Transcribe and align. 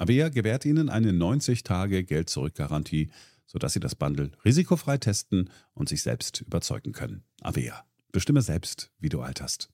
Avea 0.00 0.30
gewährt 0.30 0.64
Ihnen 0.64 0.88
eine 0.88 1.12
90-Tage-Geld-Zurück-Garantie, 1.12 3.10
sodass 3.46 3.74
Sie 3.74 3.80
das 3.80 3.94
Bundle 3.94 4.30
risikofrei 4.46 4.96
testen 4.96 5.50
und 5.74 5.90
sich 5.90 6.02
selbst 6.02 6.40
überzeugen 6.40 6.92
können. 6.92 7.22
Avea. 7.42 7.84
Bestimme 8.10 8.40
selbst, 8.40 8.90
wie 8.98 9.10
du 9.10 9.20
alterst. 9.20 9.68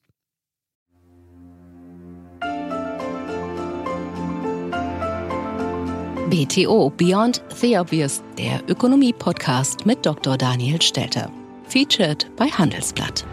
BTO 6.28 6.91
Beyond 6.91 7.41
the 7.60 7.78
Obvious, 7.78 8.20
der 8.37 8.69
Ökonomie-Podcast 8.69 9.87
mit 9.87 10.04
Dr. 10.04 10.37
Daniel 10.37 10.82
Stelter. 10.82 11.31
Featured 11.69 12.28
bei 12.37 12.47
Handelsblatt. 12.47 13.25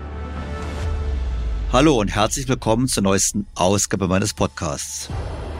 Hallo 1.71 1.99
und 1.99 2.09
herzlich 2.09 2.47
willkommen 2.47 2.87
zur 2.87 3.01
neuesten 3.01 3.47
Ausgabe 3.55 4.07
meines 4.07 4.35
Podcasts. 4.35 5.09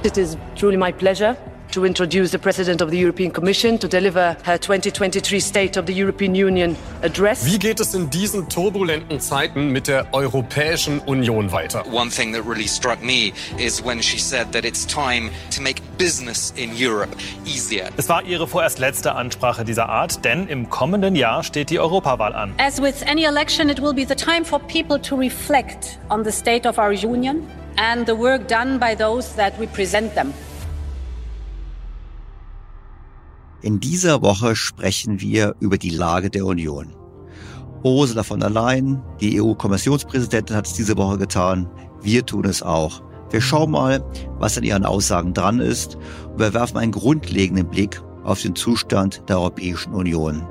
It 0.04 0.18
is 0.18 0.36
truly 0.58 0.76
my 0.76 0.92
pleasure 0.92 1.38
to 1.74 1.86
introduce 1.86 2.30
the 2.30 2.38
President 2.38 2.82
of 2.82 2.92
the 2.92 2.98
European 2.98 3.32
Commission 3.32 3.80
to 3.80 3.88
deliver 3.88 4.38
her 4.44 4.60
2023 4.60 5.40
State 5.40 5.76
of 5.76 5.88
the 5.88 5.94
European 5.94 6.36
Union 6.36 6.78
Address. 7.02 7.46
Wie 7.46 7.58
geht 7.58 7.80
es 7.80 7.96
in 7.96 8.12
diesen 8.12 8.48
turbulenten 8.48 9.20
Zeiten 9.20 9.72
mit 9.72 9.88
der 9.88 10.06
Europäischen 10.14 11.00
Union 11.08 11.52
weiter? 11.52 11.84
One 11.92 12.12
thing 12.12 12.32
that 12.34 12.46
really 12.46 12.68
struck 12.68 13.02
me 13.02 13.34
is 13.58 13.84
when 13.84 14.04
she 14.04 14.20
said 14.20 14.52
that 14.52 14.66
it's 14.66 14.86
time 14.86 15.32
to 15.50 15.62
make 15.62 15.82
business 15.98 16.54
in 16.56 16.72
Europe 16.76 17.16
easier. 17.44 17.90
Es 17.98 18.08
war 18.08 18.24
ihre 18.24 18.46
vorerst 18.46 18.78
letzte 18.78 19.16
Ansprache 19.16 19.66
dieser 19.66 19.90
Art, 19.90 20.24
denn 20.24 20.48
im 20.48 20.70
kommenden 20.70 21.16
Jahr 21.16 21.44
steht 21.44 21.72
die 21.72 21.80
Europawahl 21.80 22.36
an. 22.36 22.54
As 22.60 22.80
with 22.80 23.04
any 23.08 23.24
election, 23.24 23.70
it 23.70 23.82
will 23.82 23.94
be 23.94 24.06
the 24.08 24.16
time 24.16 24.46
for 24.46 24.60
people 24.60 25.02
to 25.02 25.16
reflect 25.16 25.98
on 26.10 26.24
the 26.24 26.32
state 26.32 26.68
of 26.68 26.78
our 26.78 26.92
union 26.92 27.48
and 27.78 28.06
the 28.06 28.16
work 28.16 28.48
done 28.48 28.78
by 28.78 28.96
those 28.96 29.36
that 29.36 29.54
represent 29.60 30.14
them. 30.14 30.34
In 33.64 33.80
dieser 33.80 34.22
Woche 34.22 34.58
sprechen 34.58 35.22
wir 35.22 35.56
über 35.62 35.78
die 35.78 35.90
Lage 35.90 36.30
der 36.30 36.46
Union. 36.46 36.94
Ursula 37.82 38.24
von 38.24 38.42
der 38.42 38.50
Leyen, 38.50 39.02
die 39.22 39.42
EU-Kommissionspräsidentin, 39.42 40.58
hat 40.58 40.68
es 40.68 40.74
diese 40.74 40.98
Woche 40.98 41.18
getan. 41.18 41.70
Wir 42.02 42.26
tun 42.26 42.44
es 42.44 42.62
auch. 42.62 43.02
Wir 43.32 43.40
schauen 43.40 43.72
mal, 43.72 44.04
was 44.38 44.58
an 44.58 44.66
ihren 44.66 44.84
Aussagen 44.84 45.34
dran 45.34 45.62
ist 45.62 45.96
und 46.34 46.40
wir 46.40 46.54
werfen 46.54 46.78
einen 46.78 46.92
grundlegenden 46.92 47.70
Blick 47.70 48.02
auf 48.26 48.42
den 48.42 48.54
Zustand 48.54 49.24
der 49.30 49.40
Europäischen 49.40 49.94
Union. 49.94 50.46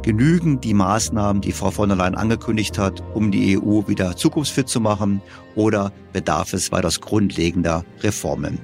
Genügen 0.00 0.58
die 0.58 0.72
Maßnahmen, 0.72 1.42
die 1.42 1.52
Frau 1.52 1.70
von 1.70 1.90
der 1.90 1.98
Leyen 1.98 2.14
angekündigt 2.14 2.78
hat, 2.78 3.02
um 3.12 3.30
die 3.30 3.58
EU 3.58 3.86
wieder 3.86 4.16
zukunftsfit 4.16 4.70
zu 4.70 4.80
machen, 4.80 5.20
oder 5.56 5.92
bedarf 6.14 6.54
es 6.54 6.72
weitaus 6.72 7.02
grundlegender 7.02 7.84
Reformen? 8.00 8.58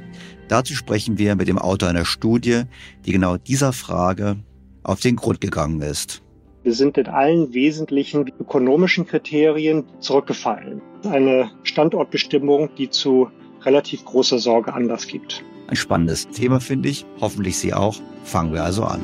Dazu 0.53 0.75
sprechen 0.75 1.17
wir 1.17 1.35
mit 1.35 1.49
dem 1.49 1.57
Autor 1.57 1.89
einer 1.89 2.05
Studie, 2.05 2.65
die 3.07 3.13
genau 3.13 3.39
dieser 3.39 3.73
Frage 3.73 4.37
auf 4.83 5.01
den 5.01 5.17
Grund 5.17 5.41
gegangen 5.41 5.81
ist. 5.81 6.21
Wir 6.63 6.75
sind 6.75 6.99
in 6.99 7.07
allen 7.07 7.55
wesentlichen 7.55 8.31
ökonomischen 8.39 9.07
Kriterien 9.07 9.85
zurückgefallen. 10.01 10.83
Eine 11.07 11.51
Standortbestimmung, 11.63 12.69
die 12.77 12.91
zu 12.91 13.31
relativ 13.63 14.05
großer 14.05 14.39
Sorge 14.39 14.75
Anlass 14.75 15.07
gibt. 15.07 15.43
Ein 15.69 15.77
spannendes 15.77 16.29
Thema, 16.29 16.61
finde 16.61 16.91
ich. 16.91 17.07
Hoffentlich 17.19 17.57
Sie 17.57 17.73
auch. 17.73 17.97
Fangen 18.25 18.53
wir 18.53 18.63
also 18.63 18.85
an. 18.85 19.01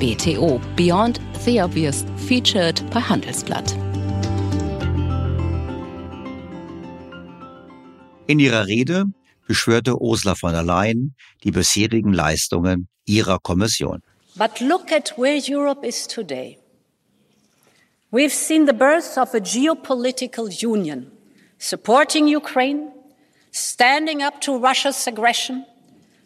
BTO 0.00 0.60
Beyond 0.74 1.20
the 1.44 1.62
Obvious 1.62 2.04
featured 2.26 2.82
bei 2.90 3.00
Handelsblatt. 3.00 3.85
In 8.28 8.40
ihrer 8.40 8.66
Rede 8.66 9.04
beschwörte 9.46 10.00
Ursula 10.00 10.34
von 10.34 10.52
der 10.52 10.64
Leyen 10.64 11.14
die 11.44 11.52
bisherigen 11.52 12.12
Leistungen 12.12 12.88
ihrer 13.04 13.38
Kommission. 13.38 14.02
But 14.34 14.60
look 14.60 14.90
at 14.90 15.16
where 15.16 15.38
Europe 15.38 15.86
is 15.86 16.08
today. 16.08 16.58
We've 18.10 18.34
seen 18.34 18.66
the 18.66 18.72
birth 18.72 19.16
of 19.16 19.32
a 19.32 19.38
geopolitical 19.38 20.50
union, 20.50 21.12
supporting 21.58 22.26
Ukraine, 22.26 22.90
standing 23.52 24.22
up 24.22 24.40
to 24.40 24.58
Russia's 24.58 25.06
aggression, 25.06 25.64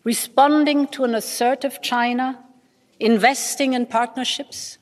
responding 0.05 0.89
to 0.89 1.05
an 1.05 1.15
assertive 1.15 1.83
China, 1.83 2.39
investing 2.99 3.75
in 3.75 3.85
partnerships. 3.87 4.79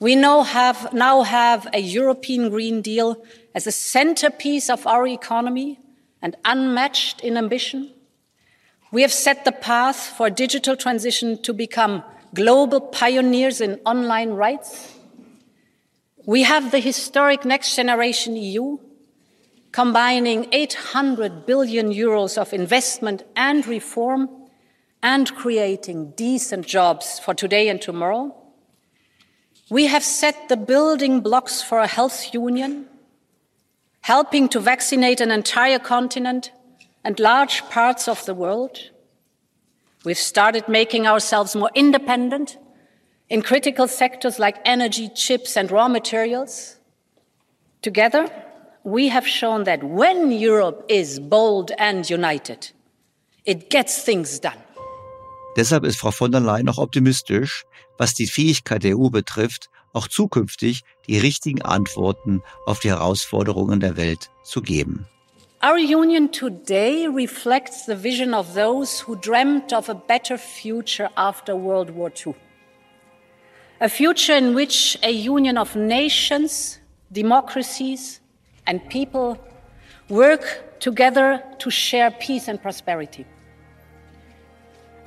We 0.00 0.16
now 0.16 0.42
have, 0.42 0.92
now 0.92 1.22
have 1.22 1.68
a 1.72 1.80
European 1.80 2.50
Green 2.50 2.82
Deal 2.82 3.16
as 3.54 3.66
a 3.66 3.72
centerpiece 3.72 4.68
of 4.68 4.86
our 4.86 5.06
economy 5.06 5.78
and 6.22 6.36
unmatched 6.44 7.20
in 7.20 7.36
ambition. 7.36 7.92
We 8.92 9.02
have 9.02 9.12
set 9.12 9.44
the 9.44 9.52
path 9.52 9.96
for 10.16 10.30
digital 10.30 10.76
transition 10.76 11.42
to 11.42 11.52
become 11.52 12.02
global 12.34 12.80
pioneers 12.80 13.60
in 13.60 13.80
online 13.84 14.30
rights. 14.30 14.94
We 16.24 16.42
have 16.42 16.70
the 16.70 16.80
historic 16.80 17.44
Next 17.44 17.76
Generation 17.76 18.36
EU, 18.36 18.78
combining 19.72 20.48
800 20.52 21.46
billion 21.46 21.92
euros 21.92 22.38
of 22.38 22.52
investment 22.52 23.22
and 23.36 23.66
reform 23.66 24.28
and 25.02 25.32
creating 25.34 26.12
decent 26.16 26.66
jobs 26.66 27.18
for 27.18 27.34
today 27.34 27.68
and 27.68 27.80
tomorrow. 27.80 28.34
We 29.70 29.86
have 29.86 30.02
set 30.02 30.48
the 30.48 30.56
building 30.56 31.20
blocks 31.20 31.62
for 31.62 31.78
a 31.78 31.86
health 31.86 32.32
union, 32.32 32.86
helping 34.06 34.48
to 34.48 34.60
vaccinate 34.60 35.20
an 35.20 35.32
entire 35.32 35.80
continent 35.80 36.52
and 37.02 37.18
large 37.18 37.60
parts 37.70 38.06
of 38.06 38.24
the 38.24 38.34
world. 38.34 38.76
We've 40.04 40.24
started 40.32 40.68
making 40.68 41.08
ourselves 41.08 41.56
more 41.56 41.72
independent 41.74 42.56
in 43.28 43.42
critical 43.42 43.88
sectors 43.88 44.38
like 44.38 44.58
energy, 44.64 45.08
chips, 45.08 45.56
and 45.56 45.72
raw 45.72 45.88
materials. 45.88 46.76
Together, 47.82 48.30
we 48.84 49.08
have 49.08 49.26
shown 49.26 49.64
that 49.64 49.82
when 49.82 50.30
Europe 50.30 50.84
is 50.88 51.18
bold 51.18 51.72
and 51.76 52.08
united, 52.08 52.70
it 53.44 53.70
gets 53.70 54.04
things 54.04 54.38
done. 54.38 54.60
Deshalb 55.56 55.84
ist 55.84 55.98
Frau 55.98 56.12
von 56.12 56.30
der 56.30 56.42
Leyen 56.42 56.66
noch 56.66 56.78
optimistisch, 56.78 57.64
was 57.98 58.14
die 58.14 58.28
Fähigkeit 58.28 58.84
der 58.84 58.96
EU 58.96 59.10
betrifft, 59.10 59.68
auch 59.96 60.08
zukünftig 60.08 60.82
die 61.08 61.18
richtigen 61.18 61.62
Antworten 61.62 62.42
auf 62.66 62.80
die 62.80 62.90
Herausforderungen 62.90 63.80
der 63.80 63.96
Welt 63.96 64.30
zu 64.44 64.60
geben. 64.62 65.06
Our 65.62 65.78
union 65.78 66.30
today 66.30 67.06
reflects 67.06 67.86
the 67.86 68.02
vision 68.02 68.34
of 68.34 68.54
those 68.54 69.04
who 69.06 69.16
dreamt 69.16 69.72
of 69.72 69.88
a 69.88 69.94
better 69.94 70.38
future 70.38 71.10
after 71.16 71.54
World 71.54 71.96
War 71.96 72.10
II. 72.10 72.34
A 73.80 73.88
future 73.88 74.36
in 74.36 74.54
which 74.54 74.98
a 75.02 75.10
union 75.10 75.56
of 75.56 75.74
nations, 75.74 76.78
democracies, 77.10 78.20
and 78.66 78.86
people 78.90 79.38
work 80.08 80.78
together 80.78 81.42
to 81.58 81.70
share 81.70 82.10
peace 82.10 82.48
and 82.48 82.60
prosperity. 82.60 83.24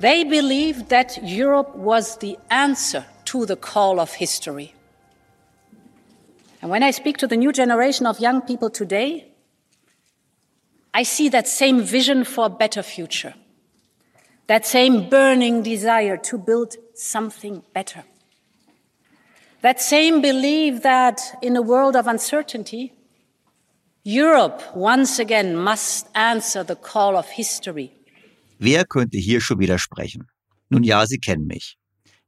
They 0.00 0.24
believed 0.24 0.88
that 0.88 1.18
Europe 1.22 1.76
was 1.76 2.18
the 2.18 2.36
answer 2.50 3.04
to 3.26 3.46
the 3.46 3.56
call 3.56 4.00
of 4.00 4.14
history. 4.14 4.74
And 6.60 6.70
when 6.70 6.82
I 6.82 6.90
speak 6.90 7.16
to 7.18 7.26
the 7.26 7.36
new 7.36 7.52
generation 7.52 8.06
of 8.06 8.20
young 8.20 8.42
people 8.42 8.70
today, 8.70 9.32
I 10.92 11.04
see 11.04 11.28
that 11.30 11.48
same 11.48 11.82
vision 11.82 12.24
for 12.24 12.46
a 12.46 12.50
better 12.50 12.82
future, 12.82 13.34
that 14.46 14.66
same 14.66 15.08
burning 15.08 15.62
desire 15.62 16.16
to 16.18 16.38
build 16.38 16.76
something 16.94 17.62
better, 17.72 18.04
that 19.62 19.80
same 19.80 20.20
belief 20.20 20.82
that 20.82 21.20
in 21.40 21.56
a 21.56 21.62
world 21.62 21.96
of 21.96 22.06
uncertainty, 22.06 22.92
Europe 24.02 24.62
once 24.74 25.18
again 25.18 25.56
must 25.56 26.08
answer 26.14 26.64
the 26.64 26.76
call 26.76 27.16
of 27.16 27.28
history 27.28 27.92
Wer 28.62 28.84
könnte 28.84 29.16
hier 29.16 29.40
schon 29.40 29.58
widersprechen? 29.58 30.26
Nun 30.68 30.82
ja, 30.84 31.06
Sie 31.06 31.18
kennen 31.18 31.46
mich. 31.46 31.78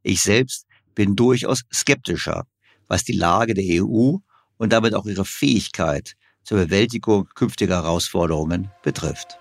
Ich 0.02 0.22
selbst 0.22 0.66
bin 0.94 1.14
durchaus 1.14 1.60
skeptischer, 1.70 2.44
was 2.92 3.04
die 3.04 3.14
Lage 3.14 3.54
der 3.54 3.82
EU 3.82 4.16
und 4.58 4.72
damit 4.74 4.94
auch 4.94 5.06
ihre 5.06 5.24
Fähigkeit 5.24 6.14
zur 6.44 6.58
Bewältigung 6.58 7.26
künftiger 7.34 7.76
Herausforderungen 7.76 8.70
betrifft. 8.82 9.38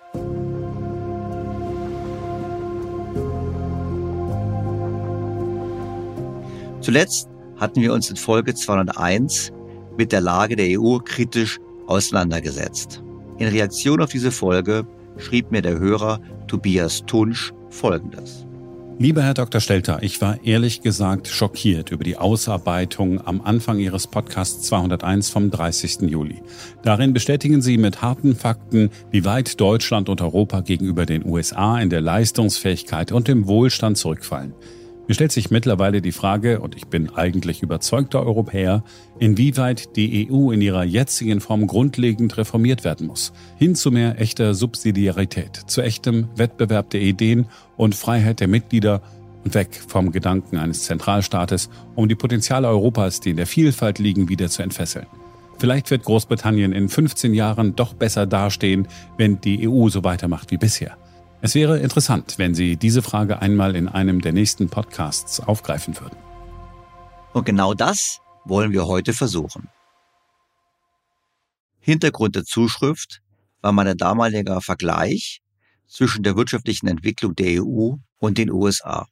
Zuletzt 6.79 7.27
hatten 7.57 7.81
wir 7.81 7.91
uns 7.91 8.09
in 8.09 8.15
Folge 8.15 8.55
201 8.55 9.51
mit 9.97 10.13
der 10.13 10.21
Lage 10.21 10.55
der 10.55 10.79
EU 10.79 10.99
kritisch 10.99 11.59
auseinandergesetzt. 11.87 13.03
In 13.37 13.49
Reaktion 13.49 14.01
auf 14.01 14.11
diese 14.11 14.31
Folge 14.31 14.87
schrieb 15.17 15.51
mir 15.51 15.61
der 15.61 15.77
Hörer 15.77 16.21
Tobias 16.47 17.03
Tunsch 17.05 17.51
Folgendes. 17.69 18.47
Lieber 19.01 19.23
Herr 19.23 19.33
Dr. 19.33 19.59
Stelter, 19.61 20.03
ich 20.03 20.21
war 20.21 20.43
ehrlich 20.43 20.83
gesagt 20.83 21.27
schockiert 21.27 21.89
über 21.89 22.03
die 22.03 22.17
Ausarbeitung 22.17 23.19
am 23.25 23.41
Anfang 23.41 23.79
Ihres 23.79 24.05
Podcasts 24.05 24.67
201 24.67 25.31
vom 25.31 25.49
30. 25.49 26.01
Juli. 26.01 26.43
Darin 26.83 27.11
bestätigen 27.11 27.63
Sie 27.63 27.79
mit 27.79 28.03
harten 28.03 28.35
Fakten, 28.35 28.91
wie 29.09 29.25
weit 29.25 29.59
Deutschland 29.59 30.07
und 30.07 30.21
Europa 30.21 30.61
gegenüber 30.61 31.07
den 31.07 31.25
USA 31.25 31.79
in 31.79 31.89
der 31.89 32.01
Leistungsfähigkeit 32.01 33.11
und 33.11 33.27
dem 33.27 33.47
Wohlstand 33.47 33.97
zurückfallen. 33.97 34.53
Mir 35.11 35.15
stellt 35.15 35.33
sich 35.33 35.51
mittlerweile 35.51 36.01
die 36.01 36.13
Frage, 36.13 36.61
und 36.61 36.73
ich 36.73 36.87
bin 36.87 37.09
eigentlich 37.13 37.61
überzeugter 37.61 38.25
Europäer, 38.25 38.81
inwieweit 39.19 39.97
die 39.97 40.31
EU 40.31 40.51
in 40.51 40.61
ihrer 40.61 40.85
jetzigen 40.85 41.41
Form 41.41 41.67
grundlegend 41.67 42.37
reformiert 42.37 42.85
werden 42.85 43.07
muss. 43.07 43.33
Hin 43.57 43.75
zu 43.75 43.91
mehr 43.91 44.21
echter 44.21 44.53
Subsidiarität, 44.53 45.63
zu 45.67 45.81
echtem 45.81 46.29
Wettbewerb 46.37 46.91
der 46.91 47.01
Ideen 47.01 47.47
und 47.75 47.93
Freiheit 47.93 48.39
der 48.39 48.47
Mitglieder 48.47 49.01
und 49.43 49.53
weg 49.53 49.81
vom 49.85 50.13
Gedanken 50.13 50.55
eines 50.55 50.83
Zentralstaates, 50.83 51.69
um 51.93 52.07
die 52.07 52.15
Potenziale 52.15 52.69
Europas, 52.69 53.19
die 53.19 53.31
in 53.31 53.35
der 53.35 53.47
Vielfalt 53.47 53.99
liegen, 53.99 54.29
wieder 54.29 54.47
zu 54.47 54.63
entfesseln. 54.63 55.07
Vielleicht 55.59 55.91
wird 55.91 56.05
Großbritannien 56.05 56.71
in 56.71 56.87
15 56.87 57.33
Jahren 57.33 57.75
doch 57.75 57.93
besser 57.95 58.25
dastehen, 58.25 58.87
wenn 59.17 59.41
die 59.41 59.67
EU 59.67 59.89
so 59.89 60.05
weitermacht 60.05 60.51
wie 60.51 60.57
bisher. 60.57 60.95
Es 61.43 61.55
wäre 61.55 61.79
interessant, 61.79 62.37
wenn 62.37 62.53
Sie 62.53 62.77
diese 62.77 63.01
Frage 63.01 63.41
einmal 63.41 63.75
in 63.75 63.87
einem 63.87 64.21
der 64.21 64.31
nächsten 64.31 64.69
Podcasts 64.69 65.39
aufgreifen 65.39 65.99
würden. 65.99 66.15
Und 67.33 67.45
genau 67.45 67.73
das 67.73 68.19
wollen 68.45 68.71
wir 68.71 68.85
heute 68.85 69.13
versuchen. 69.13 69.67
Hintergrund 71.79 72.35
der 72.35 72.45
Zuschrift 72.45 73.23
war 73.61 73.71
mein 73.71 73.97
damaliger 73.97 74.61
Vergleich 74.61 75.41
zwischen 75.87 76.21
der 76.21 76.35
wirtschaftlichen 76.35 76.87
Entwicklung 76.87 77.33
der 77.33 77.63
EU 77.63 77.95
und 78.19 78.37
den 78.37 78.51
USA. 78.51 79.07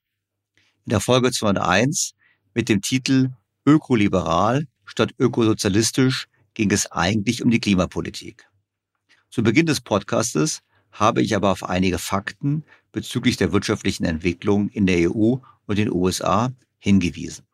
In 0.86 0.92
der 0.92 1.00
Folge 1.00 1.32
201 1.32 2.14
mit 2.54 2.70
dem 2.70 2.82
Titel 2.82 3.32
Ökoliberal 3.66 4.68
statt 4.86 5.14
ökosozialistisch 5.18 6.28
ging 6.54 6.70
es 6.70 6.92
eigentlich 6.92 7.44
um 7.44 7.50
die 7.50 7.60
Klimapolitik. 7.60 8.48
Zu 9.32 9.42
Beginn 9.42 9.66
des 9.66 9.82
Podcastes 9.82 10.62
habe 10.92 11.22
ich 11.22 11.36
aber 11.36 11.52
auf 11.52 11.64
einige 11.64 11.98
Fakten 11.98 12.64
bezüglich 12.92 13.38
der 13.38 13.52
wirtschaftlichen 13.52 14.06
Entwicklung 14.06 14.70
in 14.70 14.86
der 14.86 15.12
EU 15.12 15.38
und 15.66 15.78
den 15.78 15.92
USA 15.92 16.52
hingewiesen. 16.80 17.46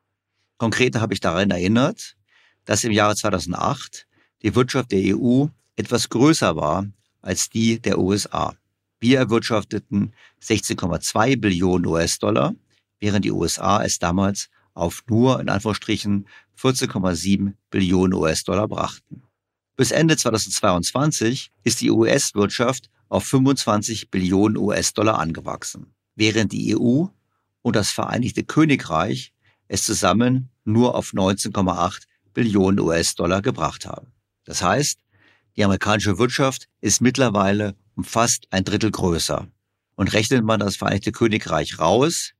Konkret 0.58 0.96
habe 0.96 1.14
ich 1.14 1.20
daran 1.20 1.52
erinnert, 1.52 2.16
dass 2.64 2.84
im 2.84 2.92
Jahre 2.92 3.16
2008 3.16 4.08
die 4.42 4.56
Wirtschaft 4.56 4.92
der 4.92 5.18
EU 5.18 5.48
etwas 5.76 6.10
größer 6.10 6.56
war 6.56 6.88
als 7.22 7.50
die 7.50 7.80
der 7.80 8.00
USA. 8.00 8.56
Wir 9.00 9.20
erwirtschafteten 9.20 10.14
16,2 10.42 11.40
Billionen 11.40 11.86
US-Dollar, 11.86 12.56
während 13.00 13.26
die 13.26 13.32
USA 13.32 13.84
es 13.84 14.00
damals 14.00 14.50
auf 14.74 15.04
nur 15.08 15.40
in 15.40 15.50
Anführungsstrichen 15.50 16.28
14,7 16.58 17.54
Billionen 17.70 18.14
US-Dollar 18.14 18.68
brachten. 18.68 19.24
Bis 19.76 19.92
Ende 19.92 20.16
2022 20.16 21.52
ist 21.64 21.82
die 21.82 21.92
US-Wirtschaft 21.92 22.90
auf 23.10 23.26
25 23.26 24.12
Billionen 24.12 24.58
US-Dollar 24.58 25.20
angewachsen, 25.20 25.94
während 26.16 26.52
die 26.52 26.76
EU 26.76 27.06
und 27.62 27.76
das 27.76 27.92
Vereinigte 27.92 28.44
Königreich 28.44 29.34
es 29.68 29.84
zusammen 29.84 30.50
nur 30.64 30.96
auf 30.96 31.12
19,8 31.14 32.04
Billionen 32.34 32.80
US-Dollar 32.80 33.42
gebracht 33.42 33.86
haben. 33.86 34.12
Das 34.44 34.62
heißt, 34.62 35.00
die 35.56 35.64
amerikanische 35.64 36.18
Wirtschaft 36.18 36.68
ist 36.82 37.02
mittlerweile 37.02 37.76
um 37.96 38.04
fast 38.04 38.48
ein 38.52 38.64
Drittel 38.64 38.92
größer. 38.92 39.48
Und 39.96 40.14
rechnet 40.14 40.44
man 40.44 40.60
das 40.60 40.76
Vereinigte 40.76 41.12
Königreich 41.12 41.80
raus, 41.80 42.34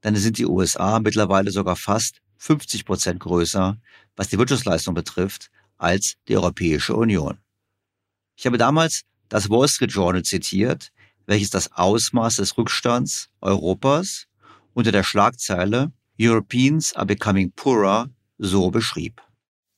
dann 0.00 0.14
sind 0.16 0.38
die 0.38 0.46
USA 0.46 1.00
mittlerweile 1.00 1.50
sogar 1.50 1.76
fast 1.76 2.22
50 2.38 2.84
Prozent 2.84 3.20
größer, 3.20 3.78
was 4.16 4.28
die 4.28 4.38
Wirtschaftsleistung 4.38 4.94
betrifft, 4.94 5.50
als 5.76 6.14
die 6.28 6.36
Europäische 6.36 6.94
Union. 6.94 7.38
Ich 8.36 8.46
habe 8.46 8.56
damals 8.56 9.02
das 9.30 9.48
Wall 9.48 9.68
Street 9.68 9.92
Journal 9.92 10.22
zitiert, 10.22 10.92
welches 11.24 11.48
das 11.48 11.72
Ausmaß 11.72 12.36
des 12.36 12.58
Rückstands 12.58 13.30
Europas 13.40 14.26
unter 14.74 14.92
der 14.92 15.04
Schlagzeile 15.04 15.90
Europeans 16.20 16.94
are 16.94 17.06
becoming 17.06 17.50
poorer 17.52 18.10
so 18.36 18.70
beschrieb. 18.70 19.22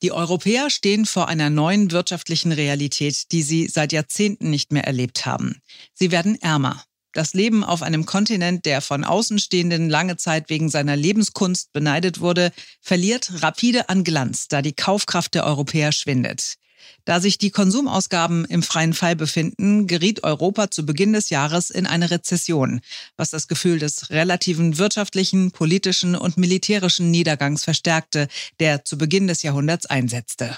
Die 0.03 0.11
Europäer 0.11 0.69
stehen 0.71 1.07
vor 1.07 1.29
einer 1.29 1.49
neuen 1.49 1.93
wirtschaftlichen 1.93 2.51
Realität, 2.51 3.31
die 3.31 3.43
sie 3.43 3.69
seit 3.69 3.93
Jahrzehnten 3.93 4.51
nicht 4.51 4.73
mehr 4.73 4.85
erlebt 4.85 5.27
haben. 5.27 5.61
Sie 5.95 6.11
werden 6.11 6.41
ärmer. 6.43 6.83
Das 7.13 7.35
Leben 7.35 7.63
auf 7.63 7.83
einem 7.83 8.07
Kontinent, 8.07 8.65
der 8.65 8.81
von 8.81 9.05
Außenstehenden 9.05 9.91
lange 9.91 10.17
Zeit 10.17 10.49
wegen 10.49 10.71
seiner 10.71 10.97
Lebenskunst 10.97 11.73
beneidet 11.73 12.21
wurde, 12.21 12.53
verliert 12.81 13.43
rapide 13.43 13.91
an 13.91 14.03
Glanz, 14.03 14.49
da 14.49 14.63
die 14.63 14.73
Kaufkraft 14.73 15.35
der 15.35 15.45
Europäer 15.45 15.93
schwindet. 15.93 16.57
Da 17.05 17.21
sich 17.21 17.39
die 17.39 17.51
Konsumausgaben 17.51 18.45
im 18.45 18.63
freien 18.63 18.95
Fall 18.95 19.17
befinden, 19.17 19.87
geriet 19.87 20.25
Europa 20.25 20.71
zu 20.71 20.87
Beginn 20.87 21.13
des 21.13 21.31
Jahres 21.31 21.71
in 21.71 21.87
eine 21.87 22.11
Rezession, 22.11 22.81
was 23.17 23.31
das 23.31 23.49
Gefühl 23.49 23.79
des 23.79 24.11
relativen 24.11 24.79
wirtschaftlichen, 24.79 25.51
politischen 25.51 26.15
und 26.15 26.39
militärischen 26.39 27.11
Niedergangs 27.11 27.65
verstärkte, 27.65 28.29
der 28.61 28.85
zu 28.85 28.99
Beginn 28.99 29.27
des 29.27 29.43
Jahrhunderts 29.43 29.87
einsetzte. 29.87 30.57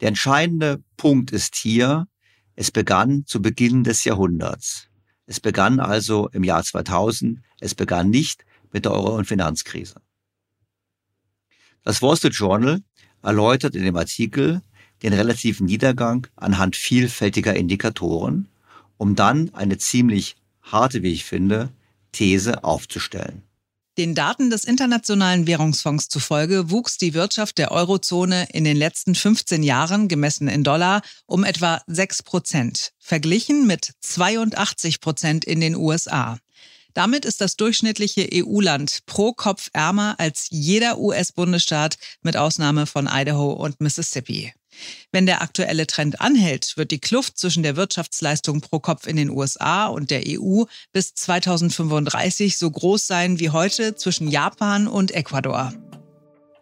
Der 0.00 0.08
entscheidende 0.08 0.82
Punkt 0.96 1.30
ist 1.30 1.56
hier, 1.56 2.06
es 2.56 2.70
begann 2.70 3.24
zu 3.26 3.42
Beginn 3.42 3.84
des 3.84 4.04
Jahrhunderts. 4.04 4.88
Es 5.26 5.40
begann 5.40 5.80
also 5.80 6.28
im 6.28 6.44
Jahr 6.44 6.62
2000, 6.62 7.40
es 7.60 7.74
begann 7.74 8.10
nicht 8.10 8.44
mit 8.72 8.84
der 8.84 8.92
Euro- 8.92 9.16
und 9.16 9.26
Finanzkrise. 9.26 10.00
Das 11.82 12.00
Wall 12.02 12.16
Street 12.16 12.34
Journal 12.34 12.82
erläutert 13.22 13.74
in 13.74 13.84
dem 13.84 13.96
Artikel 13.96 14.62
den 15.04 15.12
relativen 15.12 15.66
Niedergang 15.66 16.26
anhand 16.34 16.76
vielfältiger 16.76 17.54
Indikatoren, 17.54 18.48
um 18.96 19.14
dann 19.14 19.54
eine 19.54 19.78
ziemlich 19.78 20.36
harte, 20.62 21.02
wie 21.02 21.12
ich 21.12 21.24
finde, 21.24 21.68
These 22.12 22.64
aufzustellen. 22.64 23.42
Den 23.96 24.16
Daten 24.16 24.50
des 24.50 24.64
Internationalen 24.64 25.46
Währungsfonds 25.46 26.08
zufolge 26.08 26.70
wuchs 26.70 26.98
die 26.98 27.14
Wirtschaft 27.14 27.58
der 27.58 27.70
Eurozone 27.70 28.48
in 28.52 28.64
den 28.64 28.76
letzten 28.76 29.14
15 29.14 29.62
Jahren, 29.62 30.08
gemessen 30.08 30.48
in 30.48 30.64
Dollar, 30.64 31.02
um 31.26 31.44
etwa 31.44 31.80
6 31.86 32.24
Prozent, 32.24 32.90
verglichen 32.98 33.68
mit 33.68 33.92
82 34.00 35.00
Prozent 35.00 35.44
in 35.44 35.60
den 35.60 35.76
USA. 35.76 36.38
Damit 36.94 37.24
ist 37.24 37.40
das 37.40 37.56
durchschnittliche 37.56 38.28
EU-Land 38.32 39.00
pro 39.06 39.32
Kopf 39.32 39.68
ärmer 39.72 40.14
als 40.18 40.46
jeder 40.50 40.98
US-Bundesstaat 40.98 41.96
mit 42.22 42.36
Ausnahme 42.36 42.86
von 42.86 43.08
Idaho 43.12 43.52
und 43.52 43.80
Mississippi. 43.80 44.52
Wenn 45.12 45.26
der 45.26 45.42
aktuelle 45.42 45.86
Trend 45.86 46.20
anhält, 46.20 46.76
wird 46.76 46.90
die 46.90 46.98
Kluft 46.98 47.38
zwischen 47.38 47.62
der 47.62 47.76
Wirtschaftsleistung 47.76 48.60
pro 48.60 48.78
Kopf 48.78 49.06
in 49.06 49.16
den 49.16 49.30
USA 49.30 49.86
und 49.86 50.10
der 50.10 50.22
EU 50.26 50.64
bis 50.92 51.14
2035 51.14 52.56
so 52.58 52.70
groß 52.70 53.06
sein 53.06 53.38
wie 53.38 53.50
heute 53.50 53.94
zwischen 53.94 54.28
Japan 54.28 54.86
und 54.86 55.12
Ecuador. 55.12 55.72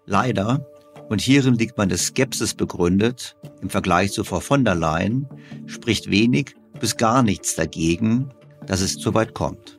Leider, 0.07 0.66
und 1.09 1.21
hierin 1.21 1.54
liegt 1.54 1.78
meine 1.78 1.99
Skepsis 1.99 2.54
begründet, 2.54 3.37
im 3.61 3.71
Vergleich 3.71 4.12
zu 4.12 4.25
Frau 4.25 4.40
von 4.40 4.64
der 4.64 4.75
Leyen, 4.75 5.28
spricht 5.66 6.11
wenig 6.11 6.54
bis 6.81 6.97
gar 6.97 7.23
nichts 7.23 7.54
dagegen, 7.54 8.31
dass 8.66 8.81
es 8.81 8.95
so 8.95 9.14
weit 9.14 9.35
kommt. 9.35 9.78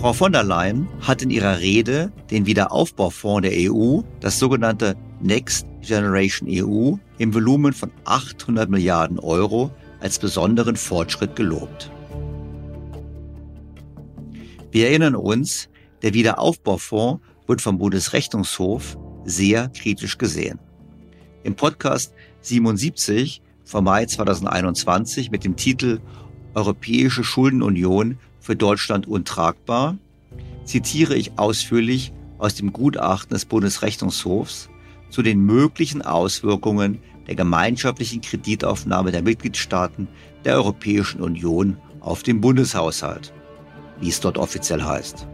Frau 0.00 0.14
von 0.14 0.32
der 0.32 0.44
Leyen 0.44 0.88
hat 1.02 1.20
in 1.20 1.28
ihrer 1.28 1.58
Rede 1.58 2.10
den 2.30 2.46
Wiederaufbaufonds 2.46 3.46
der 3.46 3.70
EU, 3.70 4.00
das 4.20 4.38
sogenannte 4.38 4.96
Next 5.20 5.66
Generation 5.82 6.48
EU, 6.50 6.94
im 7.18 7.34
Volumen 7.34 7.74
von 7.74 7.90
800 8.06 8.70
Milliarden 8.70 9.18
Euro 9.18 9.70
als 10.00 10.18
besonderen 10.18 10.76
Fortschritt 10.76 11.36
gelobt. 11.36 11.90
Wir 14.70 14.88
erinnern 14.88 15.16
uns, 15.16 15.68
der 16.00 16.14
Wiederaufbaufonds 16.14 17.22
wird 17.46 17.60
vom 17.60 17.76
Bundesrechnungshof 17.76 18.96
sehr 19.26 19.68
kritisch 19.68 20.16
gesehen. 20.16 20.58
Im 21.42 21.56
Podcast 21.56 22.14
77 22.40 23.42
vom 23.66 23.84
Mai 23.84 24.06
2021 24.06 25.30
mit 25.30 25.44
dem 25.44 25.56
Titel 25.56 26.00
Europäische 26.54 27.22
Schuldenunion 27.22 28.18
für 28.40 28.56
Deutschland 28.56 29.06
untragbar, 29.06 29.96
zitiere 30.64 31.14
ich 31.14 31.38
ausführlich 31.38 32.12
aus 32.38 32.54
dem 32.54 32.72
Gutachten 32.72 33.34
des 33.34 33.44
Bundesrechnungshofs 33.44 34.70
zu 35.10 35.22
den 35.22 35.40
möglichen 35.40 36.02
Auswirkungen 36.02 37.00
der 37.26 37.34
gemeinschaftlichen 37.34 38.20
Kreditaufnahme 38.22 39.12
der 39.12 39.22
Mitgliedstaaten 39.22 40.08
der 40.44 40.54
Europäischen 40.54 41.20
Union 41.20 41.76
auf 42.00 42.22
den 42.22 42.40
Bundeshaushalt, 42.40 43.32
wie 44.00 44.08
es 44.08 44.20
dort 44.20 44.38
offiziell 44.38 44.82
heißt. 44.82 45.26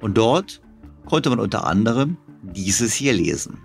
Und 0.00 0.18
dort 0.18 0.60
konnte 1.06 1.30
man 1.30 1.40
unter 1.40 1.66
anderem 1.66 2.16
dieses 2.42 2.92
hier 2.92 3.12
lesen. 3.12 3.58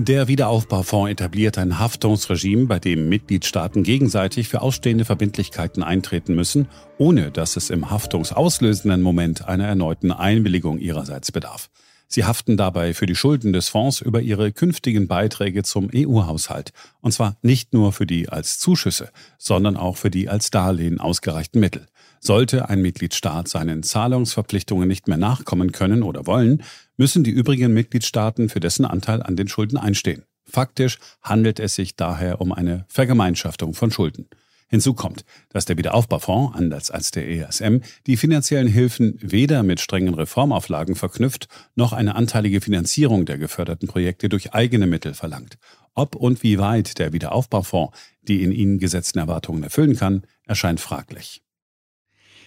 Der 0.00 0.28
Wiederaufbaufonds 0.28 1.10
etabliert 1.10 1.58
ein 1.58 1.80
Haftungsregime, 1.80 2.66
bei 2.66 2.78
dem 2.78 3.08
Mitgliedstaaten 3.08 3.82
gegenseitig 3.82 4.46
für 4.46 4.62
ausstehende 4.62 5.04
Verbindlichkeiten 5.04 5.82
eintreten 5.82 6.36
müssen, 6.36 6.68
ohne 6.98 7.32
dass 7.32 7.56
es 7.56 7.68
im 7.68 7.90
haftungsauslösenden 7.90 9.02
Moment 9.02 9.48
einer 9.48 9.66
erneuten 9.66 10.12
Einwilligung 10.12 10.78
ihrerseits 10.78 11.32
bedarf. 11.32 11.68
Sie 12.06 12.24
haften 12.24 12.56
dabei 12.56 12.94
für 12.94 13.06
die 13.06 13.16
Schulden 13.16 13.52
des 13.52 13.70
Fonds 13.70 14.00
über 14.00 14.20
ihre 14.20 14.52
künftigen 14.52 15.08
Beiträge 15.08 15.64
zum 15.64 15.90
EU-Haushalt. 15.92 16.72
Und 17.00 17.10
zwar 17.10 17.36
nicht 17.42 17.74
nur 17.74 17.92
für 17.92 18.06
die 18.06 18.28
als 18.28 18.60
Zuschüsse, 18.60 19.10
sondern 19.36 19.76
auch 19.76 19.96
für 19.96 20.10
die 20.10 20.28
als 20.28 20.52
Darlehen 20.52 21.00
ausgereichten 21.00 21.60
Mittel. 21.60 21.86
Sollte 22.20 22.68
ein 22.68 22.82
Mitgliedstaat 22.82 23.48
seinen 23.48 23.82
Zahlungsverpflichtungen 23.82 24.86
nicht 24.86 25.08
mehr 25.08 25.18
nachkommen 25.18 25.72
können 25.72 26.04
oder 26.04 26.26
wollen, 26.26 26.62
müssen 26.98 27.24
die 27.24 27.30
übrigen 27.30 27.72
Mitgliedstaaten 27.72 28.50
für 28.50 28.60
dessen 28.60 28.84
Anteil 28.84 29.22
an 29.22 29.36
den 29.36 29.48
Schulden 29.48 29.78
einstehen. 29.78 30.24
Faktisch 30.44 30.98
handelt 31.22 31.60
es 31.60 31.74
sich 31.74 31.96
daher 31.96 32.40
um 32.40 32.52
eine 32.52 32.84
Vergemeinschaftung 32.88 33.72
von 33.72 33.90
Schulden. 33.90 34.28
Hinzu 34.70 34.92
kommt, 34.92 35.24
dass 35.48 35.64
der 35.64 35.78
Wiederaufbaufonds, 35.78 36.54
anders 36.54 36.90
als 36.90 37.10
der 37.10 37.26
ESM, 37.26 37.78
die 38.06 38.18
finanziellen 38.18 38.68
Hilfen 38.68 39.18
weder 39.22 39.62
mit 39.62 39.80
strengen 39.80 40.12
Reformauflagen 40.12 40.94
verknüpft, 40.94 41.48
noch 41.74 41.94
eine 41.94 42.14
anteilige 42.14 42.60
Finanzierung 42.60 43.24
der 43.24 43.38
geförderten 43.38 43.88
Projekte 43.88 44.28
durch 44.28 44.52
eigene 44.52 44.86
Mittel 44.86 45.14
verlangt. 45.14 45.56
Ob 45.94 46.14
und 46.14 46.42
wie 46.42 46.58
weit 46.58 46.98
der 46.98 47.14
Wiederaufbaufonds 47.14 47.96
die 48.22 48.42
in 48.42 48.52
ihnen 48.52 48.78
gesetzten 48.78 49.18
Erwartungen 49.18 49.62
erfüllen 49.62 49.96
kann, 49.96 50.22
erscheint 50.46 50.80
fraglich. 50.80 51.42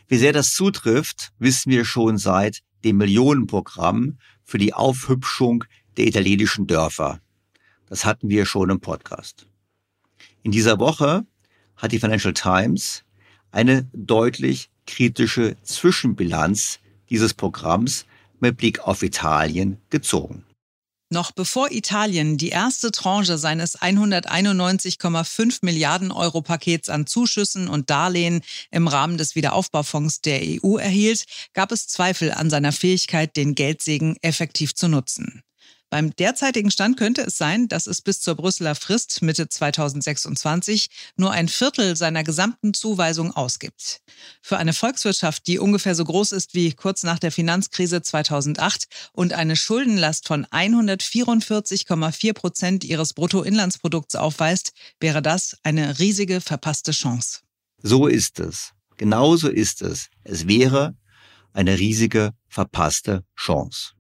Wie 0.08 0.18
sehr 0.18 0.34
das 0.34 0.54
zutrifft, 0.54 1.32
wissen 1.40 1.72
wir 1.72 1.86
schon 1.86 2.20
seit 2.20 2.62
dem 2.84 2.98
Millionenprogramm 2.98 4.20
für 4.52 4.58
die 4.58 4.74
Aufhübschung 4.74 5.64
der 5.96 6.08
italienischen 6.08 6.68
Dörfer. 6.68 7.22
Das 7.88 8.04
hatten 8.04 8.28
wir 8.28 8.46
schon 8.46 8.70
im 8.70 8.82
Podcast. 8.82 9.48
In 10.44 10.52
dieser 10.52 10.78
Woche 10.78 11.26
hat 11.78 11.94
die 11.94 12.00
Financial 12.00 12.34
Times 12.34 13.06
eine 13.52 13.90
deutlich 13.94 14.70
kritische 14.86 15.56
Zwischenbilanz 15.64 16.80
dieses 17.10 17.34
Programms 17.34 18.06
mit 18.42 18.58
Blick 18.58 18.80
auf 18.82 19.04
Italien 19.04 19.78
gezogen. 19.90 20.44
Noch 21.14 21.32
bevor 21.34 21.74
Italien 21.74 22.38
die 22.38 22.50
erste 22.50 22.90
Tranche 22.90 23.38
seines 23.38 23.78
191,5 23.78 25.58
Milliarden 25.62 26.10
Euro 26.10 26.42
Pakets 26.42 26.88
an 26.88 27.06
Zuschüssen 27.06 27.68
und 27.68 27.90
Darlehen 27.90 28.42
im 28.72 28.88
Rahmen 28.88 29.18
des 29.18 29.36
Wiederaufbaufonds 29.36 30.22
der 30.22 30.40
EU 30.42 30.78
erhielt, 30.78 31.26
gab 31.52 31.74
es 31.74 31.88
Zweifel 31.88 32.32
an 32.32 32.50
seiner 32.50 32.72
Fähigkeit, 32.72 33.36
den 33.36 33.56
Geldsegen 33.56 34.16
effektiv 34.22 34.74
zu 34.74 34.88
nutzen. 34.88 35.44
Beim 35.92 36.16
derzeitigen 36.16 36.72
Stand 36.72 36.96
könnte 36.96 37.22
es 37.22 37.38
sein, 37.38 37.68
dass 37.68 37.86
es 37.86 38.02
bis 38.02 38.22
zur 38.22 38.36
Brüsseler 38.36 38.76
Frist 38.76 39.22
Mitte 39.22 39.50
2026 39.50 40.88
nur 41.18 41.32
ein 41.32 41.50
Viertel 41.50 41.98
seiner 41.98 42.24
gesamten 42.24 42.74
Zuweisung 42.74 43.36
ausgibt. 43.36 44.00
Für 44.42 44.56
eine 44.56 44.72
Volkswirtschaft, 44.72 45.48
die 45.48 45.60
ungefähr 45.60 45.94
so 45.94 46.06
groß 46.06 46.32
ist 46.32 46.54
wie 46.54 46.72
kurz 46.72 47.04
nach 47.04 47.20
der 47.20 47.34
Finanzkrise 47.34 48.02
2008 48.02 48.86
und 49.12 49.34
eine 49.34 49.58
Schuldenlast 49.58 50.30
von 50.30 50.46
144,4 50.46 52.34
Prozent 52.34 52.84
ihres 52.86 53.14
Bruttoinlandsprodukts 53.14 54.16
aufweist, 54.16 54.72
wäre 55.02 55.22
das 55.22 55.58
eine 55.64 56.00
riesige 56.00 56.40
verpasste 56.40 56.94
Chance. 56.94 57.42
So 57.84 58.08
ist 58.08 58.40
es. 58.40 58.72
Genauso 58.96 59.50
ist 59.50 59.82
es. 59.82 60.08
Es 60.24 60.48
wäre 60.48 60.96
eine 61.52 61.78
riesige 61.78 62.32
verpasste 62.48 63.26
Chance. 63.36 63.92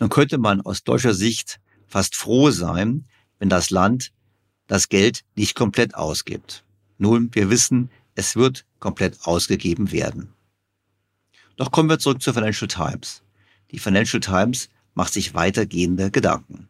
Nun 0.00 0.08
könnte 0.08 0.38
man 0.38 0.60
aus 0.60 0.84
deutscher 0.84 1.14
Sicht 1.14 1.60
fast 1.86 2.16
froh 2.16 2.50
sein, 2.50 3.06
wenn 3.38 3.48
das 3.48 3.70
Land 3.70 4.12
das 4.66 4.88
Geld 4.88 5.24
nicht 5.34 5.54
komplett 5.54 5.94
ausgibt. 5.94 6.64
Nun, 6.98 7.34
wir 7.34 7.50
wissen, 7.50 7.90
es 8.14 8.36
wird 8.36 8.64
komplett 8.78 9.26
ausgegeben 9.26 9.92
werden. 9.92 10.32
Doch 11.56 11.70
kommen 11.70 11.88
wir 11.88 11.98
zurück 11.98 12.22
zur 12.22 12.34
Financial 12.34 12.68
Times. 12.68 13.22
Die 13.70 13.78
Financial 13.78 14.20
Times 14.20 14.68
macht 14.94 15.12
sich 15.12 15.34
weitergehende 15.34 16.10
Gedanken. 16.10 16.68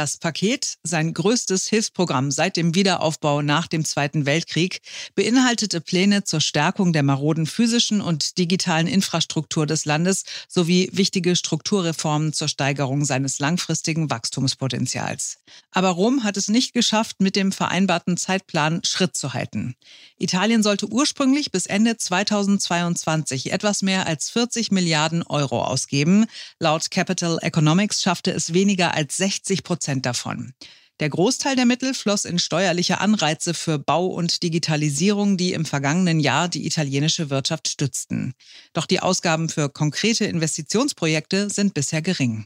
Das 0.00 0.16
Paket, 0.16 0.78
sein 0.82 1.12
größtes 1.12 1.66
Hilfsprogramm 1.66 2.30
seit 2.30 2.56
dem 2.56 2.74
Wiederaufbau 2.74 3.42
nach 3.42 3.66
dem 3.66 3.84
Zweiten 3.84 4.24
Weltkrieg, 4.24 4.80
beinhaltete 5.14 5.82
Pläne 5.82 6.24
zur 6.24 6.40
Stärkung 6.40 6.94
der 6.94 7.02
maroden 7.02 7.44
physischen 7.44 8.00
und 8.00 8.38
digitalen 8.38 8.86
Infrastruktur 8.86 9.66
des 9.66 9.84
Landes 9.84 10.24
sowie 10.48 10.88
wichtige 10.94 11.36
Strukturreformen 11.36 12.32
zur 12.32 12.48
Steigerung 12.48 13.04
seines 13.04 13.40
langfristigen 13.40 14.08
Wachstumspotenzials. 14.08 15.36
Aber 15.70 15.90
Rom 15.90 16.24
hat 16.24 16.38
es 16.38 16.48
nicht 16.48 16.72
geschafft, 16.72 17.20
mit 17.20 17.36
dem 17.36 17.52
vereinbarten 17.52 18.16
Zeitplan 18.16 18.80
Schritt 18.86 19.14
zu 19.14 19.34
halten. 19.34 19.74
Italien 20.16 20.62
sollte 20.62 20.86
ursprünglich 20.86 21.52
bis 21.52 21.66
Ende 21.66 21.98
2022 21.98 23.52
etwas 23.52 23.82
mehr 23.82 24.06
als 24.06 24.30
40 24.30 24.70
Milliarden 24.70 25.22
Euro 25.24 25.62
ausgeben. 25.62 26.24
Laut 26.58 26.90
Capital 26.90 27.38
Economics 27.42 28.00
schaffte 28.00 28.30
es 28.30 28.54
weniger 28.54 28.94
als 28.94 29.18
60 29.18 29.62
Prozent 29.62 29.89
Prozent 29.90 30.06
davon. 30.06 30.54
Der 31.00 31.08
Großteil 31.08 31.56
der 31.56 31.66
Mittel 31.66 31.94
floss 31.94 32.24
in 32.24 32.38
steuerliche 32.38 33.00
Anreize 33.00 33.54
für 33.54 33.78
Bau 33.78 34.06
und 34.06 34.42
Digitalisierung, 34.42 35.36
die 35.36 35.52
im 35.52 35.64
vergangenen 35.64 36.20
Jahr 36.20 36.48
die 36.48 36.66
italienische 36.66 37.30
Wirtschaft 37.30 37.68
stützten. 37.68 38.34
Doch 38.72 38.86
die 38.86 39.00
Ausgaben 39.00 39.48
für 39.48 39.68
konkrete 39.68 40.26
Investitionsprojekte 40.26 41.50
sind 41.50 41.74
bisher 41.74 42.02
gering. 42.02 42.44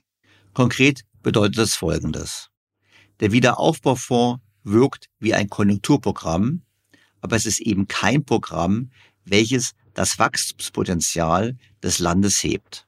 Konkret 0.54 1.02
bedeutet 1.22 1.58
das 1.58 1.74
Folgendes. 1.74 2.48
Der 3.20 3.32
Wiederaufbaufonds 3.32 4.40
wirkt 4.62 5.08
wie 5.18 5.34
ein 5.34 5.50
Konjunkturprogramm, 5.50 6.62
aber 7.20 7.36
es 7.36 7.44
ist 7.44 7.60
eben 7.60 7.88
kein 7.88 8.24
Programm, 8.24 8.90
welches 9.24 9.72
das 9.92 10.18
Wachstumspotenzial 10.18 11.58
des 11.82 11.98
Landes 11.98 12.42
hebt. 12.42 12.86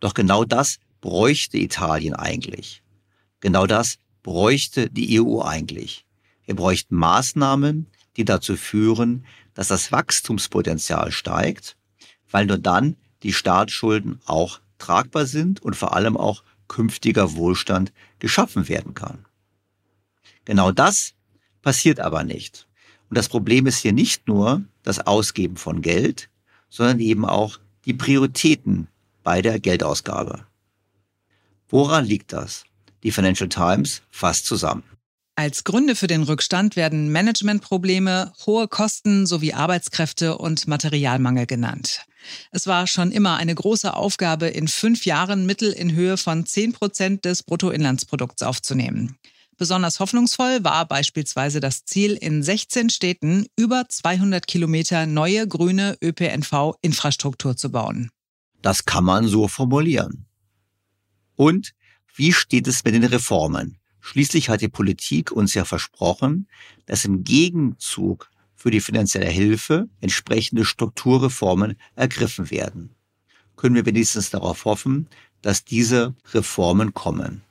Doch 0.00 0.14
genau 0.14 0.44
das 0.44 0.78
bräuchte 1.00 1.58
Italien 1.58 2.14
eigentlich. 2.14 2.81
Genau 3.42 3.66
das 3.66 3.98
bräuchte 4.22 4.88
die 4.88 5.20
EU 5.20 5.42
eigentlich. 5.42 6.06
Wir 6.44 6.54
bräuchten 6.54 6.96
Maßnahmen, 6.96 7.88
die 8.16 8.24
dazu 8.24 8.56
führen, 8.56 9.26
dass 9.52 9.68
das 9.68 9.92
Wachstumspotenzial 9.92 11.10
steigt, 11.10 11.76
weil 12.30 12.46
nur 12.46 12.58
dann 12.58 12.96
die 13.24 13.32
Staatsschulden 13.32 14.20
auch 14.24 14.60
tragbar 14.78 15.26
sind 15.26 15.60
und 15.60 15.74
vor 15.74 15.94
allem 15.94 16.16
auch 16.16 16.44
künftiger 16.68 17.34
Wohlstand 17.34 17.92
geschaffen 18.20 18.68
werden 18.68 18.94
kann. 18.94 19.26
Genau 20.44 20.70
das 20.70 21.14
passiert 21.62 21.98
aber 21.98 22.22
nicht. 22.22 22.68
Und 23.10 23.18
das 23.18 23.28
Problem 23.28 23.66
ist 23.66 23.78
hier 23.78 23.92
nicht 23.92 24.28
nur 24.28 24.62
das 24.84 25.00
Ausgeben 25.00 25.56
von 25.56 25.82
Geld, 25.82 26.30
sondern 26.70 27.00
eben 27.00 27.24
auch 27.24 27.58
die 27.86 27.94
Prioritäten 27.94 28.86
bei 29.24 29.42
der 29.42 29.58
Geldausgabe. 29.58 30.46
Woran 31.68 32.04
liegt 32.04 32.32
das? 32.32 32.64
Die 33.02 33.10
Financial 33.10 33.48
Times 33.48 34.02
fasst 34.10 34.46
zusammen. 34.46 34.84
Als 35.34 35.64
Gründe 35.64 35.96
für 35.96 36.06
den 36.06 36.22
Rückstand 36.22 36.76
werden 36.76 37.10
Managementprobleme, 37.10 38.32
hohe 38.44 38.68
Kosten 38.68 39.26
sowie 39.26 39.54
Arbeitskräfte 39.54 40.36
und 40.36 40.68
Materialmangel 40.68 41.46
genannt. 41.46 42.04
Es 42.50 42.66
war 42.66 42.86
schon 42.86 43.10
immer 43.10 43.36
eine 43.36 43.54
große 43.54 43.94
Aufgabe, 43.94 44.48
in 44.48 44.68
fünf 44.68 45.06
Jahren 45.06 45.46
Mittel 45.46 45.72
in 45.72 45.94
Höhe 45.94 46.18
von 46.18 46.44
10 46.44 46.74
Prozent 46.74 47.24
des 47.24 47.42
Bruttoinlandsprodukts 47.42 48.42
aufzunehmen. 48.42 49.16
Besonders 49.56 50.00
hoffnungsvoll 50.00 50.64
war 50.64 50.86
beispielsweise 50.86 51.60
das 51.60 51.84
Ziel, 51.84 52.12
in 52.14 52.42
16 52.42 52.90
Städten 52.90 53.46
über 53.56 53.84
200 53.88 54.46
Kilometer 54.46 55.06
neue 55.06 55.48
grüne 55.48 55.96
ÖPNV-Infrastruktur 56.02 57.56
zu 57.56 57.72
bauen. 57.72 58.10
Das 58.60 58.84
kann 58.84 59.04
man 59.04 59.26
so 59.26 59.48
formulieren. 59.48 60.26
Und 61.36 61.74
wie 62.14 62.32
steht 62.32 62.66
es 62.66 62.84
mit 62.84 62.94
den 62.94 63.04
Reformen? 63.04 63.78
Schließlich 64.00 64.48
hat 64.48 64.60
die 64.60 64.68
Politik 64.68 65.32
uns 65.32 65.54
ja 65.54 65.64
versprochen, 65.64 66.48
dass 66.86 67.04
im 67.04 67.24
Gegenzug 67.24 68.30
für 68.54 68.70
die 68.70 68.80
finanzielle 68.80 69.28
Hilfe 69.28 69.88
entsprechende 70.00 70.64
Strukturreformen 70.64 71.76
ergriffen 71.94 72.50
werden. 72.50 72.90
Können 73.56 73.74
wir 73.74 73.86
wenigstens 73.86 74.30
darauf 74.30 74.64
hoffen, 74.64 75.08
dass 75.40 75.64
diese 75.64 76.14
Reformen 76.32 76.94
kommen? 76.94 77.42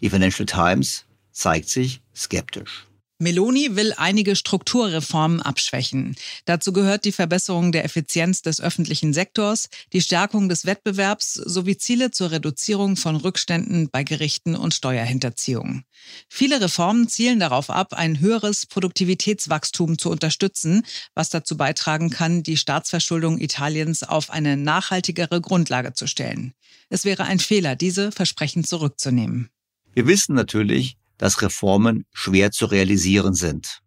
Die 0.00 0.10
Financial 0.10 0.46
Times 0.46 1.06
zeigt 1.32 1.68
sich 1.68 2.02
skeptisch. 2.14 2.85
Meloni 3.18 3.76
will 3.76 3.94
einige 3.96 4.36
Strukturreformen 4.36 5.40
abschwächen. 5.40 6.16
Dazu 6.44 6.74
gehört 6.74 7.06
die 7.06 7.12
Verbesserung 7.12 7.72
der 7.72 7.86
Effizienz 7.86 8.42
des 8.42 8.60
öffentlichen 8.60 9.14
Sektors, 9.14 9.70
die 9.94 10.02
Stärkung 10.02 10.50
des 10.50 10.66
Wettbewerbs 10.66 11.32
sowie 11.32 11.78
Ziele 11.78 12.10
zur 12.10 12.30
Reduzierung 12.30 12.96
von 12.96 13.16
Rückständen 13.16 13.88
bei 13.90 14.04
Gerichten 14.04 14.54
und 14.54 14.74
Steuerhinterziehung. 14.74 15.84
Viele 16.28 16.60
Reformen 16.60 17.08
zielen 17.08 17.40
darauf 17.40 17.70
ab, 17.70 17.94
ein 17.94 18.20
höheres 18.20 18.66
Produktivitätswachstum 18.66 19.98
zu 19.98 20.10
unterstützen, 20.10 20.84
was 21.14 21.30
dazu 21.30 21.56
beitragen 21.56 22.10
kann, 22.10 22.42
die 22.42 22.58
Staatsverschuldung 22.58 23.38
Italiens 23.38 24.02
auf 24.02 24.28
eine 24.28 24.58
nachhaltigere 24.58 25.40
Grundlage 25.40 25.94
zu 25.94 26.06
stellen. 26.06 26.52
Es 26.90 27.06
wäre 27.06 27.24
ein 27.24 27.38
Fehler, 27.38 27.76
diese 27.76 28.12
Versprechen 28.12 28.62
zurückzunehmen. 28.62 29.48
Wir 29.94 30.06
wissen 30.06 30.34
natürlich, 30.34 30.98
dass 31.18 31.42
Reformen 31.42 32.04
schwer 32.12 32.50
zu 32.50 32.66
realisieren 32.66 33.34
sind. 33.34 33.82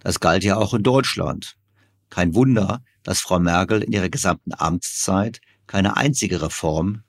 Das 0.00 0.20
galt 0.20 0.44
ja 0.44 0.56
auch 0.56 0.74
in 0.74 0.82
Deutschland. 0.82 1.56
Kein 2.08 2.34
Wunder, 2.34 2.82
dass 3.02 3.20
Frau 3.20 3.38
Merkel 3.38 3.82
in 3.82 3.92
ihrer 3.92 4.08
gesamten 4.08 4.52
Amtszeit 4.54 5.40
keine 5.66 5.96
einzige 5.96 6.42
Reform 6.42 7.02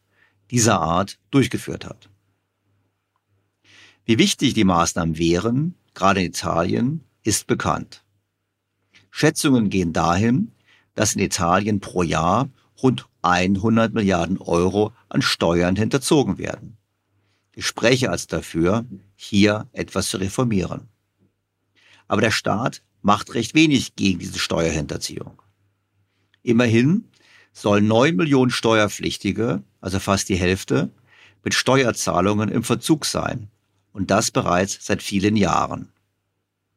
dieser 0.52 0.80
Art 0.80 1.18
durchgeführt 1.32 1.86
hat. 1.86 2.10
Wie 4.06 4.18
wichtig 4.18 4.54
die 4.54 4.64
Maßnahmen 4.64 5.18
wären, 5.18 5.76
gerade 5.94 6.22
in 6.22 6.28
Italien, 6.28 7.04
ist 7.24 7.48
bekannt. 7.48 8.04
Schätzungen 9.10 9.70
gehen 9.70 9.94
dahin, 9.94 10.52
dass 10.96 11.16
in 11.16 11.22
Italien 11.22 11.80
pro 11.80 12.04
Jahr 12.04 12.50
rund 12.82 13.08
100 13.22 13.94
Milliarden 13.94 14.38
Euro 14.40 14.94
an 15.10 15.22
Steuern 15.22 15.76
hinterzogen 15.76 16.38
werden. 16.38 16.78
Ich 17.54 17.66
spreche 17.66 18.10
also 18.10 18.28
dafür, 18.28 18.86
hier 19.16 19.68
etwas 19.74 20.10
zu 20.10 20.18
reformieren. 20.18 20.88
Aber 22.08 22.22
der 22.22 22.32
Staat 22.32 22.82
macht 23.02 23.34
recht 23.34 23.56
wenig 23.56 23.96
gegen 23.96 24.20
diese 24.20 24.40
Steuerhinterziehung. 24.40 25.42
Immerhin 26.44 27.06
sollen 27.54 27.88
neun 27.88 28.16
Millionen 28.16 28.52
Steuerpflichtige, 28.52 29.64
also 29.82 30.00
fast 30.00 30.30
die 30.30 30.36
Hälfte, 30.36 30.90
mit 31.44 31.54
Steuerzahlungen 31.54 32.50
im 32.50 32.64
Verzug 32.64 33.06
sein. 33.06 33.50
Und 33.92 34.12
das 34.12 34.32
bereits 34.32 34.78
seit 34.86 35.02
vielen 35.02 35.36
Jahren. 35.36 35.90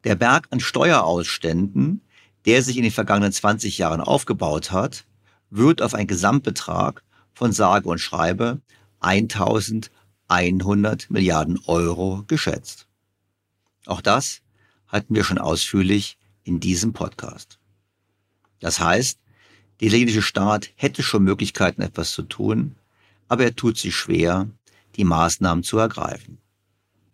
Der 0.03 0.17
Berg 0.17 0.49
an 0.51 0.61
Steuerausständen, 0.61 2.01
der 2.45 2.63
sich 2.63 2.77
in 2.77 2.83
den 2.83 2.93
vergangenen 2.93 3.33
20 3.33 3.79
Jahren 3.79 4.01
aufgebaut 4.01 4.73
hat, 4.73 5.05
wird 5.51 5.81
auf 5.81 5.95
einen 5.95 6.09
Gesamtbetrag 6.09 7.03
von 7.33 7.53
sage 7.53 7.89
und 7.89 7.99
schreibe 7.99 8.61
1000 9.01 9.91
100 10.29 11.11
Milliarden 11.11 11.59
Euro 11.67 12.25
geschätzt. 12.27 12.87
Auch 13.87 14.01
das 14.01 14.41
hatten 14.87 15.15
wir 15.15 15.25
schon 15.25 15.39
ausführlich 15.39 16.19
in 16.45 16.61
diesem 16.61 16.93
Podcast. 16.93 17.59
Das 18.61 18.81
heißt, 18.81 19.19
der 19.81 19.89
italienische 19.89 20.23
Staat 20.23 20.71
hätte 20.77 21.03
schon 21.03 21.25
Möglichkeiten, 21.25 21.83
etwas 21.83 22.13
zu 22.13 22.23
tun, 22.23 22.77
aber 23.29 23.45
er 23.45 23.57
tut 23.57 23.77
sich 23.77 23.95
schwer, 23.95 24.49
die 24.97 25.05
Maßnahmen 25.05 25.65
zu 25.65 25.79
ergreifen. 25.79 26.39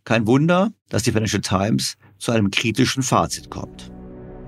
Kein 0.05 0.27
Wunder, 0.27 0.73
dass 0.89 1.03
die 1.03 1.13
Financial 1.13 1.41
Times 1.41 1.97
zu 2.19 2.33
einem 2.33 2.51
kritischen 2.51 3.03
Fazit 3.03 3.51
kommt. 3.51 3.91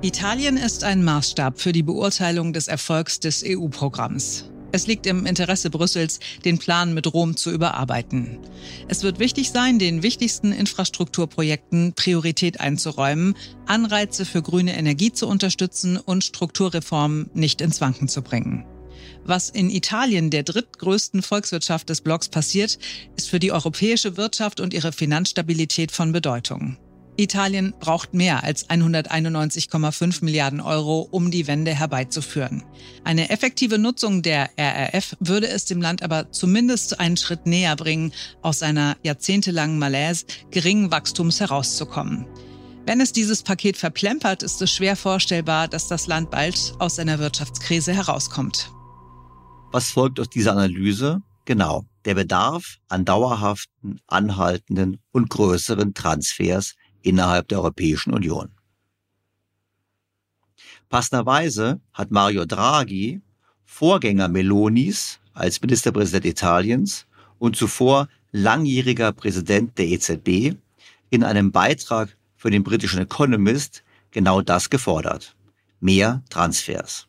Italien 0.03 0.57
ist 0.57 0.85
ein 0.85 1.05
Maßstab 1.05 1.61
für 1.61 1.73
die 1.73 1.83
Beurteilung 1.83 2.53
des 2.53 2.69
Erfolgs 2.69 3.21
des 3.21 3.45
EU-Programms. 3.47 4.52
Es 4.73 4.87
liegt 4.87 5.07
im 5.07 5.27
Interesse 5.27 5.69
Brüssels, 5.69 6.19
den 6.47 6.59
Plan 6.59 6.95
mit 6.95 7.13
Rom 7.13 7.37
zu 7.37 7.51
überarbeiten. 7.51 8.39
Es 8.89 9.03
wird 9.03 9.19
wichtig 9.19 9.51
sein, 9.51 9.79
den 9.79 10.03
wichtigsten 10.03 10.51
Infrastrukturprojekten 10.51 11.93
Priorität 11.93 12.59
einzuräumen, 12.59 13.37
Anreize 13.67 14.25
für 14.25 14.41
grüne 14.41 14.77
Energie 14.77 15.13
zu 15.13 15.29
unterstützen 15.29 15.99
und 15.99 16.25
Strukturreformen 16.25 17.29
nicht 17.35 17.61
ins 17.61 17.83
Wanken 17.83 18.09
zu 18.09 18.23
bringen. 18.23 18.65
Was 19.25 19.51
in 19.51 19.71
Italien, 19.71 20.31
der 20.31 20.43
drittgrößten 20.43 21.23
Volkswirtschaft 21.23 21.89
des 21.91 22.01
Blocks, 22.01 22.29
passiert, 22.29 22.79
ist 23.17 23.29
für 23.29 23.39
die 23.39 23.53
europäische 23.53 24.17
Wirtschaft 24.17 24.59
und 24.59 24.75
ihre 24.75 24.93
Finanzstabilität 24.93 25.93
von 25.93 26.13
Bedeutung. 26.13 26.79
Italien 27.17 27.75
braucht 27.79 28.15
mehr 28.15 28.43
als 28.43 28.69
191,5 28.69 30.25
Milliarden 30.25 30.61
Euro, 30.61 31.07
um 31.11 31.31
die 31.31 31.47
Wende 31.47 31.75
herbeizuführen. 31.75 32.65
Eine 33.05 33.31
effektive 33.31 33.79
Nutzung 33.79 34.23
der 34.23 34.51
RRF 34.57 35.17
würde 35.21 35.49
es 35.49 35.67
dem 35.67 35.83
Land 35.83 36.03
aber 36.03 36.31
zumindest 36.33 37.01
einen 37.01 37.17
Schritt 37.17 37.47
näher 37.47 37.77
bringen, 37.77 38.13
aus 38.41 38.61
seiner 38.61 38.97
jahrzehntelangen 39.03 39.79
Malaise 39.79 40.25
geringen 40.51 40.91
Wachstums 40.91 41.41
herauszukommen. 41.41 42.27
Wenn 42.87 43.01
es 43.01 43.13
dieses 43.13 43.43
Paket 43.43 43.77
verplempert, 43.77 44.43
ist 44.43 44.61
es 44.61 44.73
schwer 44.73 44.97
vorstellbar, 44.97 45.69
dass 45.69 45.89
das 45.89 46.07
Land 46.07 46.31
bald 46.31 46.75
aus 46.79 46.97
seiner 46.97 47.19
Wirtschaftskrise 47.19 47.95
herauskommt. 47.95 48.73
Was 49.71 49.91
folgt 49.91 50.19
aus 50.19 50.29
dieser 50.29 50.53
Analyse? 50.53 51.23
Genau. 51.45 51.85
der 52.05 52.15
Bedarf 52.15 52.79
an 52.89 53.05
dauerhaften, 53.05 54.01
anhaltenden 54.07 55.01
und 55.13 55.31
größeren 55.31 55.95
Transfers 55.95 56.75
innerhalb 57.03 57.49
der 57.49 57.59
Europäischen 57.59 58.13
Union. 58.13 58.51
Passenderweise 60.89 61.81
hat 61.93 62.11
Mario 62.11 62.45
Draghi, 62.45 63.23
Vorgänger 63.65 64.29
Melonis 64.29 65.21
als 65.33 65.61
Ministerpräsident 65.63 66.27
Italiens 66.27 67.07
und 67.39 67.57
zuvor 67.57 68.09
langjähriger 68.31 69.13
Präsident 69.13 69.79
der 69.79 69.87
EZB, 69.89 70.57
in 71.11 71.25
einem 71.25 71.53
Beitrag 71.53 72.17
für 72.37 72.51
den 72.51 72.63
britischen 72.63 73.01
Economist 73.01 73.83
genau 74.11 74.43
das 74.43 74.71
gefordert. 74.71 75.35
Mehr 75.81 76.23
Transfers. 76.31 77.09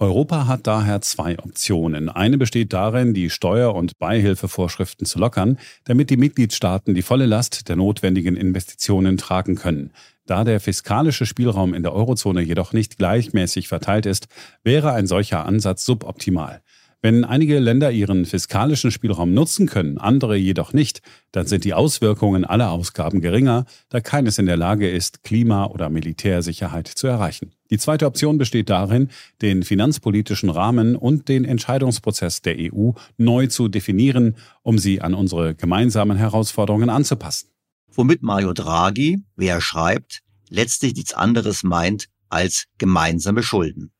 Europa 0.00 0.46
hat 0.46 0.66
daher 0.66 1.02
zwei 1.02 1.38
Optionen. 1.38 2.08
Eine 2.08 2.38
besteht 2.38 2.72
darin, 2.72 3.12
die 3.12 3.28
Steuer- 3.28 3.74
und 3.74 3.98
Beihilfevorschriften 3.98 5.04
zu 5.06 5.18
lockern, 5.18 5.58
damit 5.84 6.08
die 6.08 6.16
Mitgliedstaaten 6.16 6.94
die 6.94 7.02
volle 7.02 7.26
Last 7.26 7.68
der 7.68 7.76
notwendigen 7.76 8.34
Investitionen 8.34 9.18
tragen 9.18 9.56
können. 9.56 9.92
Da 10.24 10.44
der 10.44 10.58
fiskalische 10.58 11.26
Spielraum 11.26 11.74
in 11.74 11.82
der 11.82 11.92
Eurozone 11.92 12.40
jedoch 12.40 12.72
nicht 12.72 12.96
gleichmäßig 12.96 13.68
verteilt 13.68 14.06
ist, 14.06 14.28
wäre 14.64 14.92
ein 14.92 15.06
solcher 15.06 15.44
Ansatz 15.44 15.84
suboptimal. 15.84 16.62
Wenn 17.02 17.24
einige 17.24 17.58
Länder 17.60 17.90
ihren 17.92 18.26
fiskalischen 18.26 18.90
Spielraum 18.90 19.32
nutzen 19.32 19.66
können, 19.66 19.96
andere 19.96 20.36
jedoch 20.36 20.74
nicht, 20.74 21.00
dann 21.32 21.46
sind 21.46 21.64
die 21.64 21.72
Auswirkungen 21.72 22.44
aller 22.44 22.70
Ausgaben 22.70 23.22
geringer, 23.22 23.64
da 23.88 24.00
keines 24.00 24.36
in 24.38 24.44
der 24.44 24.58
Lage 24.58 24.90
ist, 24.90 25.22
Klima- 25.22 25.64
oder 25.66 25.88
Militärsicherheit 25.88 26.88
zu 26.88 27.06
erreichen. 27.06 27.52
Die 27.70 27.78
zweite 27.78 28.04
Option 28.04 28.36
besteht 28.36 28.68
darin, 28.68 29.08
den 29.40 29.62
finanzpolitischen 29.62 30.50
Rahmen 30.50 30.94
und 30.94 31.28
den 31.28 31.46
Entscheidungsprozess 31.46 32.42
der 32.42 32.56
EU 32.58 32.90
neu 33.16 33.46
zu 33.46 33.68
definieren, 33.68 34.36
um 34.62 34.78
sie 34.78 35.00
an 35.00 35.14
unsere 35.14 35.54
gemeinsamen 35.54 36.18
Herausforderungen 36.18 36.90
anzupassen. 36.90 37.48
Womit 37.92 38.22
Mario 38.22 38.52
Draghi, 38.52 39.22
wie 39.36 39.46
er 39.46 39.62
schreibt, 39.62 40.20
letztlich 40.50 40.94
nichts 40.94 41.14
anderes 41.14 41.62
meint 41.62 42.08
als 42.28 42.66
gemeinsame 42.76 43.42
Schulden. 43.42 43.90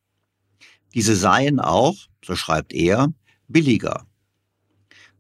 Diese 0.94 1.16
seien 1.16 1.60
auch, 1.60 1.96
so 2.24 2.36
schreibt 2.36 2.72
er, 2.72 3.12
billiger. 3.48 4.06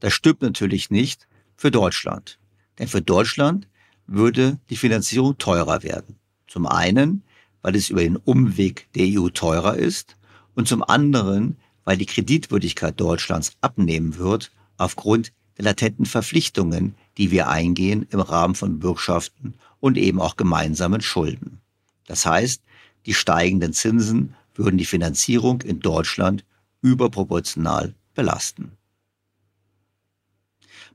Das 0.00 0.12
stimmt 0.12 0.42
natürlich 0.42 0.90
nicht 0.90 1.28
für 1.56 1.70
Deutschland. 1.70 2.38
Denn 2.78 2.88
für 2.88 3.02
Deutschland 3.02 3.68
würde 4.06 4.58
die 4.70 4.76
Finanzierung 4.76 5.38
teurer 5.38 5.82
werden. 5.82 6.16
Zum 6.48 6.66
einen, 6.66 7.22
weil 7.62 7.76
es 7.76 7.90
über 7.90 8.00
den 8.00 8.16
Umweg 8.16 8.88
der 8.94 9.06
EU 9.20 9.28
teurer 9.28 9.76
ist 9.76 10.16
und 10.54 10.66
zum 10.66 10.82
anderen, 10.82 11.56
weil 11.84 11.96
die 11.96 12.06
Kreditwürdigkeit 12.06 12.98
Deutschlands 12.98 13.52
abnehmen 13.60 14.16
wird 14.16 14.50
aufgrund 14.78 15.32
der 15.58 15.66
latenten 15.66 16.06
Verpflichtungen, 16.06 16.94
die 17.18 17.30
wir 17.30 17.48
eingehen 17.48 18.06
im 18.10 18.20
Rahmen 18.20 18.54
von 18.54 18.78
Bürgschaften 18.78 19.54
und 19.78 19.98
eben 19.98 20.20
auch 20.20 20.36
gemeinsamen 20.36 21.02
Schulden. 21.02 21.60
Das 22.06 22.24
heißt, 22.26 22.62
die 23.06 23.14
steigenden 23.14 23.72
Zinsen 23.72 24.34
würden 24.54 24.78
die 24.78 24.86
Finanzierung 24.86 25.60
in 25.62 25.80
Deutschland 25.80 26.44
überproportional 26.82 27.94
belasten. 28.14 28.72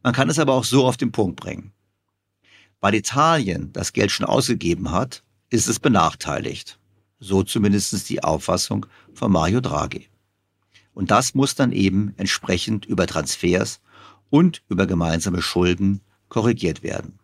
Man 0.03 0.13
kann 0.13 0.29
es 0.29 0.39
aber 0.39 0.53
auch 0.53 0.63
so 0.63 0.85
auf 0.85 0.97
den 0.97 1.11
Punkt 1.11 1.35
bringen. 1.35 1.71
Weil 2.79 2.95
Italien 2.95 3.73
das 3.73 3.93
Geld 3.93 4.11
schon 4.11 4.25
ausgegeben 4.25 4.91
hat, 4.91 5.23
ist 5.49 5.67
es 5.67 5.79
benachteiligt. 5.79 6.77
So 7.19 7.43
zumindest 7.43 8.09
die 8.09 8.23
Auffassung 8.23 8.85
von 9.13 9.31
Mario 9.31 9.61
Draghi. 9.61 10.07
Und 10.93 11.11
das 11.11 11.33
muss 11.33 11.55
dann 11.55 11.71
eben 11.71 12.13
entsprechend 12.17 12.85
über 12.85 13.07
Transfers 13.07 13.79
und 14.29 14.63
über 14.69 14.85
gemeinsame 14.85 15.41
Schulden 15.41 16.01
korrigiert 16.29 16.83
werden. 16.83 17.19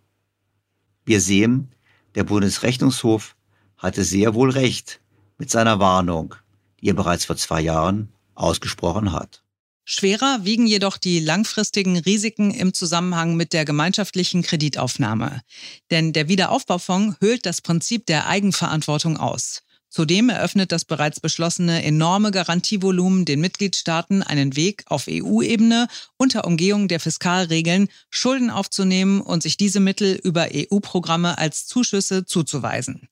Wir 1.05 1.21
sehen, 1.21 1.71
der 2.15 2.23
Bundesrechnungshof 2.23 3.35
hatte 3.77 4.03
sehr 4.03 4.33
wohl 4.33 4.49
recht 4.49 5.01
mit 5.37 5.49
seiner 5.49 5.79
Warnung, 5.79 6.35
die 6.79 6.89
er 6.89 6.93
bereits 6.93 7.25
vor 7.25 7.37
zwei 7.37 7.61
Jahren 7.61 8.09
ausgesprochen 8.35 9.11
hat. 9.11 9.43
Schwerer 9.83 10.39
wiegen 10.43 10.67
jedoch 10.67 10.97
die 10.97 11.19
langfristigen 11.19 11.97
Risiken 11.97 12.51
im 12.51 12.73
Zusammenhang 12.73 13.35
mit 13.35 13.51
der 13.51 13.65
gemeinschaftlichen 13.65 14.43
Kreditaufnahme. 14.43 15.41
Denn 15.89 16.13
der 16.13 16.27
Wiederaufbaufonds 16.27 17.17
höhlt 17.19 17.45
das 17.45 17.61
Prinzip 17.61 18.05
der 18.05 18.27
Eigenverantwortung 18.27 19.17
aus. 19.17 19.63
Zudem 19.89 20.29
eröffnet 20.29 20.71
das 20.71 20.85
bereits 20.85 21.19
beschlossene 21.19 21.83
enorme 21.83 22.31
Garantievolumen 22.31 23.25
den 23.25 23.41
Mitgliedstaaten 23.41 24.23
einen 24.23 24.55
Weg 24.55 24.85
auf 24.85 25.07
EU-Ebene 25.09 25.89
unter 26.15 26.45
Umgehung 26.45 26.87
der 26.87 27.01
Fiskalregeln 27.01 27.89
Schulden 28.09 28.49
aufzunehmen 28.49 29.19
und 29.19 29.43
sich 29.43 29.57
diese 29.57 29.81
Mittel 29.81 30.17
über 30.23 30.47
EU-Programme 30.53 31.37
als 31.37 31.65
Zuschüsse 31.65 32.23
zuzuweisen. 32.23 33.09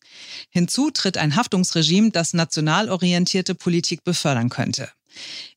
Hinzu 0.49 0.89
tritt 0.91 1.17
ein 1.17 1.35
Haftungsregime, 1.35 2.11
das 2.11 2.33
national 2.33 2.87
orientierte 2.89 3.55
Politik 3.55 4.05
befördern 4.05 4.47
könnte. 4.47 4.89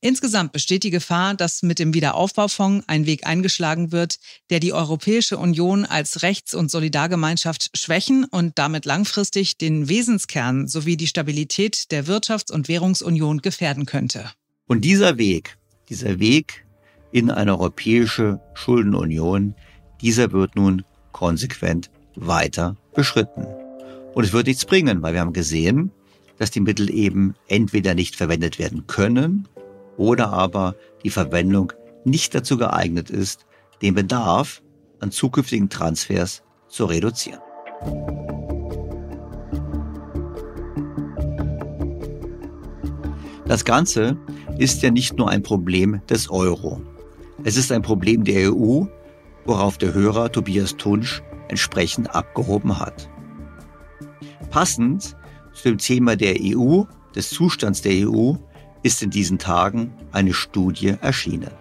Insgesamt 0.01 0.51
besteht 0.51 0.83
die 0.83 0.89
Gefahr, 0.89 1.35
dass 1.35 1.63
mit 1.63 1.79
dem 1.79 1.93
Wiederaufbaufonds 1.93 2.87
ein 2.87 3.05
Weg 3.05 3.25
eingeschlagen 3.25 3.91
wird, 3.91 4.17
der 4.49 4.59
die 4.59 4.73
Europäische 4.73 5.37
Union 5.37 5.85
als 5.85 6.21
Rechts- 6.21 6.53
und 6.53 6.71
Solidargemeinschaft 6.71 7.71
schwächen 7.77 8.25
und 8.25 8.57
damit 8.57 8.85
langfristig 8.85 9.57
den 9.57 9.87
Wesenskern 9.89 10.67
sowie 10.67 10.97
die 10.97 11.07
Stabilität 11.07 11.91
der 11.91 12.05
Wirtschafts- 12.05 12.51
und 12.51 12.67
Währungsunion 12.67 13.41
gefährden 13.41 13.85
könnte. 13.85 14.31
Und 14.67 14.81
dieser 14.85 15.17
Weg, 15.17 15.57
dieser 15.89 16.19
Weg 16.19 16.65
in 17.11 17.29
eine 17.29 17.51
europäische 17.51 18.39
Schuldenunion, 18.53 19.55
dieser 20.01 20.31
wird 20.31 20.55
nun 20.55 20.83
konsequent 21.11 21.89
weiter 22.15 22.75
beschritten. 22.93 23.45
Und 24.13 24.23
es 24.23 24.33
wird 24.33 24.47
nichts 24.47 24.65
bringen, 24.65 25.01
weil 25.01 25.13
wir 25.13 25.21
haben 25.21 25.33
gesehen, 25.33 25.91
dass 26.43 26.51
die 26.51 26.59
Mittel 26.59 26.93
eben 26.93 27.35
entweder 27.47 27.95
nicht 27.95 28.17
verwendet 28.17 28.59
werden 28.59 28.85
können 28.85 29.47
oder 29.95 30.33
aber 30.33 30.75
die 31.05 31.09
Verwendung 31.09 31.71
nicht 32.03 32.35
dazu 32.35 32.57
geeignet 32.57 33.09
ist, 33.09 33.45
den 33.81 33.93
Bedarf 33.93 34.61
an 34.99 35.09
zukünftigen 35.09 35.69
Transfers 35.69 36.43
zu 36.67 36.83
reduzieren. 36.83 37.39
Das 43.45 43.63
Ganze 43.63 44.17
ist 44.57 44.81
ja 44.81 44.91
nicht 44.91 45.17
nur 45.17 45.29
ein 45.29 45.43
Problem 45.43 46.01
des 46.09 46.29
Euro. 46.29 46.81
Es 47.45 47.55
ist 47.55 47.71
ein 47.71 47.83
Problem 47.83 48.25
der 48.25 48.51
EU, 48.53 48.83
worauf 49.45 49.77
der 49.77 49.93
Hörer 49.93 50.29
Tobias 50.29 50.75
Tunsch 50.75 51.23
entsprechend 51.47 52.13
abgehoben 52.13 52.81
hat. 52.81 53.09
Passend 54.49 55.15
zu 55.53 55.69
dem 55.69 55.77
Thema 55.77 56.15
der 56.15 56.35
EU, 56.39 56.83
des 57.15 57.29
Zustands 57.29 57.81
der 57.81 58.09
EU, 58.09 58.33
ist 58.81 59.01
in 59.01 59.09
diesen 59.09 59.39
Tagen 59.39 59.93
eine 60.11 60.33
Studie 60.33 60.95
erschienen. 60.99 61.51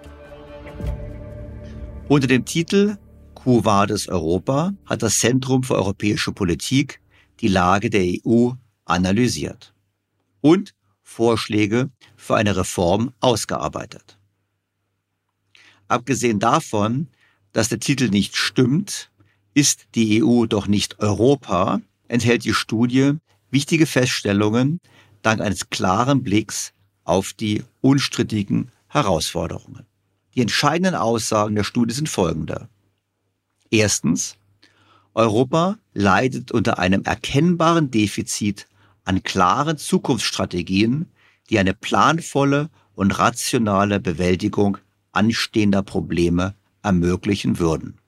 Unter 2.09 2.27
dem 2.27 2.45
Titel 2.45 2.97
Quo 3.35 3.65
Vadis 3.65 4.09
Europa 4.09 4.73
hat 4.87 5.03
das 5.03 5.19
Zentrum 5.19 5.63
für 5.63 5.75
europäische 5.75 6.33
Politik 6.33 7.01
die 7.41 7.49
Lage 7.49 7.91
der 7.91 8.05
EU 8.25 8.51
analysiert 8.85 9.75
und 10.41 10.75
Vorschläge 11.03 11.91
für 12.17 12.37
eine 12.37 12.57
Reform 12.57 13.13
ausgearbeitet. 13.21 14.19
Abgesehen 15.89 16.39
davon, 16.39 17.09
dass 17.53 17.69
der 17.69 17.81
Titel 17.81 18.09
nicht 18.09 18.37
stimmt, 18.37 19.11
ist 19.55 19.87
die 19.95 20.23
EU 20.23 20.47
doch 20.47 20.67
nicht 20.67 21.01
Europa, 21.01 21.81
enthält 22.09 22.45
die 22.45 22.55
Studie 22.55 23.15
wichtige 23.53 23.87
Feststellungen 23.87 24.81
dank 25.23 25.41
eines 25.41 25.71
klaren 25.71 26.23
Blicks 26.23 26.73
auf 27.05 27.33
die 27.33 27.63
unstrittigen 27.81 28.73
Herausforderungen. 28.89 29.87
Die 30.35 30.41
entscheidenden 30.41 30.95
Aussagen 30.95 31.55
der 31.55 31.65
Studie 31.65 31.95
sind 31.95 32.09
folgende. 32.09 32.69
Erstens, 33.71 34.37
Europa 35.15 35.79
leidet 35.93 36.53
unter 36.53 36.79
einem 36.79 37.03
erkennbaren 37.05 37.91
Defizit 37.91 38.67
an 39.05 39.23
klaren 39.23 39.77
Zukunftsstrategien, 39.79 41.07
die 41.51 41.59
eine 41.59 41.75
planvolle 41.75 42.71
und 42.95 43.19
rationale 43.19 44.01
Bewältigung 44.01 44.79
anstehender 45.13 45.83
Probleme 45.83 46.55
ermöglichen 46.83 47.59
würden. 47.59 47.99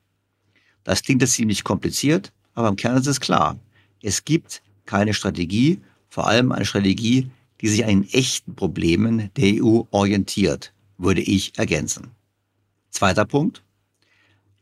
Das 0.82 1.02
klingt 1.02 1.22
jetzt 1.22 1.32
ziemlich 1.32 1.64
kompliziert, 1.64 2.32
aber 2.54 2.68
im 2.68 2.76
Kern 2.76 2.96
ist 2.96 3.06
es 3.06 3.20
klar. 3.20 3.58
Es 4.02 4.24
gibt 4.24 4.62
keine 4.86 5.14
Strategie, 5.14 5.80
vor 6.08 6.26
allem 6.26 6.52
eine 6.52 6.64
Strategie, 6.64 7.30
die 7.60 7.68
sich 7.68 7.84
an 7.84 7.90
den 7.90 8.08
echten 8.10 8.54
Problemen 8.54 9.30
der 9.36 9.62
EU 9.64 9.82
orientiert, 9.90 10.72
würde 10.98 11.22
ich 11.22 11.58
ergänzen. 11.58 12.10
Zweiter 12.90 13.24
Punkt. 13.24 13.62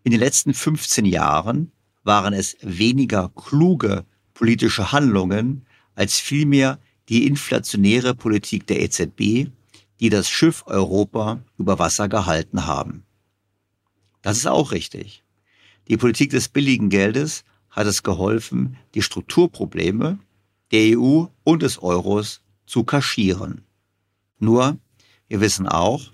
In 0.04 0.10
den 0.10 0.20
letzten 0.20 0.54
15 0.54 1.04
Jahren 1.04 1.72
waren 2.04 2.32
es 2.32 2.56
weniger 2.62 3.30
kluge 3.34 4.04
politische 4.34 4.92
Handlungen 4.92 5.66
als 5.94 6.18
vielmehr 6.18 6.78
die 7.08 7.26
inflationäre 7.26 8.14
Politik 8.14 8.66
der 8.66 8.80
EZB, 8.80 9.50
die 10.00 10.08
das 10.08 10.28
Schiff 10.28 10.64
Europa 10.66 11.40
über 11.58 11.78
Wasser 11.78 12.08
gehalten 12.08 12.66
haben. 12.66 13.04
Das 14.22 14.36
ist 14.36 14.46
auch 14.46 14.72
richtig. 14.72 15.22
Die 15.88 15.96
Politik 15.96 16.30
des 16.30 16.48
billigen 16.48 16.88
Geldes 16.88 17.44
hat 17.72 17.86
es 17.86 18.04
geholfen, 18.04 18.76
die 18.94 19.02
Strukturprobleme 19.02 20.18
der 20.70 20.98
EU 20.98 21.24
und 21.42 21.62
des 21.62 21.82
Euros 21.82 22.42
zu 22.66 22.84
kaschieren. 22.84 23.64
Nur, 24.38 24.78
wir 25.28 25.40
wissen 25.40 25.66
auch, 25.66 26.12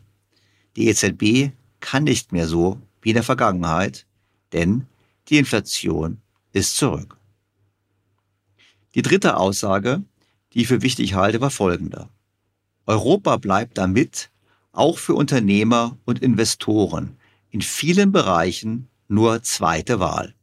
die 0.77 0.89
EZB 0.89 1.53
kann 1.81 2.05
nicht 2.05 2.33
mehr 2.33 2.49
so 2.49 2.81
wie 3.03 3.11
in 3.11 3.15
der 3.15 3.23
Vergangenheit, 3.23 4.07
denn 4.53 4.87
die 5.29 5.39
Inflation 5.39 6.19
ist 6.53 6.77
zurück. 6.77 7.19
Die 8.95 9.03
dritte 9.03 9.37
Aussage, 9.37 10.03
die 10.53 10.63
ich 10.63 10.69
für 10.69 10.83
wichtig 10.83 11.15
halte, 11.15 11.41
war 11.41 11.51
folgende. 11.51 12.09
Europa 12.87 13.37
bleibt 13.37 13.77
damit 13.77 14.31
auch 14.73 14.99
für 14.99 15.15
Unternehmer 15.15 15.99
und 16.05 16.23
Investoren 16.23 17.17
in 17.51 17.61
vielen 17.63 18.13
Bereichen 18.13 18.89
nur 19.09 19.43
zweite 19.43 20.01
Wahl, 20.01 20.35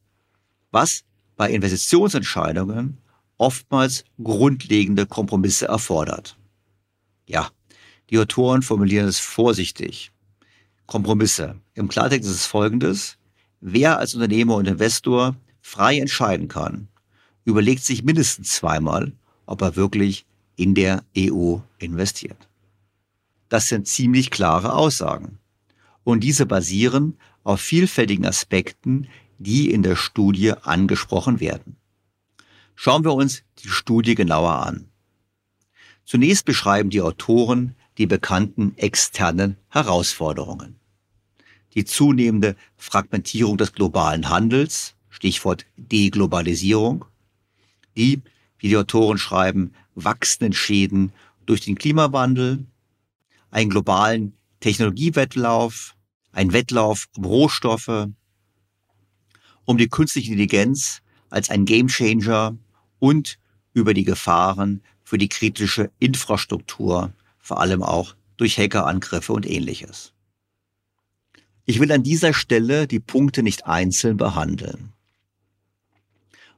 was 0.72 1.05
bei 1.36 1.52
Investitionsentscheidungen 1.52 2.98
oftmals 3.38 4.06
grundlegende 4.22 5.06
Kompromisse 5.06 5.68
erfordert. 5.68 6.38
Ja, 7.28 7.50
die 8.10 8.20
Autoren 8.20 8.62
formulieren 8.62 9.08
es 9.08 9.20
vorsichtig. 9.20 10.12
Kompromisse. 10.86 11.60
Im 11.74 11.88
Klartext 11.88 12.30
ist 12.30 12.36
es 12.36 12.46
folgendes. 12.46 13.18
Wer 13.60 13.98
als 13.98 14.14
Unternehmer 14.14 14.56
und 14.56 14.68
Investor 14.68 15.36
frei 15.62 16.00
entscheiden 16.00 16.48
kann, 16.48 16.88
überlegt 17.44 17.84
sich 17.84 18.04
mindestens 18.04 18.54
zweimal, 18.54 19.14
ob 19.46 19.62
er 19.62 19.76
wirklich 19.76 20.26
in 20.56 20.76
der 20.76 21.04
EU 21.18 21.58
investiert. 21.80 22.48
Das 23.50 23.68
sind 23.68 23.88
ziemlich 23.88 24.32
klare 24.32 24.74
Aussagen. 24.74 25.40
Und 26.04 26.24
diese 26.24 26.46
basieren 26.46 27.18
auf 27.44 27.62
vielfältigen 27.62 28.26
Aspekten, 28.26 29.08
die 29.38 29.72
in 29.72 29.84
der 29.84 29.96
Studie 29.96 30.54
angesprochen 30.54 31.40
werden. 31.40 31.78
Schauen 32.76 33.04
wir 33.04 33.14
uns 33.14 33.44
die 33.60 33.70
Studie 33.70 34.16
genauer 34.16 34.66
an. 34.66 34.90
Zunächst 36.06 36.46
beschreiben 36.46 36.90
die 36.90 37.02
Autoren 37.02 37.76
die 37.98 38.06
bekannten 38.06 38.78
externen 38.78 39.58
Herausforderungen. 39.70 40.76
Die 41.74 41.86
zunehmende 41.86 42.56
Fragmentierung 42.78 43.58
des 43.58 43.74
globalen 43.74 44.30
Handels, 44.30 44.96
Stichwort 45.10 45.66
Deglobalisierung, 45.78 47.06
die, 47.98 48.22
wie 48.60 48.70
die 48.70 48.78
Autoren 48.78 49.18
schreiben, 49.18 49.74
wachsenden 49.96 50.54
Schäden 50.54 51.14
durch 51.46 51.62
den 51.62 51.76
Klimawandel, 51.76 52.66
einen 53.50 53.70
globalen 53.70 54.34
Technologiewettlauf, 54.60 55.96
ein 56.32 56.52
Wettlauf 56.54 57.08
um 57.16 57.26
Rohstoffe, 57.26 58.10
um 59.66 59.78
die 59.78 59.90
künstliche 59.90 60.32
Intelligenz 60.32 61.02
als 61.30 61.50
ein 61.50 61.66
Gamechanger 61.66 62.58
und 63.00 63.38
über 63.74 63.94
die 63.94 64.04
Gefahren 64.04 64.82
für 65.04 65.18
die 65.18 65.30
kritische 65.30 65.92
Infrastruktur, 66.00 67.14
vor 67.40 67.60
allem 67.60 67.84
auch 67.84 68.16
durch 68.38 68.58
Hackerangriffe 68.58 69.34
und 69.34 69.46
ähnliches. 69.46 70.14
Ich 71.66 71.80
will 71.80 71.92
an 71.92 72.04
dieser 72.04 72.34
Stelle 72.34 72.88
die 72.88 73.00
Punkte 73.00 73.44
nicht 73.44 73.66
einzeln 73.66 74.18
behandeln. 74.18 74.94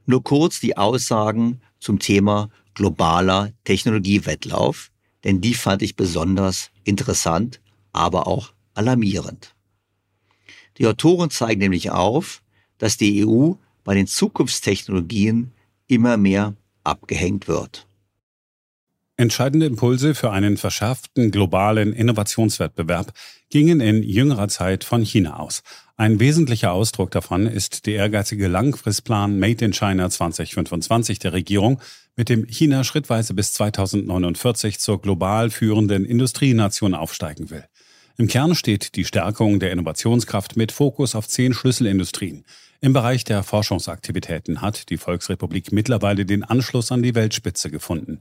Nur 0.05 0.23
kurz 0.23 0.59
die 0.59 0.77
Aussagen 0.77 1.61
zum 1.79 1.99
Thema 1.99 2.49
globaler 2.73 3.51
Technologiewettlauf, 3.63 4.91
denn 5.23 5.41
die 5.41 5.53
fand 5.53 5.81
ich 5.81 5.95
besonders 5.95 6.71
interessant, 6.83 7.59
aber 7.91 8.27
auch 8.27 8.53
alarmierend. 8.73 9.55
Die 10.77 10.85
Autoren 10.85 11.29
zeigen 11.29 11.59
nämlich 11.59 11.89
auf, 11.89 12.41
dass 12.77 12.97
die 12.97 13.25
EU 13.25 13.53
bei 13.83 13.95
den 13.95 14.07
Zukunftstechnologien 14.07 15.51
immer 15.87 16.17
mehr 16.17 16.55
abgehängt 16.83 17.47
wird. 17.47 17.87
Entscheidende 19.19 19.65
Impulse 19.65 20.13
für 20.13 20.29
einen 20.29 20.57
verschärften 20.57 21.31
globalen 21.31 21.91
Innovationswettbewerb 21.91 23.13
gingen 23.49 23.79
in 23.79 24.03
jüngerer 24.03 24.47
Zeit 24.47 24.83
von 24.83 25.01
China 25.01 25.39
aus. 25.39 25.63
Ein 25.95 26.19
wesentlicher 26.19 26.71
Ausdruck 26.71 27.09
davon 27.09 27.47
ist 27.47 27.87
der 27.87 27.95
ehrgeizige 27.95 28.47
Langfristplan 28.47 29.39
Made 29.39 29.65
in 29.65 29.73
China 29.73 30.11
2025 30.11 31.17
der 31.17 31.33
Regierung, 31.33 31.81
mit 32.15 32.29
dem 32.29 32.45
China 32.45 32.83
schrittweise 32.83 33.33
bis 33.33 33.53
2049 33.53 34.77
zur 34.77 35.01
global 35.01 35.49
führenden 35.49 36.05
Industrienation 36.05 36.93
aufsteigen 36.93 37.49
will. 37.49 37.63
Im 38.17 38.27
Kern 38.27 38.53
steht 38.53 38.95
die 38.95 39.05
Stärkung 39.05 39.59
der 39.59 39.71
Innovationskraft 39.71 40.57
mit 40.57 40.71
Fokus 40.71 41.15
auf 41.15 41.27
zehn 41.27 41.53
Schlüsselindustrien. 41.53 42.45
Im 42.79 42.93
Bereich 42.93 43.23
der 43.23 43.41
Forschungsaktivitäten 43.41 44.61
hat 44.61 44.89
die 44.91 44.97
Volksrepublik 44.97 45.71
mittlerweile 45.71 46.25
den 46.27 46.43
Anschluss 46.43 46.91
an 46.91 47.01
die 47.01 47.15
Weltspitze 47.15 47.71
gefunden. 47.71 48.19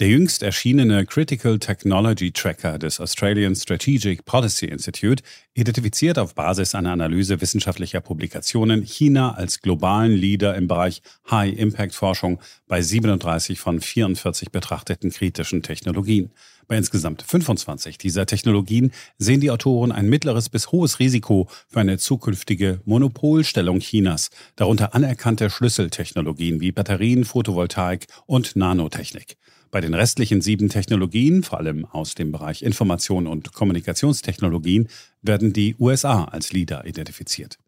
Der 0.00 0.08
jüngst 0.08 0.42
erschienene 0.42 1.06
Critical 1.06 1.60
Technology 1.60 2.32
Tracker 2.32 2.78
des 2.78 2.98
Australian 2.98 3.54
Strategic 3.54 4.24
Policy 4.24 4.66
Institute 4.66 5.22
identifiziert 5.54 6.18
auf 6.18 6.34
Basis 6.34 6.74
einer 6.74 6.90
Analyse 6.90 7.40
wissenschaftlicher 7.40 8.00
Publikationen 8.00 8.82
China 8.82 9.34
als 9.34 9.60
globalen 9.60 10.12
Leader 10.12 10.56
im 10.56 10.66
Bereich 10.66 11.02
High-Impact-Forschung 11.30 12.40
bei 12.66 12.82
37 12.82 13.60
von 13.60 13.80
44 13.80 14.50
betrachteten 14.50 15.10
kritischen 15.10 15.62
Technologien. 15.62 16.32
Bei 16.68 16.76
insgesamt 16.76 17.22
25 17.22 17.98
dieser 17.98 18.26
Technologien 18.26 18.92
sehen 19.18 19.40
die 19.40 19.50
Autoren 19.50 19.92
ein 19.92 20.08
mittleres 20.08 20.48
bis 20.48 20.72
hohes 20.72 20.98
Risiko 20.98 21.48
für 21.68 21.80
eine 21.80 21.98
zukünftige 21.98 22.80
Monopolstellung 22.84 23.80
Chinas, 23.80 24.30
darunter 24.56 24.94
anerkannte 24.94 25.50
Schlüsseltechnologien 25.50 26.60
wie 26.60 26.72
Batterien, 26.72 27.24
Photovoltaik 27.24 28.06
und 28.26 28.56
Nanotechnik. 28.56 29.36
Bei 29.70 29.80
den 29.80 29.94
restlichen 29.94 30.42
sieben 30.42 30.68
Technologien, 30.68 31.42
vor 31.42 31.58
allem 31.58 31.86
aus 31.86 32.14
dem 32.14 32.30
Bereich 32.30 32.62
Information- 32.62 33.26
und 33.26 33.54
Kommunikationstechnologien, 33.54 34.88
werden 35.22 35.54
die 35.54 35.74
USA 35.78 36.24
als 36.24 36.52
Leader 36.52 36.86
identifiziert. 36.86 37.58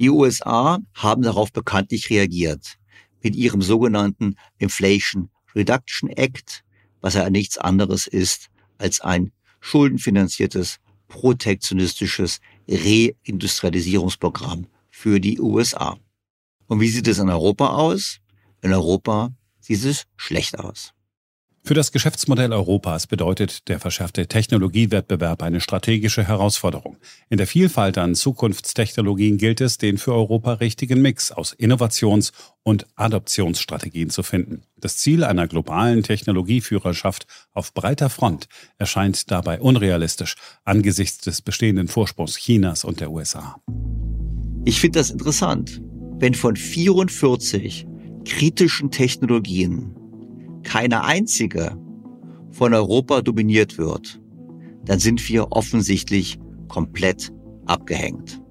Die 0.00 0.10
USA 0.10 0.78
haben 0.94 1.22
darauf 1.22 1.52
bekanntlich 1.52 2.10
reagiert 2.10 2.78
mit 3.22 3.36
ihrem 3.36 3.62
sogenannten 3.62 4.36
Inflation 4.58 5.30
Reduction 5.54 6.10
Act, 6.10 6.64
was 7.00 7.14
ja 7.14 7.30
nichts 7.30 7.58
anderes 7.58 8.06
ist 8.06 8.48
als 8.78 9.00
ein 9.00 9.32
schuldenfinanziertes, 9.60 10.78
protektionistisches 11.08 12.40
Reindustrialisierungsprogramm 12.68 14.66
für 14.90 15.20
die 15.20 15.40
USA. 15.40 15.96
Und 16.66 16.80
wie 16.80 16.88
sieht 16.88 17.08
es 17.08 17.18
in 17.18 17.30
Europa 17.30 17.68
aus? 17.68 18.20
In 18.62 18.72
Europa 18.72 19.32
sieht 19.60 19.84
es 19.84 20.04
schlecht 20.16 20.58
aus. 20.58 20.92
Für 21.64 21.74
das 21.74 21.92
Geschäftsmodell 21.92 22.52
Europas 22.52 23.06
bedeutet 23.06 23.68
der 23.68 23.78
verschärfte 23.78 24.26
Technologiewettbewerb 24.26 25.42
eine 25.42 25.60
strategische 25.60 26.26
Herausforderung. 26.26 26.96
In 27.28 27.36
der 27.36 27.46
Vielfalt 27.46 27.98
an 27.98 28.14
Zukunftstechnologien 28.14 29.36
gilt 29.36 29.60
es, 29.60 29.76
den 29.76 29.98
für 29.98 30.14
Europa 30.14 30.54
richtigen 30.54 31.02
Mix 31.02 31.30
aus 31.30 31.52
Innovations- 31.52 32.32
und 32.62 32.86
Adoptionsstrategien 32.96 34.08
zu 34.08 34.22
finden. 34.22 34.62
Das 34.80 34.96
Ziel 34.96 35.24
einer 35.24 35.46
globalen 35.46 36.02
Technologieführerschaft 36.02 37.26
auf 37.52 37.74
breiter 37.74 38.08
Front 38.08 38.48
erscheint 38.78 39.30
dabei 39.30 39.60
unrealistisch 39.60 40.36
angesichts 40.64 41.18
des 41.18 41.42
bestehenden 41.42 41.88
Vorsprungs 41.88 42.36
Chinas 42.36 42.84
und 42.84 43.00
der 43.00 43.10
USA. 43.10 43.60
Ich 44.64 44.80
finde 44.80 45.00
das 45.00 45.10
interessant. 45.10 45.82
Wenn 46.18 46.34
von 46.34 46.56
44 46.56 47.86
kritischen 48.24 48.90
Technologien 48.90 49.97
keine 50.68 51.02
einzige 51.04 51.78
von 52.50 52.74
Europa 52.74 53.22
dominiert 53.22 53.78
wird, 53.78 54.20
dann 54.84 54.98
sind 54.98 55.26
wir 55.26 55.50
offensichtlich 55.52 56.38
komplett 56.68 57.32
abgehängt. 57.64 58.42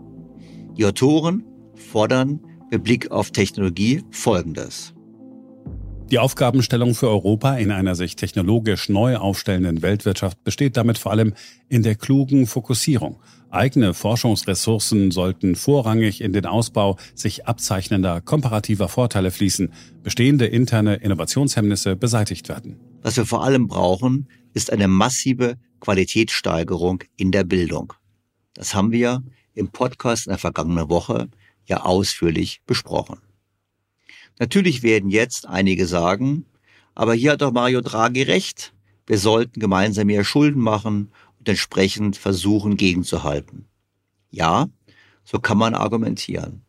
Die 0.75 0.85
Autoren 0.85 1.43
fordern 1.75 2.39
mit 2.71 2.83
Blick 2.83 3.11
auf 3.11 3.29
Technologie 3.29 4.01
Folgendes. 4.09 4.95
Die 6.09 6.19
Aufgabenstellung 6.19 6.95
für 6.95 7.09
Europa 7.09 7.57
in 7.57 7.71
einer 7.71 7.95
sich 7.95 8.15
technologisch 8.15 8.89
neu 8.89 9.17
aufstellenden 9.17 9.81
Weltwirtschaft 9.81 10.43
besteht 10.43 10.77
damit 10.77 10.97
vor 10.97 11.11
allem 11.11 11.33
in 11.67 11.83
der 11.83 11.95
klugen 11.95 12.47
Fokussierung 12.47 13.19
Eigene 13.49 13.93
Forschungsressourcen 13.93 15.11
sollten 15.11 15.55
vorrangig 15.55 16.19
in 16.19 16.33
den 16.33 16.45
Ausbau 16.45 16.97
sich 17.15 17.47
abzeichnender 17.47 18.19
komparativer 18.19 18.89
Vorteile 18.89 19.31
fließen, 19.31 19.71
bestehende 20.03 20.45
interne 20.45 20.95
Innovationshemmnisse 20.95 21.95
beseitigt 21.95 22.49
werden. 22.49 22.77
Was 23.01 23.15
wir 23.15 23.25
vor 23.25 23.43
allem 23.43 23.67
brauchen, 23.67 24.27
ist 24.53 24.71
eine 24.71 24.89
massive 24.89 25.55
Qualitätssteigerung 25.79 27.03
in 27.15 27.31
der 27.31 27.45
Bildung. 27.45 27.93
Das 28.53 28.75
haben 28.75 28.91
wir 28.91 29.23
im 29.53 29.69
Podcast 29.69 30.27
in 30.27 30.31
der 30.31 30.39
vergangenen 30.39 30.89
Woche 30.89 31.29
ja 31.65 31.83
ausführlich 31.83 32.61
besprochen. 32.65 33.19
Natürlich 34.39 34.83
werden 34.83 35.09
jetzt 35.09 35.47
einige 35.47 35.87
sagen, 35.87 36.45
aber 36.95 37.13
hier 37.13 37.31
hat 37.31 37.41
doch 37.41 37.51
Mario 37.51 37.81
Draghi 37.81 38.23
recht. 38.23 38.73
Wir 39.05 39.17
sollten 39.17 39.59
gemeinsam 39.59 40.07
mehr 40.07 40.23
Schulden 40.23 40.61
machen 40.61 41.09
entsprechend 41.47 42.17
versuchen 42.17 42.77
gegenzuhalten. 42.77 43.65
Ja, 44.31 44.69
So 45.23 45.39
kann 45.39 45.57
man 45.57 45.75
argumentieren. 45.75 46.61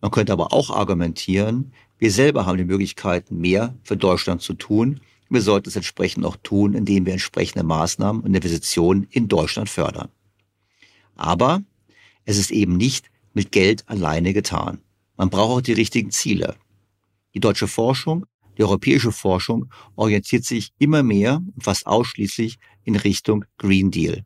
Man 0.00 0.10
könnte 0.10 0.32
aber 0.32 0.54
auch 0.54 0.70
argumentieren, 0.70 1.72
wir 1.98 2.10
selber 2.10 2.46
haben 2.46 2.56
die 2.56 2.64
Möglichkeit, 2.64 3.30
mehr 3.30 3.74
für 3.82 3.98
Deutschland 3.98 4.40
zu 4.40 4.54
tun. 4.54 5.00
Wir 5.28 5.42
sollten 5.42 5.68
es 5.68 5.76
entsprechend 5.76 6.24
auch 6.24 6.36
tun, 6.42 6.72
indem 6.72 7.04
wir 7.04 7.12
entsprechende 7.12 7.62
Maßnahmen 7.62 8.22
und 8.22 8.34
Investitionen 8.34 9.06
in 9.10 9.28
Deutschland 9.28 9.68
fördern. 9.68 10.08
Aber 11.14 11.62
es 12.24 12.38
ist 12.38 12.50
eben 12.50 12.78
nicht 12.78 13.10
mit 13.34 13.52
Geld 13.52 13.86
alleine 13.86 14.32
getan. 14.32 14.78
Man 15.18 15.28
braucht 15.28 15.58
auch 15.58 15.60
die 15.60 15.74
richtigen 15.74 16.10
Ziele. 16.10 16.56
Die 17.34 17.40
deutsche 17.40 17.68
Forschung, 17.68 18.26
die 18.58 18.62
europäische 18.62 19.12
Forschung 19.12 19.70
orientiert 19.96 20.44
sich 20.44 20.72
immer 20.78 21.02
mehr 21.02 21.42
und 21.54 21.62
fast 21.62 21.86
ausschließlich 21.86 22.58
in 22.84 22.96
Richtung 22.96 23.44
Green 23.58 23.90
Deal. 23.90 24.24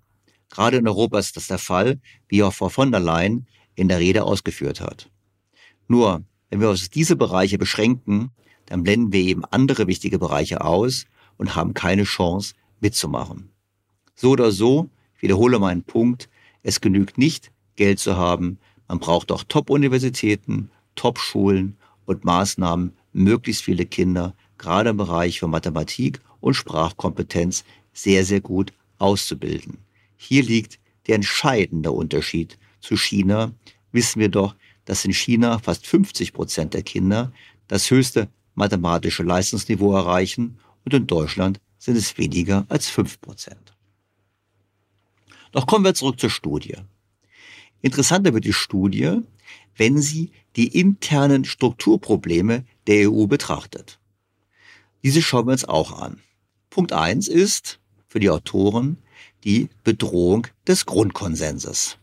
Gerade 0.51 0.79
in 0.79 0.89
Europa 0.89 1.19
ist 1.19 1.37
das 1.37 1.49
der 1.49 1.59
Fall, 1.59 2.01
wie 2.29 2.43
auch 2.43 2.53
Frau 2.53 2.69
von 2.69 2.91
der 2.91 3.01
Leyen 3.01 3.47
in 3.75 3.89
der 3.89 3.99
Rede 3.99 4.25
ausgeführt 4.25 4.81
hat. 4.81 5.11
Nur, 5.89 6.25
wenn 6.51 6.61
wir 6.61 6.71
uns 6.71 6.91
diese 6.91 7.17
Bereiche 7.17 7.59
beschränken, 7.59 8.31
dann 8.67 8.83
blenden 8.83 9.13
wir 9.13 9.21
eben 9.21 9.45
andere 9.45 9.87
wichtige 9.87 10.19
Bereiche 10.19 10.63
aus 10.63 11.05
und 11.37 11.55
haben 11.57 11.75
keine 11.75 12.05
Chance 12.05 12.55
mitzumachen. 12.81 13.51
So 14.15 14.31
oder 14.31 14.53
so, 14.53 14.91
ich 15.17 15.23
wiederhole 15.23 15.59
meinen 15.59 15.83
Punkt, 15.83 16.29
es 16.63 16.81
genügt 16.81 17.19
nicht, 17.19 17.51
Geld 17.77 17.99
zu 17.99 18.17
haben, 18.17 18.59
man 18.89 19.01
braucht 19.01 19.33
auch 19.33 19.45
Top-Universitäten, 19.45 20.71
Top-Schulen 20.95 21.77
und 22.07 22.25
Maßnahmen, 22.25 22.93
möglichst 23.13 23.63
viele 23.63 23.87
Kinder, 23.87 24.35
gerade 24.59 24.91
im 24.91 24.97
Bereich 24.97 25.41
von 25.41 25.51
Mathematik 25.51 26.21
und 26.41 26.55
Sprachkompetenz, 26.55 27.65
sehr, 27.93 28.25
sehr 28.25 28.41
gut 28.41 28.73
auszubilden. 28.99 29.79
Hier 30.17 30.43
liegt 30.43 30.79
der 31.07 31.17
entscheidende 31.17 31.93
Unterschied 31.93 32.59
zu 32.81 32.97
China. 32.97 33.53
Wissen 33.93 34.21
wir 34.21 34.29
doch, 34.29 34.55
dass 34.85 35.05
in 35.05 35.13
China 35.13 35.59
fast 35.59 35.87
50 35.87 36.33
Prozent 36.33 36.75
der 36.75 36.83
Kinder 36.83 37.33
das 37.69 37.91
höchste 37.91 38.29
mathematische 38.55 39.23
Leistungsniveau 39.23 39.95
erreichen 39.95 40.59
und 40.85 40.95
in 40.95 41.07
Deutschland 41.07 41.61
sind 41.79 41.97
es 41.97 42.17
weniger 42.19 42.67
als 42.69 42.89
5 42.89 43.21
Prozent. 43.21 43.75
Doch 45.53 45.67
kommen 45.67 45.85
wir 45.85 45.95
zurück 45.95 46.19
zur 46.19 46.31
Studie. 46.31 46.77
Interessanter 47.81 48.35
wird 48.35 48.45
die 48.45 48.53
Studie, 48.53 49.21
wenn 49.77 50.01
sie 50.01 50.33
die 50.57 50.79
internen 50.79 51.45
Strukturprobleme 51.45 52.65
der 52.87 53.11
EU 53.11 53.27
betrachtet. 53.27 53.99
Diese 55.03 55.23
schauen 55.23 55.47
wir 55.47 55.53
uns 55.53 55.65
auch 55.65 55.93
an. 56.01 56.21
Punkt 56.71 56.93
eins 56.93 57.29
ist 57.29 57.79
für 58.09 58.21
die 58.21 58.31
Autoren 58.31 58.99
die 59.45 59.69
Bedrohung 59.83 60.47
des 60.67 60.87
Grundkonsenses. 60.87 61.99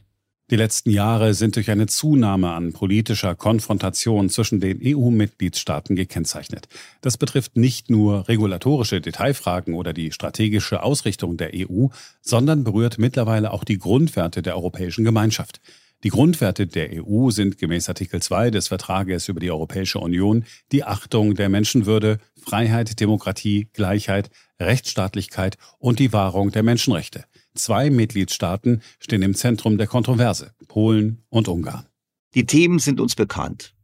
Die 0.52 0.58
letzten 0.58 0.90
Jahre 0.90 1.34
sind 1.34 1.56
durch 1.56 1.72
eine 1.72 1.88
Zunahme 1.88 2.52
an 2.52 2.74
politischer 2.74 3.36
Konfrontation 3.36 4.30
zwischen 4.30 4.60
den 4.60 4.82
EU-Mitgliedstaaten 4.84 5.96
gekennzeichnet. 5.96 6.68
Das 7.00 7.18
betrifft 7.18 7.56
nicht 7.56 7.90
nur 7.90 8.28
regulatorische 8.28 9.00
Detailfragen 9.00 9.74
oder 9.74 9.94
die 9.94 10.12
strategische 10.12 10.84
Ausrichtung 10.84 11.38
der 11.38 11.52
EU, 11.56 11.88
sondern 12.22 12.66
berührt 12.66 12.98
mittlerweile 12.98 13.52
auch 13.52 13.64
die 13.64 13.78
Grundwerte 13.78 14.42
der 14.42 14.58
Europäischen 14.58 15.06
Gemeinschaft. 15.06 15.62
Die 16.04 16.10
Grundwerte 16.10 16.66
der 16.66 17.06
EU 17.06 17.30
sind 17.30 17.60
gemäß 17.60 17.88
Artikel 17.88 18.22
2 18.22 18.50
des 18.50 18.70
Vertrages 18.70 19.28
über 19.28 19.40
die 19.40 19.52
Europäische 19.52 20.00
Union 20.00 20.46
die 20.72 20.84
Achtung 20.84 21.36
der 21.36 21.48
Menschenwürde, 21.48 22.18
Freiheit, 22.42 23.00
Demokratie, 23.00 23.68
Gleichheit, 23.74 24.32
Rechtsstaatlichkeit 24.60 25.58
und 25.78 26.00
die 26.00 26.12
Wahrung 26.12 26.52
der 26.52 26.64
Menschenrechte. 26.64 27.26
Zwei 27.54 27.92
Mitgliedstaaten 27.92 28.82
stehen 29.00 29.22
im 29.22 29.36
Zentrum 29.36 29.78
der 29.78 29.86
Kontroverse, 29.86 30.56
Polen 30.68 31.24
und 31.30 31.48
Ungarn. 31.48 31.86
Die 32.34 32.48
Themen 32.48 32.80
sind 32.80 33.00
uns 33.00 33.14
bekannt. 33.14 33.76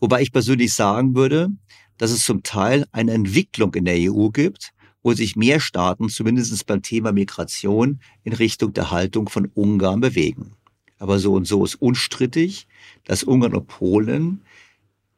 Wobei 0.00 0.22
ich 0.22 0.32
persönlich 0.32 0.74
sagen 0.74 1.14
würde, 1.14 1.50
dass 1.98 2.10
es 2.10 2.24
zum 2.24 2.42
Teil 2.42 2.86
eine 2.90 3.12
Entwicklung 3.12 3.74
in 3.74 3.84
der 3.84 3.96
EU 4.10 4.30
gibt, 4.30 4.72
wo 5.02 5.12
sich 5.12 5.36
mehr 5.36 5.60
Staaten 5.60 6.08
zumindest 6.08 6.66
beim 6.66 6.82
Thema 6.82 7.12
Migration 7.12 8.00
in 8.24 8.32
Richtung 8.32 8.72
der 8.72 8.90
Haltung 8.90 9.28
von 9.28 9.46
Ungarn 9.54 10.00
bewegen. 10.00 10.56
Aber 11.00 11.18
so 11.18 11.32
und 11.32 11.46
so 11.46 11.64
ist 11.64 11.76
unstrittig, 11.76 12.68
dass 13.04 13.24
Ungarn 13.24 13.54
und 13.54 13.66
Polen 13.66 14.42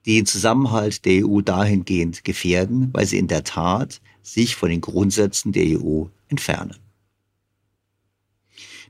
den 0.07 0.27
Zusammenhalt 0.27 1.05
der 1.05 1.27
EU 1.27 1.41
dahingehend 1.41 2.25
gefährden, 2.25 2.91
weil 2.93 3.05
sie 3.05 3.19
in 3.19 3.27
der 3.29 3.45
Tat 3.45 4.01
sich 4.23 4.55
von 4.55 4.71
den 4.71 4.81
Grundsätzen 4.81 5.53
der 5.53 5.81
EU 5.81 6.05
entfernen. 6.29 6.77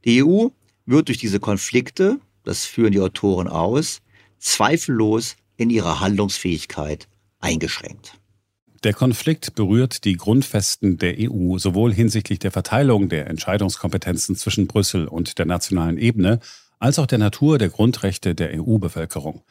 Die 0.04 0.22
EU 0.22 0.48
wird 0.84 1.08
durch 1.08 1.18
diese 1.18 1.40
Konflikte, 1.40 2.20
das 2.44 2.64
führen 2.64 2.92
die 2.92 3.00
Autoren 3.00 3.48
aus, 3.48 4.02
zweifellos 4.38 5.36
in 5.56 5.70
ihrer 5.70 6.00
Handlungsfähigkeit 6.00 7.08
eingeschränkt. 7.40 8.18
Der 8.84 8.92
Konflikt 8.92 9.54
berührt 9.54 10.04
die 10.04 10.16
Grundfesten 10.16 10.98
der 10.98 11.14
EU 11.18 11.56
sowohl 11.56 11.94
hinsichtlich 11.94 12.40
der 12.40 12.50
Verteilung 12.50 13.08
der 13.08 13.28
Entscheidungskompetenzen 13.28 14.34
zwischen 14.34 14.66
Brüssel 14.66 15.06
und 15.06 15.38
der 15.38 15.46
nationalen 15.46 15.98
Ebene 15.98 16.40
als 16.82 16.98
auch 16.98 17.06
der 17.06 17.18
Natur 17.18 17.58
der 17.58 17.68
Grundrechte 17.68 18.34
der 18.34 18.60
EU-Bevölkerung. 18.60 19.42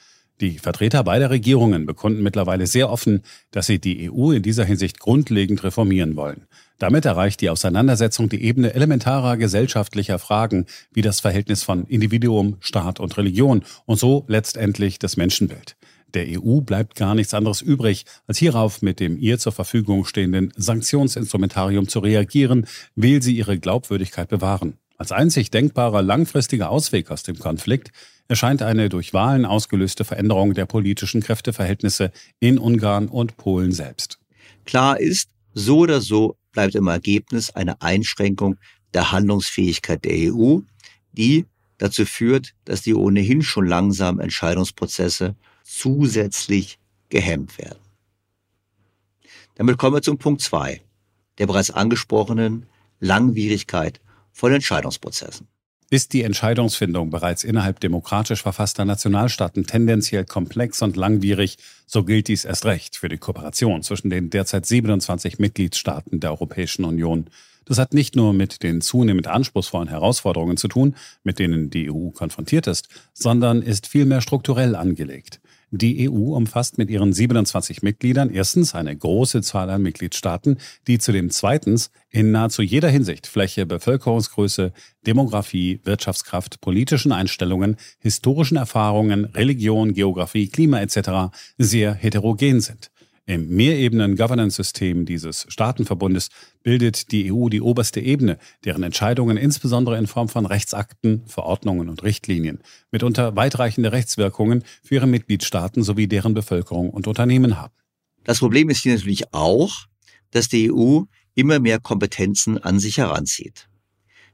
Die 0.41 0.60
Vertreter 0.60 1.04
beider 1.06 1.30
Regierungen 1.30 1.86
bekunden 1.86 2.24
mittlerweile 2.24 2.67
sehr 2.67 2.89
offen, 2.89 3.22
dass 3.52 3.67
sie 3.67 3.80
die 3.80 4.12
EU 4.12 4.32
in 4.32 4.44
dieser 4.44 4.65
Hinsicht 4.65 5.00
grundlegend 5.00 5.63
reformieren 5.63 6.17
wollen. 6.17 6.48
Damit 6.78 7.06
erreicht 7.06 7.39
die 7.39 7.50
Auseinandersetzung 7.50 8.28
die 8.28 8.44
Ebene 8.44 8.74
elementarer 8.74 9.38
gesellschaftlicher 9.38 10.20
Fragen 10.20 10.65
wie 10.91 11.04
das 11.04 11.22
Verhältnis 11.22 11.63
von 11.63 11.86
Individuum, 11.86 12.58
Staat 12.60 13.00
und 13.00 13.15
Religion 13.17 13.63
und 13.86 13.98
so 13.98 14.26
letztendlich 14.28 15.00
das 15.00 15.15
Menschenbild. 15.15 15.78
Der 16.13 16.26
EU 16.28 16.60
bleibt 16.60 16.96
gar 16.96 17.15
nichts 17.15 17.34
anderes 17.34 17.62
übrig, 17.62 18.04
als 18.28 18.39
hierauf 18.39 18.82
mit 18.82 19.00
dem 19.00 19.17
ihr 19.17 19.39
zur 19.39 19.54
Verfügung 19.54 20.04
stehenden 20.04 20.52
Sanktionsinstrumentarium 20.58 21.88
zu 21.88 22.00
reagieren, 22.00 22.65
will 22.96 23.22
sie 23.22 23.38
ihre 23.38 23.58
Glaubwürdigkeit 23.58 24.28
bewahren. 24.28 24.74
Als 25.02 25.12
einzig 25.12 25.50
denkbarer 25.50 26.04
langfristiger 26.04 26.70
Ausweg 26.70 27.10
aus 27.10 27.24
dem 27.24 27.40
Konflikt 27.40 27.92
erscheint 28.28 28.62
eine 28.62 28.88
durch 28.88 29.16
Wahlen 29.16 29.48
ausgelöste 29.48 30.06
Veränderung 30.06 30.54
der 30.54 30.68
politischen 30.68 31.24
Kräfteverhältnisse 31.24 32.12
in 32.40 32.60
Ungarn 32.60 33.08
und 33.08 33.36
Polen 33.36 33.72
selbst. 33.72 34.20
Klar 34.64 35.00
ist, 35.00 35.32
so 35.56 35.80
oder 35.80 36.02
so 36.02 36.38
bleibt 36.52 36.76
im 36.76 36.86
Ergebnis 36.86 37.50
eine 37.50 37.82
Einschränkung 37.82 38.58
der 38.94 39.12
Handlungsfähigkeit 39.12 40.06
der 40.06 40.32
EU, 40.32 40.60
die 41.14 41.48
dazu 41.80 42.06
führt, 42.06 42.54
dass 42.66 42.84
die 42.84 42.94
ohnehin 42.94 43.42
schon 43.42 43.66
langsamen 43.66 44.22
Entscheidungsprozesse 44.22 45.36
zusätzlich 45.64 46.78
gehemmt 47.10 47.58
werden. 47.58 47.80
Damit 49.56 49.80
kommen 49.80 49.96
wir 49.96 50.04
zum 50.04 50.20
Punkt 50.20 50.42
zwei, 50.42 50.80
der 51.40 51.48
bereits 51.48 51.72
angesprochenen 51.72 52.68
Langwierigkeit 53.00 54.00
von 54.32 54.54
Entscheidungsprozessen. 54.54 55.48
Ist 55.89 56.13
die 56.13 56.24
Entscheidungsfindung 56.24 57.10
bereits 57.10 57.44
innerhalb 57.44 57.82
demokratisch 57.82 58.41
verfasster 58.41 58.86
Nationalstaaten 58.86 59.65
tendenziell 59.65 60.24
komplex 60.24 60.82
und 60.82 60.96
langwierig, 60.96 61.58
so 61.86 62.06
gilt 62.06 62.30
dies 62.30 62.46
erst 62.46 62.63
recht 62.63 62.96
für 62.96 63.10
die 63.10 63.17
Kooperation 63.17 63.84
zwischen 63.84 64.10
den 64.10 64.30
derzeit 64.30 64.65
27 64.65 65.38
Mitgliedstaaten 65.38 66.22
der 66.22 66.32
Europäischen 66.32 66.86
Union. 66.86 67.26
Das 67.65 67.78
hat 67.78 67.94
nicht 67.94 68.15
nur 68.15 68.32
mit 68.32 68.63
den 68.63 68.80
zunehmend 68.80 69.28
anspruchsvollen 69.28 69.89
Herausforderungen 69.89 70.56
zu 70.56 70.70
tun, 70.70 70.96
mit 71.24 71.39
denen 71.39 71.70
die 71.70 71.91
EU 71.91 72.12
konfrontiert 72.12 72.67
ist, 72.67 72.88
sondern 73.13 73.62
ist 73.62 73.86
vielmehr 73.86 74.22
strukturell 74.22 74.78
angelegt. 74.78 75.40
Die 75.73 76.10
EU 76.10 76.36
umfasst 76.36 76.77
mit 76.77 76.89
ihren 76.89 77.13
27 77.13 77.81
Mitgliedern 77.81 78.29
erstens 78.29 78.75
eine 78.75 78.93
große 78.93 79.41
Zahl 79.41 79.69
an 79.69 79.81
Mitgliedstaaten, 79.81 80.57
die 80.88 80.99
zudem 80.99 81.29
zweitens 81.29 81.91
in 82.10 82.31
nahezu 82.31 82.62
jeder 82.62 82.89
Hinsicht 82.89 83.25
Fläche, 83.25 83.65
Bevölkerungsgröße, 83.65 84.73
Demografie, 85.07 85.79
Wirtschaftskraft, 85.86 86.60
politischen 86.60 87.13
Einstellungen, 87.13 87.77
historischen 87.99 88.57
Erfahrungen, 88.57 89.23
Religion, 89.23 89.93
Geografie, 89.93 90.49
Klima 90.49 90.81
etc. 90.81 91.34
sehr 91.57 91.93
heterogen 91.93 92.60
sind. 92.60 92.91
Im 93.27 93.49
Mehrebenen-Governance-System 93.49 95.05
dieses 95.05 95.45
Staatenverbundes 95.47 96.29
bildet 96.63 97.12
die 97.12 97.31
EU 97.31 97.49
die 97.49 97.62
oberste 97.62 98.01
Ebene, 98.01 98.39
deren 98.65 98.81
Entscheidungen 98.81 99.38
insbesondere 99.38 99.97
in 99.97 100.07
Form 100.07 100.27
von 100.27 100.47
Rechtsakten, 100.47 101.23
Verordnungen 101.27 101.88
und 101.88 102.03
Richtlinien 102.03 102.63
mitunter 102.91 103.36
weitreichende 103.36 103.91
Rechtswirkungen 103.91 104.63
für 104.84 104.95
ihre 104.95 105.07
Mitgliedstaaten 105.07 105.84
sowie 105.84 106.07
deren 106.07 106.34
Bevölkerung 106.34 106.89
und 106.89 107.07
Unternehmen 107.07 107.60
haben. 107.62 107.73
Das 108.23 108.39
Problem 108.39 108.69
ist 108.69 108.81
hier 108.81 108.95
natürlich 108.95 109.34
auch, 109.34 109.86
dass 110.31 110.49
die 110.49 110.71
EU 110.71 111.01
immer 111.36 111.60
mehr 111.60 111.79
Kompetenzen 111.79 112.57
an 112.57 112.79
sich 112.79 112.97
heranzieht. 112.97 113.69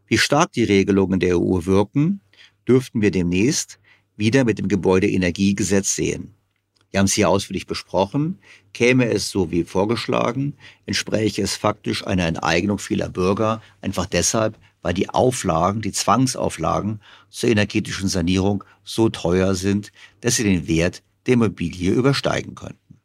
Wie 0.07 0.17
stark 0.17 0.53
die 0.53 0.63
Regelungen 0.63 1.19
der 1.19 1.37
EU 1.37 1.65
wirken, 1.65 2.21
dürften 2.67 3.01
wir 3.01 3.11
demnächst 3.11 3.79
wieder 4.15 4.45
mit 4.45 4.59
dem 4.59 4.69
Gebäudeenergiegesetz 4.69 5.95
sehen. 5.95 6.36
Wir 6.91 6.99
haben 6.99 7.05
es 7.05 7.13
hier 7.13 7.29
ausführlich 7.29 7.67
besprochen. 7.67 8.39
Käme 8.73 9.09
es 9.09 9.29
so 9.29 9.51
wie 9.51 9.63
vorgeschlagen, 9.63 10.53
entspräche 10.85 11.41
es 11.41 11.55
faktisch 11.55 12.05
einer 12.05 12.25
Enteignung 12.25 12.79
vieler 12.79 13.09
Bürger, 13.09 13.61
einfach 13.81 14.05
deshalb, 14.05 14.57
weil 14.81 14.93
die 14.93 15.09
Auflagen, 15.09 15.81
die 15.81 15.91
Zwangsauflagen 15.91 17.01
zur 17.29 17.49
energetischen 17.49 18.07
Sanierung 18.07 18.63
so 18.83 19.09
teuer 19.09 19.55
sind, 19.55 19.91
dass 20.21 20.37
sie 20.37 20.43
den 20.43 20.67
Wert 20.67 21.03
der 21.25 21.33
Immobilie 21.33 21.91
übersteigen 21.91 22.55
könnten. 22.55 22.99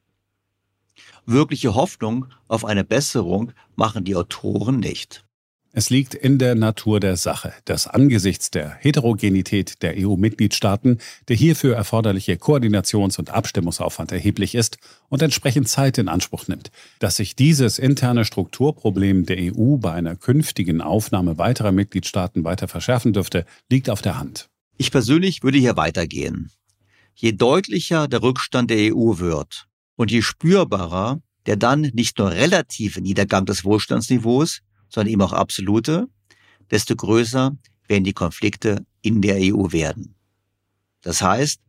Wirkliche 1.26 1.74
Hoffnung 1.74 2.26
auf 2.48 2.64
eine 2.64 2.84
Besserung 2.84 3.52
machen 3.76 4.04
die 4.04 4.16
Autoren 4.16 4.80
nicht. 4.80 5.24
Es 5.74 5.88
liegt 5.88 6.14
in 6.14 6.38
der 6.38 6.54
Natur 6.54 7.00
der 7.00 7.16
Sache, 7.16 7.54
dass 7.64 7.86
angesichts 7.86 8.50
der 8.50 8.76
Heterogenität 8.80 9.82
der 9.82 9.94
EU-Mitgliedstaaten 9.96 10.98
der 11.28 11.36
hierfür 11.36 11.74
erforderliche 11.74 12.34
Koordinations- 12.34 13.18
und 13.18 13.30
Abstimmungsaufwand 13.30 14.12
erheblich 14.12 14.54
ist 14.54 14.76
und 15.08 15.22
entsprechend 15.22 15.70
Zeit 15.70 15.96
in 15.96 16.08
Anspruch 16.08 16.46
nimmt. 16.46 16.70
Dass 16.98 17.16
sich 17.16 17.36
dieses 17.36 17.78
interne 17.78 18.26
Strukturproblem 18.26 19.24
der 19.24 19.38
EU 19.38 19.78
bei 19.78 19.92
einer 19.92 20.14
künftigen 20.14 20.82
Aufnahme 20.82 21.38
weiterer 21.38 21.72
Mitgliedstaaten 21.72 22.44
weiter 22.44 22.68
verschärfen 22.68 23.14
dürfte, 23.14 23.46
liegt 23.70 23.88
auf 23.88 24.02
der 24.02 24.18
Hand. 24.18 24.50
Ich 24.76 24.90
persönlich 24.90 25.42
würde 25.42 25.56
hier 25.56 25.78
weitergehen. 25.78 26.50
Je 27.14 27.32
deutlicher 27.32 28.08
der 28.08 28.22
Rückstand 28.22 28.70
der 28.70 28.94
EU 28.94 29.18
wird 29.18 29.68
und 29.96 30.10
je 30.10 30.20
spürbarer 30.20 31.22
der 31.46 31.56
dann 31.56 31.80
nicht 31.80 32.18
nur 32.18 32.30
relative 32.30 33.00
Niedergang 33.00 33.46
des 33.46 33.64
Wohlstandsniveaus, 33.64 34.60
sondern 34.92 35.12
eben 35.12 35.22
auch 35.22 35.32
absolute, 35.32 36.08
desto 36.70 36.94
größer 36.94 37.56
werden 37.88 38.04
die 38.04 38.12
Konflikte 38.12 38.84
in 39.00 39.22
der 39.22 39.36
EU 39.36 39.72
werden. 39.72 40.14
Das 41.00 41.22
heißt, 41.22 41.60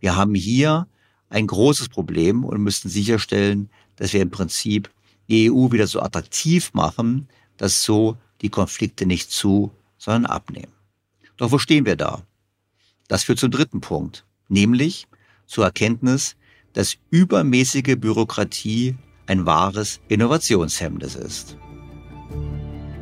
wir 0.00 0.16
haben 0.16 0.34
hier 0.34 0.88
ein 1.28 1.46
großes 1.46 1.90
Problem 1.90 2.44
und 2.44 2.62
müssen 2.62 2.88
sicherstellen, 2.88 3.70
dass 3.96 4.12
wir 4.12 4.22
im 4.22 4.30
Prinzip 4.30 4.90
die 5.28 5.50
EU 5.50 5.70
wieder 5.70 5.86
so 5.86 6.00
attraktiv 6.00 6.72
machen, 6.72 7.28
dass 7.56 7.84
so 7.84 8.16
die 8.40 8.48
Konflikte 8.48 9.06
nicht 9.06 9.30
zu, 9.30 9.70
sondern 9.98 10.26
abnehmen. 10.26 10.72
Doch 11.36 11.52
wo 11.52 11.58
stehen 11.58 11.84
wir 11.84 11.96
da? 11.96 12.22
Das 13.08 13.24
führt 13.24 13.38
zum 13.38 13.50
dritten 13.50 13.80
Punkt, 13.80 14.24
nämlich 14.48 15.06
zur 15.46 15.64
Erkenntnis, 15.64 16.36
dass 16.72 16.96
übermäßige 17.10 17.96
Bürokratie 17.98 18.96
ein 19.26 19.44
wahres 19.46 20.00
Innovationshemmnis 20.08 21.14
ist. 21.14 21.56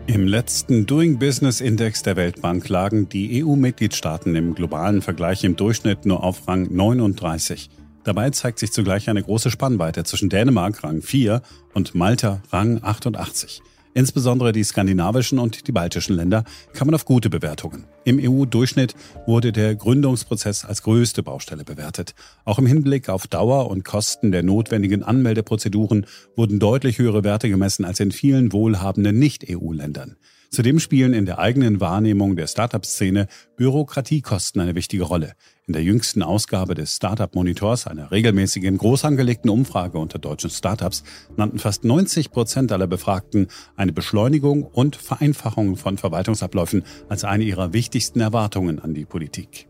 Im 0.08 0.26
letzten 0.26 0.86
Doing 0.86 1.18
Business 1.18 1.60
Index 1.60 2.02
der 2.02 2.16
Weltbank 2.16 2.66
lagen 2.70 3.10
die 3.10 3.44
EU-Mitgliedstaaten 3.44 4.34
im 4.36 4.54
globalen 4.54 5.02
Vergleich 5.02 5.44
im 5.44 5.54
Durchschnitt 5.54 6.06
nur 6.06 6.24
auf 6.24 6.48
Rang 6.48 6.66
39. 6.74 7.68
Dabei 8.04 8.30
zeigt 8.30 8.58
sich 8.58 8.72
zugleich 8.72 9.10
eine 9.10 9.22
große 9.22 9.50
Spannweite 9.50 10.04
zwischen 10.04 10.30
Dänemark 10.30 10.82
Rang 10.82 11.02
4 11.02 11.42
und 11.74 11.94
Malta 11.94 12.40
Rang 12.50 12.80
88. 12.82 13.60
Insbesondere 13.94 14.52
die 14.52 14.64
skandinavischen 14.64 15.38
und 15.38 15.66
die 15.66 15.72
baltischen 15.72 16.16
Länder 16.16 16.44
kamen 16.72 16.94
auf 16.94 17.04
gute 17.04 17.30
Bewertungen. 17.30 17.84
Im 18.04 18.18
EU-Durchschnitt 18.20 18.94
wurde 19.26 19.52
der 19.52 19.74
Gründungsprozess 19.74 20.64
als 20.64 20.82
größte 20.82 21.22
Baustelle 21.22 21.64
bewertet. 21.64 22.14
Auch 22.44 22.58
im 22.58 22.66
Hinblick 22.66 23.08
auf 23.08 23.26
Dauer 23.26 23.70
und 23.70 23.84
Kosten 23.84 24.32
der 24.32 24.42
notwendigen 24.42 25.02
Anmeldeprozeduren 25.02 26.06
wurden 26.36 26.58
deutlich 26.58 26.98
höhere 26.98 27.24
Werte 27.24 27.48
gemessen 27.48 27.84
als 27.84 28.00
in 28.00 28.12
vielen 28.12 28.52
wohlhabenden 28.52 29.18
Nicht-EU-Ländern. 29.18 30.16
Zudem 30.50 30.78
spielen 30.78 31.12
in 31.12 31.26
der 31.26 31.38
eigenen 31.38 31.78
Wahrnehmung 31.78 32.34
der 32.34 32.46
Startup-Szene 32.46 33.28
Bürokratiekosten 33.56 34.62
eine 34.62 34.74
wichtige 34.74 35.02
Rolle. 35.02 35.34
In 35.66 35.74
der 35.74 35.82
jüngsten 35.82 36.22
Ausgabe 36.22 36.74
des 36.74 36.96
Startup 36.96 37.34
Monitors, 37.34 37.86
einer 37.86 38.10
regelmäßigen, 38.10 38.78
groß 38.78 39.04
angelegten 39.04 39.50
Umfrage 39.50 39.98
unter 39.98 40.18
deutschen 40.18 40.48
Startups, 40.48 41.04
nannten 41.36 41.58
fast 41.58 41.84
90 41.84 42.30
Prozent 42.30 42.72
aller 42.72 42.86
Befragten 42.86 43.48
eine 43.76 43.92
Beschleunigung 43.92 44.62
und 44.62 44.96
Vereinfachung 44.96 45.76
von 45.76 45.98
Verwaltungsabläufen 45.98 46.82
als 47.10 47.24
eine 47.24 47.44
ihrer 47.44 47.74
wichtigsten 47.74 48.20
Erwartungen 48.20 48.78
an 48.78 48.94
die 48.94 49.04
Politik. 49.04 49.68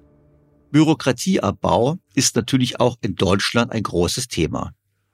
Bürokratieabbau 0.70 1.96
ist 2.14 2.36
natürlich 2.36 2.78
auch 2.78 2.96
in 3.00 3.16
Deutschland 3.16 3.72
ein 3.72 3.82
großes 3.82 4.28
Thema. 4.28 4.72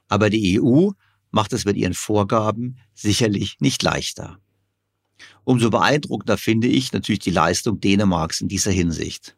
Aber 0.08 0.28
die 0.28 0.60
EU 0.60 0.90
macht 1.30 1.54
es 1.54 1.64
mit 1.64 1.76
ihren 1.76 1.94
Vorgaben 1.94 2.76
sicherlich 2.92 3.56
nicht 3.60 3.82
leichter. 3.82 4.38
Umso 5.44 5.70
beeindruckender 5.70 6.38
finde 6.38 6.68
ich 6.68 6.92
natürlich 6.92 7.20
die 7.20 7.30
Leistung 7.30 7.80
Dänemarks 7.80 8.40
in 8.40 8.48
dieser 8.48 8.70
Hinsicht. 8.70 9.36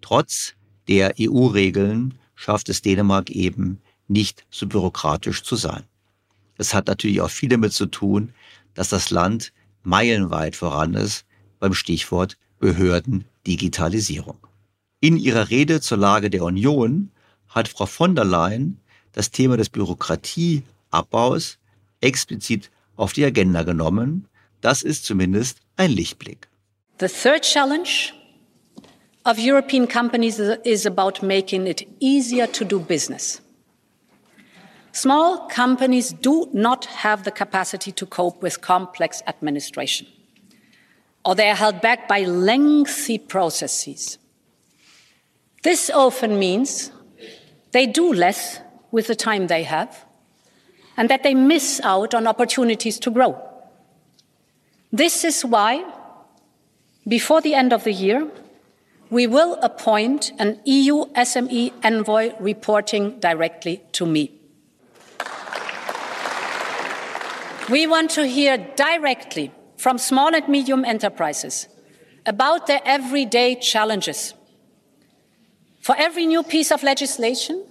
Trotz 0.00 0.54
der 0.88 1.14
EU-Regeln 1.20 2.14
schafft 2.34 2.68
es 2.68 2.82
Dänemark 2.82 3.30
eben 3.30 3.80
nicht 4.08 4.46
so 4.50 4.66
bürokratisch 4.66 5.42
zu 5.42 5.56
sein. 5.56 5.84
Es 6.58 6.74
hat 6.74 6.86
natürlich 6.86 7.20
auch 7.20 7.30
viel 7.30 7.48
damit 7.48 7.72
zu 7.72 7.86
tun, 7.86 8.32
dass 8.74 8.90
das 8.90 9.10
Land 9.10 9.52
meilenweit 9.82 10.56
voran 10.56 10.94
ist 10.94 11.24
beim 11.58 11.74
Stichwort 11.74 12.36
Behördendigitalisierung. 12.58 14.38
In 15.00 15.16
ihrer 15.16 15.50
Rede 15.50 15.80
zur 15.80 15.98
Lage 15.98 16.30
der 16.30 16.42
Union 16.44 17.10
hat 17.48 17.68
Frau 17.68 17.86
von 17.86 18.14
der 18.14 18.24
Leyen 18.24 18.80
das 19.12 19.30
Thema 19.30 19.56
des 19.56 19.68
Bürokratieabbaus 19.70 21.58
explizit 22.00 22.70
auf 22.96 23.12
die 23.12 23.24
Agenda 23.24 23.62
genommen. 23.62 24.26
Das 24.60 24.82
ist 24.82 25.04
zumindest 25.04 25.58
ein 25.76 25.90
Lichtblick. 25.90 26.48
The 26.98 27.08
third 27.08 27.42
challenge 27.42 28.14
of 29.24 29.38
European 29.38 29.86
companies 29.86 30.38
is 30.64 30.86
about 30.86 31.22
making 31.22 31.66
it 31.66 31.86
easier 32.00 32.46
to 32.52 32.64
do 32.64 32.78
business. 32.78 33.42
Small 34.92 35.46
companies 35.48 36.14
do 36.14 36.48
not 36.54 36.86
have 36.86 37.24
the 37.24 37.30
capacity 37.30 37.92
to 37.92 38.06
cope 38.06 38.42
with 38.42 38.62
complex 38.62 39.22
administration, 39.26 40.06
or 41.22 41.34
they 41.34 41.50
are 41.50 41.54
held 41.54 41.82
back 41.82 42.08
by 42.08 42.24
lengthy 42.24 43.18
processes. 43.18 44.16
This 45.62 45.90
often 45.90 46.38
means 46.38 46.92
they 47.72 47.86
do 47.86 48.10
less 48.10 48.60
with 48.90 49.08
the 49.08 49.14
time 49.14 49.48
they 49.48 49.64
have, 49.64 50.06
and 50.96 51.10
that 51.10 51.22
they 51.24 51.34
miss 51.34 51.78
out 51.84 52.14
on 52.14 52.26
opportunities 52.26 52.98
to 53.00 53.10
grow. 53.10 53.36
This 54.92 55.24
is 55.24 55.44
why, 55.44 55.84
before 57.06 57.40
the 57.40 57.54
end 57.54 57.72
of 57.72 57.84
the 57.84 57.92
year, 57.92 58.30
we 59.10 59.26
will 59.26 59.54
appoint 59.62 60.32
an 60.38 60.60
EU 60.64 61.06
SME 61.14 61.72
envoy 61.82 62.32
reporting 62.40 63.18
directly 63.20 63.82
to 63.92 64.06
me. 64.06 64.32
We 67.68 67.86
want 67.86 68.10
to 68.12 68.26
hear 68.26 68.58
directly 68.76 69.50
from 69.76 69.98
small 69.98 70.34
and 70.34 70.48
medium 70.48 70.84
enterprises 70.84 71.68
about 72.24 72.66
their 72.66 72.80
everyday 72.84 73.56
challenges. 73.56 74.34
For 75.80 75.96
every 75.96 76.26
new 76.26 76.42
piece 76.42 76.70
of 76.70 76.82
legislation, 76.82 77.64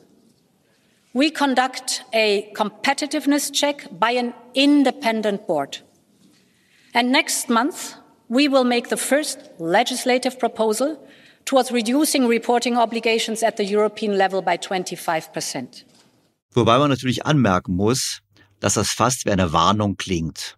we 1.13 1.29
conduct 1.31 2.03
a 2.11 2.51
competitiveness 2.55 3.53
check 3.53 3.87
by 3.99 4.11
an 4.11 4.33
independent 4.53 5.47
board. 5.47 5.79
And 6.95 7.11
next 7.11 7.49
month, 7.49 7.97
we 8.29 8.47
will 8.47 8.63
make 8.63 8.87
the 8.87 8.95
first 8.95 9.51
legislative 9.59 10.39
proposal 10.39 10.97
towards 11.43 11.69
reducing 11.69 12.25
reporting 12.25 12.77
obligations 12.77 13.43
at 13.43 13.57
the 13.57 13.65
European 13.65 14.17
level 14.17 14.41
by 14.41 14.57
25%. 14.57 15.83
Wobei 16.53 16.77
man 16.77 16.89
natürlich 16.89 17.25
anmerken 17.25 17.75
muss, 17.75 18.21
dass 18.61 18.75
das 18.75 18.91
fast 18.91 19.25
wie 19.25 19.31
eine 19.31 19.51
Warnung 19.51 19.97
klingt. 19.97 20.57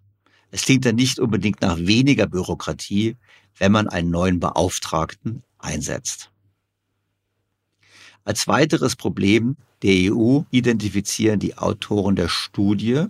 Es 0.52 0.62
klingt 0.62 0.86
ja 0.86 0.92
nicht 0.92 1.18
unbedingt 1.20 1.62
nach 1.62 1.80
weniger 1.80 2.28
Bürokratie, 2.28 3.18
wenn 3.58 3.72
man 3.72 3.88
einen 3.88 4.12
neuen 4.12 4.40
Beauftragten 4.40 5.42
einsetzt. 5.58 6.30
Als 8.26 8.48
weiteres 8.48 8.96
Problem 8.96 9.58
der 9.82 10.14
EU 10.14 10.42
identifizieren 10.52 11.40
die 11.40 11.58
Autoren 11.58 12.16
der 12.16 12.28
Studie 12.28 13.06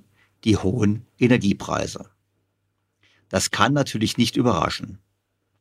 die 0.45 0.55
hohen 0.55 1.05
Energiepreise. 1.19 2.09
Das 3.29 3.51
kann 3.51 3.73
natürlich 3.73 4.17
nicht 4.17 4.37
überraschen, 4.37 4.99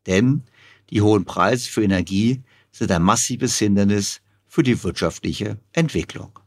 denn 0.06 0.42
die 0.90 1.02
hohen 1.02 1.24
Preise 1.24 1.68
für 1.68 1.82
Energie 1.82 2.42
sind 2.70 2.92
ein 2.92 3.02
massives 3.02 3.58
Hindernis 3.58 4.20
für 4.46 4.62
die 4.62 4.82
wirtschaftliche 4.82 5.58
Entwicklung. 5.72 6.38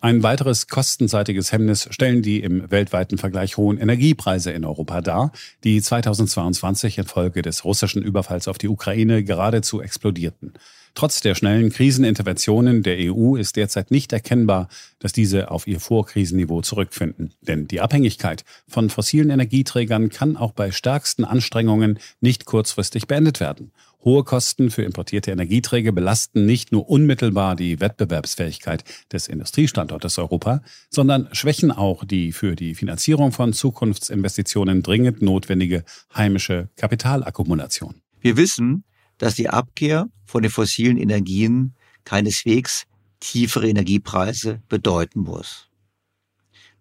Ein 0.00 0.24
weiteres 0.24 0.66
kostenseitiges 0.66 1.52
Hemmnis 1.52 1.86
stellen 1.92 2.22
die 2.22 2.40
im 2.40 2.68
weltweiten 2.72 3.18
Vergleich 3.18 3.56
hohen 3.56 3.78
Energiepreise 3.78 4.50
in 4.50 4.64
Europa 4.64 5.00
dar, 5.00 5.30
die 5.62 5.80
2022 5.80 6.98
infolge 6.98 7.40
des 7.40 7.64
russischen 7.64 8.02
Überfalls 8.02 8.48
auf 8.48 8.58
die 8.58 8.66
Ukraine 8.66 9.22
geradezu 9.22 9.80
explodierten. 9.80 10.54
Trotz 10.94 11.20
der 11.20 11.34
schnellen 11.34 11.70
Kriseninterventionen 11.70 12.82
der 12.82 12.96
EU 12.98 13.36
ist 13.36 13.56
derzeit 13.56 13.90
nicht 13.90 14.12
erkennbar, 14.12 14.68
dass 14.98 15.12
diese 15.12 15.50
auf 15.50 15.66
ihr 15.66 15.80
Vorkrisenniveau 15.80 16.60
zurückfinden. 16.60 17.32
Denn 17.40 17.66
die 17.66 17.80
Abhängigkeit 17.80 18.44
von 18.68 18.90
fossilen 18.90 19.30
Energieträgern 19.30 20.10
kann 20.10 20.36
auch 20.36 20.52
bei 20.52 20.70
stärksten 20.70 21.24
Anstrengungen 21.24 21.98
nicht 22.20 22.44
kurzfristig 22.44 23.06
beendet 23.06 23.40
werden. 23.40 23.72
Hohe 24.04 24.24
Kosten 24.24 24.70
für 24.70 24.82
importierte 24.82 25.30
Energieträger 25.30 25.92
belasten 25.92 26.44
nicht 26.44 26.72
nur 26.72 26.88
unmittelbar 26.88 27.54
die 27.54 27.80
Wettbewerbsfähigkeit 27.80 28.84
des 29.12 29.28
Industriestandortes 29.28 30.18
Europa, 30.18 30.60
sondern 30.90 31.28
schwächen 31.32 31.70
auch 31.70 32.04
die 32.04 32.32
für 32.32 32.56
die 32.56 32.74
Finanzierung 32.74 33.32
von 33.32 33.52
Zukunftsinvestitionen 33.52 34.82
dringend 34.82 35.22
notwendige 35.22 35.84
heimische 36.14 36.68
Kapitalakkumulation. 36.76 38.02
Wir 38.20 38.36
wissen, 38.36 38.84
dass 39.22 39.36
die 39.36 39.48
Abkehr 39.48 40.08
von 40.24 40.42
den 40.42 40.50
fossilen 40.50 40.96
Energien 40.96 41.76
keineswegs 42.02 42.88
tiefere 43.20 43.68
Energiepreise 43.68 44.60
bedeuten 44.68 45.20
muss. 45.20 45.68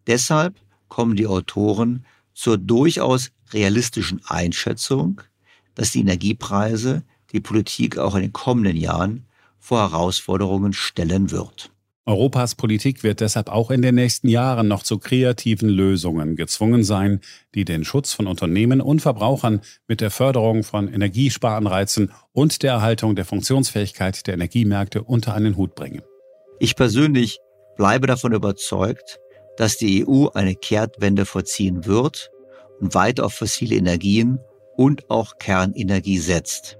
Deshalb 0.07 0.55
kommen 0.87 1.15
die 1.15 1.27
Autoren 1.27 2.03
zur 2.33 2.57
durchaus 2.57 3.29
realistischen 3.53 4.21
Einschätzung, 4.25 5.21
dass 5.75 5.91
die 5.91 5.99
Energiepreise 5.99 7.03
die 7.31 7.41
Politik 7.41 7.99
auch 7.99 8.15
in 8.15 8.23
den 8.23 8.33
kommenden 8.33 8.75
Jahren 8.75 9.27
vor 9.59 9.91
Herausforderungen 9.91 10.73
stellen 10.73 11.29
wird. 11.29 11.71
Europas 12.06 12.56
Politik 12.56 13.04
wird 13.04 13.20
deshalb 13.20 13.47
auch 13.47 13.70
in 13.70 13.84
den 13.84 13.93
nächsten 13.93 14.28
Jahren 14.28 14.68
noch 14.68 14.82
zu 14.82 14.97
kreativen 14.97 15.70
Lösungen 15.70 16.36
gezwungen 16.36 16.84
sein, 16.84 17.22
die 17.54 17.64
den 17.64 17.84
Schutz 17.84 18.14
von 18.14 18.26
Unternehmen 18.26 18.82
und 18.82 19.02
Verbrauchern 19.02 19.62
mit 19.88 20.02
der 20.02 20.10
Förderung 20.10 20.64
von 20.64 20.91
Energiesparanreizen 20.91 22.12
und 22.32 22.64
der 22.64 22.74
Erhaltung 22.74 23.16
der 23.16 23.26
Funktionsfähigkeit 23.26 24.26
der 24.26 24.34
Energiemärkte 24.34 25.04
unter 25.04 25.36
einen 25.36 25.58
Hut 25.58 25.76
bringen. 25.76 26.02
Ich 26.60 26.76
persönlich 26.76 27.38
bleibe 27.78 28.08
davon 28.08 28.34
überzeugt, 28.34 29.20
dass 29.58 29.78
die 29.78 30.08
EU 30.08 30.28
eine 30.30 30.56
Kehrtwende 30.56 31.26
vollziehen 31.26 31.86
wird 31.86 32.32
und 32.80 32.95
weiter 32.95 33.26
auf 33.26 33.34
fossile 33.34 33.76
Energien 33.76 34.39
und 34.76 35.08
auch 35.12 35.38
Kernenergie 35.38 36.18
setzt. 36.18 36.80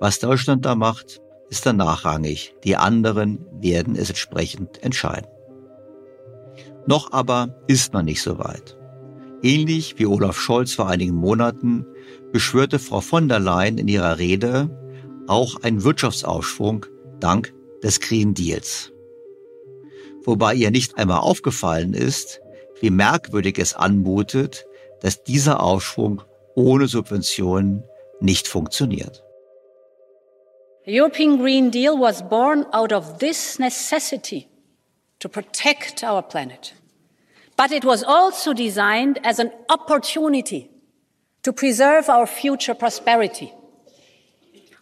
Was 0.00 0.18
Deutschland 0.18 0.64
da 0.64 0.74
macht, 0.74 1.20
ist 1.50 1.66
dann 1.66 1.76
nachrangig. 1.76 2.54
Die 2.64 2.76
anderen 2.76 3.44
werden 3.60 3.96
es 3.96 4.08
entsprechend 4.08 4.82
entscheiden. 4.82 5.28
Noch 6.86 7.12
aber 7.12 7.60
ist 7.66 7.92
man 7.92 8.06
nicht 8.06 8.22
so 8.22 8.38
weit. 8.38 8.76
Ähnlich 9.42 9.98
wie 9.98 10.06
Olaf 10.06 10.38
Scholz 10.38 10.72
vor 10.72 10.88
einigen 10.88 11.14
Monaten 11.14 11.86
beschwörte 12.32 12.78
Frau 12.78 13.00
von 13.00 13.28
der 13.28 13.40
Leyen 13.40 13.78
in 13.78 13.88
ihrer 13.88 14.18
Rede 14.18 14.70
auch 15.26 15.62
einen 15.62 15.84
Wirtschaftsaufschwung 15.84 16.86
dank 17.20 17.52
des 17.82 18.00
Green 18.00 18.34
Deals. 18.34 18.92
Wobei 20.24 20.54
ihr 20.54 20.70
nicht 20.70 20.98
einmal 20.98 21.20
aufgefallen 21.20 21.94
ist, 21.94 22.40
wie 22.80 22.90
merkwürdig 22.90 23.58
es 23.58 23.74
anmutet, 23.74 24.66
dass 25.00 25.22
dieser 25.22 25.62
Aufschwung 25.62 26.22
ohne 26.54 26.86
Subventionen 26.86 27.84
nicht 28.20 28.48
funktioniert. 28.48 29.24
The 30.90 30.96
European 30.96 31.36
Green 31.36 31.70
Deal 31.70 31.96
was 31.96 32.20
born 32.20 32.66
out 32.72 32.90
of 32.90 33.20
this 33.20 33.60
necessity 33.60 34.48
to 35.20 35.28
protect 35.28 36.02
our 36.02 36.20
planet. 36.20 36.72
But 37.56 37.70
it 37.70 37.84
was 37.84 38.02
also 38.02 38.52
designed 38.52 39.20
as 39.22 39.38
an 39.38 39.52
opportunity 39.68 40.68
to 41.44 41.52
preserve 41.52 42.08
our 42.08 42.26
future 42.26 42.74
prosperity. 42.74 43.52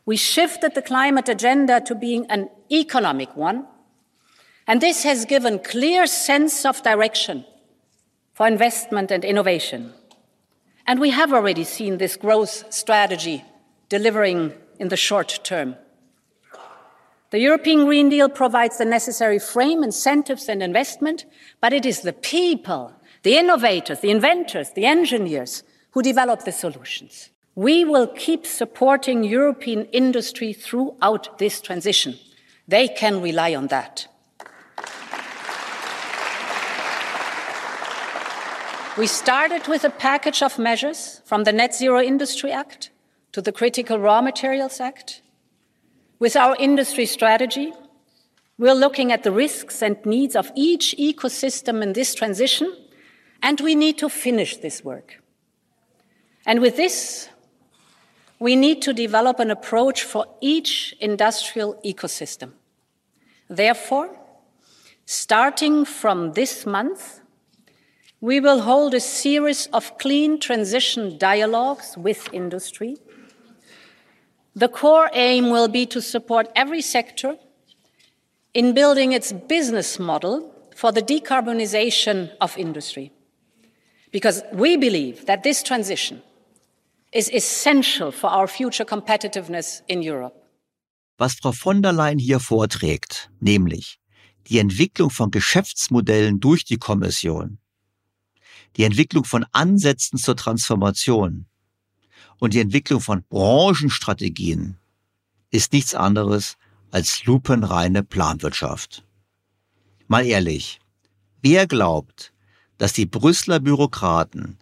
We 0.07 0.17
shifted 0.17 0.75
the 0.75 0.81
climate 0.81 1.29
agenda 1.29 1.79
to 1.83 1.95
being 1.95 2.25
an 2.31 2.49
economic 2.73 3.37
one, 3.37 3.67
and 4.67 4.81
this 4.81 5.03
has 5.03 5.27
given 5.27 5.59
clear 5.59 6.07
sense 6.07 6.65
of 6.65 6.83
direction 6.83 7.45
for 8.33 8.49
investment 8.49 9.11
and 9.11 9.27
innovation. 9.27 9.93
And 10.87 11.01
we 11.01 11.11
have 11.11 11.35
already 11.35 11.65
seen 11.65 11.99
this 11.99 12.17
growth 12.17 12.73
strategy 12.73 13.45
delivering 13.91 14.55
in 14.79 14.89
the 14.89 14.97
short 14.97 15.41
term. 15.45 15.77
The 17.31 17.41
European 17.41 17.85
Green 17.85 18.09
Deal 18.09 18.31
provides 18.31 18.79
the 18.79 18.87
necessary 18.87 19.39
frame, 19.39 19.85
incentives 19.85 20.49
and 20.49 20.63
investment, 20.63 21.27
but 21.61 21.75
it 21.75 21.85
is 21.85 22.01
the 22.01 22.15
people, 22.15 22.93
the 23.23 23.37
innovators, 23.37 24.01
the 24.01 24.11
inventors, 24.11 24.71
the 24.71 24.87
engineers 24.87 25.63
who 25.91 26.01
develop 26.01 26.45
the 26.45 26.53
solutions. 26.53 27.29
We 27.55 27.85
will 27.85 28.07
keep 28.07 28.47
supporting 28.47 29.25
European 29.25 29.85
industry 29.87 30.55
throughout 30.55 31.39
this 31.39 31.61
transition. 31.61 32.15
They 32.67 32.89
can 32.89 33.21
rely 33.21 33.55
on 33.55 33.67
that. 33.67 34.07
We 38.97 39.07
started 39.07 39.69
with 39.69 39.85
a 39.85 39.91
package 39.91 40.43
of 40.43 40.59
measures 40.59 41.21
from 41.27 41.45
the 41.45 41.53
Net 41.53 41.75
Zero 41.75 42.01
Industry 42.01 42.53
Act 42.53 42.91
to 43.33 43.43
the 43.43 43.53
Critical 43.53 43.99
Raw 43.99 44.23
Materials 44.23 44.81
Act 44.81 45.21
With 46.19 46.35
our 46.35 46.57
industry 46.59 47.07
strategy, 47.07 47.73
we're 48.59 48.75
looking 48.75 49.13
at 49.13 49.23
the 49.23 49.31
risks 49.31 49.83
and 49.83 50.05
needs 50.05 50.35
of 50.35 50.51
each 50.57 50.97
ecosystem 50.99 51.81
in 51.81 51.93
this 51.93 52.13
transition, 52.13 52.77
and 53.41 53.61
we 53.61 53.77
need 53.77 53.99
to 53.99 54.09
finish 54.09 54.57
this 54.57 54.83
work. 54.83 55.23
And 56.45 56.61
with 56.61 56.77
this, 56.77 57.29
we 58.41 58.57
need 58.57 58.83
to 58.83 58.93
develop 58.93 59.39
an 59.39 59.53
approach 59.53 60.03
for 60.03 60.27
each 60.41 60.93
industrial 60.99 61.81
ecosystem. 61.85 62.53
Therefore, 63.49 64.11
starting 65.07 65.85
from 65.85 66.33
this 66.33 66.67
month, 66.67 67.21
we 68.21 68.41
will 68.41 68.63
hold 68.63 68.93
a 68.95 69.01
series 69.01 69.69
of 69.69 69.97
clean 69.99 70.41
transition 70.41 71.17
dialogues 71.17 71.97
with 71.97 72.29
industry 72.35 72.97
The 74.59 74.69
core 74.69 75.09
aim 75.13 75.51
will 75.51 75.69
be 75.69 75.87
to 75.87 76.01
support 76.01 76.49
every 76.57 76.83
sector 76.83 77.37
in 78.55 78.75
building 78.75 79.13
its 79.13 79.33
business 79.33 80.01
model 80.01 80.53
for 80.75 80.91
the 80.91 81.01
decarbonization 81.01 82.31
of 82.41 82.59
industry. 82.59 83.13
Because 84.11 84.43
we 84.53 84.77
believe 84.77 85.27
that 85.27 85.45
this 85.45 85.63
transition 85.63 86.23
is 87.13 87.31
essential 87.33 88.11
for 88.11 88.31
our 88.31 88.49
future 88.49 88.85
competitiveness 88.85 89.83
in 89.87 90.03
Europe. 90.03 90.35
Was 91.19 91.35
Frau 91.35 91.53
von 91.53 91.81
der 91.81 91.93
Leyen 91.93 92.19
hier 92.19 92.41
vorträgt, 92.41 93.31
nämlich 93.39 94.01
die 94.49 94.59
Entwicklung 94.59 95.11
von 95.11 95.31
Geschäftsmodellen 95.31 96.41
durch 96.41 96.65
die 96.65 96.79
Kommission, 96.79 97.59
die 98.77 98.83
Entwicklung 98.83 99.25
von 99.25 99.47
Ansätzen 99.53 100.19
zur 100.19 100.35
Transformation, 100.35 101.47
und 102.39 102.55
die 102.55 102.61
Entwicklung 102.61 103.01
von 103.01 103.25
Branchenstrategien 103.29 104.77
ist 105.51 105.73
nichts 105.73 105.95
anderes 105.95 106.57
als 106.91 107.25
lupenreine 107.25 108.03
Planwirtschaft. 108.03 109.05
Mal 110.07 110.27
ehrlich, 110.27 110.81
wer 111.43 111.67
glaubt, 111.67 112.33
dass 112.79 112.93
die 112.93 113.07
Brüsseler 113.07 113.61
Bürokraten 113.61 114.59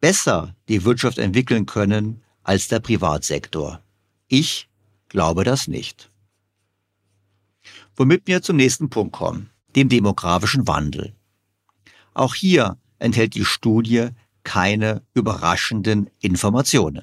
besser 0.00 0.54
die 0.68 0.84
Wirtschaft 0.84 1.18
entwickeln 1.18 1.66
können 1.66 2.22
als 2.42 2.68
der 2.68 2.80
Privatsektor? 2.80 3.80
Ich 4.28 4.68
glaube 5.08 5.44
das 5.44 5.68
nicht. 5.68 6.10
Womit 7.96 8.26
wir 8.26 8.42
zum 8.42 8.56
nächsten 8.56 8.90
Punkt 8.90 9.12
kommen, 9.14 9.50
dem 9.76 9.88
demografischen 9.88 10.66
Wandel. 10.66 11.14
Auch 12.12 12.34
hier 12.34 12.76
enthält 12.98 13.34
die 13.34 13.44
Studie 13.44 14.10
keine 14.44 15.02
überraschenden 15.14 16.10
Informationen. 16.20 17.02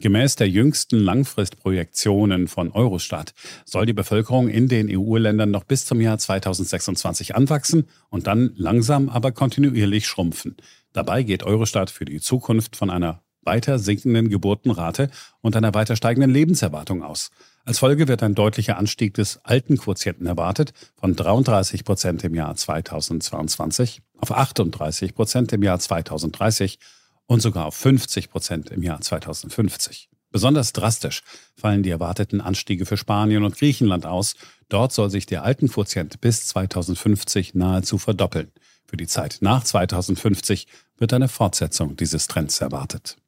Gemäß 0.00 0.36
der 0.36 0.48
jüngsten 0.48 0.96
Langfristprojektionen 0.98 2.46
von 2.46 2.70
Eurostat 2.70 3.34
soll 3.64 3.84
die 3.84 3.92
Bevölkerung 3.92 4.48
in 4.48 4.68
den 4.68 4.88
EU-Ländern 4.88 5.50
noch 5.50 5.64
bis 5.64 5.86
zum 5.86 6.00
Jahr 6.00 6.18
2026 6.18 7.34
anwachsen 7.34 7.88
und 8.08 8.28
dann 8.28 8.52
langsam 8.54 9.08
aber 9.08 9.32
kontinuierlich 9.32 10.06
schrumpfen. 10.06 10.56
Dabei 10.92 11.24
geht 11.24 11.42
Eurostat 11.42 11.90
für 11.90 12.04
die 12.04 12.20
Zukunft 12.20 12.76
von 12.76 12.90
einer 12.90 13.22
weiter 13.42 13.80
sinkenden 13.80 14.28
Geburtenrate 14.28 15.10
und 15.40 15.56
einer 15.56 15.74
weiter 15.74 15.96
steigenden 15.96 16.30
Lebenserwartung 16.30 17.02
aus. 17.02 17.30
Als 17.68 17.80
Folge 17.80 18.08
wird 18.08 18.22
ein 18.22 18.34
deutlicher 18.34 18.78
Anstieg 18.78 19.12
des 19.12 19.44
Altenquotienten 19.44 20.24
erwartet 20.24 20.72
von 20.96 21.14
33 21.14 21.84
Prozent 21.84 22.24
im 22.24 22.34
Jahr 22.34 22.56
2022 22.56 24.00
auf 24.16 24.32
38 24.32 25.14
Prozent 25.14 25.52
im 25.52 25.62
Jahr 25.62 25.78
2030 25.78 26.78
und 27.26 27.42
sogar 27.42 27.66
auf 27.66 27.74
50 27.74 28.30
Prozent 28.30 28.70
im 28.70 28.82
Jahr 28.82 29.02
2050. 29.02 30.08
Besonders 30.30 30.72
drastisch 30.72 31.22
fallen 31.56 31.82
die 31.82 31.90
erwarteten 31.90 32.40
Anstiege 32.40 32.86
für 32.86 32.96
Spanien 32.96 33.44
und 33.44 33.58
Griechenland 33.58 34.06
aus. 34.06 34.34
Dort 34.70 34.94
soll 34.94 35.10
sich 35.10 35.26
der 35.26 35.42
Altenquotient 35.42 36.22
bis 36.22 36.46
2050 36.46 37.54
nahezu 37.54 37.98
verdoppeln. 37.98 38.50
Für 38.86 38.96
die 38.96 39.06
Zeit 39.06 39.40
nach 39.42 39.62
2050 39.62 40.68
wird 40.96 41.12
eine 41.12 41.28
Fortsetzung 41.28 41.96
dieses 41.96 42.28
Trends 42.28 42.62
erwartet. 42.62 43.18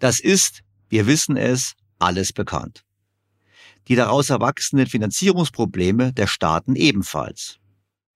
Das 0.00 0.20
ist, 0.20 0.60
wir 0.90 1.06
wissen 1.06 1.38
es, 1.38 1.72
alles 1.98 2.34
bekannt. 2.34 2.84
Die 3.88 3.96
daraus 3.96 4.30
erwachsenen 4.30 4.86
Finanzierungsprobleme 4.86 6.12
der 6.12 6.26
Staaten 6.26 6.76
ebenfalls. 6.76 7.58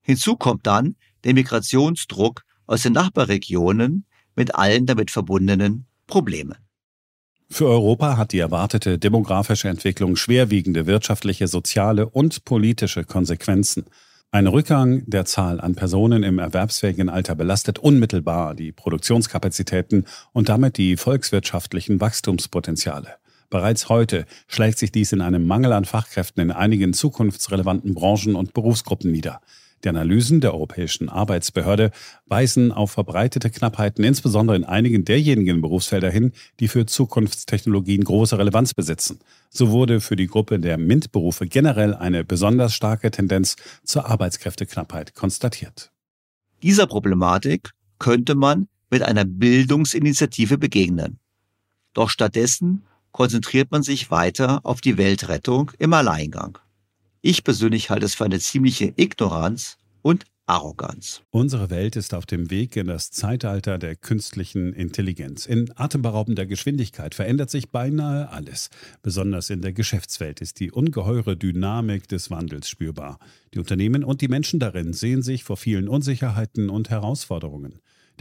Hinzu 0.03 0.37
kommt 0.37 0.67
dann 0.67 0.97
der 1.25 1.35
Migrationsdruck 1.35 2.43
aus 2.67 2.83
den 2.83 2.93
Nachbarregionen 2.93 4.07
mit 4.35 4.55
allen 4.55 4.87
damit 4.87 5.11
verbundenen 5.11 5.87
Problemen. 6.07 6.57
Für 7.51 7.69
Europa 7.69 8.17
hat 8.17 8.33
die 8.33 8.39
erwartete 8.39 8.99
demografische 8.99 9.69
Entwicklung 9.69 10.17
schwerwiegende 10.17 10.87
wirtschaftliche, 10.87 11.49
soziale 11.49 12.09
und 12.09 12.45
politische 12.45 13.05
Konsequenzen. 13.05 13.85
Ein 14.31 14.47
Rückgang 14.47 15.05
der 15.07 15.27
Zahl 15.27 15.61
an 15.61 15.75
Personen 15.75 16.23
im 16.23 16.39
erwerbsfähigen 16.39 17.11
Alter 17.11 17.35
belastet 17.35 17.79
unmittelbar 17.79 18.55
die 18.55 18.73
Produktionskapazitäten 18.73 20.07
und 20.33 20.49
damit 20.49 20.79
die 20.79 20.97
volkswirtschaftlichen 20.97 22.01
Wachstumspotenziale. 22.01 23.17
Bereits 23.53 23.91
heute 23.91 24.25
schlägt 24.49 24.79
sich 24.79 24.93
dies 24.93 25.13
in 25.13 25.21
einem 25.21 25.47
Mangel 25.47 25.75
an 25.75 25.85
Fachkräften 25.85 26.43
in 26.43 26.51
einigen 26.53 26.95
zukunftsrelevanten 26.95 27.93
Branchen 27.93 28.35
und 28.35 28.55
Berufsgruppen 28.55 29.13
nieder. 29.13 29.43
Die 29.85 29.91
Analysen 29.91 30.41
der 30.41 30.55
Europäischen 30.55 31.11
Arbeitsbehörde 31.11 31.91
weisen 32.25 32.73
auf 32.73 32.93
verbreitete 32.93 33.51
Knappheiten, 33.51 34.05
insbesondere 34.05 34.57
in 34.57 34.65
einigen 34.65 35.05
derjenigen 35.05 35.61
Berufsfelder 35.61 36.09
hin, 36.09 36.33
die 36.61 36.69
für 36.69 36.87
Zukunftstechnologien 36.87 38.05
große 38.05 38.39
Relevanz 38.39 38.73
besitzen. 38.73 39.19
So 39.51 39.71
wurde 39.71 40.01
für 40.01 40.17
die 40.17 40.29
Gruppe 40.29 40.59
der 40.59 40.79
MINT-Berufe 40.79 41.47
generell 41.47 41.95
eine 41.95 42.25
besonders 42.25 42.73
starke 42.73 43.11
Tendenz 43.11 43.57
zur 43.85 44.07
Arbeitskräfteknappheit 44.07 45.15
konstatiert. 45.15 45.93
Dieser 46.63 46.87
Problematik 46.87 47.73
könnte 47.99 48.35
man 48.35 48.69
mit 48.89 49.03
einer 49.03 49.27
Bildungsinitiative 49.27 50.57
begegnen. 50.57 51.19
Doch 51.93 52.09
stattdessen 52.09 52.87
konzentriert 53.13 53.71
man 53.71 53.83
sich 53.83 54.11
weiter 54.11 54.61
auf 54.65 54.81
die 54.81 54.99
Weltrettung 54.99 55.71
im 55.79 55.93
Alleingang. 55.93 56.59
Ich 57.21 57.45
persönlich 57.45 57.91
halte 57.91 58.07
es 58.07 58.15
für 58.15 58.25
eine 58.25 58.41
ziemliche 58.41 58.93
Ignoranz 58.97 59.79
und 60.03 60.25
Arroganz. 60.47 61.23
Unsere 61.31 61.71
Welt 61.71 61.95
ist 61.95 62.15
auf 62.15 62.27
dem 62.27 62.51
Weg 62.51 62.77
in 62.77 62.89
das 62.89 63.13
Zeitalter 63.13 63.79
der 63.79 63.95
künstlichen 63.95 64.73
Intelligenz. 64.73 65.47
In 65.47 65.71
atemberaubender 65.77 66.47
Geschwindigkeit 66.47 67.15
verändert 67.15 67.49
sich 67.49 67.71
beinahe 67.71 68.29
alles. 68.29 68.69
Besonders 69.03 69.51
in 69.51 69.63
der 69.63 69.73
Geschäftswelt 69.73 70.41
ist 70.41 70.59
die 70.59 70.73
ungeheure 70.73 71.37
Dynamik 71.37 72.09
des 72.09 72.31
Wandels 72.31 72.69
spürbar. 72.69 73.21
Die 73.55 73.61
Unternehmen 73.61 74.03
und 74.03 74.21
die 74.21 74.29
Menschen 74.29 74.59
darin 74.59 74.93
sehen 74.93 75.23
sich 75.23 75.45
vor 75.45 75.57
vielen 75.57 75.87
Unsicherheiten 75.87 76.71
und 76.71 76.91
Herausforderungen. 76.91 77.81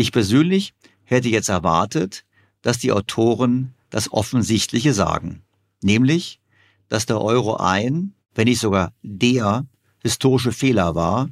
Ich 0.00 0.12
persönlich 0.12 0.74
hätte 1.02 1.28
jetzt 1.28 1.48
erwartet, 1.48 2.24
dass 2.62 2.78
die 2.78 2.92
Autoren 2.92 3.74
das 3.90 4.12
Offensichtliche 4.12 4.94
sagen, 4.94 5.42
nämlich, 5.82 6.38
dass 6.88 7.04
der 7.04 7.20
Euro 7.20 7.56
ein, 7.56 8.14
wenn 8.32 8.46
nicht 8.46 8.60
sogar 8.60 8.92
der 9.02 9.66
historische 10.00 10.52
Fehler 10.52 10.94
war, 10.94 11.30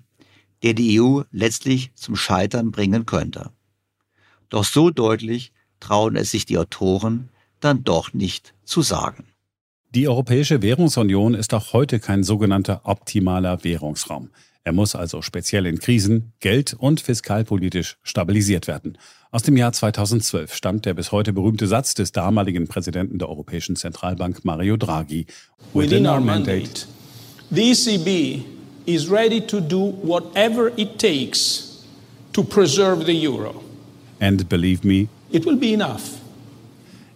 der 0.64 0.75
die 0.75 1.01
EU 1.01 1.21
letztlich 1.31 1.93
zum 1.95 2.17
Scheitern 2.17 2.73
bringen 2.73 3.07
könnte. 3.07 3.53
Doch 4.49 4.64
so 4.64 4.91
deutlich 4.91 5.53
trauen 5.79 6.17
es 6.17 6.33
sich 6.33 6.45
die 6.45 6.59
Autoren 6.59 7.29
dann 7.61 7.85
doch 7.85 8.14
nicht 8.14 8.53
zu 8.64 8.83
sagen. 8.83 9.29
Die 9.95 10.09
Europäische 10.09 10.61
Währungsunion 10.61 11.35
ist 11.35 11.55
auch 11.55 11.73
heute 11.73 12.01
kein 12.01 12.25
sogenannter 12.25 12.81
optimaler 12.83 13.62
Währungsraum. 13.62 14.31
Er 14.67 14.73
muss 14.73 14.97
also 14.97 15.23
speziell 15.23 15.64
in 15.64 15.79
Krisen 15.79 16.33
geld- 16.41 16.75
und 16.77 17.01
fiskalpolitisch 17.01 17.99
stabilisiert 18.03 18.67
werden. 18.67 18.99
Aus 19.31 19.45
dem 19.45 19.57
Jahr 19.57 19.73
2012 19.73 20.53
stammt 20.53 20.87
der 20.87 20.95
bis 20.95 21.12
heute 21.12 21.33
berühmte 21.33 21.69
Satz 21.69 21.95
des 21.95 22.11
damaligen 22.11 22.67
Präsidenten 22.67 23.21
der 23.21 23.29
Europäischen 23.29 23.77
Zentralbank 23.77 24.45
Mario 24.45 24.77
Draghi. 24.77 25.27
Within 25.73 26.05
our 26.05 26.19
mandate, 26.19 26.89
the 27.53 27.71
ECB 27.71 28.45
is 28.87 29.09
ready 29.09 29.41
to 29.41 29.61
do 29.61 29.95
whatever 30.03 30.73
it 30.77 30.99
takes 30.99 31.85
to 32.33 32.43
preserve 32.43 33.07
the 33.07 33.25
euro. 33.25 33.62
And 34.19 34.49
believe 34.49 34.85
me, 34.85 35.07
it 35.31 35.47
will 35.47 35.57
be 35.57 35.75
enough. 35.75 36.26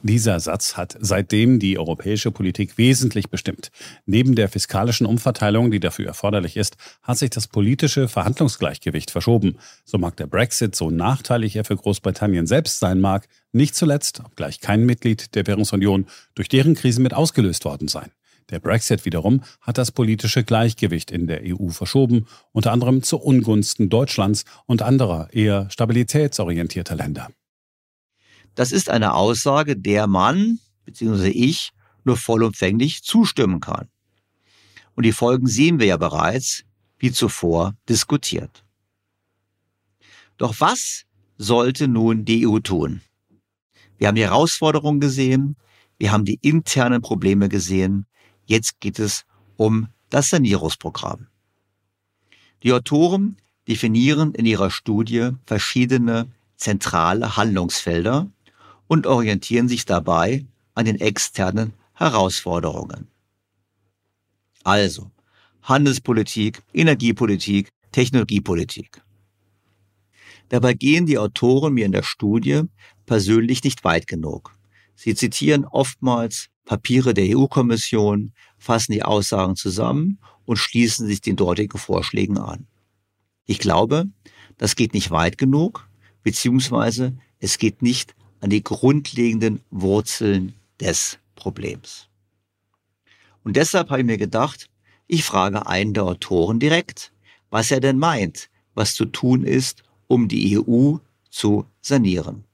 Dieser 0.02 0.40
Satz 0.40 0.78
hat 0.78 0.96
seitdem 0.98 1.58
die 1.58 1.78
europäische 1.78 2.30
Politik 2.30 2.78
wesentlich 2.78 3.28
bestimmt. 3.28 3.70
Neben 4.06 4.34
der 4.34 4.48
fiskalischen 4.48 5.06
Umverteilung, 5.06 5.70
die 5.70 5.78
dafür 5.78 6.06
erforderlich 6.06 6.56
ist, 6.56 6.78
hat 7.02 7.18
sich 7.18 7.28
das 7.28 7.48
politische 7.48 8.08
Verhandlungsgleichgewicht 8.08 9.10
verschoben. 9.10 9.58
So 9.84 9.98
mag 9.98 10.16
der 10.16 10.26
Brexit, 10.26 10.74
so 10.74 10.90
nachteilig 10.90 11.54
er 11.54 11.66
für 11.66 11.76
Großbritannien 11.76 12.46
selbst 12.46 12.78
sein 12.78 13.00
mag, 13.00 13.28
nicht 13.52 13.74
zuletzt, 13.74 14.20
obgleich 14.24 14.60
kein 14.60 14.86
Mitglied 14.86 15.34
der 15.34 15.46
Währungsunion, 15.46 16.06
durch 16.34 16.48
deren 16.48 16.74
Krisen 16.74 17.02
mit 17.02 17.12
ausgelöst 17.12 17.66
worden 17.66 17.88
sein. 17.88 18.10
Der 18.48 18.58
Brexit 18.58 19.04
wiederum 19.04 19.42
hat 19.60 19.76
das 19.76 19.92
politische 19.92 20.44
Gleichgewicht 20.44 21.10
in 21.10 21.26
der 21.26 21.42
EU 21.44 21.68
verschoben, 21.68 22.26
unter 22.52 22.72
anderem 22.72 23.02
zu 23.02 23.18
Ungunsten 23.18 23.90
Deutschlands 23.90 24.46
und 24.64 24.80
anderer 24.80 25.28
eher 25.32 25.68
stabilitätsorientierter 25.70 26.96
Länder. 26.96 27.28
Das 28.60 28.72
ist 28.72 28.90
eine 28.90 29.14
Aussage, 29.14 29.74
der 29.74 30.06
man 30.06 30.58
bzw. 30.84 31.30
ich 31.30 31.70
nur 32.04 32.18
vollumfänglich 32.18 33.02
zustimmen 33.02 33.58
kann. 33.58 33.88
Und 34.94 35.06
die 35.06 35.12
Folgen 35.12 35.46
sehen 35.46 35.78
wir 35.80 35.86
ja 35.86 35.96
bereits, 35.96 36.64
wie 36.98 37.10
zuvor 37.10 37.74
diskutiert. 37.88 38.62
Doch 40.36 40.56
was 40.58 41.06
sollte 41.38 41.88
nun 41.88 42.26
die 42.26 42.46
EU 42.46 42.58
tun? 42.58 43.00
Wir 43.96 44.08
haben 44.08 44.16
die 44.16 44.24
Herausforderungen 44.24 45.00
gesehen, 45.00 45.56
wir 45.96 46.12
haben 46.12 46.26
die 46.26 46.38
internen 46.42 47.00
Probleme 47.00 47.48
gesehen, 47.48 48.04
jetzt 48.44 48.78
geht 48.80 48.98
es 48.98 49.24
um 49.56 49.88
das 50.10 50.28
Sanierungsprogramm. 50.28 51.28
Die 52.62 52.74
Autoren 52.74 53.38
definieren 53.66 54.34
in 54.34 54.44
ihrer 54.44 54.70
Studie 54.70 55.30
verschiedene 55.46 56.30
zentrale 56.58 57.38
Handlungsfelder, 57.38 58.28
und 58.90 59.06
orientieren 59.06 59.68
sich 59.68 59.84
dabei 59.84 60.44
an 60.74 60.84
den 60.84 61.00
externen 61.00 61.74
Herausforderungen. 61.94 63.06
Also 64.64 65.12
Handelspolitik, 65.62 66.60
Energiepolitik, 66.74 67.68
Technologiepolitik. 67.92 69.00
Dabei 70.48 70.74
gehen 70.74 71.06
die 71.06 71.18
Autoren 71.18 71.74
mir 71.74 71.86
in 71.86 71.92
der 71.92 72.02
Studie 72.02 72.62
persönlich 73.06 73.62
nicht 73.62 73.84
weit 73.84 74.08
genug. 74.08 74.56
Sie 74.96 75.14
zitieren 75.14 75.64
oftmals 75.64 76.48
Papiere 76.64 77.14
der 77.14 77.38
EU-Kommission, 77.38 78.32
fassen 78.58 78.90
die 78.90 79.04
Aussagen 79.04 79.54
zusammen 79.54 80.18
und 80.46 80.56
schließen 80.56 81.06
sich 81.06 81.20
den 81.20 81.36
dortigen 81.36 81.78
Vorschlägen 81.78 82.38
an. 82.38 82.66
Ich 83.46 83.60
glaube, 83.60 84.06
das 84.58 84.74
geht 84.74 84.94
nicht 84.94 85.12
weit 85.12 85.38
genug, 85.38 85.88
beziehungsweise 86.24 87.16
es 87.38 87.56
geht 87.58 87.82
nicht 87.82 88.16
an 88.40 88.50
die 88.50 88.62
grundlegenden 88.62 89.60
Wurzeln 89.70 90.54
des 90.80 91.18
Problems. 91.34 92.08
Und 93.44 93.56
deshalb 93.56 93.90
habe 93.90 94.00
ich 94.00 94.06
mir 94.06 94.18
gedacht, 94.18 94.68
ich 95.06 95.24
frage 95.24 95.66
einen 95.66 95.94
der 95.94 96.04
Autoren 96.04 96.58
direkt, 96.58 97.12
was 97.50 97.70
er 97.70 97.80
denn 97.80 97.98
meint, 97.98 98.48
was 98.74 98.94
zu 98.94 99.06
tun 99.06 99.44
ist, 99.44 99.82
um 100.06 100.28
die 100.28 100.58
EU 100.58 100.96
zu 101.30 101.66
sanieren. 101.80 102.44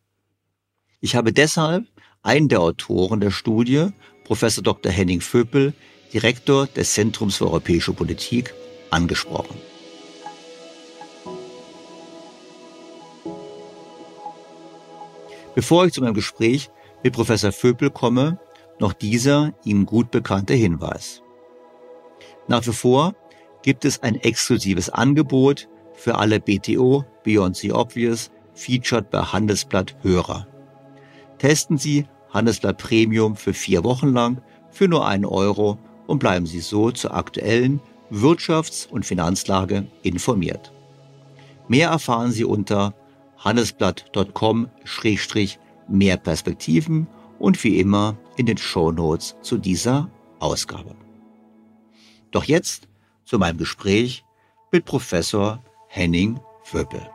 Ich 1.00 1.14
habe 1.14 1.32
deshalb 1.32 1.86
einen 2.22 2.48
der 2.48 2.60
Autoren 2.60 3.20
der 3.20 3.30
Studie, 3.30 3.88
Professor 4.24 4.64
Dr. 4.64 4.90
Henning 4.90 5.20
Vöpel, 5.20 5.74
Direktor 6.12 6.66
des 6.66 6.94
Zentrums 6.94 7.36
für 7.36 7.46
europäische 7.46 7.92
Politik, 7.92 8.54
angesprochen. 8.90 9.56
Bevor 15.56 15.86
ich 15.86 15.94
zu 15.94 16.02
meinem 16.02 16.12
Gespräch 16.12 16.70
mit 17.02 17.14
Professor 17.14 17.50
Vöpel 17.50 17.88
komme, 17.88 18.38
noch 18.78 18.92
dieser 18.92 19.54
Ihnen 19.64 19.86
gut 19.86 20.10
bekannte 20.10 20.52
Hinweis. 20.52 21.22
Nach 22.46 22.64
wie 22.66 22.72
vor 22.72 23.14
gibt 23.62 23.86
es 23.86 24.02
ein 24.02 24.16
exklusives 24.16 24.90
Angebot 24.90 25.66
für 25.94 26.16
alle 26.16 26.40
BTO 26.40 27.06
Beyond 27.24 27.56
the 27.56 27.72
Obvious 27.72 28.30
Featured 28.52 29.10
bei 29.10 29.20
Handelsblatt 29.22 29.96
Hörer. 30.02 30.46
Testen 31.38 31.78
Sie 31.78 32.06
Handelsblatt 32.34 32.76
Premium 32.76 33.34
für 33.34 33.54
vier 33.54 33.82
Wochen 33.82 34.12
lang 34.12 34.42
für 34.70 34.88
nur 34.88 35.06
einen 35.06 35.24
Euro 35.24 35.78
und 36.06 36.18
bleiben 36.18 36.44
Sie 36.44 36.60
so 36.60 36.90
zur 36.90 37.14
aktuellen 37.14 37.80
Wirtschafts- 38.10 38.86
und 38.86 39.06
Finanzlage 39.06 39.86
informiert. 40.02 40.70
Mehr 41.66 41.88
erfahren 41.88 42.30
Sie 42.30 42.44
unter 42.44 42.94
handelsblatt.com-mehr 43.46 46.16
Perspektiven 46.16 47.06
und 47.38 47.62
wie 47.62 47.78
immer 47.78 48.18
in 48.36 48.46
den 48.46 48.58
Show 48.58 48.90
Notes 48.90 49.36
zu 49.40 49.56
dieser 49.56 50.10
Ausgabe. 50.40 50.96
Doch 52.32 52.42
jetzt 52.44 52.88
zu 53.24 53.38
meinem 53.38 53.58
Gespräch 53.58 54.24
mit 54.72 54.84
Professor 54.84 55.62
Henning 55.88 56.40
Vöpel. 56.64 57.08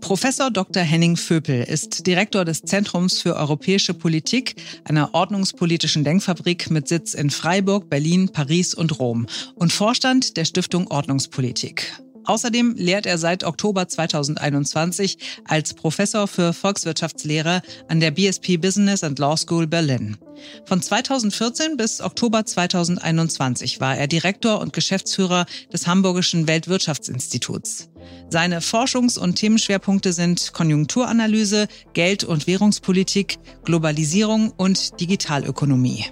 Professor 0.00 0.50
Dr. 0.50 0.82
Henning 0.82 1.16
Vöpel 1.16 1.64
ist 1.64 2.06
Direktor 2.06 2.44
des 2.44 2.62
Zentrums 2.62 3.20
für 3.20 3.36
europäische 3.36 3.94
Politik, 3.94 4.56
einer 4.84 5.14
ordnungspolitischen 5.14 6.04
Denkfabrik 6.04 6.70
mit 6.70 6.88
Sitz 6.88 7.14
in 7.14 7.30
Freiburg, 7.30 7.88
Berlin, 7.88 8.28
Paris 8.30 8.74
und 8.74 8.98
Rom 8.98 9.26
und 9.54 9.72
Vorstand 9.72 10.36
der 10.36 10.44
Stiftung 10.44 10.90
Ordnungspolitik. 10.90 12.04
Außerdem 12.24 12.74
lehrt 12.76 13.06
er 13.06 13.18
seit 13.18 13.44
Oktober 13.44 13.86
2021 13.88 15.18
als 15.46 15.74
Professor 15.74 16.26
für 16.26 16.52
Volkswirtschaftslehre 16.52 17.62
an 17.88 18.00
der 18.00 18.10
BSP 18.10 18.56
Business 18.56 19.04
and 19.04 19.18
Law 19.18 19.36
School 19.36 19.66
Berlin. 19.66 20.16
Von 20.64 20.82
2014 20.82 21.76
bis 21.76 22.00
Oktober 22.00 22.44
2021 22.44 23.80
war 23.80 23.96
er 23.96 24.06
Direktor 24.06 24.60
und 24.60 24.72
Geschäftsführer 24.72 25.46
des 25.72 25.86
Hamburgischen 25.86 26.46
Weltwirtschaftsinstituts. 26.48 27.88
Seine 28.30 28.60
Forschungs- 28.60 29.18
und 29.18 29.36
Themenschwerpunkte 29.36 30.12
sind 30.12 30.52
Konjunkturanalyse, 30.52 31.68
Geld- 31.92 32.24
und 32.24 32.46
Währungspolitik, 32.46 33.38
Globalisierung 33.64 34.50
und 34.50 35.00
Digitalökonomie. 35.00 36.06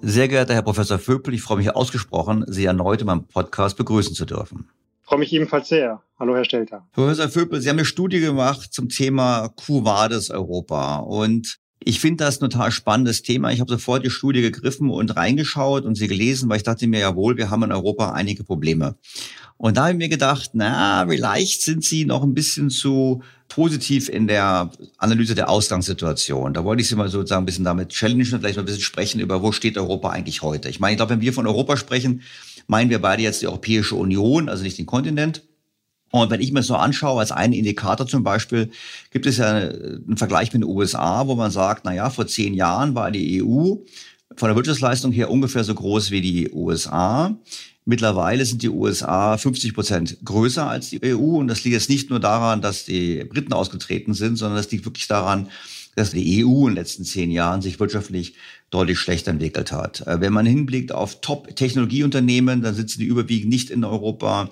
Sehr 0.00 0.28
geehrter 0.28 0.54
Herr 0.54 0.62
Professor 0.62 0.98
Vöpel, 0.98 1.34
ich 1.34 1.42
freue 1.42 1.58
mich 1.58 1.74
ausgesprochen, 1.74 2.44
Sie 2.46 2.64
erneut 2.64 3.00
in 3.00 3.06
meinem 3.08 3.26
Podcast 3.26 3.76
begrüßen 3.76 4.14
zu 4.14 4.26
dürfen. 4.26 4.68
Ich 5.02 5.08
freue 5.08 5.18
mich 5.18 5.32
ebenfalls 5.32 5.68
sehr. 5.68 6.02
Hallo, 6.20 6.36
Herr 6.36 6.44
Stelter. 6.44 6.86
Professor 6.92 7.28
Vöpel, 7.28 7.60
Sie 7.60 7.68
haben 7.68 7.78
eine 7.78 7.84
Studie 7.84 8.20
gemacht 8.20 8.72
zum 8.72 8.88
Thema 8.88 9.48
Quo 9.56 9.84
Vadis 9.84 10.30
Europa 10.30 10.98
und 10.98 11.58
ich 11.80 12.00
finde 12.00 12.24
das 12.24 12.40
ein 12.40 12.50
total 12.50 12.70
spannendes 12.70 13.22
Thema. 13.22 13.50
Ich 13.50 13.60
habe 13.60 13.70
sofort 13.70 14.04
die 14.04 14.10
Studie 14.10 14.42
gegriffen 14.42 14.90
und 14.90 15.16
reingeschaut 15.16 15.84
und 15.84 15.94
sie 15.94 16.08
gelesen, 16.08 16.48
weil 16.48 16.58
ich 16.58 16.62
dachte 16.62 16.86
mir, 16.86 17.00
jawohl, 17.00 17.36
wir 17.36 17.50
haben 17.50 17.62
in 17.62 17.72
Europa 17.72 18.12
einige 18.12 18.44
Probleme. 18.44 18.96
Und 19.58 19.76
da 19.76 19.82
habe 19.82 19.92
ich 19.92 19.98
mir 19.98 20.08
gedacht, 20.08 20.50
na, 20.52 21.04
vielleicht 21.08 21.62
sind 21.62 21.84
Sie 21.84 22.04
noch 22.04 22.22
ein 22.22 22.32
bisschen 22.32 22.70
zu 22.70 23.22
positiv 23.48 24.08
in 24.08 24.28
der 24.28 24.70
Analyse 24.98 25.34
der 25.34 25.50
Ausgangssituation. 25.50 26.54
Da 26.54 26.64
wollte 26.64 26.82
ich 26.82 26.88
Sie 26.88 26.94
mal 26.94 27.08
sozusagen 27.08 27.42
ein 27.42 27.46
bisschen 27.46 27.64
damit 27.64 27.88
challengen, 27.88 28.24
vielleicht 28.24 28.56
mal 28.56 28.62
ein 28.62 28.66
bisschen 28.66 28.82
sprechen 28.82 29.20
über, 29.20 29.42
wo 29.42 29.50
steht 29.50 29.76
Europa 29.76 30.10
eigentlich 30.10 30.42
heute. 30.42 30.68
Ich 30.68 30.78
meine, 30.78 30.92
ich 30.92 30.98
glaube, 30.98 31.10
wenn 31.10 31.20
wir 31.20 31.32
von 31.32 31.46
Europa 31.46 31.76
sprechen, 31.76 32.22
meinen 32.68 32.88
wir 32.88 33.00
beide 33.00 33.22
jetzt 33.22 33.42
die 33.42 33.48
Europäische 33.48 33.96
Union, 33.96 34.48
also 34.48 34.62
nicht 34.62 34.78
den 34.78 34.86
Kontinent. 34.86 35.42
Und 36.10 36.30
wenn 36.30 36.40
ich 36.40 36.52
mir 36.52 36.62
so 36.62 36.76
anschaue, 36.76 37.20
als 37.20 37.32
einen 37.32 37.52
Indikator 37.52 38.06
zum 38.06 38.22
Beispiel, 38.22 38.70
gibt 39.10 39.26
es 39.26 39.38
ja 39.38 39.56
einen 39.56 40.16
Vergleich 40.16 40.52
mit 40.52 40.62
den 40.62 40.68
USA, 40.68 41.26
wo 41.26 41.34
man 41.34 41.50
sagt, 41.50 41.84
na 41.84 41.92
ja, 41.92 42.10
vor 42.10 42.26
zehn 42.26 42.54
Jahren 42.54 42.94
war 42.94 43.10
die 43.10 43.42
EU 43.42 43.74
von 44.36 44.48
der 44.48 44.56
Wirtschaftsleistung 44.56 45.10
her 45.10 45.30
ungefähr 45.30 45.64
so 45.64 45.74
groß 45.74 46.10
wie 46.10 46.20
die 46.20 46.50
USA. 46.52 47.36
Mittlerweile 47.88 48.44
sind 48.44 48.62
die 48.62 48.68
USA 48.68 49.38
50 49.38 49.72
Prozent 49.72 50.18
größer 50.22 50.68
als 50.68 50.90
die 50.90 51.00
EU. 51.02 51.38
Und 51.38 51.48
das 51.48 51.64
liegt 51.64 51.72
jetzt 51.72 51.88
nicht 51.88 52.10
nur 52.10 52.20
daran, 52.20 52.60
dass 52.60 52.84
die 52.84 53.24
Briten 53.24 53.54
ausgetreten 53.54 54.12
sind, 54.12 54.36
sondern 54.36 54.58
das 54.58 54.70
liegt 54.70 54.84
wirklich 54.84 55.08
daran, 55.08 55.48
dass 55.96 56.10
die 56.10 56.44
EU 56.44 56.66
in 56.66 56.66
den 56.66 56.74
letzten 56.74 57.06
zehn 57.06 57.30
Jahren 57.30 57.62
sich 57.62 57.80
wirtschaftlich 57.80 58.34
deutlich 58.68 58.98
schlechter 58.98 59.30
entwickelt 59.30 59.72
hat. 59.72 60.06
Äh, 60.06 60.20
wenn 60.20 60.34
man 60.34 60.44
hinblickt 60.44 60.92
auf 60.92 61.22
Top-Technologieunternehmen, 61.22 62.60
dann 62.60 62.74
sitzen 62.74 63.00
die 63.00 63.06
überwiegend 63.06 63.48
nicht 63.48 63.70
in 63.70 63.82
Europa. 63.84 64.50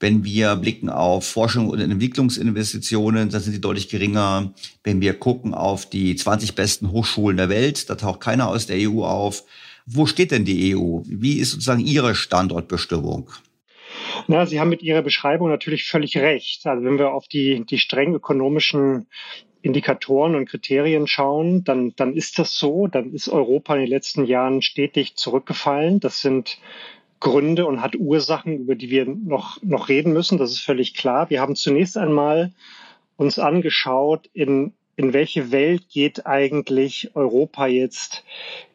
Wenn 0.00 0.24
wir 0.24 0.56
blicken 0.56 0.90
auf 0.90 1.24
Forschung 1.24 1.68
und 1.68 1.78
Entwicklungsinvestitionen, 1.78 3.28
dann 3.28 3.40
sind 3.40 3.52
die 3.52 3.60
deutlich 3.60 3.90
geringer. 3.90 4.52
Wenn 4.82 5.00
wir 5.00 5.14
gucken 5.14 5.54
auf 5.54 5.88
die 5.88 6.16
20 6.16 6.56
besten 6.56 6.90
Hochschulen 6.90 7.36
der 7.36 7.48
Welt, 7.48 7.88
da 7.88 7.94
taucht 7.94 8.18
keiner 8.18 8.48
aus 8.48 8.66
der 8.66 8.90
EU 8.90 9.04
auf. 9.04 9.44
Wo 9.86 10.06
steht 10.06 10.30
denn 10.30 10.44
die 10.44 10.76
EU? 10.76 11.00
Wie 11.04 11.38
ist 11.38 11.50
sozusagen 11.50 11.80
Ihre 11.80 12.14
Standortbestimmung? 12.14 13.30
Na, 14.28 14.46
Sie 14.46 14.60
haben 14.60 14.68
mit 14.68 14.82
Ihrer 14.82 15.02
Beschreibung 15.02 15.48
natürlich 15.48 15.84
völlig 15.84 16.16
recht. 16.16 16.66
Also 16.66 16.84
wenn 16.84 16.98
wir 16.98 17.12
auf 17.12 17.28
die, 17.28 17.64
die 17.64 17.78
streng 17.78 18.14
ökonomischen 18.14 19.06
Indikatoren 19.62 20.34
und 20.34 20.48
Kriterien 20.48 21.06
schauen, 21.06 21.64
dann, 21.64 21.94
dann 21.96 22.14
ist 22.14 22.38
das 22.38 22.56
so. 22.56 22.86
Dann 22.86 23.12
ist 23.12 23.28
Europa 23.28 23.74
in 23.74 23.80
den 23.80 23.90
letzten 23.90 24.24
Jahren 24.24 24.62
stetig 24.62 25.16
zurückgefallen. 25.16 26.00
Das 26.00 26.20
sind 26.20 26.58
Gründe 27.20 27.66
und 27.66 27.80
hat 27.80 27.94
Ursachen, 27.94 28.58
über 28.58 28.74
die 28.74 28.90
wir 28.90 29.06
noch, 29.06 29.62
noch 29.62 29.88
reden 29.88 30.12
müssen. 30.12 30.38
Das 30.38 30.50
ist 30.50 30.60
völlig 30.60 30.94
klar. 30.94 31.30
Wir 31.30 31.40
haben 31.40 31.54
zunächst 31.54 31.96
einmal 31.96 32.52
uns 33.16 33.38
angeschaut, 33.38 34.28
in, 34.32 34.72
in 34.96 35.12
welche 35.12 35.52
Welt 35.52 35.88
geht 35.88 36.26
eigentlich 36.26 37.10
Europa 37.14 37.66
jetzt 37.66 38.24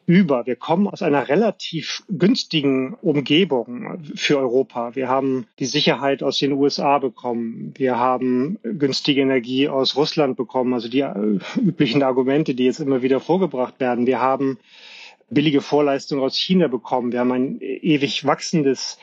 über. 0.08 0.46
Wir 0.46 0.56
kommen 0.56 0.88
aus 0.88 1.02
einer 1.02 1.28
relativ 1.28 2.02
günstigen 2.08 2.94
Umgebung 2.94 4.02
für 4.14 4.38
Europa. 4.38 4.96
Wir 4.96 5.06
haben 5.06 5.46
die 5.58 5.66
Sicherheit 5.66 6.22
aus 6.22 6.38
den 6.38 6.52
USA 6.52 6.98
bekommen. 6.98 7.74
Wir 7.76 7.98
haben 7.98 8.58
günstige 8.62 9.20
Energie 9.20 9.68
aus 9.68 9.96
Russland 9.96 10.38
bekommen, 10.38 10.72
also 10.72 10.88
die 10.88 11.00
äh, 11.00 11.38
üblichen 11.60 12.02
Argumente, 12.02 12.54
die 12.54 12.64
jetzt 12.64 12.80
immer 12.80 13.02
wieder 13.02 13.20
vorgebracht 13.20 13.80
werden. 13.80 14.06
Wir 14.06 14.18
haben 14.18 14.58
billige 15.28 15.60
Vorleistungen 15.60 16.22
aus 16.22 16.38
China 16.38 16.68
bekommen. 16.68 17.12
Wir 17.12 17.20
haben 17.20 17.32
ein 17.32 17.60
ewig 17.60 18.24
wachsendes 18.24 18.98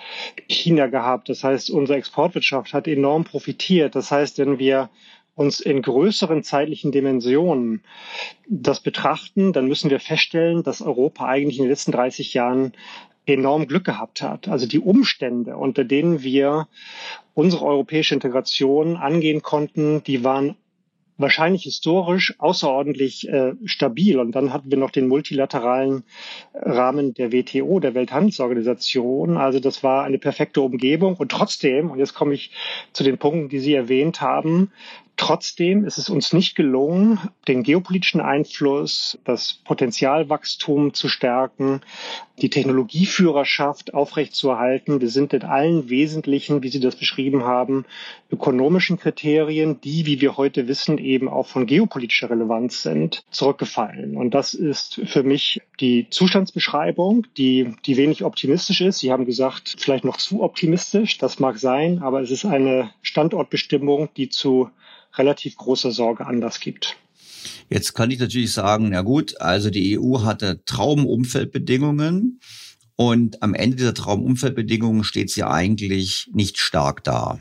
China 0.47 0.87
gehabt. 0.87 1.29
Das 1.29 1.43
heißt, 1.43 1.69
unsere 1.69 1.99
Exportwirtschaft 1.99 2.73
hat 2.73 2.87
enorm 2.87 3.25
profitiert. 3.25 3.93
Das 3.93 4.09
heißt, 4.09 4.39
wenn 4.39 4.57
wir 4.57 4.89
uns 5.35 5.59
in 5.59 5.81
größeren 5.81 6.43
zeitlichen 6.43 6.91
Dimensionen 6.91 7.83
das 8.47 8.79
betrachten, 8.79 9.53
dann 9.53 9.67
müssen 9.67 9.89
wir 9.89 9.99
feststellen, 9.99 10.63
dass 10.63 10.81
Europa 10.81 11.25
eigentlich 11.25 11.57
in 11.57 11.65
den 11.65 11.69
letzten 11.69 11.91
30 11.91 12.33
Jahren 12.33 12.73
enorm 13.25 13.67
Glück 13.67 13.85
gehabt 13.85 14.21
hat. 14.21 14.47
Also 14.47 14.67
die 14.67 14.79
Umstände, 14.79 15.57
unter 15.57 15.83
denen 15.83 16.23
wir 16.23 16.67
unsere 17.33 17.65
europäische 17.65 18.13
Integration 18.13 18.95
angehen 18.95 19.41
konnten, 19.41 20.03
die 20.03 20.23
waren 20.23 20.55
wahrscheinlich 21.17 21.63
historisch 21.63 22.35
außerordentlich 22.39 23.29
äh, 23.29 23.53
stabil. 23.65 24.19
Und 24.19 24.33
dann 24.33 24.51
hatten 24.51 24.69
wir 24.69 24.77
noch 24.77 24.91
den 24.91 25.07
multilateralen 25.07 26.03
Rahmen 26.53 27.13
der 27.13 27.31
WTO, 27.31 27.79
der 27.79 27.95
Welthandelsorganisation. 27.95 29.37
Also 29.37 29.59
das 29.59 29.81
war 29.81 30.03
eine 30.03 30.17
perfekte 30.17 30.61
Umgebung. 30.61 31.15
Und 31.15 31.31
trotzdem, 31.31 31.89
und 31.89 31.99
jetzt 31.99 32.13
komme 32.13 32.33
ich 32.33 32.51
zu 32.91 33.03
den 33.03 33.17
Punkten, 33.17 33.49
die 33.49 33.59
Sie 33.59 33.73
erwähnt 33.73 34.21
haben, 34.21 34.71
Trotzdem 35.17 35.85
ist 35.85 35.97
es 35.97 36.09
uns 36.09 36.33
nicht 36.33 36.55
gelungen, 36.55 37.19
den 37.47 37.63
geopolitischen 37.63 38.19
Einfluss, 38.19 39.17
das 39.23 39.53
Potenzialwachstum 39.63 40.93
zu 40.93 41.07
stärken, 41.07 41.81
die 42.41 42.49
Technologieführerschaft 42.49 43.93
aufrechtzuerhalten. 43.93 44.99
Wir 44.99 45.09
sind 45.09 45.31
in 45.31 45.43
allen 45.43 45.89
wesentlichen, 45.89 46.63
wie 46.63 46.67
Sie 46.67 46.81
das 46.81 46.97
beschrieben 46.97 47.45
haben, 47.45 47.85
ökonomischen 48.29 48.99
Kriterien, 48.99 49.79
die, 49.79 50.05
wie 50.05 50.19
wir 50.19 50.35
heute 50.35 50.67
wissen, 50.67 50.97
eben 50.97 51.29
auch 51.29 51.47
von 51.47 51.65
geopolitischer 51.65 52.29
Relevanz 52.29 52.81
sind, 52.81 53.23
zurückgefallen. 53.31 54.17
Und 54.17 54.33
das 54.33 54.53
ist 54.53 55.01
für 55.05 55.23
mich 55.23 55.61
die 55.79 56.07
Zustandsbeschreibung, 56.09 57.25
die, 57.37 57.73
die 57.85 57.95
wenig 57.95 58.25
optimistisch 58.25 58.81
ist. 58.81 58.99
Sie 58.99 59.13
haben 59.13 59.25
gesagt, 59.25 59.75
vielleicht 59.77 60.03
noch 60.03 60.17
zu 60.17 60.43
optimistisch. 60.43 61.17
Das 61.19 61.39
mag 61.39 61.57
sein, 61.57 61.99
aber 62.01 62.21
es 62.21 62.31
ist 62.31 62.43
eine 62.43 62.91
Standortbestimmung, 63.01 64.09
die 64.17 64.27
zu 64.27 64.69
relativ 65.17 65.55
große 65.57 65.91
Sorge 65.91 66.25
Anlass 66.25 66.59
gibt. 66.59 66.97
Jetzt 67.69 67.93
kann 67.93 68.11
ich 68.11 68.19
natürlich 68.19 68.53
sagen, 68.53 68.89
na 68.89 69.01
gut, 69.01 69.39
also 69.41 69.69
die 69.69 69.99
EU 69.99 70.21
hatte 70.21 70.63
Traumumfeldbedingungen 70.65 72.39
und 72.95 73.41
am 73.43 73.53
Ende 73.53 73.77
dieser 73.77 73.93
Traumumfeldbedingungen 73.93 75.03
steht 75.03 75.29
sie 75.29 75.43
eigentlich 75.43 76.29
nicht 76.33 76.57
stark 76.57 77.03
da. 77.03 77.39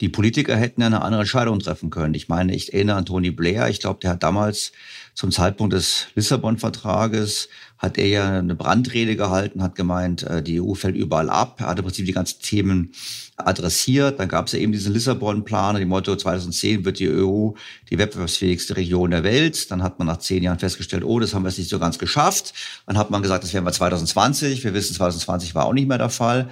Die 0.00 0.10
Politiker 0.10 0.56
hätten 0.56 0.82
eine 0.82 1.00
andere 1.00 1.22
Entscheidung 1.22 1.58
treffen 1.58 1.88
können. 1.88 2.14
Ich 2.14 2.28
meine, 2.28 2.54
ich 2.54 2.74
erinnere 2.74 2.98
an 2.98 3.06
Tony 3.06 3.30
Blair. 3.30 3.70
Ich 3.70 3.80
glaube, 3.80 4.00
der 4.00 4.10
hat 4.10 4.22
damals 4.22 4.72
zum 5.16 5.32
Zeitpunkt 5.32 5.72
des 5.72 6.08
Lissabon-Vertrages 6.14 7.48
hat 7.78 7.96
er 7.96 8.06
ja 8.06 8.38
eine 8.38 8.54
Brandrede 8.54 9.16
gehalten, 9.16 9.62
hat 9.62 9.74
gemeint, 9.74 10.22
äh, 10.24 10.42
die 10.42 10.60
EU 10.60 10.74
fällt 10.74 10.94
überall 10.94 11.30
ab. 11.30 11.58
Er 11.58 11.68
hat 11.68 11.78
im 11.78 11.86
Prinzip 11.86 12.04
die 12.04 12.12
ganzen 12.12 12.42
Themen 12.42 12.92
adressiert. 13.38 14.20
Dann 14.20 14.28
gab 14.28 14.46
es 14.46 14.52
ja 14.52 14.58
eben 14.58 14.72
diesen 14.72 14.92
Lissabon-Plan, 14.92 15.76
die 15.76 15.86
Motto 15.86 16.14
2010 16.14 16.84
wird 16.84 16.98
die 16.98 17.08
EU 17.08 17.52
die 17.90 17.98
wettbewerbsfähigste 17.98 18.76
Region 18.76 19.10
der 19.10 19.24
Welt. 19.24 19.70
Dann 19.70 19.82
hat 19.82 19.98
man 19.98 20.06
nach 20.06 20.18
zehn 20.18 20.42
Jahren 20.42 20.58
festgestellt, 20.58 21.02
oh, 21.02 21.18
das 21.18 21.32
haben 21.32 21.44
wir 21.44 21.48
es 21.48 21.56
nicht 21.56 21.70
so 21.70 21.78
ganz 21.78 21.98
geschafft. 21.98 22.52
Dann 22.86 22.98
hat 22.98 23.10
man 23.10 23.22
gesagt, 23.22 23.42
das 23.42 23.54
wären 23.54 23.64
wir 23.64 23.72
2020. 23.72 24.64
Wir 24.64 24.74
wissen, 24.74 24.94
2020 24.94 25.54
war 25.54 25.64
auch 25.64 25.72
nicht 25.72 25.88
mehr 25.88 25.98
der 25.98 26.10
Fall. 26.10 26.50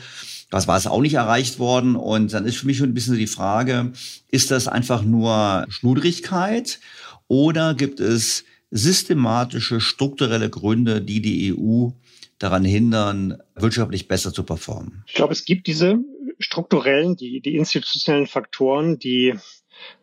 Das 0.49 0.67
war 0.67 0.79
es 0.79 0.87
auch 0.87 1.03
nicht 1.03 1.15
erreicht 1.15 1.59
worden. 1.59 1.97
Und 1.97 2.33
dann 2.33 2.47
ist 2.47 2.57
für 2.57 2.67
mich 2.67 2.79
schon 2.79 2.89
ein 2.89 2.95
bisschen 2.95 3.13
so 3.13 3.19
die 3.19 3.27
Frage, 3.27 3.93
ist 4.31 4.51
das 4.51 4.69
einfach 4.69 5.03
nur 5.03 5.67
Schludrigkeit 5.69 6.81
oder 7.29 7.75
gibt 7.75 8.01
es 8.01 8.45
systematische, 8.75 9.81
strukturelle 9.81 10.51
Gründe, 10.51 11.01
die 11.01 11.23
die 11.23 11.55
EU 11.57 11.91
daran 12.39 12.65
hindern, 12.65 13.39
wirtschaftlich 13.55 14.09
besser 14.09 14.33
zu 14.33 14.43
performen? 14.43 15.05
Ich 15.07 15.15
glaube, 15.15 15.33
es 15.33 15.45
gibt 15.45 15.69
diese 15.69 16.01
strukturellen, 16.41 17.15
die, 17.15 17.41
die 17.41 17.55
institutionellen 17.55 18.27
Faktoren, 18.27 18.99
die 18.99 19.35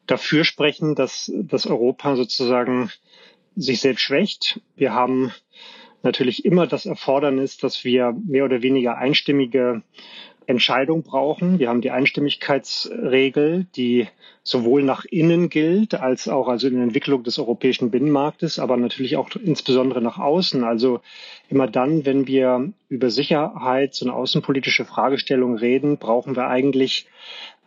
dafür 0.08 0.46
sprechen, 0.46 0.96
dass, 0.96 1.30
dass 1.36 1.68
Europa 1.68 2.16
sozusagen 2.16 2.90
sich 3.58 3.82
selbst 3.82 4.04
schwächt. 4.04 4.62
Wir 4.78 4.94
haben 4.94 5.34
natürlich 6.02 6.46
immer 6.46 6.66
das 6.66 6.86
Erfordernis, 6.86 7.58
dass 7.58 7.84
wir 7.84 8.16
mehr 8.26 8.46
oder 8.46 8.62
weniger 8.62 8.98
einstimmige 8.98 9.84
Entscheidung 10.48 11.04
brauchen. 11.04 11.60
Wir 11.60 11.70
haben 11.70 11.82
die 11.82 11.92
Einstimmigkeitsregel, 11.92 13.68
die 13.76 14.08
sowohl 14.44 14.84
nach 14.84 15.06
innen 15.06 15.50
gilt, 15.50 15.94
als 15.94 16.28
auch 16.28 16.48
also 16.48 16.68
in 16.68 16.76
der 16.76 16.84
Entwicklung 16.84 17.24
des 17.24 17.38
europäischen 17.38 17.92
Binnenmarktes, 17.92 18.60
aber 18.60 18.76
natürlich 18.78 19.18
auch 19.18 19.30
insbesondere 19.36 20.02
nach 20.02 20.18
außen. 20.18 20.64
Also 20.64 21.02
immer 21.50 21.68
dann, 21.68 22.06
wenn 22.06 22.28
wir 22.28 22.74
über 22.90 23.10
Sicherheits- 23.10 24.02
und 24.02 24.10
außenpolitische 24.10 24.86
Fragestellungen 24.86 25.58
reden, 25.58 25.98
brauchen 25.98 26.36
wir 26.36 26.48
eigentlich 26.48 27.08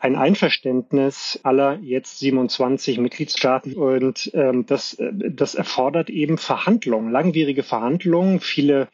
ein 0.00 0.16
Einverständnis 0.16 1.40
aller 1.44 1.78
jetzt 1.80 2.18
27 2.18 2.98
Mitgliedstaaten. 2.98 3.74
Und 3.74 4.30
ähm, 4.34 4.66
das, 4.66 4.98
das 5.12 5.54
erfordert 5.54 6.10
eben 6.10 6.36
Verhandlungen, 6.36 7.10
langwierige 7.10 7.62
Verhandlungen. 7.62 8.40
Viele 8.40 8.88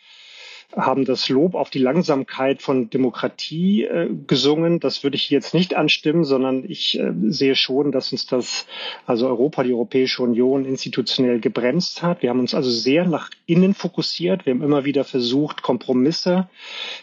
haben 0.77 1.05
das 1.05 1.29
Lob 1.29 1.55
auf 1.55 1.71
die 1.71 1.79
Langsamkeit 1.79 2.63
von 2.63 2.91
Demokratie 2.91 3.85
äh, 3.85 4.09
gesungen. 4.27 4.81
Das 4.81 5.03
würde 5.03 5.17
ich 5.17 5.31
jetzt 5.31 5.55
nicht 5.55 5.75
anstimmen, 5.75 6.25
sondern 6.25 6.65
ich 6.69 6.99
äh, 6.99 7.13
sehe 7.29 7.57
schon, 7.57 7.93
dass 7.93 8.13
uns 8.13 8.27
das, 8.27 8.67
also 9.07 9.27
Europa, 9.27 9.63
die 9.63 9.73
Europäische 9.73 10.23
Union 10.23 10.65
institutionell 10.65 11.41
gebremst 11.41 12.03
hat. 12.03 12.23
Wir 12.23 12.31
haben 12.31 12.41
uns 12.41 12.55
also 12.55 12.71
sehr 12.71 13.07
nach 13.07 13.31
innen 13.47 13.75
fokussiert. 13.75 14.47
Wir 14.47 14.55
haben 14.55 14.63
immer 14.63 14.85
wieder 14.85 15.05
versucht, 15.05 15.63
Kompromisse 15.63 16.49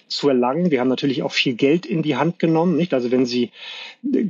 zu 0.08 0.30
erlangen. 0.30 0.72
Wir 0.72 0.80
haben 0.80 0.88
natürlich 0.88 1.24
auch 1.24 1.32
viel 1.32 1.56
Geld 1.56 1.86
in 1.86 2.02
die 2.02 2.16
Hand 2.16 2.40
genommen, 2.40 2.76
nicht? 2.76 2.94
Also 2.94 3.12
wenn 3.12 3.26
Sie 3.26 3.52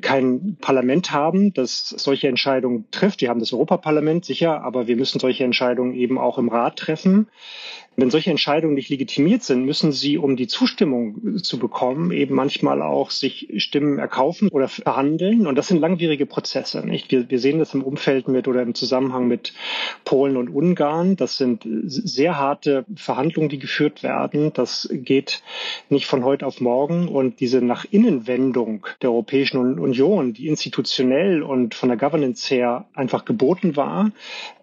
kein 0.02 0.58
Parlament 0.62 1.12
haben, 1.12 1.54
das 1.54 1.90
solche 1.90 2.28
Entscheidungen 2.28 2.86
trifft, 2.92 3.22
wir 3.22 3.30
haben 3.30 3.40
das 3.40 3.54
Europaparlament 3.54 4.26
sicher, 4.26 4.62
aber 4.62 4.88
wir 4.88 4.96
müssen 4.96 5.20
solche 5.20 5.44
Entscheidungen 5.44 5.94
eben 5.94 6.18
auch 6.18 6.38
im 6.38 6.50
Rat 6.50 6.78
treffen. 6.78 7.28
Wenn 8.00 8.12
solche 8.12 8.30
Entscheidungen 8.30 8.76
nicht 8.76 8.90
legitimiert 8.90 9.42
sind, 9.42 9.66
müssen 9.66 9.92
sie, 9.92 10.20
um 10.20 10.36
die 10.36 10.46
Zustimmung 10.46 11.40
zu 11.40 11.58
bekommen, 11.58 12.12
eben 12.12 12.36
manchmal 12.36 12.84
auch 12.84 13.10
sich 13.10 13.52
Stimmen 13.58 13.98
erkaufen 13.98 14.50
oder 14.50 14.68
verhandeln. 14.68 15.48
Und 15.48 15.56
das 15.56 15.68
sind 15.68 15.82
langwierige 15.82 16.28
Prozesse. 16.28 16.86
Nicht? 16.86 17.12
Wir, 17.12 17.28
wir 17.32 17.40
sehen 17.40 17.58
das 17.58 17.74
im 17.74 17.82
Umfeld 17.82 18.28
mit 18.28 18.48
oder 18.48 18.62
im 18.62 18.76
Zusammenhang 18.76 19.28
mit 19.28 19.54
Polen 20.06 20.38
und 20.38 20.50
Ungarn. 20.50 21.16
Das 21.16 21.38
sind 21.38 21.64
sehr 21.66 22.38
harte 22.38 22.86
Verhandlungen, 22.96 23.50
die 23.50 23.58
geführt 23.58 24.04
werden. 24.04 24.54
Das 24.54 24.88
geht 24.92 25.42
nicht 25.90 26.08
von 26.08 26.24
heute 26.24 26.46
auf 26.46 26.62
morgen. 26.62 27.08
Und 27.08 27.40
diese 27.40 27.62
nach 27.62 27.86
Innenwendung 27.90 28.86
der 29.02 29.12
Europäischen 29.12 29.80
Union, 29.80 30.34
die 30.34 30.48
institutionell 30.48 31.42
und 31.44 31.76
von 31.76 31.90
der 31.90 31.98
Governance 31.98 32.54
her 32.54 32.86
einfach 32.94 33.26
geboten 33.26 33.76
war, 33.76 34.12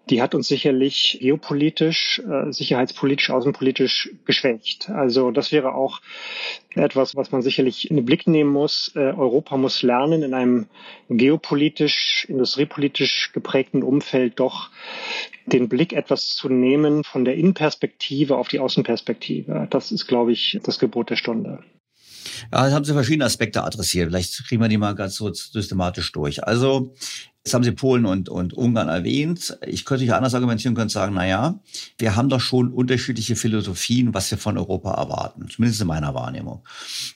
die 0.09 0.21
hat 0.21 0.35
uns 0.35 0.47
sicherlich 0.47 1.17
geopolitisch, 1.19 2.21
äh, 2.29 2.51
sicherheitspolitisch, 2.51 3.31
außenpolitisch 3.31 4.11
geschwächt. 4.25 4.89
Also 4.89 5.31
das 5.31 5.51
wäre 5.51 5.73
auch 5.73 6.01
etwas, 6.75 7.15
was 7.15 7.31
man 7.31 7.41
sicherlich 7.41 7.89
in 7.89 7.95
den 7.95 8.05
Blick 8.05 8.27
nehmen 8.27 8.51
muss. 8.51 8.91
Äh, 8.95 8.99
Europa 8.99 9.57
muss 9.57 9.81
lernen, 9.81 10.21
in 10.21 10.33
einem 10.33 10.67
geopolitisch, 11.09 12.25
industriepolitisch 12.29 13.31
geprägten 13.33 13.81
Umfeld 13.81 14.39
doch 14.39 14.69
den 15.45 15.69
Blick 15.69 15.93
etwas 15.93 16.29
zu 16.29 16.49
nehmen 16.49 17.03
von 17.03 17.25
der 17.25 17.35
Innenperspektive 17.35 18.37
auf 18.37 18.47
die 18.47 18.59
Außenperspektive. 18.59 19.67
Das 19.69 19.91
ist, 19.91 20.07
glaube 20.07 20.31
ich, 20.31 20.59
das 20.63 20.79
Gebot 20.79 21.09
der 21.09 21.15
Stunde. 21.15 21.59
Ja, 22.51 22.67
da 22.67 22.71
haben 22.71 22.85
Sie 22.85 22.93
verschiedene 22.93 23.25
Aspekte 23.25 23.63
adressiert. 23.63 24.09
Vielleicht 24.09 24.47
kriegen 24.47 24.61
wir 24.61 24.67
die 24.67 24.77
mal 24.77 24.95
ganz 24.95 25.15
so 25.15 25.31
systematisch 25.31 26.11
durch. 26.11 26.43
Also 26.43 26.93
Jetzt 27.45 27.53
haben 27.53 27.63
Sie 27.63 27.73
Polen 27.73 28.07
und, 28.07 28.27
und 28.27 28.55
Ungarn 28.55 28.89
erwähnt. 28.89 29.55
Ich 29.67 29.85
könnte 29.85 30.03
ja 30.03 30.17
anders 30.17 30.33
argumentieren, 30.33 30.73
könnte 30.73 30.91
sagen, 30.91 31.13
na 31.13 31.27
ja, 31.27 31.59
wir 31.99 32.15
haben 32.15 32.27
doch 32.27 32.39
schon 32.39 32.73
unterschiedliche 32.73 33.35
Philosophien, 33.35 34.15
was 34.15 34.31
wir 34.31 34.39
von 34.39 34.57
Europa 34.57 34.95
erwarten. 34.95 35.47
Zumindest 35.47 35.79
in 35.79 35.85
meiner 35.85 36.15
Wahrnehmung. 36.15 36.63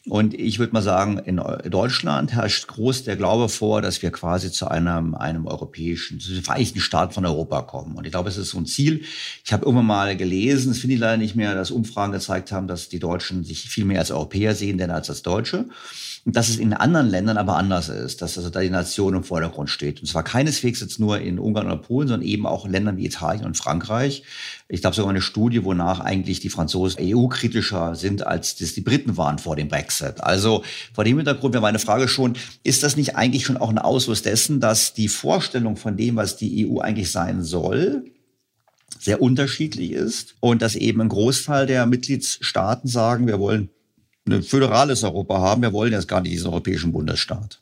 Und 0.08 0.36
ich 0.36 0.60
würde 0.60 0.74
mal 0.74 0.84
sagen, 0.84 1.18
in 1.18 1.42
Deutschland 1.72 2.32
herrscht 2.34 2.68
groß 2.68 3.06
der 3.06 3.16
Glaube 3.16 3.50
vor, 3.50 3.82
dass 3.82 4.04
wir 4.04 4.12
quasi 4.12 4.52
zu 4.52 4.68
einem, 4.68 5.16
einem 5.16 5.48
europäischen, 5.48 6.20
zu 6.20 6.32
den 6.32 6.44
Vereinigten 6.44 6.80
Staaten 6.80 7.12
von 7.12 7.26
Europa 7.26 7.64
kommen. 7.64 7.96
Und 7.96 8.06
ich 8.06 8.12
glaube, 8.12 8.30
es 8.30 8.38
ist 8.38 8.52
so 8.52 8.60
ein 8.60 8.68
Ziel. 8.68 9.02
Ich 9.44 9.52
habe 9.52 9.66
irgendwann 9.66 9.88
mal 9.88 10.16
gelesen, 10.16 10.70
das 10.70 10.78
finde 10.78 10.94
ich 10.94 11.02
leider 11.02 11.18
nicht 11.18 11.36
mehr, 11.36 11.56
dass 11.56 11.72
Umfragen 11.72 12.12
gezeigt 12.12 12.52
haben, 12.52 12.68
dass 12.68 12.88
die 12.88 13.00
Deutschen 13.00 13.44
sich 13.44 13.68
viel 13.68 13.86
mehr 13.86 13.98
als 13.98 14.12
Europäer 14.12 14.54
sehen, 14.54 14.78
denn 14.78 14.92
als 14.92 15.10
als 15.10 15.24
Deutsche 15.24 15.66
dass 16.26 16.49
es 16.49 16.57
in 16.57 16.74
anderen 16.74 17.07
Ländern 17.07 17.38
aber 17.38 17.55
anders 17.55 17.89
ist, 17.89 18.22
dass 18.22 18.38
also 18.38 18.49
da 18.49 18.59
die 18.59 18.70
Nation 18.70 19.15
im 19.15 19.24
Vordergrund 19.24 19.70
steht. 19.70 20.01
Und 20.01 20.07
zwar 20.07 20.24
keineswegs 20.24 20.82
jetzt 20.82 20.99
nur 20.99 21.20
in 21.20 21.39
Ungarn 21.39 21.67
oder 21.67 21.78
Polen, 21.78 22.07
sondern 22.07 22.28
eben 22.28 22.45
auch 22.45 22.65
in 22.65 22.72
Ländern 22.72 22.97
wie 22.97 23.05
Italien 23.05 23.45
und 23.45 23.57
Frankreich. 23.57 24.24
Ich 24.67 24.82
glaube 24.82 24.95
sogar 24.95 25.09
eine 25.09 25.22
Studie, 25.22 25.63
wonach 25.63 25.99
eigentlich 25.99 26.39
die 26.39 26.49
Franzosen 26.49 27.01
EU-kritischer 27.01 27.95
sind, 27.95 28.28
als 28.28 28.55
das 28.57 28.74
die 28.74 28.82
Briten 28.82 29.17
waren 29.17 29.39
vor 29.39 29.55
dem 29.55 29.70
Brexit. 29.70 30.22
Also 30.22 30.63
vor 30.93 31.03
dem 31.03 31.17
Hintergrund 31.17 31.53
wäre 31.53 31.61
meine 31.61 31.80
Frage 31.80 32.07
schon, 32.07 32.34
ist 32.63 32.84
das 32.84 32.97
nicht 32.97 33.15
eigentlich 33.15 33.45
schon 33.45 33.57
auch 33.57 33.70
ein 33.70 33.80
Ausfluss 33.80 34.22
dessen, 34.22 34.59
dass 34.59 34.93
die 34.93 35.07
Vorstellung 35.07 35.78
von 35.78 35.97
dem, 35.97 36.15
was 36.15 36.36
die 36.36 36.67
EU 36.67 36.80
eigentlich 36.80 37.11
sein 37.11 37.43
soll, 37.43 38.03
sehr 38.99 39.22
unterschiedlich 39.22 39.91
ist 39.91 40.36
und 40.39 40.61
dass 40.61 40.76
eben 40.76 41.01
ein 41.01 41.09
Großteil 41.09 41.65
der 41.65 41.86
Mitgliedstaaten 41.86 42.88
sagen, 42.89 43.28
wir 43.28 43.39
wollen 43.39 43.70
ein 44.34 44.44
föderales 44.44 45.04
Europa 45.04 45.40
haben. 45.40 45.62
Wir 45.62 45.74
wollen 45.74 45.94
jetzt 45.94 46.08
gar 46.08 46.22
nicht 46.22 46.34
diesen 46.34 46.48
europäischen 46.50 46.92
Bundesstaat. 46.92 47.62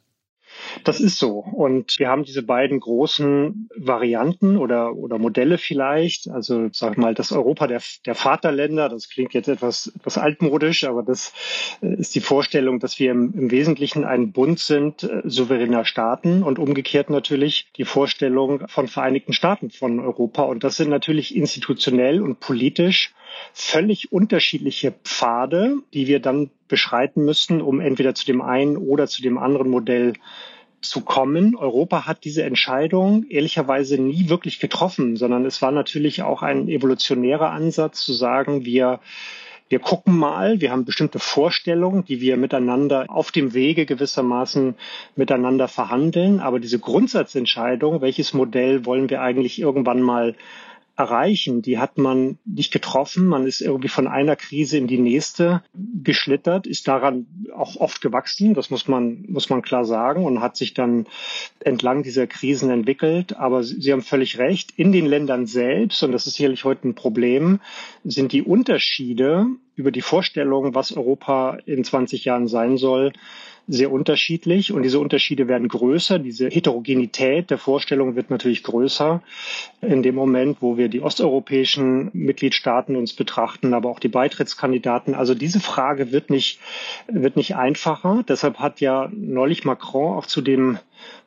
Das 0.83 0.99
ist 0.99 1.17
so. 1.17 1.39
Und 1.39 1.97
wir 1.99 2.09
haben 2.09 2.23
diese 2.23 2.43
beiden 2.43 2.79
großen 2.79 3.69
Varianten 3.75 4.57
oder, 4.57 4.95
oder 4.95 5.17
Modelle 5.17 5.57
vielleicht. 5.57 6.29
Also 6.29 6.69
sag 6.71 6.97
mal, 6.97 7.13
das 7.13 7.31
Europa 7.31 7.67
der, 7.67 7.81
der 8.05 8.15
Vaterländer, 8.15 8.89
das 8.89 9.09
klingt 9.09 9.33
jetzt 9.33 9.47
etwas, 9.47 9.91
etwas 9.95 10.17
altmodisch, 10.17 10.83
aber 10.83 11.03
das 11.03 11.33
äh, 11.81 11.95
ist 11.95 12.15
die 12.15 12.21
Vorstellung, 12.21 12.79
dass 12.79 12.99
wir 12.99 13.11
im, 13.11 13.33
im 13.33 13.51
Wesentlichen 13.51 14.03
ein 14.03 14.31
Bund 14.31 14.59
sind 14.59 15.03
äh, 15.03 15.21
souveräner 15.25 15.85
Staaten 15.85 16.43
und 16.43 16.59
umgekehrt 16.59 17.09
natürlich 17.09 17.71
die 17.77 17.85
Vorstellung 17.85 18.67
von 18.67 18.87
Vereinigten 18.87 19.33
Staaten 19.33 19.69
von 19.69 19.99
Europa. 19.99 20.43
Und 20.43 20.63
das 20.63 20.77
sind 20.77 20.89
natürlich 20.89 21.35
institutionell 21.35 22.21
und 22.21 22.39
politisch 22.39 23.13
völlig 23.53 24.11
unterschiedliche 24.11 24.93
Pfade, 25.03 25.77
die 25.93 26.07
wir 26.07 26.19
dann 26.19 26.49
beschreiten 26.67 27.23
müssen, 27.25 27.61
um 27.61 27.79
entweder 27.79 28.15
zu 28.15 28.25
dem 28.25 28.41
einen 28.41 28.77
oder 28.77 29.07
zu 29.07 29.21
dem 29.21 29.37
anderen 29.37 29.69
Modell 29.69 30.13
zu 30.81 31.01
kommen. 31.01 31.55
Europa 31.55 32.05
hat 32.05 32.23
diese 32.23 32.43
Entscheidung 32.43 33.25
ehrlicherweise 33.29 34.01
nie 34.01 34.29
wirklich 34.29 34.59
getroffen, 34.59 35.17
sondern 35.17 35.45
es 35.45 35.61
war 35.61 35.71
natürlich 35.71 36.21
auch 36.21 36.43
ein 36.43 36.67
evolutionärer 36.67 37.51
Ansatz 37.51 38.01
zu 38.01 38.13
sagen, 38.13 38.65
wir 38.65 38.99
wir 39.69 39.79
gucken 39.79 40.17
mal, 40.17 40.61
wir 40.61 40.71
haben 40.71 40.85
bestimmte 40.85 41.19
Vorstellungen, 41.19 42.05
die 42.05 42.21
wir 42.21 42.37
miteinander 42.37 43.05
auf 43.09 43.31
dem 43.31 43.53
Wege 43.53 43.85
gewissermaßen 43.85 44.75
miteinander 45.17 45.67
verhandeln. 45.67 46.39
Aber 46.39 46.61
diese 46.61 46.79
Grundsatzentscheidung, 46.79 48.01
welches 48.01 48.33
Modell 48.33 48.85
wollen 48.85 49.09
wir 49.09 49.21
eigentlich 49.21 49.59
irgendwann 49.59 50.01
mal 50.01 50.35
erreichen, 50.97 51.61
die 51.61 51.77
hat 51.77 51.97
man 51.99 52.39
nicht 52.43 52.73
getroffen. 52.73 53.27
Man 53.27 53.45
ist 53.45 53.61
irgendwie 53.61 53.87
von 53.87 54.07
einer 54.07 54.35
Krise 54.35 54.77
in 54.77 54.87
die 54.87 54.97
nächste 54.97 55.61
geschlittert, 56.03 56.65
ist 56.65 56.87
daran 56.87 57.27
auch 57.55 57.75
oft 57.75 58.01
gewachsen, 58.01 58.55
das 58.55 58.71
muss 58.71 58.87
man, 58.87 59.23
muss 59.27 59.49
man 59.49 59.61
klar 59.61 59.85
sagen, 59.85 60.25
und 60.25 60.41
hat 60.41 60.57
sich 60.57 60.73
dann 60.73 61.05
entlang 61.59 62.01
dieser 62.01 62.25
Krisen 62.25 62.71
entwickelt. 62.71 63.37
Aber 63.37 63.63
Sie 63.63 63.91
haben 63.91 64.01
völlig 64.01 64.39
recht, 64.39 64.73
in 64.75 64.91
den 64.91 65.05
Ländern 65.05 65.45
selbst, 65.45 66.01
und 66.01 66.11
das 66.11 66.25
ist 66.25 66.35
sicherlich 66.35 66.63
heute 66.65 66.87
ein 66.87 66.95
Problem, 66.95 67.59
sind 68.03 68.31
die 68.31 68.41
Unterschiede 68.41 69.45
über 69.75 69.91
die 69.91 70.01
Vorstellung, 70.01 70.73
was 70.73 70.91
Europa 70.91 71.59
in 71.67 71.83
20 71.83 72.25
Jahren 72.25 72.47
sein 72.47 72.77
soll, 72.77 73.13
sehr 73.67 73.91
unterschiedlich 73.91 74.71
und 74.71 74.83
diese 74.83 74.99
Unterschiede 74.99 75.47
werden 75.47 75.67
größer. 75.67 76.19
Diese 76.19 76.47
Heterogenität 76.47 77.49
der 77.49 77.57
Vorstellung 77.57 78.15
wird 78.15 78.29
natürlich 78.29 78.63
größer 78.63 79.21
in 79.81 80.03
dem 80.03 80.15
Moment, 80.15 80.57
wo 80.61 80.77
wir 80.77 80.87
die 80.87 81.01
osteuropäischen 81.01 82.09
Mitgliedstaaten 82.13 82.95
uns 82.95 83.13
betrachten, 83.13 83.73
aber 83.73 83.89
auch 83.89 83.99
die 83.99 84.07
Beitrittskandidaten. 84.07 85.15
Also 85.15 85.35
diese 85.35 85.59
Frage 85.59 86.11
wird 86.11 86.29
nicht, 86.29 86.59
wird 87.07 87.35
nicht 87.35 87.55
einfacher. 87.55 88.23
Deshalb 88.27 88.59
hat 88.59 88.79
ja 88.79 89.09
neulich 89.13 89.65
Macron 89.65 90.17
auch 90.17 90.25
zu 90.25 90.41
dem 90.41 90.79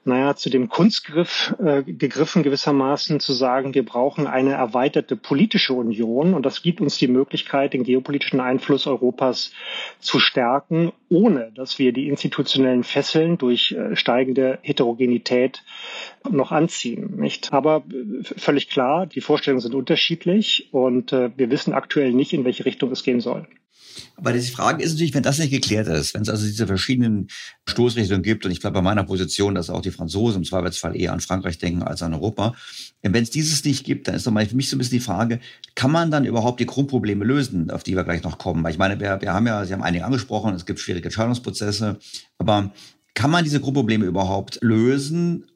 naja, 0.05 0.35
zu 0.35 0.51
dem 0.51 0.69
Kunstgriff 0.69 1.55
äh, 1.59 1.83
gegriffen 1.83 2.43
gewissermaßen 2.43 3.21
zu 3.21 3.33
sagen, 3.33 3.75
wir 3.75 3.85
brauchen 3.85 4.27
eine 4.27 4.53
erweiterte 4.53 5.17
politische 5.17 5.75
Union 5.75 6.35
und 6.35 6.47
das 6.47 6.63
gibt 6.63 6.81
uns 6.81 6.97
die 6.99 7.09
Möglichkeit, 7.09 7.75
den 7.75 7.85
geopolitischen 7.85 8.41
Einfluss 8.41 8.87
Europas 8.87 9.53
zu 9.99 10.19
stärken, 10.19 10.93
ohne 11.09 11.53
dass 11.55 11.79
wir 11.79 11.93
die 11.93 12.09
institutionellen 12.09 12.85
Fesseln 12.85 13.37
durch 13.37 13.73
äh, 13.73 13.95
steigende 13.97 14.59
Heterogenität 14.63 15.63
noch 16.29 16.53
anziehen. 16.53 17.17
Nicht? 17.17 17.53
Aber 17.53 17.85
äh, 17.91 18.23
völlig 18.23 18.69
klar, 18.69 19.07
die 19.07 19.21
Vorstellungen 19.21 19.61
sind 19.61 19.75
unterschiedlich 19.75 20.69
und 20.73 21.13
äh, 21.13 21.31
wir 21.37 21.51
wissen 21.51 21.73
aktuell 21.73 22.13
nicht, 22.13 22.33
in 22.33 22.45
welche 22.45 22.65
Richtung 22.65 22.91
es 22.91 23.03
gehen 23.03 23.21
soll. 23.21 23.47
Aber 24.17 24.33
die 24.33 24.41
Frage 24.41 24.83
ist 24.83 24.93
natürlich, 24.93 25.15
wenn 25.15 25.23
das 25.23 25.39
nicht 25.39 25.51
geklärt 25.51 25.89
ist, 25.89 26.15
wenn 26.15 26.23
es 26.23 26.29
also 26.29 26.47
diese 26.47 26.67
verschiedenen 26.67 27.29
Stoßrichtungen 27.69 28.23
gibt, 28.23 28.45
und 28.45 28.53
ich 28.53 28.61
bleibe 28.61 28.75
bei 28.75 28.83
meiner 28.83 29.05
Position, 29.05 29.55
dass 29.55 29.71
auch 29.71 29.81
die 29.81 29.91
Franzosen 29.91 30.43
im 30.43 30.45
Zweifelsfall 30.45 30.97
eher 30.97 31.13
an 31.13 31.21
Frankreich 31.21 31.59
denken 31.59 31.83
als 31.83 32.03
an 32.03 32.15
Europa, 32.15 32.55
wenn 33.03 33.23
es 33.23 33.31
dieses 33.31 33.65
nicht 33.65 33.85
gibt, 33.85 34.09
dann 34.09 34.15
ist 34.15 34.27
doch 34.27 34.33
mal 34.33 34.47
für 34.47 34.57
mich 34.57 34.69
so 34.69 34.77
ein 34.77 34.79
bisschen 34.79 34.99
die 34.99 35.05
Frage, 35.05 35.41
kann 35.75 35.91
man 35.91 36.11
dann 36.11 36.25
überhaupt 36.25 36.61
die 36.61 36.67
Grundprobleme 36.67 37.25
lösen, 37.25 37.71
auf 37.71 37.83
die 37.83 37.97
wir 37.97 38.05
gleich 38.05 38.23
noch 38.23 38.39
kommen? 38.39 38.63
Weil 38.63 38.73
ich 38.73 38.79
meine, 38.79 39.01
wir, 39.01 39.21
wir 39.21 39.33
haben 39.33 39.47
ja, 39.47 39.65
Sie 39.65 39.73
haben 39.73 39.83
einige 39.83 40.05
angesprochen, 40.05 40.55
es 40.55 40.67
gibt 40.67 40.81
schwierige 40.81 41.07
Entscheidungsprozesse, 41.07 41.99
aber 42.39 42.73
kann 43.15 43.31
man 43.31 43.45
diese 43.45 43.61
Grundprobleme 43.61 44.05
überhaupt 44.05 44.59
lösen, 44.63 45.47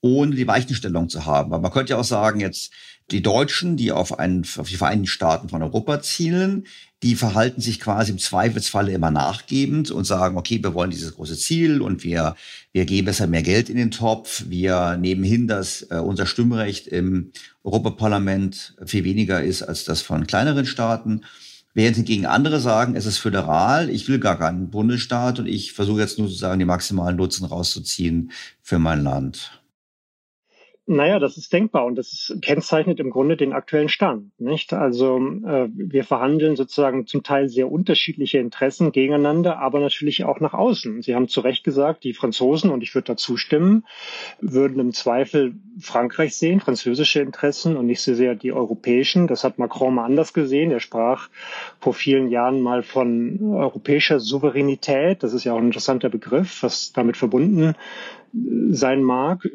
ohne 0.00 0.36
die 0.36 0.46
Weichenstellung 0.46 1.08
zu 1.08 1.26
haben? 1.26 1.50
Weil 1.50 1.60
man 1.60 1.72
könnte 1.72 1.92
ja 1.92 1.98
auch 1.98 2.04
sagen, 2.04 2.40
jetzt 2.40 2.72
die 3.10 3.22
Deutschen, 3.22 3.76
die 3.76 3.92
auf, 3.92 4.18
einen, 4.18 4.44
auf 4.56 4.68
die 4.68 4.76
Vereinigten 4.76 5.08
Staaten 5.08 5.48
von 5.48 5.62
Europa 5.62 6.00
zielen, 6.00 6.66
die 7.02 7.14
verhalten 7.14 7.60
sich 7.60 7.80
quasi 7.80 8.12
im 8.12 8.18
Zweifelsfalle 8.18 8.92
immer 8.92 9.10
nachgebend 9.10 9.90
und 9.90 10.04
sagen, 10.04 10.36
okay, 10.36 10.62
wir 10.62 10.74
wollen 10.74 10.90
dieses 10.90 11.14
große 11.14 11.36
Ziel 11.36 11.80
und 11.80 12.04
wir, 12.04 12.36
wir 12.72 12.84
geben 12.84 13.06
besser 13.06 13.26
mehr 13.26 13.42
Geld 13.42 13.70
in 13.70 13.76
den 13.76 13.90
Topf. 13.90 14.44
Wir 14.48 14.96
nehmen 14.98 15.24
hin, 15.24 15.48
dass 15.48 15.82
äh, 15.90 15.96
unser 15.96 16.26
Stimmrecht 16.26 16.86
im 16.88 17.32
Europaparlament 17.64 18.76
viel 18.84 19.04
weniger 19.04 19.42
ist 19.42 19.62
als 19.62 19.84
das 19.84 20.02
von 20.02 20.26
kleineren 20.26 20.66
Staaten. 20.66 21.22
Während 21.72 21.96
hingegen 21.96 22.26
andere 22.26 22.60
sagen, 22.60 22.96
es 22.96 23.06
ist 23.06 23.18
föderal, 23.18 23.90
ich 23.90 24.08
will 24.08 24.18
gar 24.18 24.38
keinen 24.38 24.70
Bundesstaat 24.70 25.38
und 25.38 25.46
ich 25.46 25.72
versuche 25.72 26.00
jetzt 26.00 26.18
nur 26.18 26.26
sozusagen 26.26 26.58
die 26.58 26.64
maximalen 26.64 27.16
Nutzen 27.16 27.46
rauszuziehen 27.46 28.32
für 28.60 28.78
mein 28.78 29.04
Land. 29.04 29.59
Naja, 30.92 31.20
das 31.20 31.36
ist 31.36 31.52
denkbar 31.52 31.86
und 31.86 31.94
das 31.94 32.12
ist, 32.12 32.42
kennzeichnet 32.42 32.98
im 32.98 33.10
Grunde 33.10 33.36
den 33.36 33.52
aktuellen 33.52 33.88
Stand. 33.88 34.32
Nicht? 34.40 34.72
Also 34.72 35.18
äh, 35.18 35.68
wir 35.72 36.02
verhandeln 36.02 36.56
sozusagen 36.56 37.06
zum 37.06 37.22
Teil 37.22 37.48
sehr 37.48 37.70
unterschiedliche 37.70 38.38
Interessen 38.38 38.90
gegeneinander, 38.90 39.60
aber 39.60 39.78
natürlich 39.78 40.24
auch 40.24 40.40
nach 40.40 40.52
außen. 40.52 41.02
Sie 41.02 41.14
haben 41.14 41.28
zu 41.28 41.42
Recht 41.42 41.62
gesagt, 41.62 42.02
die 42.02 42.12
Franzosen, 42.12 42.70
und 42.70 42.82
ich 42.82 42.92
würde 42.92 43.04
dazu 43.04 43.36
stimmen, 43.36 43.84
würden 44.40 44.80
im 44.80 44.92
Zweifel 44.92 45.54
Frankreich 45.78 46.34
sehen, 46.34 46.58
französische 46.58 47.20
Interessen 47.20 47.76
und 47.76 47.86
nicht 47.86 48.02
so 48.02 48.12
sehr 48.14 48.34
die 48.34 48.52
europäischen. 48.52 49.28
Das 49.28 49.44
hat 49.44 49.60
Macron 49.60 49.94
mal 49.94 50.06
anders 50.06 50.32
gesehen. 50.32 50.72
Er 50.72 50.80
sprach 50.80 51.28
vor 51.78 51.94
vielen 51.94 52.30
Jahren 52.30 52.62
mal 52.62 52.82
von 52.82 53.54
europäischer 53.54 54.18
Souveränität. 54.18 55.22
Das 55.22 55.34
ist 55.34 55.44
ja 55.44 55.52
auch 55.52 55.58
ein 55.58 55.66
interessanter 55.66 56.08
Begriff, 56.08 56.64
was 56.64 56.92
damit 56.92 57.16
verbunden 57.16 57.76
sein 58.32 59.02
mag. 59.02 59.48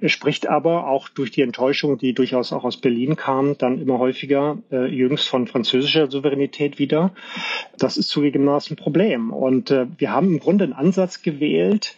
Er 0.00 0.08
spricht 0.08 0.48
aber 0.48 0.86
auch 0.86 1.08
durch 1.08 1.30
die 1.30 1.42
Enttäuschung, 1.42 1.96
die 1.96 2.12
durchaus 2.12 2.52
auch 2.52 2.64
aus 2.64 2.76
Berlin 2.76 3.16
kam, 3.16 3.56
dann 3.56 3.80
immer 3.80 3.98
häufiger 3.98 4.58
äh, 4.70 4.86
jüngst 4.86 5.28
von 5.28 5.46
französischer 5.46 6.10
Souveränität 6.10 6.78
wieder. 6.78 7.12
Das 7.78 7.96
ist 7.96 8.08
zugegebenermaßen 8.08 8.74
ein 8.74 8.82
Problem. 8.82 9.32
Und 9.32 9.70
äh, 9.70 9.86
wir 9.96 10.12
haben 10.12 10.28
im 10.28 10.40
Grunde 10.40 10.64
einen 10.64 10.74
Ansatz 10.74 11.22
gewählt, 11.22 11.96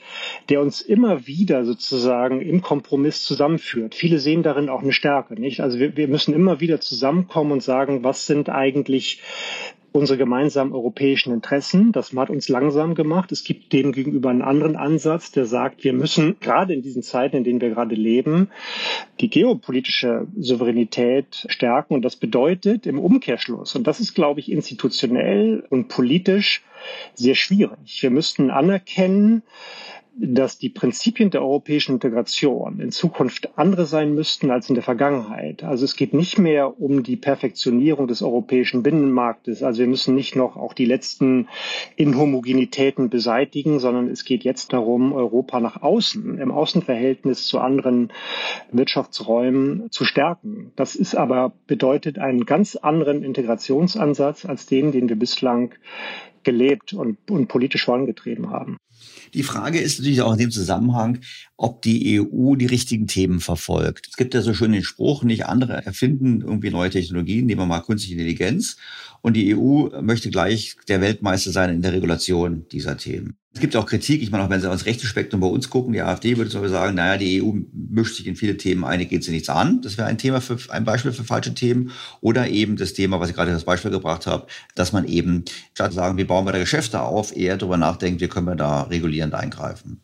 der 0.48 0.60
uns 0.60 0.80
immer 0.80 1.26
wieder 1.26 1.64
sozusagen 1.64 2.40
im 2.40 2.62
Kompromiss 2.62 3.24
zusammenführt. 3.24 3.94
Viele 3.94 4.18
sehen 4.18 4.42
darin 4.42 4.68
auch 4.68 4.82
eine 4.82 4.92
Stärke, 4.92 5.34
nicht? 5.34 5.60
Also 5.60 5.78
wir, 5.78 5.96
wir 5.96 6.08
müssen 6.08 6.34
immer 6.34 6.60
wieder 6.60 6.80
zusammenkommen 6.80 7.52
und 7.52 7.62
sagen, 7.62 8.04
was 8.04 8.26
sind 8.26 8.48
eigentlich 8.48 9.20
unsere 9.92 10.18
gemeinsamen 10.18 10.72
europäischen 10.72 11.32
Interessen. 11.32 11.92
Das 11.92 12.12
hat 12.14 12.30
uns 12.30 12.48
langsam 12.48 12.94
gemacht. 12.94 13.32
Es 13.32 13.44
gibt 13.44 13.72
dem 13.72 13.92
gegenüber 13.92 14.30
einen 14.30 14.42
anderen 14.42 14.76
Ansatz, 14.76 15.32
der 15.32 15.46
sagt, 15.46 15.84
wir 15.84 15.92
müssen 15.92 16.36
gerade 16.40 16.74
in 16.74 16.82
diesen 16.82 17.02
Zeiten, 17.02 17.36
in 17.36 17.44
denen 17.44 17.60
wir 17.60 17.70
gerade 17.70 17.94
leben, 17.94 18.50
die 19.20 19.30
geopolitische 19.30 20.26
Souveränität 20.38 21.46
stärken. 21.48 21.94
Und 21.94 22.02
das 22.02 22.16
bedeutet 22.16 22.86
im 22.86 22.98
Umkehrschluss, 22.98 23.74
und 23.74 23.86
das 23.86 24.00
ist, 24.00 24.14
glaube 24.14 24.40
ich, 24.40 24.50
institutionell 24.50 25.64
und 25.70 25.88
politisch 25.88 26.62
sehr 27.14 27.34
schwierig. 27.34 28.02
Wir 28.02 28.10
müssten 28.10 28.50
anerkennen, 28.50 29.42
dass 30.22 30.58
die 30.58 30.68
Prinzipien 30.68 31.30
der 31.30 31.40
europäischen 31.40 31.94
Integration 31.94 32.78
in 32.78 32.92
Zukunft 32.92 33.56
andere 33.56 33.86
sein 33.86 34.14
müssten 34.14 34.50
als 34.50 34.68
in 34.68 34.74
der 34.74 34.84
Vergangenheit. 34.84 35.64
Also 35.64 35.84
es 35.86 35.96
geht 35.96 36.12
nicht 36.12 36.38
mehr 36.38 36.78
um 36.80 37.02
die 37.02 37.16
Perfektionierung 37.16 38.06
des 38.06 38.22
europäischen 38.22 38.82
Binnenmarktes. 38.82 39.62
Also 39.62 39.80
wir 39.80 39.86
müssen 39.86 40.14
nicht 40.14 40.36
noch 40.36 40.56
auch 40.56 40.74
die 40.74 40.84
letzten 40.84 41.48
Inhomogenitäten 41.96 43.08
beseitigen, 43.08 43.78
sondern 43.78 44.08
es 44.08 44.24
geht 44.24 44.44
jetzt 44.44 44.74
darum, 44.74 45.12
Europa 45.14 45.58
nach 45.58 45.80
außen, 45.82 46.38
im 46.38 46.50
Außenverhältnis 46.50 47.46
zu 47.46 47.58
anderen 47.58 48.12
Wirtschaftsräumen 48.72 49.90
zu 49.90 50.04
stärken. 50.04 50.72
Das 50.76 50.96
ist 50.96 51.14
aber 51.14 51.52
bedeutet 51.66 52.18
einen 52.18 52.44
ganz 52.44 52.76
anderen 52.76 53.24
Integrationsansatz 53.24 54.44
als 54.44 54.66
den, 54.66 54.92
den 54.92 55.08
wir 55.08 55.16
bislang 55.16 55.74
gelebt 56.42 56.92
und, 56.92 57.18
und 57.30 57.48
politisch 57.48 57.84
vorangetrieben 57.84 58.50
haben. 58.50 58.78
Die 59.34 59.42
Frage 59.42 59.80
ist 59.80 59.98
natürlich 59.98 60.22
auch 60.22 60.32
in 60.32 60.38
dem 60.38 60.50
Zusammenhang, 60.50 61.20
ob 61.56 61.82
die 61.82 62.20
EU 62.20 62.54
die 62.56 62.66
richtigen 62.66 63.06
Themen 63.06 63.40
verfolgt. 63.40 64.08
Es 64.08 64.16
gibt 64.16 64.34
ja 64.34 64.42
so 64.42 64.54
schön 64.54 64.72
den 64.72 64.82
Spruch, 64.82 65.22
nicht 65.22 65.46
andere 65.46 65.84
erfinden 65.84 66.40
irgendwie 66.40 66.70
neue 66.70 66.90
Technologien, 66.90 67.46
nehmen 67.46 67.60
wir 67.60 67.66
mal 67.66 67.80
künstliche 67.80 68.14
Intelligenz. 68.14 68.76
Und 69.22 69.34
die 69.34 69.54
EU 69.54 69.88
möchte 70.00 70.30
gleich 70.30 70.76
der 70.88 71.00
Weltmeister 71.00 71.50
sein 71.50 71.70
in 71.70 71.82
der 71.82 71.92
Regulation 71.92 72.66
dieser 72.70 72.96
Themen. 72.96 73.36
Es 73.52 73.60
gibt 73.60 73.74
auch 73.74 73.86
Kritik, 73.86 74.22
ich 74.22 74.30
meine, 74.30 74.44
auch 74.44 74.50
wenn 74.50 74.60
Sie 74.60 74.70
aufs 74.70 74.86
rechte 74.86 75.06
Spektrum 75.06 75.40
bei 75.40 75.46
uns 75.48 75.70
gucken, 75.70 75.92
die 75.92 76.02
AfD 76.02 76.36
würde 76.36 76.50
zum 76.50 76.66
sagen, 76.68 76.94
naja, 76.94 77.16
die 77.16 77.42
EU 77.42 77.52
mischt 77.72 78.14
sich 78.14 78.28
in 78.28 78.36
viele 78.36 78.56
Themen 78.56 78.84
ein, 78.84 79.06
geht 79.08 79.24
sie 79.24 79.32
nichts 79.32 79.48
an. 79.48 79.82
Das 79.82 79.98
wäre 79.98 80.06
ein 80.06 80.18
Thema 80.18 80.40
für, 80.40 80.56
ein 80.68 80.84
Beispiel 80.84 81.10
für 81.10 81.24
falsche 81.24 81.52
Themen. 81.52 81.90
Oder 82.20 82.48
eben 82.48 82.76
das 82.76 82.92
Thema, 82.92 83.18
was 83.18 83.28
ich 83.28 83.34
gerade 83.34 83.52
als 83.52 83.64
Beispiel 83.64 83.90
gebracht 83.90 84.28
habe, 84.28 84.46
dass 84.76 84.92
man 84.92 85.04
eben, 85.04 85.44
statt 85.74 85.90
zu 85.90 85.96
sagen, 85.96 86.16
wie 86.16 86.24
bauen 86.24 86.46
wir 86.46 86.52
da 86.52 86.58
Geschäfte 86.58 87.02
auf, 87.02 87.36
eher 87.36 87.56
darüber 87.56 87.76
nachdenkt, 87.76 88.20
wie 88.20 88.28
können 88.28 88.46
wir 88.46 88.54
da 88.54 88.82
regulierend 88.82 89.34
eingreifen. 89.34 90.00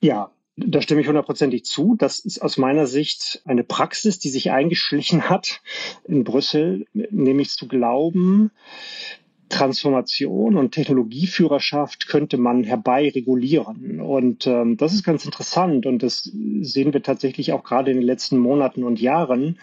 Ja, 0.00 0.30
da 0.56 0.80
stimme 0.80 1.02
ich 1.02 1.08
hundertprozentig 1.08 1.64
zu. 1.64 1.96
Das 1.96 2.18
ist 2.18 2.40
aus 2.40 2.56
meiner 2.56 2.86
Sicht 2.86 3.42
eine 3.44 3.62
Praxis, 3.62 4.18
die 4.18 4.30
sich 4.30 4.50
eingeschlichen 4.50 5.28
hat 5.28 5.60
in 6.04 6.24
Brüssel, 6.24 6.86
nämlich 6.92 7.50
zu 7.50 7.68
glauben, 7.68 8.50
Transformation 9.48 10.56
und 10.56 10.72
Technologieführerschaft 10.72 12.08
könnte 12.08 12.36
man 12.36 12.64
herbei 12.64 13.10
regulieren. 13.10 14.00
Und 14.00 14.46
ähm, 14.46 14.76
das 14.76 14.92
ist 14.92 15.04
ganz 15.04 15.24
interessant 15.24 15.86
und 15.86 16.02
das 16.02 16.24
sehen 16.60 16.92
wir 16.92 17.02
tatsächlich 17.02 17.52
auch 17.52 17.62
gerade 17.62 17.92
in 17.92 17.98
den 17.98 18.06
letzten 18.06 18.38
Monaten 18.38 18.82
und 18.82 19.00
Jahren, 19.00 19.58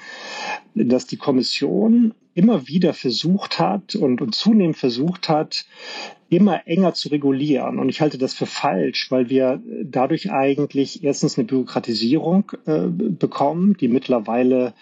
dass 0.74 1.06
die 1.06 1.18
Kommission 1.18 2.14
immer 2.36 2.68
wieder 2.68 2.94
versucht 2.94 3.60
hat 3.60 3.96
und, 3.96 4.22
und 4.22 4.36
zunehmend 4.36 4.78
versucht 4.78 5.30
hat, 5.30 5.66
immer 6.30 6.68
enger 6.68 6.94
zu 6.94 7.10
regulieren. 7.10 7.78
Und 7.78 7.90
ich 7.90 8.02
halte 8.02 8.18
das 8.18 8.34
für 8.34 8.48
falsch, 8.48 9.12
weil 9.12 9.30
wir 9.30 9.62
dadurch 9.84 10.32
eigentlich 10.32 11.04
erstens 11.04 11.38
eine 11.38 11.46
Bürokratisierung 11.46 12.52
äh, 12.66 12.88
bekommen, 12.88 13.78
die 13.80 13.88
mittlerweile 13.88 14.74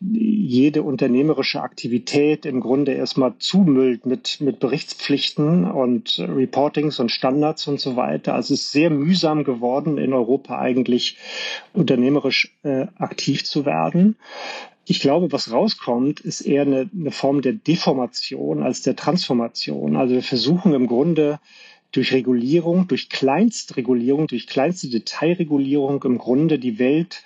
jede 0.00 0.82
unternehmerische 0.82 1.60
Aktivität 1.60 2.46
im 2.46 2.60
Grunde 2.60 2.92
erstmal 2.92 3.34
zumüllt 3.38 4.06
mit, 4.06 4.40
mit 4.40 4.58
Berichtspflichten 4.58 5.70
und 5.70 6.18
Reportings 6.18 6.98
und 7.00 7.10
Standards 7.10 7.66
und 7.68 7.80
so 7.80 7.96
weiter. 7.96 8.34
Also 8.34 8.54
es 8.54 8.60
ist 8.60 8.72
sehr 8.72 8.88
mühsam 8.88 9.44
geworden, 9.44 9.98
in 9.98 10.14
Europa 10.14 10.58
eigentlich 10.58 11.18
unternehmerisch 11.74 12.56
äh, 12.62 12.86
aktiv 12.96 13.44
zu 13.44 13.66
werden. 13.66 14.16
Ich 14.90 14.98
glaube, 14.98 15.30
was 15.30 15.52
rauskommt, 15.52 16.18
ist 16.18 16.40
eher 16.40 16.62
eine, 16.62 16.90
eine 16.92 17.12
Form 17.12 17.42
der 17.42 17.52
Deformation 17.52 18.64
als 18.64 18.82
der 18.82 18.96
Transformation. 18.96 19.94
Also 19.94 20.14
wir 20.14 20.22
versuchen 20.24 20.74
im 20.74 20.88
Grunde 20.88 21.38
durch 21.92 22.12
Regulierung, 22.12 22.88
durch 22.88 23.08
Kleinstregulierung, 23.08 24.26
durch 24.26 24.48
kleinste 24.48 24.88
Detailregulierung 24.88 26.02
im 26.02 26.18
Grunde 26.18 26.58
die 26.58 26.80
Welt 26.80 27.22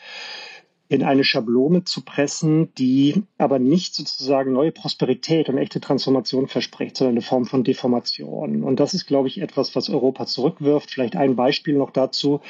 in 0.91 1.03
eine 1.03 1.25
Schablone 1.25 1.85
zu 1.85 2.03
pressen, 2.05 2.69
die 2.75 3.23
aber 3.39 3.59
nicht 3.59 3.95
sozusagen 3.95 4.53
neue 4.53 4.71
Prosperität 4.71 5.49
und 5.49 5.57
echte 5.57 5.81
Transformation 5.81 6.49
verspricht, 6.49 6.99
sondern 6.99 7.15
eine 7.15 7.23
Form 7.23 7.47
von 7.47 7.65
Deformation. 7.65 8.63
Und 8.63 8.79
das 8.79 8.93
ist, 8.93 9.07
glaube 9.07 9.29
ich, 9.29 9.41
etwas, 9.41 9.75
was 9.75 9.89
Europa 9.89 10.27
zurückwirft. 10.27 10.91
Vielleicht 10.91 11.17
ein 11.17 11.35
Beispiel 11.35 11.77
noch 11.77 11.93
dazu. 11.93 12.43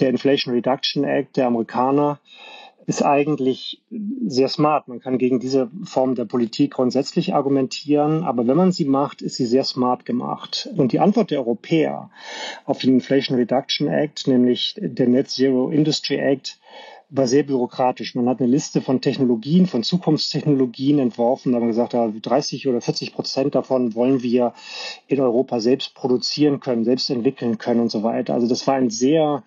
Der 0.00 0.08
Inflation 0.08 0.54
Reduction 0.54 1.04
Act 1.04 1.36
der 1.36 1.48
Amerikaner 1.48 2.18
ist 2.88 3.02
eigentlich 3.02 3.82
sehr 4.26 4.48
smart. 4.48 4.88
Man 4.88 4.98
kann 4.98 5.18
gegen 5.18 5.40
diese 5.40 5.70
Form 5.84 6.14
der 6.14 6.24
Politik 6.24 6.72
grundsätzlich 6.72 7.34
argumentieren, 7.34 8.24
aber 8.24 8.46
wenn 8.46 8.56
man 8.56 8.72
sie 8.72 8.86
macht, 8.86 9.20
ist 9.20 9.36
sie 9.36 9.44
sehr 9.44 9.64
smart 9.64 10.06
gemacht. 10.06 10.70
Und 10.74 10.92
die 10.92 10.98
Antwort 10.98 11.30
der 11.30 11.40
Europäer 11.40 12.10
auf 12.64 12.78
den 12.78 12.94
Inflation 12.94 13.36
Reduction 13.36 13.88
Act, 13.88 14.26
nämlich 14.26 14.74
der 14.78 15.06
Net 15.06 15.28
Zero 15.28 15.68
Industry 15.68 16.16
Act, 16.16 16.58
war 17.10 17.26
sehr 17.26 17.42
bürokratisch. 17.42 18.14
Man 18.14 18.28
hat 18.28 18.40
eine 18.40 18.50
Liste 18.50 18.80
von 18.82 19.00
Technologien, 19.00 19.66
von 19.66 19.82
Zukunftstechnologien 19.82 20.98
entworfen. 20.98 21.52
Da 21.52 21.56
haben 21.56 21.64
wir 21.64 21.86
gesagt, 21.86 21.94
30 21.94 22.68
oder 22.68 22.80
40 22.80 23.14
Prozent 23.14 23.54
davon 23.54 23.94
wollen 23.94 24.22
wir 24.22 24.52
in 25.06 25.20
Europa 25.20 25.60
selbst 25.60 25.94
produzieren 25.94 26.60
können, 26.60 26.84
selbst 26.84 27.08
entwickeln 27.10 27.58
können 27.58 27.80
und 27.80 27.90
so 27.90 28.02
weiter. 28.02 28.34
Also 28.34 28.46
das 28.46 28.66
war 28.66 28.74
ein 28.74 28.90
sehr 28.90 29.42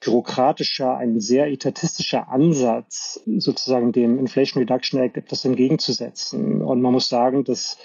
bürokratischer, 0.00 0.96
ein 0.96 1.20
sehr 1.20 1.50
etatistischer 1.50 2.28
Ansatz, 2.28 3.20
sozusagen 3.26 3.92
dem 3.92 4.18
Inflation 4.18 4.62
Reduction 4.62 5.00
Act 5.00 5.18
etwas 5.18 5.44
entgegenzusetzen. 5.44 6.62
Und 6.62 6.80
man 6.80 6.92
muss 6.92 7.08
sagen, 7.08 7.44
dass 7.44 7.76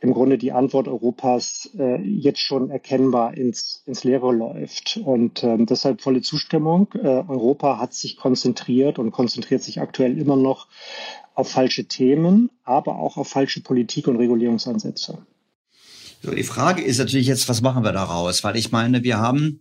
im 0.00 0.12
Grunde 0.12 0.36
die 0.36 0.52
Antwort 0.52 0.88
Europas 0.88 1.70
äh, 1.78 2.00
jetzt 2.02 2.40
schon 2.40 2.70
erkennbar 2.70 3.34
ins, 3.34 3.82
ins 3.86 4.04
Leere 4.04 4.32
läuft. 4.32 5.00
Und 5.02 5.42
äh, 5.42 5.56
deshalb 5.58 6.02
volle 6.02 6.20
Zustimmung. 6.20 6.88
Äh, 6.94 7.06
Europa 7.06 7.78
hat 7.78 7.94
sich 7.94 8.18
konzentriert 8.18 8.98
und 8.98 9.10
konzentriert 9.10 9.62
sich 9.62 9.80
aktuell 9.80 10.18
immer 10.18 10.36
noch 10.36 10.68
auf 11.34 11.50
falsche 11.50 11.86
Themen, 11.86 12.50
aber 12.64 12.96
auch 12.96 13.16
auf 13.16 13.28
falsche 13.28 13.62
Politik- 13.62 14.08
und 14.08 14.16
Regulierungsansätze. 14.16 15.18
So, 16.22 16.32
die 16.32 16.42
Frage 16.42 16.82
ist 16.82 16.98
natürlich 16.98 17.28
jetzt, 17.28 17.48
was 17.48 17.62
machen 17.62 17.84
wir 17.84 17.92
daraus? 17.92 18.42
Weil 18.42 18.56
ich 18.56 18.72
meine, 18.72 19.04
wir 19.04 19.18
haben 19.18 19.60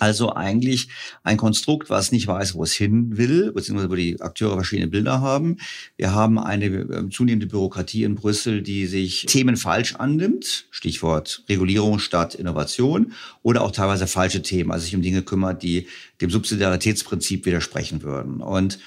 also 0.00 0.34
eigentlich 0.34 0.88
ein 1.22 1.36
Konstrukt, 1.36 1.90
was 1.90 2.12
nicht 2.12 2.26
weiß, 2.26 2.54
wo 2.54 2.64
es 2.64 2.72
hin 2.72 3.16
will, 3.16 3.52
beziehungsweise 3.52 3.90
wo 3.90 3.94
die 3.94 4.20
Akteure 4.20 4.54
verschiedene 4.54 4.88
Bilder 4.88 5.20
haben. 5.20 5.58
Wir 5.96 6.12
haben 6.12 6.38
eine 6.38 6.66
ähm, 6.66 7.10
zunehmende 7.10 7.46
Bürokratie 7.46 8.04
in 8.04 8.14
Brüssel, 8.14 8.62
die 8.62 8.86
sich 8.86 9.26
Themen 9.26 9.56
falsch 9.56 9.94
annimmt. 9.96 10.66
Stichwort 10.70 11.44
Regulierung 11.48 11.98
statt 11.98 12.34
Innovation 12.34 13.12
oder 13.42 13.62
auch 13.62 13.72
teilweise 13.72 14.06
falsche 14.06 14.42
Themen, 14.42 14.70
also 14.70 14.84
sich 14.84 14.96
um 14.96 15.02
Dinge 15.02 15.22
kümmert, 15.22 15.62
die 15.62 15.86
dem 16.20 16.30
Subsidiaritätsprinzip 16.30 17.46
widersprechen 17.46 18.02
würden. 18.02 18.40
Und 18.40 18.78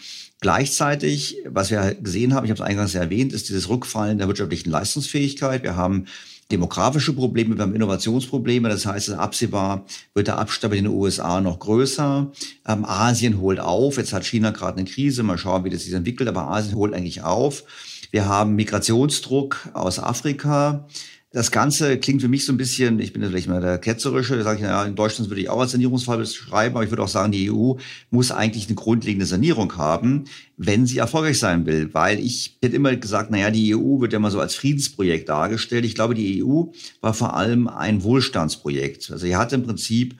Gleichzeitig, 0.43 1.38
was 1.45 1.72
wir 1.72 1.95
gesehen 1.95 2.34
haben, 2.34 2.43
ich 2.43 2.51
habe 2.51 2.61
es 2.61 2.68
eingangs 2.68 2.95
erwähnt, 2.95 3.32
ist 3.32 3.47
dieses 3.47 3.70
Rückfallen 3.70 4.18
der 4.18 4.28
wirtschaftlichen 4.28 4.72
Leistungsfähigkeit. 4.72 5.64
Wir 5.64 5.78
haben 5.78 6.07
demografische 6.51 7.13
Probleme, 7.13 7.55
wir 7.55 7.63
haben 7.63 7.75
Innovationsprobleme. 7.75 8.69
Das 8.69 8.85
heißt, 8.85 9.11
absehbar 9.11 9.85
wird 10.13 10.27
der 10.27 10.39
Abstand 10.39 10.73
in 10.75 10.85
den 10.85 10.93
USA 10.93 11.41
noch 11.41 11.59
größer. 11.59 12.31
Ähm, 12.67 12.85
Asien 12.85 13.39
holt 13.39 13.59
auf. 13.59 13.97
Jetzt 13.97 14.13
hat 14.13 14.25
China 14.25 14.51
gerade 14.51 14.77
eine 14.77 14.89
Krise. 14.89 15.23
Mal 15.23 15.37
schauen, 15.37 15.63
wie 15.63 15.69
das 15.69 15.83
sich 15.83 15.93
entwickelt. 15.93 16.29
Aber 16.29 16.49
Asien 16.49 16.75
holt 16.75 16.93
eigentlich 16.93 17.21
auf. 17.21 17.63
Wir 18.11 18.27
haben 18.27 18.55
Migrationsdruck 18.55 19.69
aus 19.73 19.99
Afrika. 19.99 20.87
Das 21.34 21.49
Ganze 21.49 21.97
klingt 21.97 22.21
für 22.21 22.27
mich 22.27 22.45
so 22.45 22.53
ein 22.53 22.57
bisschen, 22.57 22.99
ich 22.99 23.11
bin 23.11 23.23
ja 23.23 23.27
vielleicht 23.27 23.47
mal 23.47 23.59
der 23.59 23.79
Ketzerische, 23.79 24.38
da 24.38 24.43
sage 24.43 24.57
ich, 24.57 24.61
naja, 24.61 24.86
in 24.86 24.93
Deutschland 24.93 25.31
würde 25.31 25.41
ich 25.41 25.49
auch 25.49 25.61
als 25.61 25.71
Sanierungsfall 25.71 26.19
beschreiben, 26.19 26.75
aber 26.75 26.84
ich 26.84 26.91
würde 26.91 27.01
auch 27.01 27.07
sagen, 27.07 27.31
die 27.31 27.51
EU 27.51 27.73
muss 28.11 28.29
eigentlich 28.29 28.67
eine 28.67 28.75
grundlegende 28.75 29.25
Sanierung 29.25 29.75
haben, 29.75 30.25
wenn 30.57 30.86
sie 30.86 30.99
erfolgreich 30.99 31.39
sein 31.39 31.65
will. 31.65 31.91
Weil 31.91 32.19
ich 32.19 32.59
hätte 32.61 32.75
immer 32.75 32.95
gesagt, 32.95 33.31
naja, 33.31 33.49
die 33.49 33.75
EU 33.75 33.99
wird 33.99 34.13
ja 34.13 34.19
mal 34.19 34.29
so 34.29 34.39
als 34.39 34.53
Friedensprojekt 34.53 35.27
dargestellt. 35.27 35.86
Ich 35.86 35.95
glaube, 35.95 36.13
die 36.13 36.43
EU 36.43 36.65
war 37.01 37.15
vor 37.15 37.36
allem 37.36 37.67
ein 37.67 38.03
Wohlstandsprojekt. 38.03 39.09
Also 39.09 39.25
sie 39.25 39.36
hat 39.36 39.53
im 39.53 39.63
Prinzip 39.63 40.15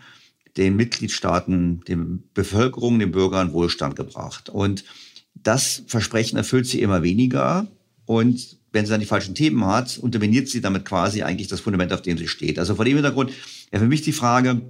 den 0.58 0.76
Mitgliedstaaten, 0.76 1.82
den 1.88 2.24
Bevölkerung, 2.34 2.98
den 2.98 3.12
Bürgern 3.12 3.54
Wohlstand 3.54 3.96
gebracht. 3.96 4.50
Und 4.50 4.84
das 5.36 5.84
Versprechen 5.86 6.38
erfüllt 6.38 6.66
sie 6.66 6.82
immer 6.82 7.04
weniger. 7.04 7.68
Und 8.06 8.58
wenn 8.74 8.86
sie 8.86 8.92
dann 8.92 9.00
die 9.00 9.06
falschen 9.06 9.36
Themen 9.36 9.66
hat, 9.66 9.98
unterminiert 10.00 10.50
sie 10.50 10.60
damit 10.60 10.84
quasi 10.84 11.24
eigentlich 11.24 11.48
das 11.48 11.62
Fundament, 11.62 11.94
auf 11.94 12.02
dem 12.02 12.18
sie 12.18 12.28
steht. 12.28 12.60
Also 12.60 12.76
vor 12.76 12.86
dem 12.86 12.96
Hintergrund, 12.96 13.32
ja, 13.72 13.80
für 13.80 13.88
mich 13.88 14.02
die 14.02 14.12
Frage, 14.12 14.62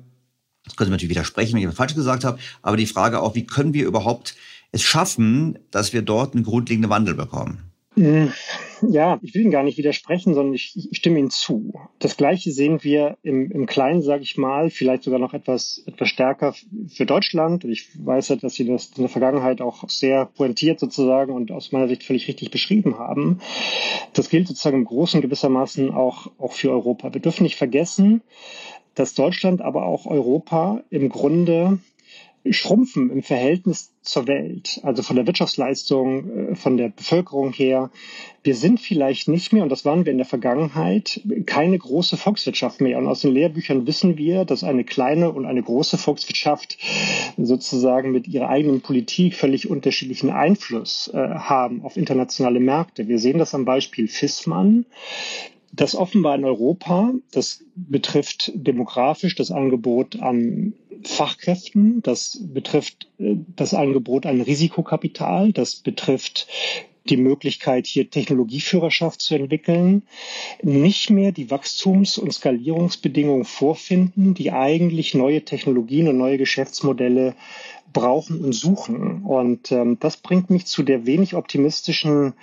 das 0.66 0.76
könnte 0.76 0.92
man 0.92 0.98
natürlich 0.98 1.12
widersprechen, 1.12 1.56
wenn 1.56 1.62
ich 1.62 1.68
was 1.68 1.76
falsch 1.76 1.96
gesagt 1.96 2.24
habe, 2.24 2.38
aber 2.62 2.78
die 2.78 2.86
Frage 2.86 3.22
auch, 3.22 3.34
wie 3.34 3.46
können 3.48 3.74
wir 3.74 3.86
überhaupt 3.86 4.36
es 4.72 4.84
schaffen, 4.84 5.58
dass 5.72 5.94
wir 5.94 6.02
dort 6.02 6.36
einen 6.36 6.44
grundlegenden 6.44 6.92
Wandel 6.92 7.16
bekommen? 7.16 7.72
Hm, 7.96 8.34
ja, 8.90 9.20
ich 9.22 9.34
will 9.34 9.42
Ihnen 9.42 9.52
gar 9.52 9.64
nicht 9.64 9.78
widersprechen, 9.78 10.34
sondern 10.34 10.54
ich, 10.54 10.74
ich 10.76 10.98
stimme 10.98 11.20
Ihnen 11.20 11.30
zu. 11.30 11.74
Das 12.00 12.18
Gleiche 12.18 12.52
sehen 12.52 12.84
wir 12.84 13.18
im, 13.24 13.52
im 13.52 13.66
Kleinen, 13.66 14.02
sage 14.02 14.24
ich 14.24 14.38
mal, 14.38 14.70
vielleicht 14.70 15.04
sogar 15.04 15.20
noch 15.20 15.34
etwas, 15.34 15.84
etwas 15.86 16.10
stärker 16.10 16.54
für 16.88 17.06
Deutschland. 17.06 17.64
Ich 17.66 17.90
weiß 18.04 18.30
ja, 18.30 18.36
dass 18.36 18.56
Sie 18.56 18.66
das 18.66 18.92
in 18.96 19.04
der 19.04 19.10
Vergangenheit 19.10 19.62
auch 19.62 19.88
sehr 19.90 20.26
pointiert 20.26 20.80
sozusagen 20.80 21.34
und 21.34 21.52
aus 21.52 21.72
meiner 21.72 21.88
Sicht 21.88 22.04
völlig 22.04 22.28
richtig 22.28 22.52
beschrieben 22.52 22.98
haben. 22.98 23.40
Das 24.14 24.30
gilt 24.30 24.48
sozusagen 24.48 24.78
im 24.78 24.86
Großen 24.86 25.22
gewissermaßen 25.22 25.92
auch, 25.92 26.32
auch 26.38 26.54
für 26.54 26.72
Europa. 26.72 27.14
Wir 27.14 27.22
dürfen 27.22 27.44
nicht 27.44 27.58
vergessen, 27.58 28.22
dass 28.96 29.14
Deutschland, 29.14 29.62
aber 29.62 29.86
auch 29.86 30.06
Europa 30.06 30.84
im 30.90 31.10
Grunde 31.10 31.80
schrumpfen 32.50 33.10
im 33.10 33.24
Verhältnis 33.24 33.94
zur 34.02 34.28
Welt, 34.28 34.82
also 34.84 35.02
von 35.02 35.16
der 35.16 35.26
Wirtschaftsleistung, 35.26 36.52
äh, 36.52 36.56
von 36.56 36.76
der 36.78 36.90
Bevölkerung 36.90 37.54
her. 37.54 37.90
Wir 38.44 38.56
sind 38.56 38.82
vielleicht 38.82 39.30
nicht 39.30 39.54
mehr, 39.54 39.64
und 39.64 39.70
das 39.70 39.86
waren 39.86 40.06
wir 40.06 40.12
in 40.12 40.18
der 40.18 40.28
Vergangenheit, 40.28 41.22
keine 41.46 41.78
große 41.78 42.18
Volkswirtschaft 42.18 42.82
mehr. 42.82 42.98
Und 42.98 43.08
aus 43.08 43.22
den 43.22 43.32
Lehrbüchern 43.32 43.88
wissen 43.88 44.18
wir, 44.18 44.44
dass 44.44 44.64
eine 44.66 44.84
kleine 44.84 45.32
und 45.32 45.46
eine 45.46 45.64
große 45.64 45.98
Volkswirtschaft 45.98 46.78
sozusagen 47.38 48.12
mit 48.12 48.28
ihrer 48.28 48.50
eigenen 48.50 48.82
Politik 48.82 49.36
völlig 49.36 49.70
unterschiedlichen 49.70 50.30
Einfluss 50.30 51.10
äh, 51.14 51.18
haben 51.18 51.84
auf 51.84 51.96
internationale 51.96 52.60
Märkte. 52.60 53.08
Wir 53.08 53.20
sehen 53.20 53.38
das 53.38 53.56
am 53.56 53.64
Beispiel 53.64 54.10
Fissmann 54.10 54.86
das 55.76 55.96
offenbar 55.96 56.36
in 56.36 56.46
Europa, 56.46 57.14
das 57.32 57.66
betrifft 57.76 58.52
demografisch 58.54 59.34
das 59.34 59.50
Angebot 59.50 60.22
an 60.22 60.74
Fachkräften, 61.06 62.02
das 62.02 62.40
betrifft 62.42 63.08
äh, 63.20 63.36
das 63.56 63.74
Angebot 63.74 64.26
an 64.26 64.42
Risikokapital, 64.42 65.54
das 65.54 65.76
betrifft 65.76 66.48
die 67.10 67.18
Möglichkeit, 67.18 67.86
hier 67.86 68.10
Technologieführerschaft 68.10 69.22
zu 69.22 69.36
entwickeln, 69.36 70.04
nicht 70.62 71.10
mehr 71.10 71.32
die 71.32 71.52
Wachstums- 71.52 72.18
und 72.18 72.34
Skalierungsbedingungen 72.34 73.44
vorfinden, 73.44 74.34
die 74.34 74.52
eigentlich 74.52 75.14
neue 75.14 75.44
Technologien 75.44 76.08
und 76.08 76.18
neue 76.18 76.38
Geschäftsmodelle 76.38 77.36
brauchen 77.92 78.44
und 78.44 78.54
suchen. 78.54 79.24
Und 79.24 79.72
ähm, 79.72 79.98
das 80.00 80.18
bringt 80.18 80.50
mich 80.50 80.66
zu 80.66 80.84
der 80.84 81.06
wenig 81.06 81.36
optimistischen 81.36 82.34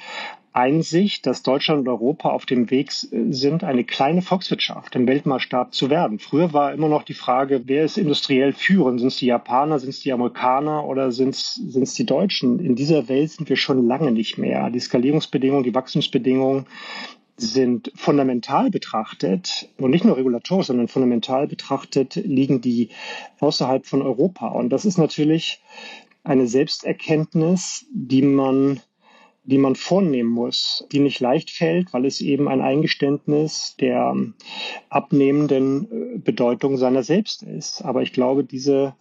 Einsicht, 0.53 1.27
dass 1.27 1.43
Deutschland 1.43 1.81
und 1.81 1.89
Europa 1.89 2.31
auf 2.31 2.45
dem 2.45 2.71
Weg 2.71 2.91
sind, 2.91 3.63
eine 3.63 3.85
kleine 3.85 4.21
Volkswirtschaft 4.21 4.97
im 4.97 5.07
Weltmaßstab 5.07 5.73
zu 5.73 5.91
werden. 5.91 6.19
Früher 6.19 6.53
war 6.53 6.73
immer 6.73 6.89
noch 6.89 7.05
die 7.05 7.15
Frage, 7.15 7.63
wer 7.67 7.85
ist 7.85 7.99
industriell 7.99 8.53
führend? 8.53 8.99
Sind 8.99 9.09
es 9.09 9.17
die 9.19 9.27
Japaner, 9.27 9.79
sind 9.79 9.91
es 9.91 10.01
die 10.01 10.13
Amerikaner 10.13 10.85
oder 10.87 11.13
sind 11.13 11.37
es 11.37 11.95
die 11.95 12.07
Deutschen? 12.07 12.59
In 12.59 12.75
dieser 12.75 13.09
Welt 13.09 13.31
sind 13.31 13.49
wir 13.49 13.57
schon 13.57 13.87
lange 13.87 14.11
nicht 14.11 14.39
mehr. 14.39 14.71
Die 14.71 14.81
Skalierungsbedingungen, 14.81 15.63
die 15.63 15.75
Wachstumsbedingungen 15.75 16.67
sind 17.37 17.91
fundamental 17.95 18.71
betrachtet 18.71 19.71
und 19.79 19.91
nicht 19.91 20.05
nur 20.05 20.17
regulatorisch, 20.17 20.67
sondern 20.67 20.89
fundamental 20.89 21.47
betrachtet 21.47 22.17
liegen 22.17 22.61
die 22.61 22.91
außerhalb 23.39 23.87
von 23.87 24.03
Europa. 24.03 24.49
Und 24.49 24.71
das 24.71 24.85
ist 24.85 24.99
natürlich 24.99 25.63
eine 26.23 26.47
Selbsterkenntnis, 26.47 27.87
die 27.93 28.21
man 28.21 28.81
die 29.45 29.59
man 29.59 29.75
vornehmen 29.75 30.29
muss, 30.29 30.85
die 30.93 31.01
nicht 31.01 31.21
leicht 31.21 31.51
fällt, 31.51 31.93
weil 31.93 32.05
es 32.05 32.21
eben 32.21 32.49
ein 32.49 32.61
Eingeständnis 32.61 33.75
der 33.81 34.15
abnehmenden 34.91 35.85
äh, 35.91 36.19
Bedeutung 36.19 36.77
seiner 36.77 37.03
selbst 37.03 37.43
ist. 37.43 37.83
Aber 37.83 38.03
ich 38.03 38.13
glaube, 38.13 38.45
diese 38.45 38.95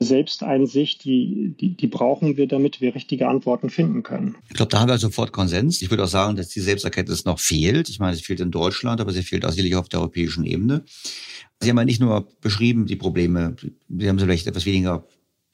Selbsteinsicht, 0.00 1.04
die, 1.04 1.54
die, 1.60 1.76
die 1.76 1.86
brauchen 1.86 2.36
wir, 2.36 2.48
damit 2.48 2.80
wir 2.80 2.94
richtige 2.94 3.28
Antworten 3.28 3.70
finden 3.70 4.02
können. 4.02 4.36
Ich 4.48 4.54
glaube, 4.54 4.70
da 4.70 4.80
haben 4.80 4.88
wir 4.88 4.98
sofort 4.98 5.32
Konsens. 5.32 5.80
Ich 5.80 5.90
würde 5.90 6.04
auch 6.04 6.08
sagen, 6.08 6.36
dass 6.36 6.48
die 6.48 6.60
Selbsterkenntnis 6.60 7.24
noch 7.24 7.38
fehlt. 7.38 7.88
Ich 7.88 8.00
meine, 8.00 8.16
sie 8.16 8.22
fehlt 8.22 8.40
in 8.40 8.50
Deutschland, 8.50 9.00
aber 9.00 9.12
sie 9.12 9.22
fehlt 9.22 9.44
auch 9.44 9.50
sicherlich 9.50 9.76
auf 9.76 9.88
der 9.88 10.00
europäischen 10.00 10.44
Ebene. 10.44 10.84
Sie 11.60 11.70
haben 11.70 11.78
ja 11.78 11.84
nicht 11.84 12.00
nur 12.00 12.26
beschrieben, 12.40 12.86
die 12.86 12.96
Probleme, 12.96 13.54
Sie 13.88 14.08
haben 14.08 14.18
sie 14.18 14.24
vielleicht 14.24 14.48
etwas 14.48 14.66
weniger 14.66 15.06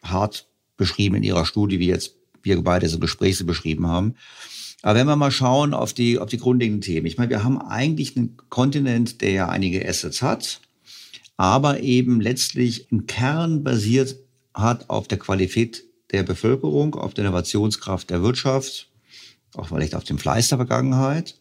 hart 0.02 0.48
beschrieben 0.76 1.16
in 1.16 1.22
Ihrer 1.22 1.44
Studie, 1.44 1.78
wie 1.78 1.89
jetzt 1.89 2.18
wir 2.56 2.64
beide 2.64 2.88
so 2.88 2.98
Gespräche 2.98 3.44
beschrieben 3.44 3.86
haben. 3.86 4.14
Aber 4.82 4.98
wenn 4.98 5.06
wir 5.06 5.16
mal 5.16 5.30
schauen 5.30 5.74
auf 5.74 5.92
die, 5.92 6.18
auf 6.18 6.28
die 6.28 6.38
grundlegenden 6.38 6.82
Themen. 6.82 7.06
Ich 7.06 7.18
meine, 7.18 7.30
wir 7.30 7.42
haben 7.42 7.60
eigentlich 7.60 8.16
einen 8.16 8.36
Kontinent, 8.48 9.20
der 9.20 9.32
ja 9.32 9.48
einige 9.48 9.86
Assets 9.88 10.22
hat, 10.22 10.60
aber 11.36 11.80
eben 11.80 12.20
letztlich 12.20 12.90
im 12.92 13.06
Kern 13.06 13.64
basiert 13.64 14.16
hat 14.54 14.88
auf 14.88 15.08
der 15.08 15.18
Qualität 15.18 15.84
der 16.12 16.22
Bevölkerung, 16.22 16.94
auf 16.94 17.14
der 17.14 17.24
Innovationskraft 17.24 18.10
der 18.10 18.22
Wirtschaft, 18.22 18.88
auch 19.54 19.68
vielleicht 19.68 19.94
auf 19.94 20.04
dem 20.04 20.18
Fleiß 20.18 20.48
der 20.48 20.58
Vergangenheit. 20.58 21.36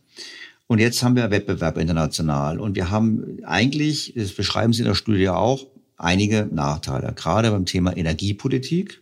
Und 0.68 0.80
jetzt 0.80 1.02
haben 1.02 1.16
wir 1.16 1.32
Wettbewerb 1.32 1.78
international. 1.78 2.60
Und 2.60 2.76
wir 2.76 2.90
haben 2.90 3.40
eigentlich, 3.46 4.14
das 4.16 4.34
beschreiben 4.34 4.74
Sie 4.74 4.82
in 4.82 4.88
der 4.88 4.96
Studie 4.96 5.30
auch, 5.30 5.68
einige 5.96 6.48
Nachteile, 6.52 7.14
gerade 7.14 7.52
beim 7.52 7.66
Thema 7.66 7.96
Energiepolitik. 7.96 9.02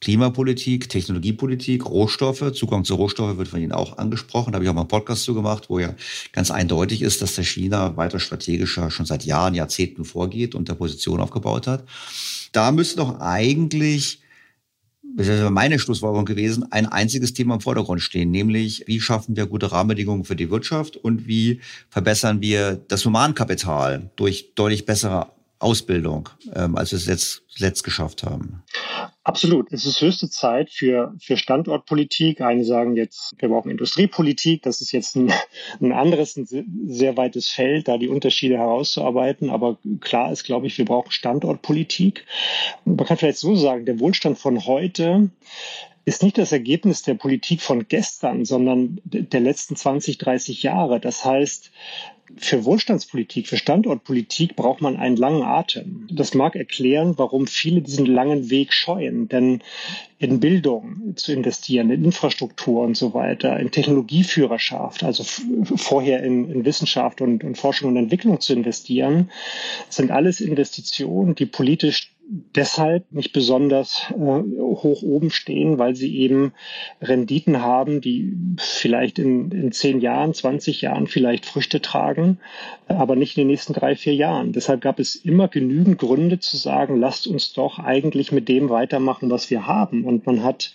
Klimapolitik, 0.00 0.88
Technologiepolitik, 0.90 1.86
Rohstoffe, 1.86 2.52
Zugang 2.52 2.84
zu 2.84 2.96
Rohstoffe 2.96 3.38
wird 3.38 3.48
von 3.48 3.60
Ihnen 3.60 3.72
auch 3.72 3.96
angesprochen. 3.96 4.52
Da 4.52 4.56
habe 4.56 4.64
ich 4.64 4.70
auch 4.70 4.74
mal 4.74 4.82
einen 4.82 4.88
Podcast 4.88 5.24
zu 5.24 5.34
gemacht, 5.34 5.70
wo 5.70 5.78
ja 5.78 5.94
ganz 6.32 6.50
eindeutig 6.50 7.00
ist, 7.00 7.22
dass 7.22 7.34
der 7.34 7.44
China 7.44 7.96
weiter 7.96 8.20
strategischer 8.20 8.90
schon 8.90 9.06
seit 9.06 9.24
Jahren, 9.24 9.54
Jahrzehnten 9.54 10.04
vorgeht 10.04 10.54
und 10.54 10.68
der 10.68 10.74
Position 10.74 11.20
aufgebaut 11.20 11.66
hat. 11.66 11.84
Da 12.52 12.72
müsste 12.72 12.98
doch 12.98 13.20
eigentlich 13.20 14.20
das 15.16 15.28
ist 15.28 15.50
meine 15.50 15.78
Schlussfolgerung 15.78 16.26
gewesen, 16.26 16.70
ein 16.72 16.86
einziges 16.86 17.32
Thema 17.32 17.54
im 17.54 17.60
Vordergrund 17.60 18.02
stehen, 18.02 18.30
nämlich 18.30 18.84
wie 18.86 19.00
schaffen 19.00 19.34
wir 19.34 19.46
gute 19.46 19.72
Rahmenbedingungen 19.72 20.24
für 20.24 20.36
die 20.36 20.50
Wirtschaft 20.50 20.96
und 20.96 21.26
wie 21.26 21.60
verbessern 21.88 22.42
wir 22.42 22.76
das 22.76 23.04
Humankapital 23.06 24.10
durch 24.16 24.52
deutlich 24.54 24.84
bessere 24.84 25.28
Ausbildung, 25.58 26.28
ähm, 26.54 26.76
als 26.76 26.92
wir 26.92 26.98
es 26.98 27.06
jetzt 27.06 27.42
letzt 27.58 27.82
geschafft 27.84 28.22
haben. 28.22 28.62
Absolut. 29.24 29.72
Es 29.72 29.86
ist 29.86 30.00
höchste 30.00 30.28
Zeit 30.30 30.70
für, 30.70 31.14
für 31.20 31.36
Standortpolitik. 31.36 32.40
Einige 32.40 32.64
sagen 32.64 32.94
jetzt, 32.94 33.34
wir 33.38 33.48
brauchen 33.48 33.70
Industriepolitik. 33.70 34.62
Das 34.62 34.80
ist 34.80 34.92
jetzt 34.92 35.16
ein, 35.16 35.32
ein 35.80 35.92
anderes, 35.92 36.36
ein 36.36 36.46
sehr 36.86 37.16
weites 37.16 37.48
Feld, 37.48 37.88
da 37.88 37.98
die 37.98 38.08
Unterschiede 38.08 38.58
herauszuarbeiten. 38.58 39.50
Aber 39.50 39.78
klar 40.00 40.30
ist, 40.30 40.44
glaube 40.44 40.66
ich, 40.66 40.78
wir 40.78 40.84
brauchen 40.84 41.10
Standortpolitik. 41.10 42.26
Man 42.84 43.04
kann 43.06 43.16
vielleicht 43.16 43.38
so 43.38 43.56
sagen, 43.56 43.86
der 43.86 43.98
Wohlstand 43.98 44.38
von 44.38 44.64
heute 44.66 45.30
ist 46.04 46.22
nicht 46.22 46.38
das 46.38 46.52
Ergebnis 46.52 47.02
der 47.02 47.14
Politik 47.14 47.60
von 47.60 47.88
gestern, 47.88 48.44
sondern 48.44 49.00
der 49.04 49.40
letzten 49.40 49.74
20, 49.74 50.18
30 50.18 50.62
Jahre. 50.62 51.00
Das 51.00 51.24
heißt, 51.24 51.72
für 52.36 52.64
Wohlstandspolitik, 52.64 53.48
für 53.48 53.56
Standortpolitik 53.56 54.56
braucht 54.56 54.80
man 54.80 54.96
einen 54.96 55.16
langen 55.16 55.42
Atem. 55.42 56.06
Das 56.10 56.34
mag 56.34 56.56
erklären, 56.56 57.14
warum 57.16 57.46
viele 57.46 57.82
diesen 57.82 58.06
langen 58.06 58.50
Weg 58.50 58.72
scheuen. 58.72 59.28
Denn 59.28 59.62
in 60.18 60.40
Bildung 60.40 61.14
zu 61.16 61.32
investieren, 61.32 61.90
in 61.90 62.04
Infrastruktur 62.04 62.82
und 62.82 62.96
so 62.96 63.14
weiter, 63.14 63.58
in 63.58 63.70
Technologieführerschaft, 63.70 65.04
also 65.04 65.24
vorher 65.76 66.22
in, 66.22 66.50
in 66.50 66.64
Wissenschaft 66.64 67.20
und, 67.20 67.44
und 67.44 67.56
Forschung 67.56 67.90
und 67.90 67.96
Entwicklung 67.96 68.40
zu 68.40 68.52
investieren, 68.52 69.30
sind 69.88 70.10
alles 70.10 70.40
Investitionen, 70.40 71.34
die 71.34 71.46
politisch 71.46 72.15
deshalb 72.28 73.10
nicht 73.12 73.32
besonders 73.32 74.06
äh, 74.10 74.14
hoch 74.16 75.02
oben 75.02 75.30
stehen, 75.30 75.78
weil 75.78 75.94
sie 75.94 76.16
eben 76.18 76.52
Renditen 77.00 77.62
haben, 77.62 78.00
die 78.00 78.36
vielleicht 78.58 79.18
in, 79.18 79.50
in 79.52 79.72
zehn 79.72 80.00
Jahren, 80.00 80.34
20 80.34 80.80
Jahren 80.82 81.06
vielleicht 81.06 81.46
Früchte 81.46 81.80
tragen, 81.80 82.38
aber 82.88 83.16
nicht 83.16 83.36
in 83.36 83.42
den 83.42 83.48
nächsten 83.48 83.74
drei, 83.74 83.94
vier 83.96 84.14
Jahren. 84.14 84.52
Deshalb 84.52 84.80
gab 84.80 84.98
es 84.98 85.14
immer 85.14 85.48
genügend 85.48 85.98
Gründe 85.98 86.40
zu 86.40 86.56
sagen, 86.56 86.96
lasst 86.96 87.26
uns 87.26 87.52
doch 87.52 87.78
eigentlich 87.78 88.32
mit 88.32 88.48
dem 88.48 88.68
weitermachen, 88.70 89.30
was 89.30 89.50
wir 89.50 89.66
haben. 89.66 90.04
Und 90.04 90.26
man 90.26 90.42
hat 90.42 90.72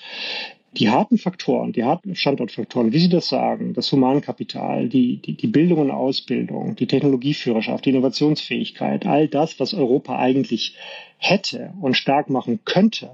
die 0.74 0.90
harten 0.90 1.18
Faktoren, 1.18 1.74
die 1.74 1.84
harten 1.84 2.16
Standortfaktoren, 2.16 2.94
wie 2.94 3.00
Sie 3.00 3.10
das 3.10 3.28
sagen, 3.28 3.74
das 3.74 3.92
Humankapital, 3.92 4.88
die, 4.88 5.18
die, 5.18 5.36
die 5.36 5.48
Bildung 5.48 5.80
und 5.80 5.92
Ausbildung, 5.92 6.76
die 6.76 6.88
Technologieführerschaft, 6.88 7.86
die 7.86 7.90
Innovationsfähigkeit, 7.90 9.06
all 9.06 9.28
das, 9.28 9.60
was 9.60 9.74
Europa 9.74 10.18
eigentlich 10.18 10.76
hätte 11.18 11.74
und 11.82 11.96
stark 11.96 12.30
machen 12.30 12.62
könnte, 12.64 13.12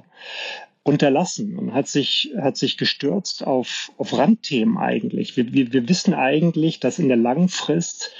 unterlassen 0.88 1.58
und 1.58 1.74
hat 1.74 1.88
sich, 1.88 2.32
hat 2.40 2.56
sich 2.56 2.78
gestürzt 2.78 3.46
auf, 3.46 3.92
auf 3.98 4.18
Randthemen 4.18 4.78
eigentlich. 4.78 5.36
Wir, 5.36 5.52
wir, 5.52 5.74
wir 5.74 5.90
wissen 5.90 6.14
eigentlich, 6.14 6.80
dass 6.80 6.98
in 6.98 7.10
der 7.10 7.18
langen 7.18 7.50
Frist 7.50 8.12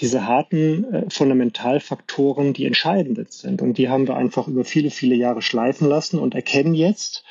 diese 0.00 0.26
harten 0.26 0.84
äh, 0.92 1.10
Fundamentalfaktoren 1.10 2.54
die 2.54 2.64
entscheidenden 2.64 3.26
sind. 3.28 3.60
Und 3.60 3.76
die 3.76 3.88
haben 3.88 4.08
wir 4.08 4.16
einfach 4.16 4.48
über 4.48 4.64
viele, 4.64 4.90
viele 4.90 5.14
Jahre 5.14 5.42
schleifen 5.42 5.88
lassen 5.88 6.18
und 6.18 6.34
erkennen 6.34 6.74
jetzt, 6.74 7.24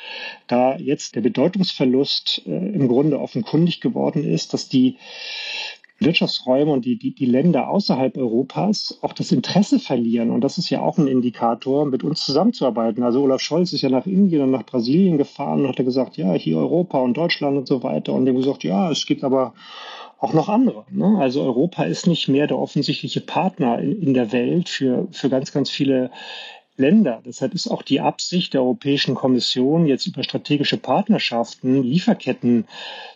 da 0.47 0.77
jetzt 0.77 1.15
der 1.15 1.21
Bedeutungsverlust 1.21 2.43
äh, 2.45 2.51
im 2.51 2.87
Grunde 2.87 3.19
offenkundig 3.19 3.81
geworden 3.81 4.23
ist, 4.23 4.53
dass 4.53 4.69
die 4.69 4.97
Wirtschaftsräume 6.05 6.71
und 6.71 6.85
die, 6.85 6.97
die, 6.97 7.13
die 7.13 7.25
Länder 7.25 7.69
außerhalb 7.69 8.17
Europas 8.17 8.97
auch 9.01 9.13
das 9.13 9.31
Interesse 9.31 9.79
verlieren. 9.79 10.31
Und 10.31 10.41
das 10.41 10.57
ist 10.57 10.69
ja 10.69 10.81
auch 10.81 10.97
ein 10.97 11.07
Indikator, 11.07 11.85
mit 11.85 12.03
uns 12.03 12.25
zusammenzuarbeiten. 12.25 13.03
Also 13.03 13.21
Olaf 13.23 13.41
Scholz 13.41 13.73
ist 13.73 13.81
ja 13.81 13.89
nach 13.89 14.05
Indien 14.05 14.41
und 14.41 14.51
nach 14.51 14.65
Brasilien 14.65 15.17
gefahren 15.17 15.61
und 15.61 15.67
hat 15.69 15.77
gesagt, 15.77 16.17
ja, 16.17 16.33
hier 16.33 16.57
Europa 16.57 16.99
und 16.99 17.15
Deutschland 17.15 17.57
und 17.57 17.67
so 17.67 17.83
weiter. 17.83 18.13
Und 18.13 18.25
dem 18.25 18.35
gesagt, 18.35 18.63
ja, 18.63 18.91
es 18.91 19.05
gibt 19.05 19.23
aber 19.23 19.53
auch 20.19 20.33
noch 20.33 20.47
andere. 20.47 20.85
Ne? 20.89 21.17
Also 21.19 21.43
Europa 21.43 21.83
ist 21.83 22.07
nicht 22.07 22.29
mehr 22.29 22.47
der 22.47 22.57
offensichtliche 22.57 23.21
Partner 23.21 23.79
in, 23.79 24.01
in 24.01 24.13
der 24.13 24.31
Welt 24.31 24.69
für, 24.69 25.07
für 25.11 25.29
ganz, 25.29 25.51
ganz 25.51 25.69
viele 25.69 26.11
Länder. 26.75 27.21
Deshalb 27.25 27.53
ist 27.53 27.67
auch 27.67 27.83
die 27.83 28.01
Absicht 28.01 28.53
der 28.53 28.61
Europäischen 28.61 29.15
Kommission, 29.15 29.85
jetzt 29.85 30.07
über 30.07 30.23
strategische 30.23 30.77
Partnerschaften 30.77 31.83
Lieferketten 31.83 32.67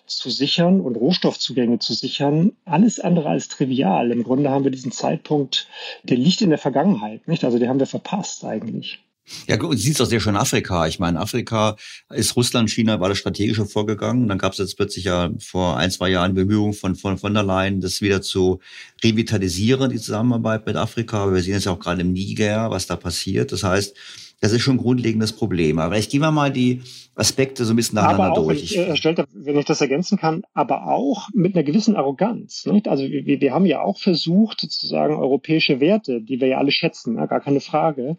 zu 0.05 0.29
sichern 0.29 0.79
und 0.79 0.95
Rohstoffzugänge 0.95 1.79
zu 1.79 1.93
sichern, 1.93 2.53
alles 2.65 2.99
andere 2.99 3.29
als 3.29 3.47
trivial. 3.47 4.11
Im 4.11 4.23
Grunde 4.23 4.49
haben 4.49 4.63
wir 4.63 4.71
diesen 4.71 4.91
Zeitpunkt, 4.91 5.67
der 6.03 6.17
liegt 6.17 6.41
in 6.41 6.49
der 6.49 6.59
Vergangenheit, 6.59 7.27
nicht? 7.27 7.43
Also 7.43 7.57
den 7.57 7.67
haben 7.67 7.79
wir 7.79 7.87
verpasst 7.87 8.45
eigentlich. 8.45 8.99
Ja, 9.47 9.57
gut, 9.57 9.77
sieht 9.77 9.95
es 9.95 10.01
auch 10.01 10.05
sehr 10.05 10.21
schön 10.21 10.37
Afrika. 10.37 10.87
Ich 10.87 10.99
meine, 10.99 11.19
Afrika 11.19 11.75
ist 12.09 12.35
Russland, 12.35 12.69
China 12.69 12.99
war 12.99 13.09
das 13.09 13.17
strategische 13.17 13.65
vorgegangen. 13.65 14.27
Dann 14.27 14.37
gab 14.37 14.53
es 14.53 14.59
jetzt 14.59 14.77
plötzlich 14.77 15.05
ja 15.05 15.31
vor 15.39 15.77
ein, 15.77 15.91
zwei 15.91 16.09
Jahren 16.09 16.33
Bemühungen 16.33 16.73
von, 16.73 16.95
von 16.95 17.17
von 17.17 17.33
der 17.33 17.43
Leyen, 17.43 17.81
das 17.81 18.01
wieder 18.01 18.21
zu 18.21 18.59
revitalisieren, 19.03 19.91
die 19.91 19.99
Zusammenarbeit 19.99 20.65
mit 20.65 20.77
Afrika. 20.77 21.23
Aber 21.23 21.33
wir 21.35 21.43
sehen 21.43 21.55
jetzt 21.55 21.65
ja 21.65 21.73
auch 21.73 21.79
gerade 21.79 22.01
im 22.01 22.13
Niger, 22.13 22.71
was 22.71 22.87
da 22.87 22.95
passiert. 22.95 23.51
Das 23.51 23.63
heißt, 23.63 23.95
das 24.39 24.51
ist 24.51 24.61
schon 24.61 24.75
ein 24.75 24.81
grundlegendes 24.81 25.33
Problem. 25.33 25.79
Aber 25.79 25.97
ich 25.97 26.09
gehe 26.09 26.19
mal 26.19 26.51
die 26.51 26.81
Aspekte 27.15 27.65
so 27.65 27.73
ein 27.73 27.75
bisschen 27.75 27.95
nacheinander 27.95 28.25
aber 28.25 28.33
auch, 28.33 28.45
durch. 28.45 28.77
Wenn 28.77 28.93
ich, 28.93 29.05
äh, 29.05 29.25
wenn 29.33 29.57
ich 29.57 29.65
das 29.65 29.81
ergänzen 29.81 30.19
kann, 30.19 30.43
aber 30.53 30.87
auch 30.87 31.29
mit 31.33 31.55
einer 31.55 31.63
gewissen 31.63 31.95
Arroganz. 31.95 32.67
Nicht? 32.67 32.87
Also 32.87 33.03
wir, 33.05 33.41
wir 33.41 33.53
haben 33.53 33.65
ja 33.65 33.81
auch 33.81 33.97
versucht, 33.97 34.61
sozusagen 34.61 35.15
europäische 35.15 35.79
Werte, 35.79 36.21
die 36.21 36.39
wir 36.39 36.47
ja 36.47 36.59
alle 36.59 36.71
schätzen, 36.71 37.15
ne? 37.15 37.27
gar 37.27 37.39
keine 37.39 37.61
Frage, 37.61 38.17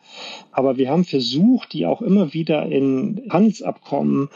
aber 0.51 0.77
wir 0.77 0.91
haben 0.91 1.05
versucht, 1.05 1.73
die 1.73 1.87
auch 1.87 2.03
immer 2.03 2.33
wieder 2.35 2.67
in 2.67 3.23
Handelsabkommen 3.31 4.29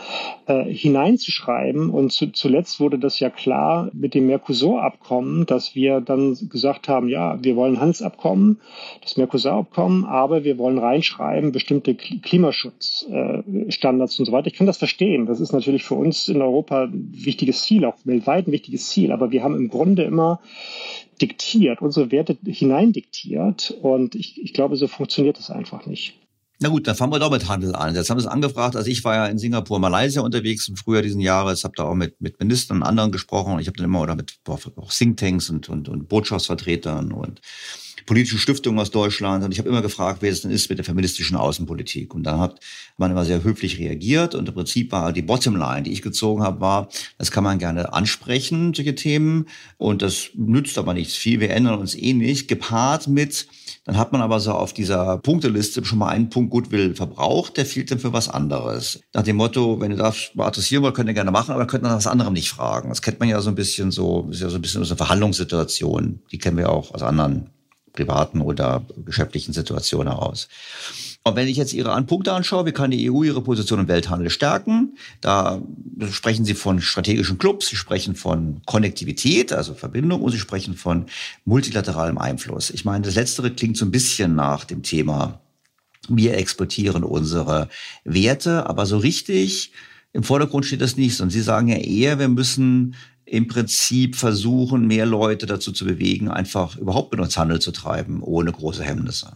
äh, 0.47 0.65
hineinzuschreiben. 0.65 1.91
Und 1.91 2.13
zu, 2.13 2.31
zuletzt 2.31 2.79
wurde 2.79 3.01
das 3.01 3.19
ja 3.19 3.31
klar 3.31 3.91
mit 3.93 4.15
dem 4.15 4.27
Mercosur-Abkommen, 4.29 5.47
dass 5.47 5.75
wir 5.75 6.01
dann 6.01 6.39
gesagt 6.49 6.89
haben, 6.89 7.09
ja, 7.09 7.43
wir 7.43 7.57
wollen 7.57 7.81
Handelsabkommen, 7.81 8.61
das 9.03 9.17
Mercosur-Abkommen, 9.17 10.05
aber 10.05 10.45
wir 10.45 10.57
wollen 10.59 10.79
reinschreiben 10.79 11.51
bestimmte 11.51 11.72
Klimaschutzstandards 11.81 14.19
und 14.19 14.27
so 14.27 14.33
weiter. 14.33 14.49
Ich 14.49 14.55
kann 14.55 14.67
das 14.67 14.79
verstehen. 14.79 15.27
Das 15.27 15.41
ist 15.41 15.53
natürlich 15.53 15.85
für 15.85 15.95
uns 15.95 16.29
in 16.29 16.43
Europa 16.43 16.85
ein 16.85 17.11
wichtiges 17.13 17.63
Ziel, 17.63 17.85
auch 17.85 17.97
weltweit 18.05 18.47
ein 18.47 18.53
wichtiges 18.53 18.89
Ziel. 18.89 19.13
Aber 19.13 19.31
wir 19.31 19.43
haben 19.43 19.55
im 19.55 19.69
Grunde 19.69 20.03
immer 20.03 20.41
diktiert, 21.21 21.81
unsere 21.81 22.11
Werte 22.11 22.37
hineindiktiert. 22.45 23.77
Und 23.81 24.15
ich, 24.15 24.43
ich 24.43 24.53
glaube, 24.53 24.77
so 24.77 24.89
funktioniert 24.89 25.39
das 25.39 25.51
einfach 25.51 25.87
nicht. 25.87 26.15
Na 26.63 26.69
gut, 26.69 26.87
dann 26.87 26.95
fangen 26.95 27.13
wir 27.13 27.19
doch 27.19 27.33
mit 27.33 27.49
Handel 27.49 27.75
an. 27.75 27.95
Jetzt 27.95 28.09
haben 28.09 28.19
wir 28.19 28.25
es 28.25 28.29
angefragt. 28.29 28.77
Also 28.77 28.89
ich 28.89 29.03
war 29.03 29.17
ja 29.17 29.27
in 29.27 29.37
Singapur, 29.37 29.81
Malaysia 29.81 30.23
unterwegs 30.23 30.69
im 30.69 30.77
Frühjahr 30.77 31.03
diesen 31.03 31.21
Jahres, 31.21 31.65
habe 31.65 31.75
da 31.77 31.85
auch 31.85 31.95
mit, 31.95 32.21
mit 32.21 32.39
Ministern 32.39 32.77
und 32.77 32.83
anderen 32.85 33.11
gesprochen. 33.11 33.59
Ich 33.59 33.67
habe 33.67 33.77
dann 33.77 33.87
immer 33.87 34.01
oder 34.01 34.15
mit 34.15 34.37
auch 34.47 34.93
Thinktanks 34.93 35.51
und, 35.51 35.69
und, 35.69 35.89
und 35.89 36.09
Botschaftsvertretern 36.09 37.13
und 37.13 37.41
politische 38.07 38.39
Stiftungen 38.39 38.81
aus 38.81 38.91
Deutschland. 38.91 39.45
Und 39.45 39.53
ich 39.53 39.59
habe 39.59 39.69
immer 39.69 39.83
gefragt, 39.83 40.19
wer 40.21 40.31
es 40.31 40.43
denn 40.43 40.51
ist 40.51 40.69
mit 40.69 40.79
der 40.79 40.85
feministischen 40.85 41.37
Außenpolitik. 41.37 42.15
Und 42.15 42.25
dann 42.25 42.39
hat 42.39 42.61
man 42.97 43.11
immer 43.11 43.25
sehr 43.25 43.45
höflich 43.45 43.79
reagiert. 43.79 44.35
Und 44.35 44.49
im 44.49 44.55
Prinzip 44.55 44.93
war 44.93 45.13
die 45.13 45.23
Bottomline, 45.23 45.83
die 45.83 45.93
ich 45.93 46.03
gezogen 46.03 46.43
habe, 46.43 46.61
war, 46.61 46.89
das 47.19 47.31
kann 47.31 47.45
man 47.45 47.59
gerne 47.59 47.93
ansprechen, 47.93 48.75
solche 48.75 48.95
Themen. 48.95 49.47
Und 49.79 50.03
das 50.03 50.31
nützt 50.35 50.79
aber 50.79 50.95
nichts 50.95 51.15
viel. 51.15 51.41
Wir 51.41 51.51
ändern 51.51 51.79
uns 51.79 51.95
eh 51.95 52.13
nicht. 52.13 52.49
Gepaart 52.49 53.09
mit, 53.09 53.47
dann 53.85 53.97
hat 53.97 54.13
man 54.13 54.21
aber 54.21 54.39
so 54.39 54.53
auf 54.53 54.73
dieser 54.73 55.19
Punkteliste 55.19 55.85
schon 55.85 55.99
mal 55.99 56.09
einen 56.09 56.31
Punkt 56.31 56.51
Goodwill 56.51 56.95
verbraucht, 56.95 57.57
der 57.57 57.67
fehlt 57.67 57.91
dann 57.91 57.99
für 57.99 58.13
was 58.13 58.29
anderes. 58.29 59.01
Nach 59.13 59.23
dem 59.23 59.37
Motto, 59.37 59.81
wenn 59.81 59.91
ihr 59.91 59.97
das 59.97 60.31
mal 60.35 60.47
adressieren 60.47 60.83
wollt, 60.83 60.95
könnt 60.95 61.09
ihr 61.09 61.15
gerne 61.15 61.31
machen, 61.31 61.53
aber 61.53 61.67
könnt 61.67 61.83
nach 61.83 61.97
was 61.97 62.07
anderem 62.07 62.33
nicht 62.33 62.51
fragen. 62.51 62.91
Das 62.91 63.03
kennt 63.03 63.19
man 63.19 63.29
ja 63.29 63.41
so 63.41 63.49
ein 63.49 63.57
bisschen 63.57 63.91
so, 63.91 64.29
ist 64.31 64.41
ja 64.41 64.49
so 64.49 64.57
ein 64.57 64.63
bisschen 64.63 64.83
aus 64.83 64.91
einer 64.91 64.99
Verhandlungssituation. 64.99 66.21
Die 66.31 66.39
kennen 66.39 66.57
wir 66.57 66.71
auch 66.71 66.95
aus 66.95 67.03
anderen 67.03 67.51
privaten 67.93 68.41
oder 68.41 68.85
geschäftlichen 69.05 69.53
Situationen 69.53 70.13
heraus. 70.13 70.49
Und 71.25 71.37
wenn 71.37 71.47
ich 71.47 71.57
jetzt 71.57 71.73
Ihre 71.73 72.03
Punkte 72.03 72.33
anschaue, 72.33 72.67
wie 72.67 72.73
kann 72.73 72.91
die 72.91 73.11
EU 73.11 73.23
ihre 73.23 73.43
Position 73.43 73.79
im 73.79 73.89
Welthandel 73.89 74.29
stärken? 74.29 74.97
Da 75.21 75.63
sprechen 76.11 76.45
Sie 76.45 76.55
von 76.55 76.81
strategischen 76.81 77.39
Clubs, 77.39 77.69
Sie 77.69 77.77
sprechen 77.77 78.17
von 78.17 78.61
Konnektivität, 78.67 79.53
also 79.53 79.75
Verbindung, 79.75 80.23
und 80.23 80.33
Sie 80.33 80.39
sprechen 80.39 80.75
von 80.75 81.07
multilateralem 81.45 82.19
Einfluss. 82.19 82.71
Ich 82.71 82.85
meine, 82.85 83.05
das 83.05 83.15
Letztere 83.15 83.53
klingt 83.53 83.77
so 83.77 83.85
ein 83.85 83.93
bisschen 83.93 84.35
nach 84.35 84.65
dem 84.65 84.83
Thema, 84.83 85.41
wir 86.09 86.37
exportieren 86.37 87.05
unsere 87.05 87.69
Werte, 88.05 88.67
aber 88.69 88.87
so 88.87 88.99
richtig 88.99 89.73
im 90.13 90.25
Vordergrund 90.25 90.67
steht 90.67 90.81
das 90.81 90.97
nicht. 90.97 91.21
Und 91.21 91.31
Sie 91.31 91.41
sagen 91.41 91.69
ja 91.69 91.77
eher, 91.77 92.19
wir 92.19 92.29
müssen 92.29 92.95
im 93.33 93.49
Prinzip 93.49 94.17
versuchen, 94.17 94.87
mehr 94.87 95.07
Leute 95.07 95.47
dazu 95.47 95.73
zu 95.73 95.87
bewegen, 95.87 96.29
einfach 96.29 96.77
überhaupt 96.77 97.13
mit 97.13 97.21
uns 97.21 97.39
Handel 97.39 97.61
zu 97.61 97.73
treiben, 97.73 98.23
ohne 98.23 98.53
große 98.53 98.85
Hemmnisse. 98.85 99.33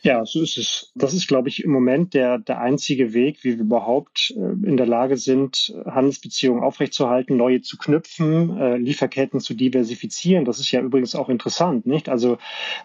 Ja, 0.00 0.24
so 0.26 0.42
ist 0.42 0.58
es. 0.58 0.90
Das 0.96 1.14
ist, 1.14 1.28
glaube 1.28 1.48
ich, 1.48 1.62
im 1.62 1.70
Moment 1.70 2.14
der, 2.14 2.38
der 2.38 2.60
einzige 2.60 3.14
Weg, 3.14 3.44
wie 3.44 3.54
wir 3.54 3.64
überhaupt 3.64 4.34
äh, 4.36 4.66
in 4.66 4.76
der 4.76 4.86
Lage 4.86 5.16
sind, 5.16 5.72
Handelsbeziehungen 5.86 6.64
aufrechtzuerhalten, 6.64 7.36
neue 7.36 7.60
zu 7.60 7.76
knüpfen, 7.76 8.58
äh, 8.58 8.76
Lieferketten 8.76 9.38
zu 9.38 9.54
diversifizieren. 9.54 10.44
Das 10.44 10.58
ist 10.58 10.72
ja 10.72 10.80
übrigens 10.80 11.14
auch 11.14 11.28
interessant, 11.28 11.86
nicht? 11.86 12.08
Also 12.08 12.38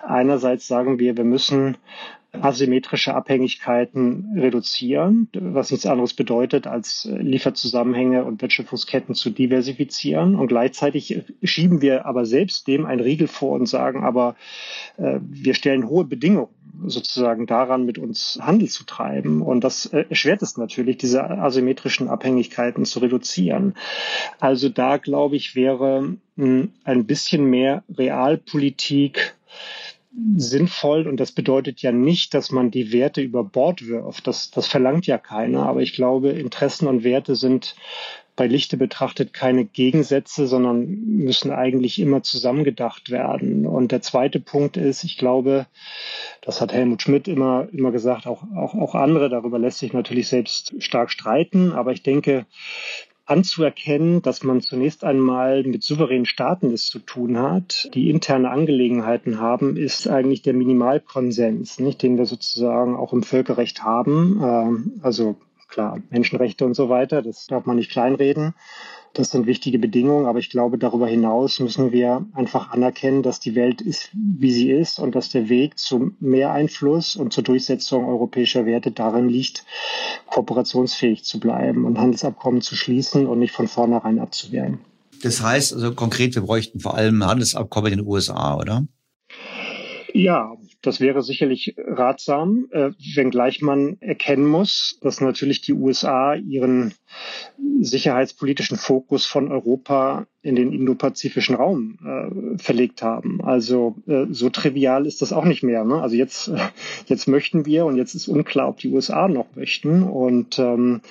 einerseits 0.05 0.68
sagen 0.68 0.99
wir, 0.99 1.18
wir 1.18 1.23
müssen 1.23 1.77
asymmetrische 2.34 3.16
Abhängigkeiten 3.16 4.34
reduzieren, 4.36 5.30
was 5.34 5.72
nichts 5.72 5.86
anderes 5.86 6.14
bedeutet, 6.14 6.68
als 6.68 7.08
Lieferzusammenhänge 7.10 8.26
und 8.26 8.41
Wertschöpfungsketten 8.41 9.16
zu 9.16 9.30
diversifizieren. 9.30 10.36
Und 10.36 10.48
gleichzeitig 10.48 11.24
schieben 11.44 11.82
wir 11.82 12.06
aber 12.06 12.26
selbst 12.26 12.68
dem 12.68 12.86
einen 12.86 13.02
Riegel 13.02 13.28
vor 13.28 13.54
und 13.54 13.66
sagen, 13.66 14.04
aber 14.04 14.36
äh, 14.98 15.20
wir 15.22 15.54
stellen 15.54 15.88
hohe 15.88 16.06
Bedingungen 16.06 16.49
sozusagen 16.86 17.48
daran, 17.48 17.86
mit 17.86 17.98
uns 17.98 18.38
Handel 18.41 18.68
zu 18.68 18.84
treiben. 18.84 19.41
Und 19.41 19.64
das 19.64 19.88
äh, 19.88 20.06
erschwert 20.10 20.41
es 20.41 20.58
natürlich, 20.58 20.98
diese 20.98 21.24
asymmetrischen 21.24 22.08
Abhängigkeiten 22.10 22.86
zu 22.86 22.99
reduzieren. 22.99 23.74
Also 24.40 24.70
da, 24.70 24.98
glaube 24.98 25.36
ich, 25.36 25.56
wäre 25.56 26.18
hm, 26.36 26.72
ein 26.84 27.06
bisschen 27.06 27.45
mehr 27.45 27.84
Realpolitik 27.90 29.36
sinnvoll 30.36 31.08
und 31.08 31.20
das 31.20 31.32
bedeutet 31.32 31.82
ja 31.82 31.92
nicht, 31.92 32.34
dass 32.34 32.52
man 32.52 32.72
die 32.72 32.92
Werte 32.92 33.22
über 33.22 33.44
Bord 33.44 33.88
wirft. 33.88 34.28
Das, 34.28 34.52
das 34.52 34.68
verlangt 34.68 35.06
ja 35.06 35.18
keiner. 35.18 35.66
Aber 35.66 35.82
ich 35.82 35.94
glaube, 35.94 36.30
Interessen 36.30 36.88
und 36.88 37.04
Werte 37.04 37.36
sind 37.36 37.76
bei 38.36 38.48
Lichte 38.48 38.78
betrachtet 38.78 39.34
keine 39.34 39.66
Gegensätze, 39.66 40.46
sondern 40.46 40.86
müssen 40.86 41.52
eigentlich 41.52 42.00
immer 42.00 42.22
zusammengedacht 42.22 43.10
werden. 43.10 43.66
Und 43.66 43.92
der 43.92 44.02
zweite 44.02 44.40
Punkt 44.40 44.78
ist, 44.78 45.04
ich 45.04 45.18
glaube, 45.18 45.66
das 46.42 46.62
hat 46.62 46.72
Helmut 46.72 47.02
Schmidt 47.02 47.28
immer, 47.28 47.68
immer 47.74 47.92
gesagt, 47.92 48.28
auch, 48.28 48.44
auch, 48.56 48.76
auch 48.76 48.94
andere, 48.94 49.30
darüber 49.30 49.58
lässt 49.58 49.80
sich 49.80 49.92
natürlich 49.92 50.28
selbst 50.28 50.76
stark 50.78 51.12
streiten. 51.12 51.72
Aber 51.72 51.92
ich 51.94 52.04
denke, 52.04 52.46
anzuerkennen, 53.28 54.22
dass 54.22 54.44
man 54.44 54.62
zunächst 54.62 55.04
einmal 55.04 55.64
mit 55.64 55.84
souveränen 55.84 56.26
Staaten 56.26 56.72
es 56.72 56.88
zu 56.88 56.99
tun 56.99 57.38
hat, 57.38 57.90
die 57.94 58.10
interne 58.10 58.49
Angelegenheiten 58.49 59.40
haben, 59.40 59.76
ist 59.76 60.08
eigentlich 60.08 60.41
der 60.41 60.54
Minimalkonsens, 60.54 61.80
nicht, 61.80 62.02
den 62.02 62.18
wir 62.18 62.26
sozusagen 62.26 62.95
auch 62.95 63.14
im 63.14 63.24
Völkerrecht 63.24 63.84
haben. 63.84 64.41
Ähm, 64.41 64.99
also 65.04 65.36
klar, 65.68 65.99
Menschenrechte 66.10 66.66
und 66.66 66.74
so 66.74 66.90
weiter, 66.90 67.22
das 67.22 67.48
darf 67.48 67.66
man 67.66 67.76
nicht 67.76 67.91
kleinreden. 67.91 68.54
Das 69.18 69.31
sind 69.31 69.48
wichtige 69.48 69.80
Bedingungen, 69.80 70.27
aber 70.27 70.38
ich 70.38 70.52
glaube, 70.52 70.77
darüber 70.77 71.07
hinaus 71.07 71.60
müssen 71.60 71.91
wir 71.91 72.27
einfach 72.34 72.69
anerkennen, 72.69 73.23
dass 73.23 73.39
die 73.39 73.56
Welt 73.56 73.81
ist, 73.81 74.11
wie 74.14 74.52
sie 74.52 74.69
ist 74.69 74.99
und 74.99 75.15
dass 75.15 75.31
der 75.31 75.49
Weg 75.49 75.80
zu 75.80 76.11
mehr 76.19 76.52
Einfluss 76.52 77.15
und 77.15 77.34
zur 77.34 77.44
Durchsetzung 77.44 78.06
europäischer 78.06 78.68
Werte 78.68 78.91
darin 78.91 79.27
liegt, 79.27 79.65
kooperationsfähig 80.27 81.23
zu 81.23 81.39
bleiben 81.39 81.85
und 81.85 81.98
Handelsabkommen 81.98 82.61
zu 82.61 82.76
schließen 82.76 83.26
und 83.26 83.39
nicht 83.39 83.53
von 83.53 83.68
vornherein 83.68 84.19
abzuwehren. 84.19 84.81
Das 85.23 85.41
heißt 85.41 85.73
also 85.73 85.95
konkret, 85.95 86.35
wir 86.35 86.44
bräuchten 86.44 86.80
vor 86.80 86.94
allem 86.94 87.26
Handelsabkommen 87.26 87.94
in 87.94 87.98
den 87.98 88.07
USA, 88.07 88.56
oder? 88.56 88.85
Ja, 90.14 90.56
das 90.88 91.01
wäre 91.01 91.22
sicherlich 91.22 91.76
ratsam, 91.77 92.68
äh, 92.72 92.91
wenngleich 93.15 93.61
man 93.61 93.97
erkennen 93.99 94.45
muss, 94.45 94.97
dass 95.01 95.19
natürlich 95.19 95.61
die 95.61 95.73
USA 95.73 96.34
ihren 96.34 96.93
sicherheitspolitischen 97.81 98.77
Fokus 98.77 99.26
von 99.26 99.51
Europa 99.51 100.26
in 100.41 100.55
den 100.55 100.72
indopazifischen 100.72 101.55
Raum 101.55 101.99
äh, 102.05 102.57
verlegt 102.57 103.03
haben. 103.03 103.43
Also 103.43 103.97
äh, 104.07 104.27
so 104.30 104.49
trivial 104.49 105.05
ist 105.05 105.22
das 105.22 105.34
auch 105.34 105.43
nicht 105.43 105.61
mehr. 105.61 105.84
Ne? 105.84 106.01
Also 106.01 106.15
jetzt, 106.15 106.47
äh, 106.47 106.57
jetzt 107.07 107.27
möchten 107.27 107.65
wir 107.65 107.85
und 107.85 107.97
jetzt 107.97 108.15
ist 108.15 108.30
unklar, 108.30 108.69
ob 108.69 108.77
die 108.77 108.89
USA 108.89 109.27
noch 109.27 109.47
möchten. 109.55 110.03
Und 110.03 110.57
ähm, 110.57 111.01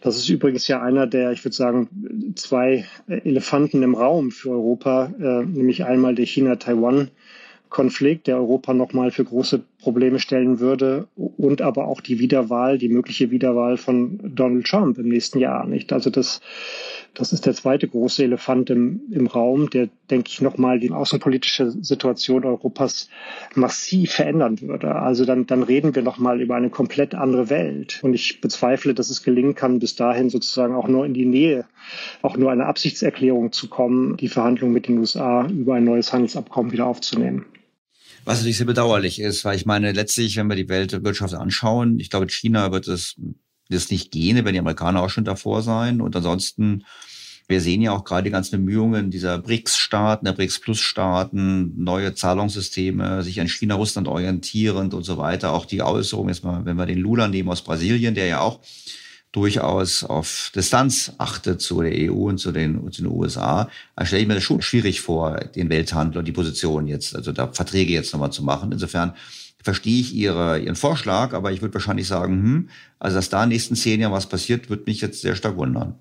das 0.00 0.16
ist 0.16 0.30
übrigens 0.30 0.66
ja 0.68 0.80
einer 0.80 1.06
der, 1.06 1.32
ich 1.32 1.44
würde 1.44 1.54
sagen, 1.54 2.32
zwei 2.34 2.86
Elefanten 3.06 3.82
im 3.82 3.94
Raum 3.94 4.30
für 4.30 4.52
Europa, 4.52 5.12
äh, 5.20 5.44
nämlich 5.44 5.84
einmal 5.84 6.14
der 6.14 6.24
China-Taiwan- 6.24 7.10
Konflikt, 7.68 8.26
der 8.26 8.36
Europa 8.36 8.74
nochmal 8.74 9.10
für 9.10 9.24
große 9.24 9.62
Probleme 9.80 10.18
stellen 10.18 10.58
würde 10.58 11.06
und 11.16 11.62
aber 11.62 11.86
auch 11.86 12.00
die 12.00 12.18
Wiederwahl, 12.18 12.78
die 12.78 12.88
mögliche 12.88 13.30
Wiederwahl 13.30 13.76
von 13.76 14.18
Donald 14.34 14.66
Trump 14.66 14.98
im 14.98 15.08
nächsten 15.08 15.38
Jahr, 15.38 15.66
nicht? 15.66 15.92
Also 15.92 16.10
das, 16.10 16.40
das 17.14 17.32
ist 17.32 17.46
der 17.46 17.54
zweite 17.54 17.86
große 17.86 18.24
Elefant 18.24 18.70
im, 18.70 19.00
im 19.12 19.28
Raum, 19.28 19.70
der, 19.70 19.88
denke 20.10 20.30
ich, 20.30 20.40
nochmal 20.40 20.80
die 20.80 20.90
außenpolitische 20.90 21.70
Situation 21.70 22.44
Europas 22.44 23.08
massiv 23.54 24.12
verändern 24.12 24.60
würde. 24.60 24.96
Also 24.96 25.24
dann, 25.24 25.46
dann 25.46 25.62
reden 25.62 25.94
wir 25.94 26.02
nochmal 26.02 26.40
über 26.40 26.56
eine 26.56 26.70
komplett 26.70 27.14
andere 27.14 27.48
Welt. 27.48 28.00
Und 28.02 28.14
ich 28.14 28.40
bezweifle, 28.40 28.94
dass 28.94 29.10
es 29.10 29.22
gelingen 29.22 29.54
kann, 29.54 29.78
bis 29.78 29.94
dahin 29.94 30.28
sozusagen 30.28 30.74
auch 30.74 30.88
nur 30.88 31.06
in 31.06 31.14
die 31.14 31.24
Nähe, 31.24 31.66
auch 32.22 32.36
nur 32.36 32.50
eine 32.50 32.66
Absichtserklärung 32.66 33.52
zu 33.52 33.68
kommen, 33.68 34.16
die 34.16 34.28
Verhandlungen 34.28 34.74
mit 34.74 34.88
den 34.88 34.98
USA 34.98 35.46
über 35.46 35.74
ein 35.74 35.84
neues 35.84 36.12
Handelsabkommen 36.12 36.72
wieder 36.72 36.86
aufzunehmen. 36.86 37.46
Was 38.28 38.40
natürlich 38.40 38.58
sehr 38.58 38.66
bedauerlich 38.66 39.20
ist, 39.20 39.46
weil 39.46 39.56
ich 39.56 39.64
meine, 39.64 39.92
letztlich, 39.92 40.36
wenn 40.36 40.48
wir 40.48 40.54
die 40.54 40.68
Weltwirtschaft 40.68 41.32
anschauen, 41.32 41.98
ich 41.98 42.10
glaube, 42.10 42.28
China 42.28 42.72
wird 42.72 42.86
es 42.86 43.16
das 43.70 43.90
nicht 43.90 44.10
gehen, 44.10 44.44
wenn 44.44 44.52
die 44.52 44.58
Amerikaner 44.58 45.02
auch 45.02 45.08
schon 45.08 45.24
davor 45.24 45.62
sein. 45.62 46.02
Und 46.02 46.14
ansonsten, 46.14 46.84
wir 47.46 47.62
sehen 47.62 47.80
ja 47.80 47.92
auch 47.92 48.04
gerade 48.04 48.24
die 48.24 48.30
ganzen 48.30 48.62
Bemühungen 48.62 49.10
dieser 49.10 49.38
BRICS-Staaten, 49.38 50.26
der 50.26 50.34
BRICS-Plus-Staaten, 50.34 51.82
neue 51.82 52.14
Zahlungssysteme, 52.14 53.22
sich 53.22 53.40
an 53.40 53.48
China, 53.48 53.76
Russland 53.76 54.08
orientierend 54.08 54.92
und 54.92 55.04
so 55.04 55.16
weiter. 55.16 55.54
Auch 55.54 55.64
die 55.64 55.80
Äußerung, 55.80 56.28
jetzt 56.28 56.44
mal, 56.44 56.66
wenn 56.66 56.76
wir 56.76 56.84
den 56.84 56.98
Lula 56.98 57.28
nehmen 57.28 57.48
aus 57.48 57.64
Brasilien, 57.64 58.14
der 58.14 58.26
ja 58.26 58.40
auch 58.40 58.60
durchaus 59.32 60.04
auf 60.04 60.50
Distanz 60.54 61.12
achtet 61.18 61.60
zu 61.60 61.82
der 61.82 61.92
EU 62.10 62.28
und 62.28 62.38
zu 62.38 62.52
den, 62.52 62.90
zu 62.92 63.02
den 63.02 63.12
USA, 63.12 63.68
dann 63.96 64.06
stelle 64.06 64.22
ich 64.22 64.28
mir 64.28 64.34
das 64.34 64.42
schon 64.42 64.62
schwierig 64.62 65.00
vor, 65.00 65.36
den 65.36 65.68
Welthandel 65.68 66.18
und 66.18 66.24
die 66.24 66.32
Position 66.32 66.86
jetzt, 66.86 67.14
also 67.14 67.32
da 67.32 67.52
Verträge 67.52 67.92
jetzt 67.92 68.12
nochmal 68.12 68.32
zu 68.32 68.42
machen. 68.42 68.72
Insofern 68.72 69.14
verstehe 69.62 70.00
ich 70.00 70.14
ihre, 70.14 70.58
Ihren 70.60 70.76
Vorschlag, 70.76 71.34
aber 71.34 71.52
ich 71.52 71.60
würde 71.60 71.74
wahrscheinlich 71.74 72.06
sagen, 72.06 72.42
hm, 72.42 72.68
also 72.98 73.16
dass 73.16 73.28
da 73.28 73.44
in 73.44 73.50
den 73.50 73.54
nächsten 73.56 73.76
zehn 73.76 74.00
Jahren 74.00 74.12
was 74.12 74.28
passiert, 74.28 74.70
würde 74.70 74.84
mich 74.86 75.00
jetzt 75.00 75.20
sehr 75.20 75.36
stark 75.36 75.56
wundern. 75.56 75.98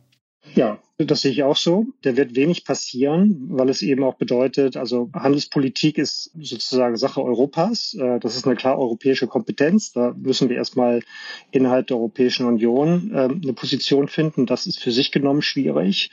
Ja, 0.56 0.80
das 1.06 1.22
sehe 1.22 1.32
ich 1.32 1.44
auch 1.44 1.56
so. 1.56 1.86
Da 2.02 2.18
wird 2.18 2.36
wenig 2.36 2.66
passieren, 2.66 3.46
weil 3.50 3.70
es 3.70 3.84
eben 3.84 4.04
auch 4.04 4.16
bedeutet, 4.16 4.78
also 4.78 5.12
Handelspolitik 5.14 6.00
ist 6.00 6.32
sozusagen 6.40 6.98
Sache 6.98 7.22
Europas. 7.22 7.96
Äh, 8.00 8.20
das 8.20 8.36
ist 8.36 8.48
eine 8.48 8.56
klar 8.56 8.80
europäische 8.80 9.28
Kompetenz. 9.28 9.92
Da 9.92 10.16
müssen 10.18 10.50
wir 10.50 10.58
erstmal 10.58 11.04
innerhalb 11.52 11.88
der 11.88 11.98
Europäischen 11.98 12.48
Union 12.48 13.12
ähm, 13.14 13.42
eine 13.44 13.54
Position 13.54 14.08
finden. 14.08 14.48
Das 14.48 14.66
ist 14.66 14.80
für 14.80 14.92
sich 14.92 15.12
genommen 15.12 15.44
schwierig. 15.44 16.10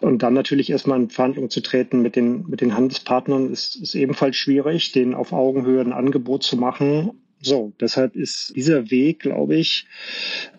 Und 0.00 0.22
dann 0.22 0.34
natürlich 0.34 0.70
erstmal 0.70 1.00
in 1.00 1.10
Verhandlungen 1.10 1.50
zu 1.50 1.60
treten 1.60 2.00
mit 2.00 2.14
den, 2.14 2.46
mit 2.46 2.60
den 2.60 2.76
Handelspartnern 2.76 3.50
ist, 3.50 3.74
ist 3.74 3.96
ebenfalls 3.96 4.36
schwierig, 4.36 4.92
denen 4.92 5.14
auf 5.14 5.32
Augenhöhe 5.32 5.80
ein 5.80 5.92
Angebot 5.92 6.44
zu 6.44 6.56
machen 6.56 7.21
so, 7.42 7.72
deshalb 7.80 8.14
ist 8.16 8.54
dieser 8.54 8.90
Weg, 8.90 9.20
glaube 9.20 9.56
ich, 9.56 9.86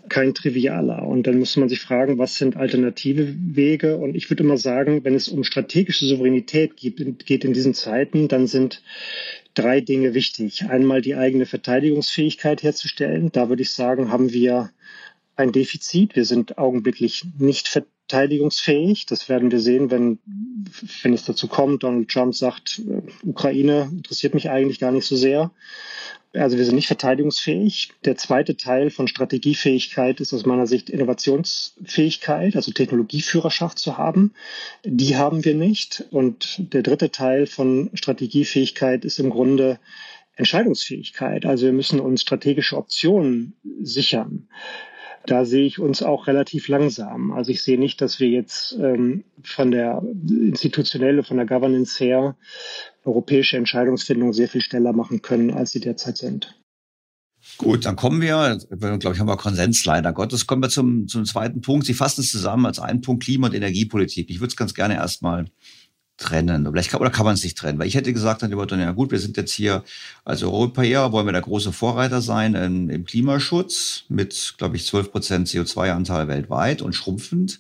kein 0.10 0.34
trivialer. 0.34 1.08
Und 1.08 1.26
dann 1.26 1.40
muss 1.40 1.56
man 1.56 1.70
sich 1.70 1.80
fragen, 1.80 2.18
was 2.18 2.36
sind 2.36 2.58
alternative 2.58 3.36
Wege? 3.38 3.98
Und 3.98 4.16
ich 4.16 4.30
würde 4.30 4.44
immer 4.44 4.58
sagen, 4.58 5.04
wenn 5.04 5.16
es 5.16 5.30
um 5.30 5.44
strategische 5.44 6.06
Souveränität 6.06 6.76
geht, 6.76 7.46
in 7.46 7.54
diesen 7.54 7.74
Zeiten, 7.74 8.28
dann 8.28 8.48
sind 8.48 8.84
drei 9.54 9.82
Dinge 9.82 10.14
wichtig. 10.14 10.66
Einmal 10.66 11.02
die 11.02 11.16
eigene 11.16 11.46
Verteidigungsfähigkeit 11.46 12.64
herzustellen. 12.64 13.32
Da 13.32 13.50
würde 13.50 13.62
ich 13.62 13.72
sagen, 13.72 14.12
haben 14.12 14.34
wir 14.34 14.72
ein 15.36 15.52
Defizit. 15.52 16.16
Wir 16.16 16.26
sind 16.26 16.58
augenblicklich 16.58 17.24
nicht 17.38 17.68
verteidigungsfähig. 17.68 19.06
Das 19.06 19.30
werden 19.30 19.52
wir 19.52 19.60
sehen, 19.60 19.90
wenn, 19.90 20.20
wenn 21.02 21.14
es 21.14 21.26
dazu 21.26 21.48
kommt. 21.48 21.84
Donald 21.84 22.10
Trump 22.10 22.36
sagt, 22.36 22.80
äh, 22.80 23.02
Ukraine 23.28 23.90
interessiert 23.92 24.34
mich 24.34 24.50
eigentlich 24.50 24.80
gar 24.80 24.92
nicht 24.92 25.06
so 25.06 25.16
sehr. 25.16 25.52
Also 26.34 26.58
wir 26.58 26.66
sind 26.66 26.76
nicht 26.76 26.88
verteidigungsfähig. 26.88 27.92
Der 28.06 28.16
zweite 28.16 28.58
Teil 28.58 28.90
von 28.90 29.08
Strategiefähigkeit 29.08 30.20
ist 30.20 30.34
aus 30.34 30.46
meiner 30.46 30.66
Sicht 30.66 30.90
Innovationsfähigkeit, 30.90 32.56
also 32.56 32.72
Technologieführerschaft 32.72 33.78
zu 33.78 33.98
haben. 33.98 34.34
Die 34.84 35.16
haben 35.16 35.46
wir 35.46 35.54
nicht. 35.54 36.06
Und 36.10 36.74
der 36.74 36.82
dritte 36.82 37.12
Teil 37.12 37.46
von 37.46 37.92
Strategiefähigkeit 37.94 39.06
ist 39.06 39.20
im 39.20 39.30
Grunde 39.30 39.80
Entscheidungsfähigkeit. 40.36 41.46
Also 41.46 41.68
wir 41.68 41.74
müssen 41.74 42.00
uns 42.00 42.22
strategische 42.22 42.78
Optionen 42.78 43.54
sichern 43.82 44.48
da 45.26 45.46
sehe 45.46 45.66
ich 45.66 45.80
uns 45.80 46.04
auch 46.04 46.28
relativ 46.28 46.68
langsam. 46.68 47.32
Also 47.32 47.52
ich 47.52 47.64
sehe 47.64 47.80
nicht, 47.80 48.02
dass 48.02 48.20
wir 48.20 48.28
jetzt 48.28 48.74
ähm, 48.74 49.24
von 49.44 49.72
der 49.72 50.02
institutionelle, 50.30 51.24
von 51.24 51.38
der 51.38 51.46
Governance 51.46 52.04
her 52.04 52.36
europäische 53.06 53.58
Entscheidungsfindung 53.58 54.34
sehr 54.34 54.50
viel 54.50 54.62
schneller 54.62 54.94
machen 54.94 55.22
können, 55.22 55.52
als 55.52 55.72
sie 55.72 55.80
derzeit 55.80 56.18
sind. 56.18 56.56
Gut, 57.58 57.86
dann 57.86 57.98
kommen 57.98 58.22
wir, 58.22 58.58
glaube 58.70 59.14
ich, 59.14 59.20
haben 59.20 59.28
wir 59.28 59.38
Konsens 59.38 59.84
leider 59.84 60.14
Gottes. 60.14 60.48
Kommen 60.48 60.64
wir 60.64 60.70
zum, 60.70 61.08
zum 61.08 61.26
zweiten 61.26 61.62
Punkt. 61.62 61.86
Sie 61.86 61.94
fassen 61.94 62.22
es 62.22 62.32
zusammen 62.32 62.66
als 62.66 62.80
einen 62.80 63.02
Punkt 63.02 63.24
Klima- 63.24 63.48
und 63.48 63.54
Energiepolitik. 63.54 64.30
Ich 64.30 64.40
würde 64.40 64.50
es 64.50 64.56
ganz 64.56 64.74
gerne 64.74 64.96
erstmal 64.96 65.46
trennen. 66.24 66.66
Vielleicht 66.66 66.90
kann, 66.90 67.02
oder 67.02 67.10
kann 67.10 67.26
man 67.26 67.36
es 67.36 67.44
nicht 67.44 67.58
trennen? 67.58 67.78
Weil 67.80 67.88
ich 67.88 67.96
hätte 67.96 68.14
gesagt, 68.14 68.42
dann 68.42 68.52
über 68.52 68.68
ja 68.68 68.92
gut, 68.92 69.12
wir 69.12 69.20
sind 69.20 69.38
jetzt 69.38 69.54
hier 69.54 69.84
als 70.26 70.42
Europäer, 70.42 71.12
wollen 71.12 71.28
wir 71.28 71.34
der 71.34 71.42
große 71.42 71.72
Vorreiter 71.72 72.22
sein 72.22 72.56
in, 72.56 72.90
im 72.90 73.06
Klimaschutz 73.06 74.06
mit, 74.10 74.56
glaube 74.58 74.76
ich, 74.76 74.86
12 74.86 75.12
Prozent 75.12 75.48
CO2-Anteil 75.48 76.28
weltweit 76.28 76.82
und 76.82 76.94
schrumpfend. 76.94 77.60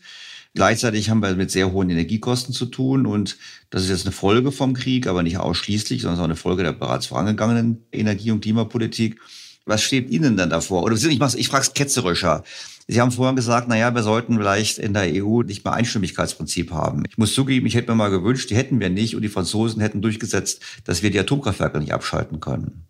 Gleichzeitig 0.56 1.10
haben 1.10 1.22
wir 1.22 1.36
mit 1.36 1.50
sehr 1.50 1.72
hohen 1.72 1.90
Energiekosten 1.90 2.54
zu 2.54 2.68
tun 2.68 3.08
und 3.08 3.38
das 3.72 3.84
ist 3.84 3.90
jetzt 3.90 4.06
eine 4.06 4.12
Folge 4.12 4.52
vom 4.52 4.74
Krieg, 4.74 5.08
aber 5.08 5.24
nicht 5.24 5.38
ausschließlich, 5.38 6.02
sondern 6.04 6.20
auch 6.20 6.26
eine 6.26 6.36
Folge 6.36 6.64
der 6.64 6.74
bereits 6.74 7.08
vorangegangenen 7.08 7.84
Energie- 7.92 8.32
und 8.32 8.42
Klimapolitik. 8.42 9.20
Was 9.66 9.82
steht 9.82 10.10
Ihnen 10.10 10.36
denn 10.36 10.50
davor? 10.50 10.84
Oder 10.84 10.96
ich, 10.96 11.06
ich 11.06 11.48
frage 11.48 11.64
es 11.64 11.74
ketzerischer. 11.74 12.44
Sie 12.88 13.00
haben 13.00 13.12
vorhin 13.12 13.38
gesagt, 13.38 13.68
na 13.70 13.78
ja, 13.78 13.96
wir 13.96 14.04
sollten 14.04 14.38
vielleicht 14.38 14.78
in 14.78 14.94
der 14.94 15.04
EU 15.24 15.42
nicht 15.42 15.64
mehr 15.64 15.74
Einstimmigkeitsprinzip 15.74 16.72
haben. 16.72 17.04
Ich 17.10 17.18
muss 17.18 17.34
zugeben, 17.34 17.66
ich 17.66 17.76
hätte 17.76 17.92
mir 17.92 17.96
mal 17.96 18.10
gewünscht, 18.10 18.50
die 18.50 18.58
hätten 18.58 18.82
wir 18.82 18.90
nicht 18.90 19.16
und 19.16 19.22
die 19.22 19.30
Franzosen 19.30 19.82
hätten 19.82 20.02
durchgesetzt, 20.02 20.62
dass 20.84 21.02
wir 21.02 21.10
die 21.10 21.20
Atomkraftwerke 21.20 21.80
nicht 21.80 21.94
abschalten 21.94 22.42
können. 22.42 22.88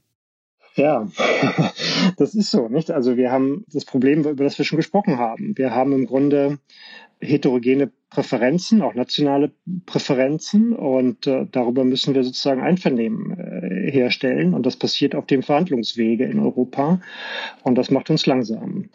Ja, 0.75 1.07
das 2.17 2.33
ist 2.33 2.49
so, 2.49 2.67
nicht? 2.67 2.89
Also 2.89 3.17
wir 3.17 3.31
haben 3.31 3.63
das 3.71 3.85
Problem, 3.85 4.21
über 4.21 4.43
das 4.43 4.57
wir 4.57 4.65
schon 4.65 4.77
gesprochen 4.77 5.19
haben. 5.19 5.55
Wir 5.55 5.71
haben 5.71 5.91
im 5.93 6.07
Grunde 6.07 6.57
heterogene 7.23 7.91
Präferenzen, 8.13 8.83
auch 8.83 8.93
nationale 8.93 9.51
Präferenzen 9.87 10.73
und 10.73 11.25
äh, 11.25 11.47
darüber 11.51 11.83
müssen 11.83 12.13
wir 12.13 12.23
sozusagen 12.23 12.61
Einvernehmen 12.61 13.31
äh, 13.31 13.91
herstellen 13.91 14.53
und 14.53 14.67
das 14.67 14.75
passiert 14.75 15.15
auf 15.15 15.25
dem 15.25 15.41
Verhandlungswege 15.41 16.25
in 16.25 16.39
Europa 16.39 17.01
und 17.63 17.75
das 17.75 17.89
macht 17.89 18.11
uns 18.11 18.27
langsam. 18.27 18.89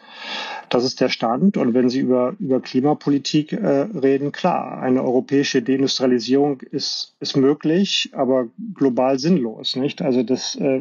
Das 0.69 0.85
ist 0.85 1.01
der 1.01 1.09
Stand 1.09 1.57
und 1.57 1.73
wenn 1.73 1.89
Sie 1.89 1.99
über, 1.99 2.33
über 2.39 2.61
Klimapolitik 2.61 3.51
äh, 3.51 3.87
reden, 3.93 4.31
klar, 4.31 4.81
eine 4.81 5.03
europäische 5.03 5.61
Deindustrialisierung 5.61 6.61
ist, 6.61 7.17
ist 7.19 7.35
möglich, 7.35 8.11
aber 8.13 8.47
global 8.73 9.19
sinnlos, 9.19 9.75
nicht? 9.75 10.01
Also 10.01 10.23
das 10.23 10.55
äh, 10.55 10.79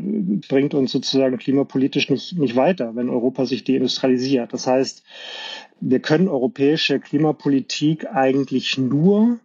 bringt 0.48 0.74
uns 0.74 0.92
sozusagen 0.92 1.38
klimapolitisch 1.38 2.08
nicht, 2.08 2.38
nicht 2.38 2.54
weiter, 2.54 2.94
wenn 2.94 3.08
Europa 3.08 3.46
sich 3.46 3.64
deindustrialisiert. 3.64 4.52
Das 4.52 4.68
heißt, 4.68 5.02
wir 5.80 6.00
können 6.00 6.28
europäische 6.28 7.00
Klimapolitik 7.00 8.06
eigentlich 8.06 8.78
nur 8.78 9.38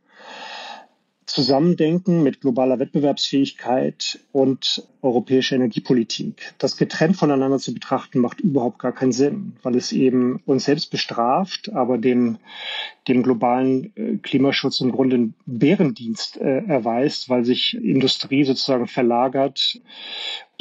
zusammendenken 1.26 2.24
mit 2.24 2.42
globaler 2.42 2.80
Wettbewerbsfähigkeit 2.80 4.20
und 4.32 4.88
europäischer 5.02 5.56
Energiepolitik. 5.56 6.54
Das 6.58 6.78
getrennt 6.78 7.18
voneinander 7.18 7.60
zu 7.60 7.74
betrachten, 7.74 8.20
macht 8.20 8.40
überhaupt 8.40 8.80
gar 8.80 8.94
keinen 8.94 9.12
Sinn, 9.12 9.54
weil 9.62 9.76
es 9.76 9.92
eben 9.92 10.42
uns 10.46 10.66
selbst 10.66 10.92
bestraft, 10.92 11.72
aber 11.74 11.98
dem, 11.98 12.38
dem 13.08 13.24
globalen 13.24 13.92
äh, 13.96 14.18
Klimaschutz 14.18 14.82
im 14.82 14.92
Grunde 14.92 15.16
einen 15.18 15.34
Bärendienst 15.46 16.38
äh, 16.38 16.64
erweist, 16.66 17.30
weil 17.30 17.44
sich 17.44 17.76
Industrie 17.76 18.44
sozusagen 18.44 18.88
verlagert 18.88 19.80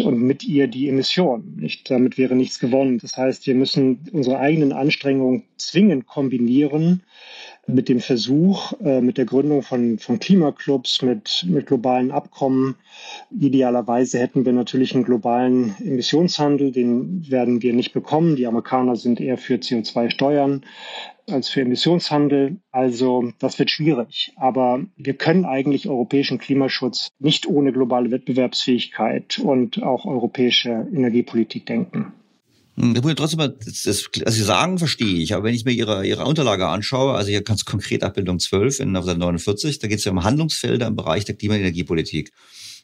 und 0.01 0.20
mit 0.20 0.44
ihr 0.44 0.66
die 0.66 0.89
Emissionen. 0.89 1.56
Nicht? 1.56 1.90
Damit 1.90 2.18
wäre 2.18 2.34
nichts 2.34 2.59
gewonnen. 2.59 2.98
Das 2.98 3.16
heißt, 3.16 3.47
wir 3.47 3.55
müssen 3.55 4.09
unsere 4.12 4.39
eigenen 4.39 4.72
Anstrengungen 4.72 5.44
zwingend 5.56 6.06
kombinieren 6.06 7.02
mit 7.66 7.89
dem 7.89 8.01
Versuch, 8.01 8.72
äh, 8.80 9.01
mit 9.01 9.18
der 9.18 9.24
Gründung 9.24 9.62
von, 9.62 9.98
von 9.98 10.18
Klimaclubs, 10.18 11.02
mit, 11.02 11.44
mit 11.48 11.66
globalen 11.66 12.10
Abkommen. 12.10 12.74
Idealerweise 13.30 14.18
hätten 14.18 14.44
wir 14.44 14.52
natürlich 14.52 14.94
einen 14.94 15.05
globalen 15.05 15.74
Emissionshandel, 15.80 16.72
den 16.72 17.30
werden 17.30 17.62
wir 17.62 17.72
nicht 17.72 17.93
bekommen. 17.93 18.36
Die 18.36 18.47
Amerikaner 18.47 18.97
sind 18.97 19.20
eher 19.20 19.39
für 19.39 19.55
CO2-Steuern 19.55 20.62
als 21.30 21.48
für 21.48 21.60
Emissionshandel. 21.60 22.56
Also 22.72 23.30
das 23.39 23.59
wird 23.59 23.70
schwierig. 23.70 24.32
Aber 24.36 24.84
wir 24.97 25.14
können 25.14 25.44
eigentlich 25.44 25.89
europäischen 25.89 26.39
Klimaschutz 26.39 27.10
nicht 27.20 27.47
ohne 27.47 27.72
globale 27.72 28.10
Wettbewerbsfähigkeit 28.10 29.39
und 29.39 29.82
auch 29.82 30.05
europäische 30.05 30.89
Energiepolitik 30.93 31.66
denken. 31.66 32.12
Hm, 32.77 32.94
das 32.94 33.03
muss 33.03 33.12
ich 33.12 33.19
trotzdem 33.19 33.39
mal, 33.39 33.57
das, 33.65 34.09
was 34.24 34.35
Sie 34.35 34.43
sagen, 34.43 34.78
verstehe 34.78 35.16
ich. 35.16 35.35
Aber 35.35 35.44
wenn 35.44 35.55
ich 35.55 35.65
mir 35.65 35.73
Ihre, 35.73 36.07
Ihre 36.07 36.24
Unterlage 36.24 36.66
anschaue, 36.69 37.15
also 37.15 37.31
hier 37.31 37.43
ganz 37.43 37.65
konkret 37.65 38.03
Abbildung 38.03 38.39
12 38.39 38.81
in 38.81 38.94
Seite 38.94 39.19
49, 39.19 39.78
da 39.78 39.89
geht 39.89 39.99
es 39.99 40.05
ja 40.05 40.12
um 40.12 40.24
Handlungsfelder 40.24 40.86
im 40.86 40.97
Bereich 40.97 41.24
der 41.24 41.35
Klima- 41.35 41.55
und 41.55 41.61
Energiepolitik. 41.61 42.32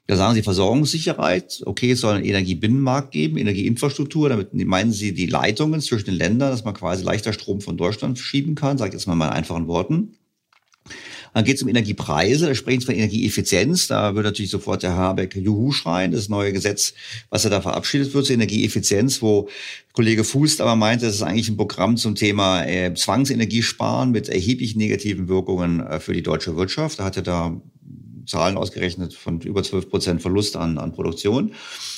Da 0.06 0.16
sagen 0.16 0.35
Sie 0.35 0.43
Versorgungssicherheit. 0.43 1.62
Okay, 1.66 1.93
es 1.93 2.01
soll 2.01 2.15
einen 2.15 2.24
Energiebinnenmarkt 2.24 3.12
geben, 3.12 3.36
Energieinfrastruktur. 3.36 4.31
Damit 4.31 4.55
meinen 4.55 4.90
Sie 4.90 5.12
die 5.12 5.27
Leitungen 5.27 5.82
zwischen 5.82 6.06
den 6.06 6.15
Ländern, 6.15 6.51
dass 6.51 6.65
man 6.65 6.73
quasi 6.73 7.05
leichter 7.05 7.35
Strom 7.35 7.60
von 7.60 7.77
Deutschland 7.77 8.19
schieben 8.19 8.55
kann. 8.55 8.78
Sage 8.78 8.89
ich 8.89 8.94
jetzt 8.94 9.06
mal 9.06 9.15
in 9.15 9.23
einfachen 9.23 9.66
Worten. 9.66 10.16
Dann 11.34 11.44
geht 11.44 11.56
es 11.56 11.62
um 11.62 11.68
Energiepreise, 11.68 12.46
da 12.46 12.55
sprechen 12.55 12.80
Sie 12.80 12.86
von 12.86 12.94
Energieeffizienz. 12.94 13.88
Da 13.88 14.14
würde 14.14 14.28
natürlich 14.28 14.50
sofort 14.50 14.82
der 14.82 14.96
Habeck 14.96 15.36
Juhu 15.36 15.72
schreien, 15.72 16.12
das 16.12 16.28
neue 16.28 16.52
Gesetz, 16.52 16.94
was 17.30 17.44
er 17.44 17.50
da 17.50 17.60
verabschiedet 17.60 18.14
wird 18.14 18.26
zur 18.26 18.34
Energieeffizienz, 18.34 19.22
wo 19.22 19.48
Kollege 19.92 20.24
Fuß 20.24 20.60
aber 20.60 20.76
meinte, 20.76 21.06
das 21.06 21.16
ist 21.16 21.22
eigentlich 21.22 21.48
ein 21.48 21.56
Programm 21.56 21.96
zum 21.96 22.14
Thema 22.14 22.64
äh, 22.64 22.94
Zwangsenergiesparen 22.94 24.10
mit 24.10 24.28
erheblichen 24.28 24.78
negativen 24.78 25.28
Wirkungen 25.28 25.80
äh, 25.80 26.00
für 26.00 26.12
die 26.12 26.22
deutsche 26.22 26.56
Wirtschaft. 26.56 27.00
Da 27.00 27.05
hat 27.05 27.16
er 27.16 27.22
da 27.22 27.60
Zahlen 28.28 28.56
ausgerechnet 28.56 29.14
von 29.14 29.40
über 29.40 29.62
12 29.62 29.90
Prozent 29.90 30.22
Verlust 30.22 30.56
an, 30.56 30.78
an 30.78 30.92
Produktion. 30.92 31.52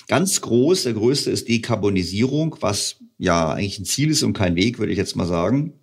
Ganz 0.09 0.41
groß, 0.41 0.85
der 0.85 0.95
größte 0.95 1.31
ist 1.31 1.49
Dekarbonisierung, 1.49 2.57
was 2.61 2.97
ja 3.19 3.51
eigentlich 3.51 3.81
ein 3.81 3.85
Ziel 3.85 4.11
ist 4.11 4.23
und 4.23 4.33
kein 4.33 4.57
Weg, 4.57 4.79
würde 4.79 4.93
ich 4.93 4.99
jetzt 4.99 5.17
mal 5.17 5.27
sagen. 5.27 5.75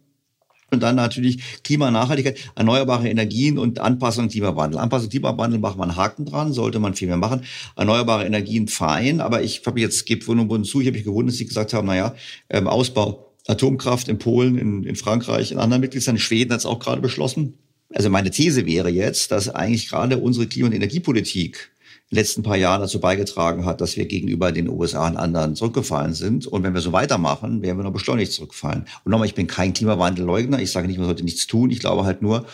Und 0.70 0.84
dann 0.84 0.96
natürlich 0.96 1.42
Klimanachhaltigkeit, 1.64 2.38
erneuerbare 2.56 3.08
Energien 3.08 3.58
und 3.58 3.80
Anpassung 3.80 4.26
an 4.26 4.30
Klimawandel. 4.30 4.80
Anpassung 4.80 5.10
Klimawandel 5.10 5.60
macht 5.60 5.78
man 5.78 5.96
Haken 5.96 6.26
dran, 6.26 6.52
sollte 6.52 6.80
man 6.80 6.94
viel 6.94 7.08
mehr 7.08 7.18
machen. 7.18 7.44
Erneuerbare 7.76 8.26
Energien 8.26 8.68
fein, 8.68 9.22
aber 9.22 9.44
ich 9.44 9.62
habe 9.66 9.80
jetzt, 9.80 10.06
gebe 10.06 10.28
Wohnung 10.28 10.64
zu, 10.66 10.82
ich 10.82 10.88
habe 10.88 10.98
mich 10.98 11.06
gewundert, 11.06 11.34
dass 11.34 11.38
Sie 11.38 11.46
gesagt 11.46 11.74
haben, 11.74 11.88
naja, 11.88 12.16
ähm, 12.50 12.68
Ausbau 12.68 13.28
Atomkraft 13.48 14.10
in 14.10 14.18
Polen, 14.18 14.58
in, 14.58 14.84
in 14.84 14.96
Frankreich, 14.96 15.52
in 15.52 15.58
anderen 15.58 15.82
Mitgliedstaaten, 15.82 16.20
Schweden 16.20 16.52
hat 16.52 16.60
es 16.60 16.66
auch 16.66 16.80
gerade 16.80 17.02
beschlossen. 17.02 17.54
Also 17.94 18.10
meine 18.10 18.32
These 18.32 18.66
wäre 18.66 18.90
jetzt, 18.90 19.32
dass 19.32 19.48
eigentlich 19.48 19.90
gerade 19.90 20.18
unsere 20.18 20.48
Klima- 20.48 20.68
und 20.68 20.74
Energiepolitik 20.74 21.72
letzten 22.10 22.44
paar 22.44 22.58
Jahren 22.58 22.82
dazu 22.82 23.00
beigetragen 23.00 23.66
hat, 23.66 23.82
dass 23.82 23.98
wir 23.98 24.06
gegenüber 24.06 24.52
den 24.52 24.70
USA 24.70 25.08
und 25.08 25.18
anderen 25.18 25.56
zurückgefallen 25.56 26.14
sind. 26.14 26.48
Und 26.48 26.64
wenn 26.64 26.74
wir 26.74 26.82
so 26.82 26.94
weitermachen, 26.94 27.62
werden 27.62 27.78
wir 27.78 27.84
noch 27.84 27.94
beschleunigt 27.94 28.32
zurückfallen. 28.32 28.86
Und 29.04 29.12
nochmal, 29.12 29.28
ich 29.28 29.36
bin 29.36 29.48
kein 29.48 29.74
Klimawandelleugner. 29.74 30.62
Ich 30.62 30.72
sage 30.72 30.88
nicht, 30.88 30.98
man 30.98 31.08
sollte 31.08 31.24
nichts 31.24 31.48
tun. 31.48 31.70
Ich 31.70 31.80
glaube 31.80 32.06
halt 32.06 32.22
nur, 32.22 32.46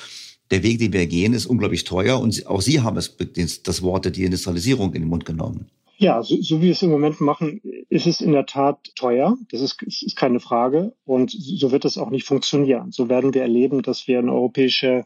der 0.51 0.63
Weg, 0.63 0.80
den 0.80 0.93
wir 0.93 1.05
gehen, 1.07 1.34
ist 1.34 1.45
unglaublich 1.45 1.84
teuer. 1.84 2.19
Und 2.19 2.47
auch 2.47 2.61
Sie 2.61 2.81
haben 2.81 2.97
es, 2.97 3.15
das 3.63 3.81
Wort 3.81 4.05
der 4.05 4.11
Deindustrialisierung 4.11 4.93
in 4.93 5.03
den 5.03 5.09
Mund 5.09 5.25
genommen. 5.25 5.69
Ja, 5.97 6.21
so, 6.23 6.41
so 6.41 6.57
wie 6.59 6.65
wir 6.65 6.71
es 6.71 6.81
im 6.81 6.89
Moment 6.89 7.21
machen, 7.21 7.61
ist 7.89 8.07
es 8.07 8.19
in 8.19 8.31
der 8.31 8.45
Tat 8.45 8.77
teuer. 8.95 9.38
Das 9.51 9.61
ist, 9.61 9.81
ist 9.84 10.15
keine 10.15 10.39
Frage. 10.39 10.93
Und 11.05 11.31
so 11.31 11.71
wird 11.71 11.85
es 11.85 11.97
auch 11.97 12.09
nicht 12.09 12.25
funktionieren. 12.25 12.91
So 12.91 13.07
werden 13.07 13.34
wir 13.34 13.43
erleben, 13.43 13.84
dass 13.84 14.07
wir 14.07 14.19
eine 14.19 14.34
europäische 14.34 15.05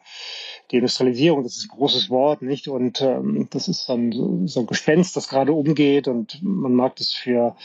Deindustrialisierung, 0.71 1.43
das 1.43 1.57
ist 1.57 1.65
ein 1.65 1.77
großes 1.77 2.09
Wort, 2.09 2.41
nicht? 2.41 2.67
Und 2.67 3.01
ähm, 3.01 3.47
das 3.49 3.67
ist 3.67 3.87
dann 3.87 4.11
so, 4.11 4.45
so 4.45 4.59
ein 4.61 4.67
Gespenst, 4.67 5.15
das 5.15 5.29
gerade 5.29 5.53
umgeht 5.53 6.07
und 6.07 6.39
man 6.43 6.73
mag 6.73 6.97
das 6.97 7.13
für 7.13 7.55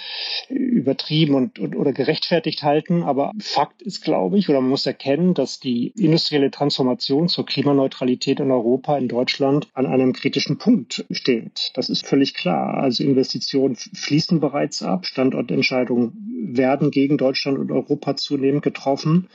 übertrieben 0.48 1.34
und, 1.34 1.58
und 1.58 1.74
oder 1.76 1.92
gerechtfertigt 1.92 2.62
halten. 2.62 3.02
Aber 3.02 3.32
Fakt 3.40 3.82
ist, 3.82 4.02
glaube 4.02 4.38
ich, 4.38 4.48
oder 4.48 4.60
man 4.60 4.70
muss 4.70 4.86
erkennen, 4.86 5.34
dass 5.34 5.58
die 5.58 5.88
industrielle 5.96 6.50
Transformation 6.50 7.28
zur 7.28 7.44
Klimaneutralität 7.44 8.38
in 8.38 8.50
Europa, 8.50 8.96
in 8.96 9.08
Deutschland 9.08 9.68
an 9.74 9.86
einem 9.86 10.12
kritischen 10.12 10.58
Punkt 10.58 11.04
steht. 11.10 11.72
Das 11.74 11.88
ist 11.88 12.06
völlig 12.06 12.34
klar. 12.34 12.74
Also 12.74 13.02
Investitionen 13.02 13.74
fließen 13.74 14.38
bereits 14.38 14.82
ab. 14.82 15.06
Standortentscheidungen 15.06 16.52
werden 16.54 16.90
gegen 16.90 17.18
Deutschland 17.18 17.58
und 17.58 17.72
Europa 17.72 18.16
zunehmend 18.16 18.62
getroffen. 18.62 19.28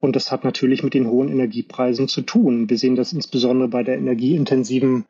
Und 0.00 0.16
das 0.16 0.32
hat 0.32 0.44
natürlich 0.44 0.82
mit 0.82 0.94
den 0.94 1.08
hohen 1.08 1.28
Energiepreisen 1.28 2.08
zu 2.08 2.22
tun. 2.22 2.68
Wir 2.70 2.78
sehen 2.78 2.96
das 2.96 3.12
insbesondere 3.12 3.68
bei 3.68 3.82
der 3.82 3.98
energieintensiven 3.98 5.04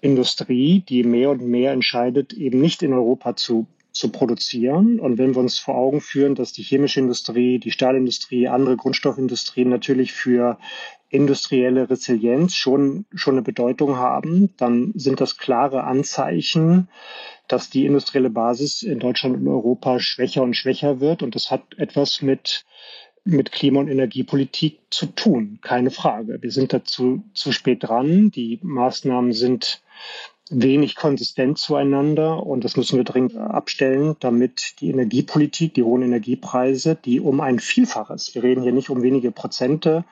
Industrie, 0.00 0.84
die 0.88 1.02
mehr 1.04 1.30
und 1.30 1.42
mehr 1.42 1.72
entscheidet, 1.72 2.32
eben 2.32 2.60
nicht 2.60 2.82
in 2.82 2.92
Europa 2.92 3.36
zu 3.36 3.66
zu 3.92 4.10
produzieren. 4.10 4.98
Und 4.98 5.18
wenn 5.18 5.34
wir 5.34 5.40
uns 5.40 5.58
vor 5.58 5.76
Augen 5.76 6.00
führen, 6.00 6.34
dass 6.34 6.52
die 6.52 6.62
chemische 6.62 7.00
Industrie, 7.00 7.58
die 7.58 7.70
Stahlindustrie, 7.70 8.48
andere 8.48 8.76
Grundstoffindustrien 8.76 9.68
natürlich 9.68 10.12
für 10.12 10.58
industrielle 11.10 11.90
Resilienz 11.90 12.54
schon, 12.54 13.04
schon 13.14 13.34
eine 13.34 13.42
Bedeutung 13.42 13.96
haben, 13.96 14.54
dann 14.56 14.92
sind 14.94 15.20
das 15.20 15.36
klare 15.36 15.84
Anzeichen, 15.84 16.88
dass 17.48 17.68
die 17.68 17.84
industrielle 17.84 18.30
Basis 18.30 18.82
in 18.82 18.98
Deutschland 18.98 19.36
und 19.36 19.46
Europa 19.46 20.00
schwächer 20.00 20.42
und 20.42 20.56
schwächer 20.56 21.00
wird. 21.00 21.22
Und 21.22 21.34
das 21.34 21.50
hat 21.50 21.62
etwas 21.76 22.22
mit 22.22 22.64
mit 23.24 23.52
Klima- 23.52 23.80
und 23.80 23.88
Energiepolitik 23.88 24.80
zu 24.90 25.06
tun, 25.06 25.58
keine 25.62 25.90
Frage. 25.90 26.42
Wir 26.42 26.50
sind 26.50 26.72
dazu 26.72 27.22
zu 27.34 27.52
spät 27.52 27.84
dran. 27.84 28.30
Die 28.30 28.58
Maßnahmen 28.62 29.32
sind 29.32 29.82
wenig 30.50 30.96
konsistent 30.96 31.58
zueinander 31.58 32.44
und 32.44 32.64
das 32.64 32.76
müssen 32.76 32.96
wir 32.96 33.04
dringend 33.04 33.36
abstellen, 33.36 34.16
damit 34.20 34.80
die 34.80 34.90
Energiepolitik, 34.90 35.74
die 35.74 35.82
hohen 35.82 36.02
Energiepreise, 36.02 36.96
die 36.96 37.20
um 37.20 37.40
ein 37.40 37.58
Vielfaches, 37.58 38.34
wir 38.34 38.42
reden 38.42 38.62
hier 38.62 38.72
nicht 38.72 38.90
um 38.90 39.02
wenige 39.02 39.30
Prozente, 39.30 40.04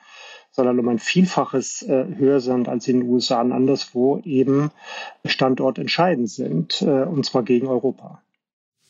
sondern 0.51 0.79
um 0.79 0.87
ein 0.87 0.99
Vielfaches 0.99 1.83
äh, 1.83 2.05
höher 2.17 2.39
sind 2.39 2.67
als 2.67 2.87
in 2.87 3.01
den 3.01 3.09
USA 3.09 3.41
und 3.41 3.51
anderswo, 3.51 4.19
eben 4.23 4.71
standortentscheidend 5.25 6.29
sind, 6.29 6.81
äh, 6.81 7.03
und 7.03 7.25
zwar 7.25 7.43
gegen 7.43 7.67
Europa. 7.67 8.21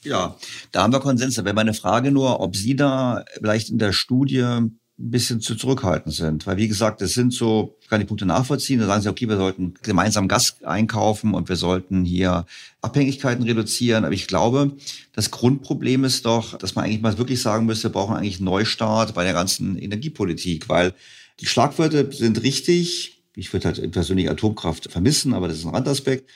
Ja, 0.04 0.36
da 0.72 0.84
haben 0.84 0.94
wir 0.94 1.00
Konsens. 1.00 1.36
Da 1.36 1.46
wäre 1.46 1.54
meine 1.54 1.74
Frage 1.74 2.12
nur, 2.12 2.40
ob 2.40 2.56
Sie 2.56 2.76
da 2.76 3.24
vielleicht 3.38 3.70
in 3.70 3.78
der 3.78 3.94
Studie 3.94 4.42
ein 4.42 4.80
bisschen 4.98 5.42
zu 5.42 5.56
zurückhaltend 5.56 6.14
sind. 6.14 6.48
Weil, 6.48 6.58
wie 6.58 6.68
gesagt, 6.68 7.02
das 7.02 7.14
sind 7.14 7.34
so, 7.34 7.78
ich 7.82 7.88
kann 7.88 8.00
die 8.00 8.06
Punkte 8.06 8.26
nachvollziehen. 8.26 8.80
Da 8.80 8.88
sagen 8.88 9.02
Sie, 9.02 9.10
okay, 9.10 9.28
wir 9.28 9.38
sollten 9.38 9.76
gemeinsam 9.84 10.28
Gas 10.28 10.58
einkaufen 10.64 11.34
und 11.34 11.50
wir 11.50 11.56
sollten 11.56 12.04
hier 12.04 12.46
Abhängigkeiten 12.82 13.44
reduzieren. 13.44 14.06
Aber 14.06 14.14
ich 14.14 14.28
glaube, 14.28 14.76
das 15.14 15.32
Grundproblem 15.32 16.04
ist 16.04 16.26
doch, 16.26 16.58
dass 16.58 16.76
man 16.76 16.86
eigentlich 16.86 17.02
mal 17.02 17.18
wirklich 17.18 17.42
sagen 17.42 17.66
müsste, 17.66 17.90
wir 17.90 17.94
brauchen 17.94 18.16
eigentlich 18.16 18.38
einen 18.38 18.46
Neustart 18.46 19.14
bei 19.14 19.24
der 19.24 19.34
ganzen 19.34 19.78
Energiepolitik, 19.78 20.70
weil 20.70 20.94
die 21.40 21.46
Schlagwörter 21.48 22.12
sind 22.12 22.42
richtig. 22.44 23.24
Ich 23.36 23.54
würde 23.54 23.70
halt 23.70 23.92
persönlich 23.92 24.30
Atomkraft 24.30 24.92
vermissen, 24.92 25.34
aber 25.34 25.48
das 25.48 25.58
ist 25.58 25.66
ein 25.66 25.74
Randaspekt. 25.74 26.30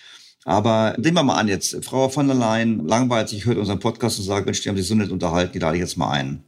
Aber 0.46 0.96
nehmen 1.00 1.18
wir 1.18 1.24
mal 1.24 1.40
an 1.40 1.48
jetzt, 1.48 1.84
Frau 1.84 2.08
von 2.08 2.28
der 2.28 2.36
Leyen 2.36 2.88
langweilt 2.88 3.30
sich, 3.30 3.46
hört 3.46 3.58
unseren 3.58 3.80
Podcast 3.80 4.20
und 4.20 4.26
sagt, 4.26 4.46
Mensch, 4.46 4.62
die 4.62 4.70
haben 4.70 4.78
sich 4.78 4.88
so 4.88 4.94
nett 4.94 5.10
unterhalten, 5.10 5.54
die 5.54 5.60
lade 5.60 5.76
ich 5.76 5.82
jetzt 5.82 5.98
mal 5.98 6.12
ein. 6.12 6.44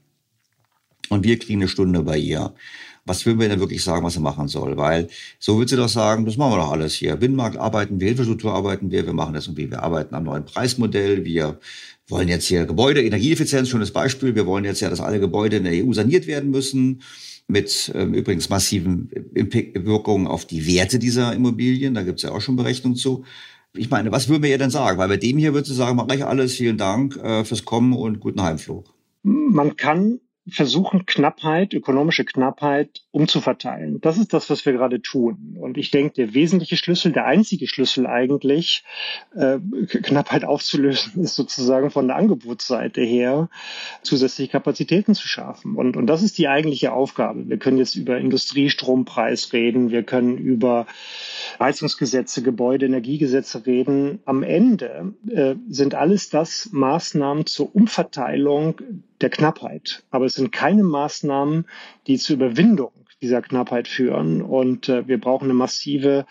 Und 1.09 1.23
wir 1.23 1.39
kriegen 1.39 1.61
eine 1.61 1.67
Stunde 1.67 2.03
bei 2.03 2.17
ihr. 2.17 2.53
Was 3.05 3.25
will 3.25 3.39
wir 3.39 3.49
denn 3.49 3.59
wirklich 3.59 3.83
sagen, 3.83 4.05
was 4.05 4.13
sie 4.13 4.19
machen 4.19 4.49
soll? 4.49 4.77
Weil 4.77 5.07
so 5.39 5.57
wird 5.57 5.69
sie 5.69 5.77
doch 5.77 5.89
sagen, 5.89 6.25
das 6.25 6.37
machen 6.37 6.51
wir 6.51 6.57
doch 6.57 6.71
alles 6.71 6.93
hier. 6.93 7.15
Binnenmarkt 7.15 7.57
arbeiten 7.57 7.99
wir, 7.99 8.11
Infrastruktur 8.11 8.53
arbeiten 8.53 8.91
wir, 8.91 9.05
wir 9.05 9.13
machen 9.13 9.33
das 9.33 9.47
irgendwie, 9.47 9.71
wir 9.71 9.81
arbeiten 9.81 10.13
am 10.13 10.25
neuen 10.25 10.45
Preismodell, 10.45 11.25
wir 11.25 11.59
wollen 12.07 12.27
jetzt 12.27 12.45
hier 12.45 12.65
Gebäude, 12.65 13.01
Energieeffizienz, 13.01 13.69
schönes 13.69 13.91
Beispiel, 13.91 14.35
wir 14.35 14.45
wollen 14.45 14.65
jetzt 14.65 14.81
ja, 14.81 14.89
dass 14.89 14.99
alle 14.99 15.19
Gebäude 15.19 15.57
in 15.57 15.63
der 15.63 15.73
EU 15.73 15.91
saniert 15.93 16.27
werden 16.27 16.51
müssen 16.51 17.01
mit 17.47 17.91
ähm, 17.95 18.13
übrigens 18.13 18.49
massiven 18.49 19.09
Wirkungen 19.33 20.27
auf 20.27 20.45
die 20.45 20.67
Werte 20.67 20.99
dieser 20.99 21.33
Immobilien. 21.33 21.95
Da 21.95 22.03
gibt's 22.03 22.23
ja 22.23 22.31
auch 22.31 22.41
schon 22.41 22.57
Berechnungen 22.57 22.97
zu. 22.97 23.23
Ich 23.77 23.89
meine, 23.89 24.11
was 24.11 24.29
würden 24.29 24.43
wir 24.43 24.49
ihr 24.49 24.57
denn 24.57 24.69
sagen? 24.69 24.97
Weil 24.97 25.07
bei 25.07 25.17
dem 25.17 25.37
hier 25.37 25.53
würde 25.53 25.67
sie 25.67 25.75
sagen, 25.75 25.95
mach 25.95 26.07
gleich 26.07 26.25
alles, 26.25 26.55
vielen 26.55 26.77
Dank 26.77 27.17
äh, 27.17 27.43
fürs 27.43 27.65
Kommen 27.65 27.93
und 27.93 28.19
guten 28.19 28.41
Heimflug. 28.41 28.93
Man 29.23 29.75
kann 29.75 30.19
versuchen, 30.49 31.05
Knappheit, 31.05 31.73
ökonomische 31.73 32.23
Knappheit 32.23 33.01
umzuverteilen. 33.11 33.99
Das 33.99 34.17
ist 34.17 34.33
das, 34.33 34.49
was 34.49 34.65
wir 34.65 34.73
gerade 34.73 35.01
tun. 35.01 35.57
Und 35.59 35.77
ich 35.77 35.91
denke, 35.91 36.13
der 36.13 36.33
wesentliche 36.33 36.77
Schlüssel, 36.77 37.11
der 37.11 37.25
einzige 37.25 37.67
Schlüssel 37.67 38.07
eigentlich, 38.07 38.83
äh, 39.35 39.59
Knappheit 39.87 40.45
aufzulösen, 40.45 41.23
ist 41.23 41.35
sozusagen 41.35 41.91
von 41.91 42.07
der 42.07 42.15
Angebotsseite 42.15 43.01
her, 43.01 43.49
zusätzliche 44.03 44.51
Kapazitäten 44.51 45.15
zu 45.15 45.27
schaffen. 45.27 45.75
Und, 45.75 45.97
und 45.97 46.07
das 46.07 46.23
ist 46.23 46.37
die 46.37 46.47
eigentliche 46.47 46.93
Aufgabe. 46.93 47.49
Wir 47.49 47.57
können 47.57 47.77
jetzt 47.77 47.95
über 47.95 48.17
Industriestrompreis 48.17 49.51
reden, 49.51 49.91
wir 49.91 50.03
können 50.03 50.37
über 50.37 50.87
Heizungsgesetze, 51.59 52.43
Gebäudeenergiegesetze 52.43 53.65
reden. 53.65 54.19
Am 54.25 54.43
Ende 54.43 55.13
äh, 55.29 55.55
sind 55.69 55.95
alles 55.95 56.29
das 56.29 56.69
Maßnahmen 56.71 57.45
zur 57.45 57.75
Umverteilung 57.75 58.81
der 59.21 59.29
Knappheit. 59.29 60.03
Aber 60.11 60.25
es 60.25 60.33
sind 60.33 60.51
keine 60.51 60.83
Maßnahmen, 60.83 61.65
die 62.07 62.17
zur 62.17 62.35
Überwindung 62.35 62.91
dieser 63.21 63.41
Knappheit 63.41 63.87
führen. 63.87 64.41
Und 64.41 64.89
äh, 64.89 65.07
wir 65.07 65.17
brauchen 65.19 65.45
eine 65.45 65.53
massive 65.53 66.25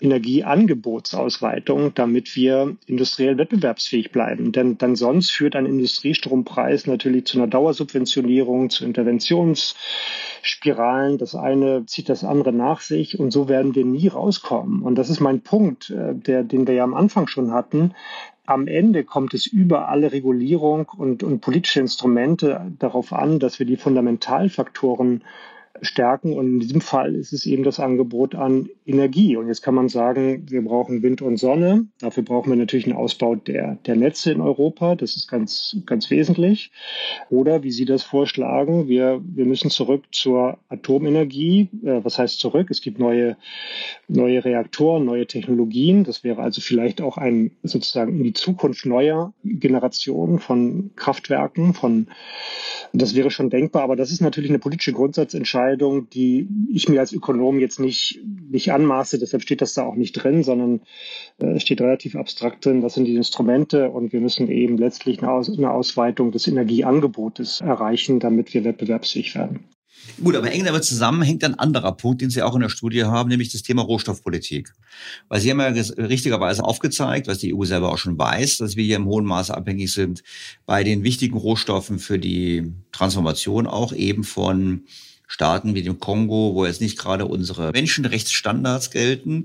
Energieangebotsausweitung, 0.00 1.92
damit 1.94 2.34
wir 2.36 2.76
industriell 2.86 3.36
wettbewerbsfähig 3.38 4.12
bleiben. 4.12 4.52
Denn 4.52 4.78
dann 4.78 4.94
sonst 4.94 5.32
führt 5.32 5.56
ein 5.56 5.66
Industriestrompreis 5.66 6.86
natürlich 6.86 7.26
zu 7.26 7.38
einer 7.38 7.48
Dauersubventionierung, 7.48 8.70
zu 8.70 8.84
Interventionsspiralen. 8.84 11.18
Das 11.18 11.34
eine 11.34 11.84
zieht 11.86 12.08
das 12.08 12.22
andere 12.24 12.52
nach 12.52 12.80
sich 12.80 13.18
und 13.18 13.32
so 13.32 13.48
werden 13.48 13.74
wir 13.74 13.84
nie 13.84 14.06
rauskommen. 14.08 14.82
Und 14.82 14.94
das 14.96 15.10
ist 15.10 15.20
mein 15.20 15.40
Punkt, 15.40 15.90
äh, 15.90 16.14
der, 16.14 16.44
den 16.44 16.66
wir 16.66 16.74
ja 16.74 16.84
am 16.84 16.94
Anfang 16.94 17.26
schon 17.26 17.52
hatten 17.52 17.94
am 18.48 18.66
Ende 18.66 19.04
kommt 19.04 19.34
es 19.34 19.46
über 19.46 19.90
alle 19.90 20.10
Regulierung 20.10 20.88
und, 20.96 21.22
und 21.22 21.40
politische 21.40 21.80
Instrumente 21.80 22.72
darauf 22.78 23.12
an, 23.12 23.40
dass 23.40 23.58
wir 23.58 23.66
die 23.66 23.76
Fundamentalfaktoren 23.76 25.22
stärken. 25.82 26.32
Und 26.32 26.46
in 26.46 26.60
diesem 26.60 26.80
Fall 26.80 27.14
ist 27.14 27.32
es 27.32 27.46
eben 27.46 27.62
das 27.62 27.80
Angebot 27.80 28.34
an 28.34 28.68
Energie. 28.86 29.36
Und 29.36 29.48
jetzt 29.48 29.62
kann 29.62 29.74
man 29.74 29.88
sagen, 29.88 30.46
wir 30.48 30.62
brauchen 30.62 31.02
Wind 31.02 31.22
und 31.22 31.36
Sonne. 31.36 31.86
Dafür 32.00 32.22
brauchen 32.22 32.50
wir 32.50 32.56
natürlich 32.56 32.86
einen 32.86 32.96
Ausbau 32.96 33.34
der, 33.34 33.78
der 33.86 33.96
Netze 33.96 34.32
in 34.32 34.40
Europa. 34.40 34.94
Das 34.94 35.16
ist 35.16 35.28
ganz, 35.28 35.76
ganz 35.86 36.10
wesentlich. 36.10 36.72
Oder 37.30 37.62
wie 37.62 37.70
Sie 37.70 37.84
das 37.84 38.02
vorschlagen, 38.02 38.88
wir, 38.88 39.20
wir 39.22 39.46
müssen 39.46 39.70
zurück 39.70 40.04
zur 40.12 40.58
Atomenergie. 40.68 41.68
Äh, 41.84 42.02
was 42.02 42.18
heißt 42.18 42.40
zurück? 42.40 42.68
Es 42.70 42.80
gibt 42.80 42.98
neue, 42.98 43.36
neue 44.08 44.44
Reaktoren, 44.44 45.04
neue 45.04 45.26
Technologien. 45.26 46.04
Das 46.04 46.24
wäre 46.24 46.42
also 46.42 46.60
vielleicht 46.60 47.00
auch 47.00 47.18
ein 47.18 47.52
sozusagen 47.62 48.16
in 48.18 48.24
die 48.24 48.32
Zukunft 48.32 48.86
neuer 48.86 49.32
Generationen 49.44 50.38
von 50.38 50.90
Kraftwerken, 50.96 51.74
von, 51.74 52.08
das 52.92 53.14
wäre 53.14 53.30
schon 53.30 53.50
denkbar. 53.50 53.82
Aber 53.82 53.96
das 53.96 54.10
ist 54.10 54.20
natürlich 54.20 54.50
eine 54.50 54.58
politische 54.58 54.92
Grundsatzentscheidung 54.92 55.67
Entscheidung, 55.68 56.08
die 56.08 56.48
ich 56.72 56.88
mir 56.88 57.00
als 57.00 57.12
Ökonom 57.12 57.58
jetzt 57.58 57.78
nicht, 57.78 58.20
nicht 58.50 58.72
anmaße. 58.72 59.18
Deshalb 59.18 59.42
steht 59.42 59.60
das 59.60 59.74
da 59.74 59.82
auch 59.82 59.96
nicht 59.96 60.12
drin, 60.12 60.42
sondern 60.42 60.80
äh, 61.38 61.60
steht 61.60 61.80
relativ 61.80 62.16
abstrakt 62.16 62.64
drin. 62.64 62.80
Das 62.80 62.94
sind 62.94 63.04
die 63.04 63.16
Instrumente 63.16 63.90
und 63.90 64.12
wir 64.12 64.20
müssen 64.20 64.50
eben 64.50 64.78
letztlich 64.78 65.22
eine, 65.22 65.30
Aus 65.30 65.48
eine 65.48 65.70
Ausweitung 65.70 66.32
des 66.32 66.46
Energieangebotes 66.46 67.60
erreichen, 67.60 68.18
damit 68.18 68.54
wir 68.54 68.64
wettbewerbsfähig 68.64 69.34
werden. 69.34 69.60
Gut, 70.22 70.36
aber 70.36 70.50
eng 70.50 70.64
damit 70.64 70.84
zusammen 70.84 71.22
hängt 71.22 71.44
ein 71.44 71.58
anderer 71.58 71.92
Punkt, 71.92 72.22
den 72.22 72.30
Sie 72.30 72.42
auch 72.42 72.54
in 72.54 72.60
der 72.60 72.68
Studie 72.68 73.04
haben, 73.04 73.28
nämlich 73.28 73.52
das 73.52 73.62
Thema 73.62 73.82
Rohstoffpolitik. 73.82 74.72
Weil 75.28 75.40
Sie 75.40 75.50
haben 75.50 75.60
ja 75.60 75.68
richtigerweise 75.68 76.64
aufgezeigt, 76.64 77.26
was 77.26 77.38
die 77.38 77.54
EU 77.54 77.64
selber 77.64 77.92
auch 77.92 77.98
schon 77.98 78.18
weiß, 78.18 78.58
dass 78.58 78.76
wir 78.76 78.84
hier 78.84 78.96
im 78.96 79.06
hohen 79.06 79.24
Maße 79.24 79.54
abhängig 79.54 79.92
sind 79.92 80.22
bei 80.66 80.84
den 80.84 81.02
wichtigen 81.04 81.36
Rohstoffen 81.36 81.98
für 81.98 82.18
die 82.18 82.72
Transformation 82.92 83.66
auch 83.66 83.92
eben 83.92 84.24
von 84.24 84.84
Staaten 85.28 85.74
wie 85.74 85.82
dem 85.82 86.00
Kongo, 86.00 86.54
wo 86.54 86.64
jetzt 86.64 86.80
nicht 86.80 86.98
gerade 86.98 87.26
unsere 87.26 87.70
Menschenrechtsstandards 87.72 88.90
gelten 88.90 89.44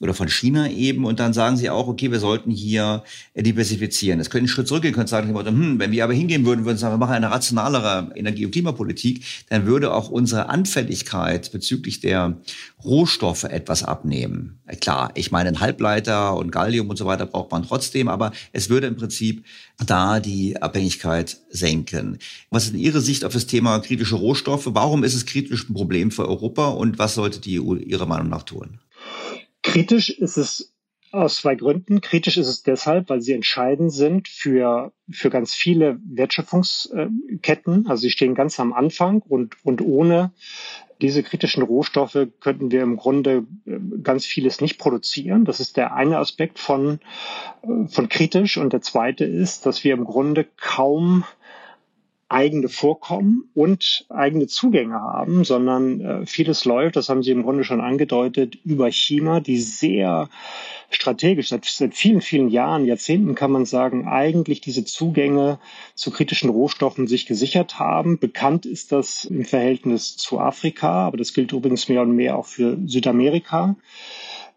oder 0.00 0.12
von 0.12 0.28
China 0.28 0.68
eben. 0.68 1.04
Und 1.04 1.20
dann 1.20 1.32
sagen 1.32 1.56
sie 1.56 1.70
auch, 1.70 1.86
okay, 1.86 2.10
wir 2.10 2.18
sollten 2.18 2.50
hier 2.50 3.04
diversifizieren. 3.36 4.18
Es 4.18 4.28
können 4.28 4.42
einen 4.42 4.48
Schritt 4.48 4.66
zurückgehen, 4.66 4.92
können 4.92 5.06
sagen, 5.06 5.32
hm, 5.32 5.78
wenn 5.78 5.92
wir 5.92 6.02
aber 6.02 6.14
hingehen 6.14 6.44
würden, 6.44 6.64
würden 6.64 6.78
sagen, 6.78 6.94
wir 6.94 6.98
machen 6.98 7.14
eine 7.14 7.30
rationalere 7.30 8.10
Energie- 8.16 8.44
und 8.44 8.50
Klimapolitik, 8.50 9.24
dann 9.48 9.66
würde 9.66 9.94
auch 9.94 10.10
unsere 10.10 10.48
Anfälligkeit 10.48 11.52
bezüglich 11.52 12.00
der 12.00 12.36
Rohstoffe 12.84 13.44
etwas 13.44 13.82
abnehmen. 13.82 14.60
Klar, 14.80 15.10
ich 15.14 15.30
meine, 15.30 15.58
Halbleiter 15.60 16.36
und 16.36 16.50
Gallium 16.50 16.88
und 16.88 16.96
so 16.96 17.06
weiter 17.06 17.26
braucht 17.26 17.50
man 17.50 17.62
trotzdem, 17.62 18.08
aber 18.08 18.32
es 18.52 18.70
würde 18.70 18.86
im 18.86 18.96
Prinzip 18.96 19.44
da 19.84 20.20
die 20.20 20.60
Abhängigkeit 20.60 21.38
senken. 21.50 22.18
Was 22.50 22.66
ist 22.66 22.74
Ihre 22.74 23.00
Sicht 23.00 23.24
auf 23.24 23.32
das 23.32 23.46
Thema 23.46 23.78
kritische 23.80 24.16
Rohstoffe? 24.16 24.68
Warum 24.70 25.04
ist 25.04 25.14
es 25.14 25.26
kritisch 25.26 25.68
ein 25.68 25.74
Problem 25.74 26.10
für 26.10 26.28
Europa 26.28 26.68
und 26.68 26.98
was 26.98 27.14
sollte 27.14 27.40
die 27.40 27.60
EU 27.60 27.74
Ihrer 27.74 28.06
Meinung 28.06 28.28
nach 28.28 28.44
tun? 28.44 28.80
Kritisch 29.62 30.10
ist 30.10 30.36
es 30.36 30.72
aus 31.12 31.36
zwei 31.36 31.56
Gründen. 31.56 32.00
Kritisch 32.00 32.36
ist 32.36 32.46
es 32.46 32.62
deshalb, 32.62 33.08
weil 33.08 33.20
sie 33.20 33.32
entscheidend 33.32 33.92
sind 33.92 34.28
für, 34.28 34.92
für 35.10 35.30
ganz 35.30 35.54
viele 35.54 35.98
Wertschöpfungsketten. 36.04 37.88
Also 37.88 38.02
sie 38.02 38.10
stehen 38.10 38.34
ganz 38.34 38.60
am 38.60 38.72
Anfang 38.72 39.22
und, 39.22 39.56
und 39.64 39.82
ohne 39.82 40.32
diese 41.00 41.22
kritischen 41.22 41.62
Rohstoffe 41.62 42.28
könnten 42.40 42.70
wir 42.70 42.82
im 42.82 42.96
Grunde 42.96 43.46
äh, 43.66 43.78
ganz 44.02 44.26
vieles 44.26 44.60
nicht 44.60 44.78
produzieren. 44.78 45.44
Das 45.44 45.60
ist 45.60 45.76
der 45.76 45.94
eine 45.94 46.18
Aspekt 46.18 46.58
von, 46.58 47.00
äh, 47.62 47.88
von 47.88 48.08
kritisch. 48.08 48.56
Und 48.58 48.72
der 48.72 48.82
zweite 48.82 49.24
ist, 49.24 49.66
dass 49.66 49.84
wir 49.84 49.94
im 49.94 50.04
Grunde 50.04 50.46
kaum 50.56 51.24
eigene 52.30 52.68
Vorkommen 52.68 53.50
und 53.54 54.06
eigene 54.08 54.46
Zugänge 54.46 54.94
haben, 54.94 55.44
sondern 55.44 56.00
äh, 56.00 56.26
vieles 56.26 56.64
läuft, 56.64 56.94
das 56.94 57.08
haben 57.08 57.24
Sie 57.24 57.32
im 57.32 57.42
Grunde 57.42 57.64
schon 57.64 57.80
angedeutet, 57.80 58.56
über 58.64 58.90
China, 58.90 59.40
die 59.40 59.58
sehr 59.58 60.28
strategisch 60.90 61.48
seit, 61.48 61.64
seit 61.64 61.94
vielen, 61.94 62.20
vielen 62.20 62.48
Jahren, 62.48 62.84
Jahrzehnten 62.84 63.34
kann 63.34 63.50
man 63.50 63.64
sagen, 63.64 64.06
eigentlich 64.06 64.60
diese 64.60 64.84
Zugänge 64.84 65.58
zu 65.94 66.12
kritischen 66.12 66.50
Rohstoffen 66.50 67.08
sich 67.08 67.26
gesichert 67.26 67.80
haben. 67.80 68.18
Bekannt 68.18 68.64
ist 68.64 68.92
das 68.92 69.24
im 69.24 69.44
Verhältnis 69.44 70.16
zu 70.16 70.38
Afrika, 70.38 71.06
aber 71.06 71.16
das 71.16 71.34
gilt 71.34 71.52
übrigens 71.52 71.88
mehr 71.88 72.02
und 72.02 72.14
mehr 72.14 72.36
auch 72.36 72.46
für 72.46 72.78
Südamerika 72.86 73.76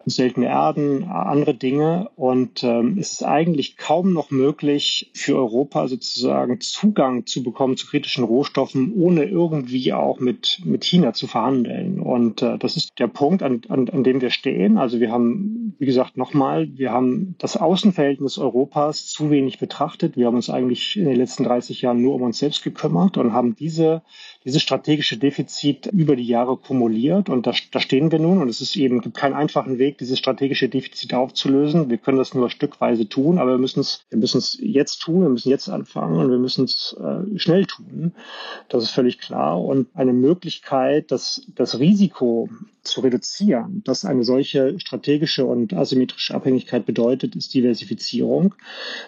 seltene 0.06 0.48
Erden, 0.48 1.06
andere 1.06 1.54
Dinge. 1.54 2.10
Und 2.16 2.64
ähm, 2.64 2.98
es 3.00 3.14
ist 3.14 3.24
eigentlich 3.24 3.78
kaum 3.78 4.14
noch 4.14 4.32
möglich 4.32 5.12
für 5.14 5.36
Europa 5.36 5.88
sozusagen 5.88 6.60
Zugang 6.60 7.26
zu 7.26 7.44
bekommen 7.44 7.78
zu 7.78 7.88
kritischen 7.88 8.24
Rohstoffen, 8.24 8.94
ohne 8.96 9.26
irgendwie 9.26 9.94
auch 9.94 10.20
mit, 10.20 10.62
mit 10.66 10.84
China 10.84 11.14
zu 11.14 11.28
verhandeln. 11.28 12.00
Und 12.00 12.42
äh, 12.42 12.58
das 12.58 12.76
ist 12.76 13.00
der 13.00 13.08
Punkt, 13.08 13.44
an, 13.44 13.62
an, 13.70 13.90
an 13.90 14.04
dem 14.04 14.22
wir 14.22 14.30
stehen. 14.30 14.78
Also 14.78 15.00
wir 15.00 15.12
haben, 15.12 15.76
wie 15.80 15.86
gesagt, 15.86 16.18
nochmal, 16.18 16.70
wir 16.78 16.92
haben 16.92 17.36
das 17.38 17.58
Außenverhältnis 17.58 18.38
Europas 18.38 19.08
zu 19.08 19.32
wenig 19.32 19.60
betrachtet. 19.60 20.18
Wir 20.18 20.28
haben 20.28 20.36
uns 20.36 20.50
eigentlich 20.50 20.98
in 20.98 21.06
den 21.06 21.16
letzten 21.16 21.44
30 21.44 21.82
Jahren 21.82 22.02
nur 22.02 22.16
um 22.16 22.24
uns 22.24 22.38
selbst 22.38 22.64
gekümmert 22.64 23.18
und 23.18 23.34
haben 23.34 23.56
diese, 23.56 24.02
dieses 24.46 24.62
strategische 24.62 25.18
Defizit 25.18 25.88
über 25.88 26.16
die 26.16 26.28
Jahre 26.28 26.58
kumuliert. 26.58 27.30
Und 27.30 27.48
da, 27.48 27.54
da 27.72 27.80
stehen 27.80 28.12
wir 28.12 28.20
nun. 28.20 28.42
Und 28.42 28.50
es 28.50 28.62
ist 28.62 28.76
eben, 28.76 29.02
gibt 29.02 29.18
keinen 29.18 29.34
einfachen 29.34 29.78
Weg, 29.78 29.98
dieses 29.98 30.20
strategische 30.20 30.70
Defizit 30.70 31.14
aufzulösen. 31.14 31.90
Wir 31.90 31.98
können 31.98 32.18
das 32.18 32.34
nur 32.34 32.50
stückweise 32.50 33.08
tun, 33.08 33.38
aber 33.40 33.52
wir 33.52 33.58
müssen 33.58 33.80
es, 33.80 34.06
wir 34.10 34.20
müssen 34.20 34.38
es 34.38 34.58
jetzt 34.62 35.00
tun, 35.00 35.22
wir 35.22 35.30
müssen 35.30 35.50
jetzt 35.50 35.70
anfangen 35.70 36.20
und 36.20 36.30
wir 36.30 36.38
müssen 36.38 36.66
es 36.66 36.96
äh, 37.00 37.40
schnell 37.40 37.66
tun. 37.66 38.14
Das 38.70 38.84
ist 38.84 38.92
völlig 38.92 39.20
klar. 39.20 39.62
Und 39.64 39.88
eine 39.94 40.14
Möglichkeit, 40.14 41.12
das, 41.12 41.46
das 41.56 41.80
Risiko 41.80 42.50
zu 42.84 43.02
reduzieren, 43.02 43.82
das 43.86 44.04
eine 44.04 44.24
solche 44.24 44.78
strategische 44.80 45.46
und 45.46 45.74
asymmetrische 45.74 46.36
Abhängigkeit 46.36 46.86
bedeutet, 46.86 47.36
ist 47.36 47.54
Diversifizierung. 47.54 48.56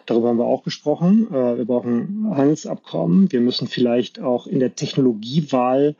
Darüber 0.05 0.29
haben 0.29 0.37
wir 0.37 0.45
auch 0.45 0.63
gesprochen. 0.63 1.27
Äh, 1.29 1.57
wir 1.57 1.65
brauchen 1.65 2.31
Handelsabkommen. 2.35 3.31
Wir 3.31 3.41
müssen 3.41 3.67
vielleicht 3.67 4.19
auch 4.21 4.47
in 4.47 4.59
der 4.59 4.75
Technologiewahl 5.25 5.95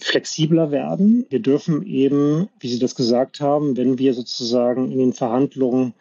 flexibler 0.00 0.70
werden. 0.70 1.26
Wir 1.28 1.40
dürfen 1.40 1.84
eben, 1.84 2.48
wie 2.60 2.68
Sie 2.68 2.78
das 2.78 2.94
gesagt 2.94 3.40
haben, 3.40 3.76
wenn 3.76 3.98
wir 3.98 4.14
sozusagen 4.14 4.92
in 4.92 4.98
den 4.98 5.12
Verhandlungen 5.12 5.94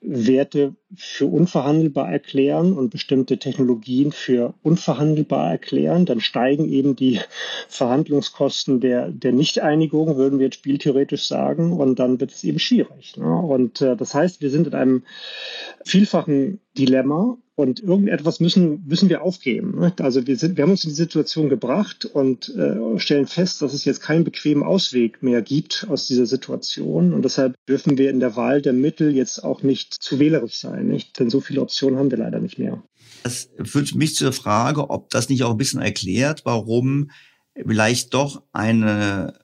Werte 0.00 0.74
für 0.96 1.26
unverhandelbar 1.26 2.10
erklären 2.10 2.72
und 2.72 2.90
bestimmte 2.90 3.38
Technologien 3.38 4.12
für 4.12 4.54
unverhandelbar 4.62 5.50
erklären, 5.50 6.06
dann 6.06 6.20
steigen 6.20 6.68
eben 6.68 6.96
die 6.96 7.20
Verhandlungskosten 7.68 8.80
der, 8.80 9.10
der 9.10 9.32
Nichteinigung, 9.32 10.16
würden 10.16 10.38
wir 10.38 10.46
jetzt 10.46 10.56
spieltheoretisch 10.56 11.26
sagen, 11.26 11.72
und 11.72 11.98
dann 11.98 12.20
wird 12.20 12.32
es 12.32 12.44
eben 12.44 12.58
schwierig. 12.58 13.16
Ne? 13.16 13.36
Und 13.36 13.80
äh, 13.80 13.96
das 13.96 14.14
heißt, 14.14 14.40
wir 14.40 14.50
sind 14.50 14.66
in 14.66 14.74
einem 14.74 15.02
vielfachen 15.84 16.60
Dilemma 16.76 17.36
und 17.60 17.80
irgendetwas 17.80 18.40
müssen, 18.40 18.84
müssen 18.86 19.08
wir 19.08 19.22
aufgeben. 19.22 19.78
Ne? 19.78 19.92
Also 20.00 20.26
wir, 20.26 20.36
sind, 20.36 20.56
wir 20.56 20.62
haben 20.62 20.70
uns 20.70 20.84
in 20.84 20.90
die 20.90 20.96
Situation 20.96 21.48
gebracht 21.48 22.06
und 22.06 22.48
äh, 22.56 22.98
stellen 22.98 23.26
fest, 23.26 23.60
dass 23.60 23.74
es 23.74 23.84
jetzt 23.84 24.00
keinen 24.00 24.24
bequemen 24.24 24.62
Ausweg 24.62 25.22
mehr 25.22 25.42
gibt 25.42 25.86
aus 25.88 26.06
dieser 26.06 26.26
Situation. 26.26 27.12
Und 27.12 27.24
deshalb 27.24 27.54
dürfen 27.68 27.98
wir 27.98 28.10
in 28.10 28.20
der 28.20 28.34
Wahl 28.36 28.62
der 28.62 28.72
Mittel 28.72 29.14
jetzt 29.14 29.44
auch 29.44 29.62
nicht 29.62 29.94
zu 29.94 30.18
wählerisch 30.18 30.58
sein. 30.58 30.79
Nicht? 30.82 31.18
Denn 31.18 31.30
so 31.30 31.40
viele 31.40 31.60
Optionen 31.60 31.98
haben 31.98 32.10
wir 32.10 32.18
leider 32.18 32.40
nicht 32.40 32.58
mehr. 32.58 32.82
Das 33.22 33.50
führt 33.64 33.94
mich 33.94 34.14
zur 34.14 34.32
Frage, 34.32 34.90
ob 34.90 35.10
das 35.10 35.28
nicht 35.28 35.42
auch 35.42 35.50
ein 35.50 35.58
bisschen 35.58 35.80
erklärt, 35.80 36.42
warum 36.44 37.10
vielleicht 37.54 38.14
doch 38.14 38.42
eine 38.52 39.34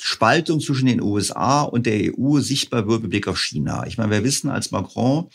Spaltung 0.00 0.60
zwischen 0.60 0.86
den 0.86 1.00
USA 1.00 1.62
und 1.62 1.86
der 1.86 2.12
EU 2.18 2.40
sichtbar 2.40 2.86
wird 2.86 3.02
mit 3.02 3.10
Blick 3.10 3.28
auf 3.28 3.40
China. 3.40 3.86
Ich 3.86 3.96
meine, 3.96 4.10
wir 4.10 4.24
wissen, 4.24 4.50
als 4.50 4.70
Macron 4.70 5.28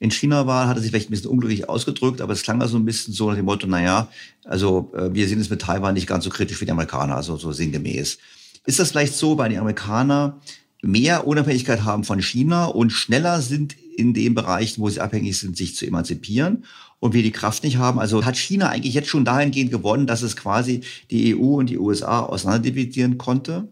in 0.00 0.10
China 0.10 0.46
war, 0.46 0.68
hat 0.68 0.76
er 0.76 0.80
sich 0.80 0.90
vielleicht 0.90 1.08
ein 1.08 1.12
bisschen 1.12 1.30
unglücklich 1.30 1.68
ausgedrückt, 1.68 2.20
aber 2.20 2.32
es 2.32 2.42
klang 2.42 2.62
also 2.62 2.76
ein 2.76 2.84
bisschen 2.84 3.12
so 3.12 3.28
nach 3.28 3.36
dem 3.36 3.44
Motto, 3.44 3.66
naja, 3.66 4.08
also 4.44 4.92
äh, 4.96 5.12
wir 5.12 5.28
sehen 5.28 5.40
es 5.40 5.50
mit 5.50 5.60
Taiwan 5.60 5.94
nicht 5.94 6.06
ganz 6.06 6.24
so 6.24 6.30
kritisch 6.30 6.60
wie 6.60 6.64
die 6.64 6.70
Amerikaner, 6.70 7.16
also 7.16 7.36
so 7.36 7.52
sinngemäß. 7.52 8.18
Ist 8.64 8.78
das 8.78 8.90
vielleicht 8.90 9.14
so, 9.14 9.38
weil 9.38 9.50
die 9.50 9.58
Amerikaner 9.58 10.40
mehr 10.82 11.26
Unabhängigkeit 11.26 11.84
haben 11.84 12.04
von 12.04 12.20
China 12.20 12.66
und 12.66 12.90
schneller 12.90 13.40
sind 13.40 13.76
in 13.96 14.14
den 14.14 14.34
Bereichen, 14.34 14.80
wo 14.80 14.88
sie 14.88 15.00
abhängig 15.00 15.38
sind, 15.38 15.56
sich 15.56 15.74
zu 15.74 15.86
emanzipieren 15.86 16.64
und 17.00 17.14
wir 17.14 17.22
die 17.22 17.32
Kraft 17.32 17.64
nicht 17.64 17.78
haben. 17.78 17.98
Also 17.98 18.24
hat 18.24 18.36
China 18.36 18.68
eigentlich 18.68 18.94
jetzt 18.94 19.08
schon 19.08 19.24
dahingehend 19.24 19.70
gewonnen, 19.70 20.06
dass 20.06 20.22
es 20.22 20.36
quasi 20.36 20.82
die 21.10 21.34
EU 21.34 21.58
und 21.58 21.70
die 21.70 21.78
USA 21.78 22.20
auseinanderdividieren 22.20 23.18
konnte? 23.18 23.68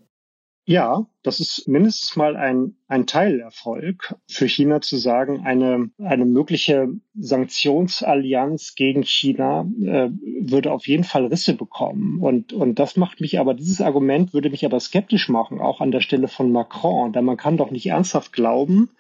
Ja, 0.69 1.07
das 1.23 1.39
ist 1.39 1.69
mindestens 1.69 2.17
mal 2.17 2.35
ein, 2.35 2.75
ein 2.89 3.07
Teilerfolg 3.07 4.17
für 4.29 4.49
China 4.49 4.81
zu 4.81 4.97
sagen, 4.97 5.47
eine, 5.47 5.91
eine 6.03 6.25
mögliche 6.25 6.89
Sanktionsallianz 7.15 8.75
gegen 8.75 9.05
China 9.05 9.65
äh, 9.81 10.09
würde 10.41 10.73
auf 10.73 10.89
jeden 10.89 11.05
Fall 11.05 11.27
Risse 11.27 11.55
bekommen. 11.55 12.19
Und, 12.21 12.53
und 12.53 12.81
das 12.81 12.97
macht 12.97 13.21
mich 13.21 13.39
aber, 13.39 13.55
dieses 13.55 13.81
Argument 13.81 14.35
würde 14.35 14.51
mich 14.51 14.65
aber 14.65 14.81
skeptisch 14.81 15.29
machen, 15.29 15.61
auch 15.61 15.81
an 15.81 15.93
der 15.93 16.01
Stelle 16.01 16.27
von 16.27 16.51
Macron, 16.51 17.13
denn 17.13 17.25
man 17.25 17.37
kann 17.37 17.57
doch 17.57 17.71
nicht 17.71 17.87
ernsthaft 17.87 18.33
glauben, 18.33 18.91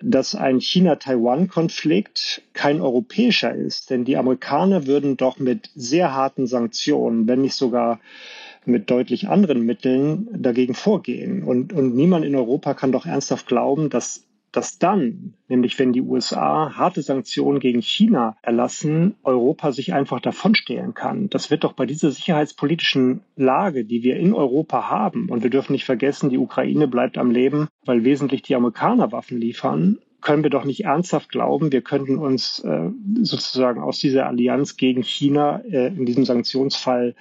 dass 0.00 0.36
ein 0.36 0.60
China-Taiwan-Konflikt 0.60 2.42
kein 2.52 2.80
europäischer 2.80 3.52
ist. 3.52 3.90
Denn 3.90 4.04
die 4.04 4.16
Amerikaner 4.16 4.86
würden 4.86 5.16
doch 5.16 5.40
mit 5.40 5.70
sehr 5.74 6.14
harten 6.14 6.46
Sanktionen, 6.46 7.26
wenn 7.26 7.40
nicht 7.40 7.54
sogar 7.54 7.98
mit 8.66 8.90
deutlich 8.90 9.28
anderen 9.28 9.62
Mitteln 9.62 10.28
dagegen 10.32 10.74
vorgehen. 10.74 11.42
Und, 11.42 11.72
und 11.72 11.94
niemand 11.94 12.24
in 12.24 12.34
Europa 12.34 12.74
kann 12.74 12.92
doch 12.92 13.06
ernsthaft 13.06 13.46
glauben, 13.46 13.90
dass 13.90 14.24
dass 14.54 14.78
dann, 14.78 15.34
nämlich 15.48 15.78
wenn 15.78 15.92
die 15.92 16.00
USA 16.00 16.76
harte 16.76 17.02
Sanktionen 17.02 17.58
gegen 17.58 17.82
China 17.82 18.36
erlassen, 18.40 19.16
Europa 19.24 19.72
sich 19.72 19.92
einfach 19.92 20.20
davonstehlen 20.20 20.94
kann. 20.94 21.28
Das 21.28 21.50
wird 21.50 21.64
doch 21.64 21.72
bei 21.72 21.86
dieser 21.86 22.12
sicherheitspolitischen 22.12 23.22
Lage, 23.34 23.84
die 23.84 24.04
wir 24.04 24.16
in 24.16 24.32
Europa 24.32 24.88
haben, 24.88 25.28
und 25.28 25.42
wir 25.42 25.50
dürfen 25.50 25.72
nicht 25.72 25.84
vergessen, 25.84 26.30
die 26.30 26.38
Ukraine 26.38 26.86
bleibt 26.86 27.18
am 27.18 27.32
Leben, 27.32 27.68
weil 27.84 28.04
wesentlich 28.04 28.42
die 28.42 28.54
Amerikaner 28.54 29.10
Waffen 29.10 29.38
liefern, 29.38 29.98
können 30.20 30.42
wir 30.42 30.50
doch 30.50 30.64
nicht 30.64 30.84
ernsthaft 30.84 31.28
glauben, 31.28 31.70
wir 31.70 31.82
könnten 31.82 32.16
uns 32.16 32.60
äh, 32.60 32.90
sozusagen 33.22 33.82
aus 33.82 33.98
dieser 33.98 34.26
Allianz 34.26 34.76
gegen 34.76 35.02
China 35.02 35.60
äh, 35.70 35.88
in 35.88 36.06
diesem 36.06 36.24
Sanktionsfall 36.24 37.14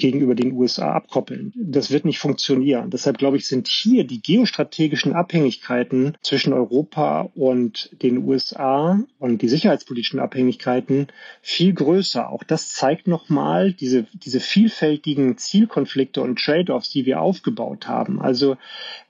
gegenüber 0.00 0.34
den 0.34 0.52
USA 0.52 0.92
abkoppeln. 0.92 1.52
Das 1.54 1.90
wird 1.90 2.04
nicht 2.04 2.18
funktionieren. 2.18 2.90
Deshalb 2.90 3.18
glaube 3.18 3.36
ich, 3.36 3.46
sind 3.46 3.68
hier 3.68 4.04
die 4.04 4.20
geostrategischen 4.20 5.12
Abhängigkeiten 5.12 6.16
zwischen 6.22 6.52
Europa 6.52 7.30
und 7.34 7.90
den 8.02 8.24
USA 8.24 8.98
und 9.18 9.42
die 9.42 9.48
sicherheitspolitischen 9.48 10.18
Abhängigkeiten 10.18 11.08
viel 11.42 11.72
größer. 11.72 12.28
Auch 12.28 12.42
das 12.42 12.72
zeigt 12.72 13.06
nochmal 13.06 13.72
diese, 13.72 14.06
diese 14.14 14.40
vielfältigen 14.40 15.36
Zielkonflikte 15.36 16.22
und 16.22 16.38
Trade-offs, 16.38 16.90
die 16.90 17.06
wir 17.06 17.20
aufgebaut 17.20 17.86
haben. 17.86 18.20
Also 18.20 18.56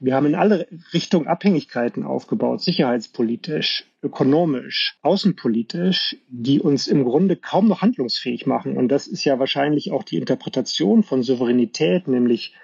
wir 0.00 0.14
haben 0.14 0.26
in 0.26 0.34
alle 0.34 0.66
Richtungen 0.92 1.28
Abhängigkeiten 1.28 2.04
aufgebaut, 2.04 2.60
sicherheitspolitisch, 2.60 3.86
ökonomisch, 4.02 4.96
außenpolitisch, 5.02 6.16
die 6.28 6.60
uns 6.60 6.86
im 6.86 7.04
Grunde 7.04 7.36
kaum 7.36 7.68
noch 7.68 7.82
handlungsfähig 7.82 8.46
machen. 8.46 8.76
Und 8.76 8.88
das 8.88 9.06
ist 9.06 9.24
ja 9.24 9.38
wahrscheinlich 9.38 9.92
auch 9.92 10.02
die 10.02 10.16
Interpretation 10.16 11.02
von 11.02 11.22
Souveränität, 11.22 12.08
nämlich 12.08 12.54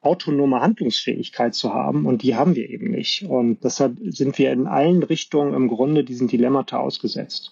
autonome 0.00 0.60
Handlungsfähigkeit 0.60 1.54
zu 1.54 1.74
haben. 1.74 2.06
Und 2.06 2.22
die 2.22 2.34
haben 2.34 2.54
wir 2.54 2.70
eben 2.70 2.90
nicht. 2.90 3.24
Und 3.24 3.64
deshalb 3.64 3.98
sind 4.02 4.38
wir 4.38 4.52
in 4.52 4.66
allen 4.66 5.02
Richtungen 5.02 5.54
im 5.54 5.68
Grunde 5.68 6.04
diesen 6.04 6.28
Dilemmata 6.28 6.78
ausgesetzt. 6.78 7.50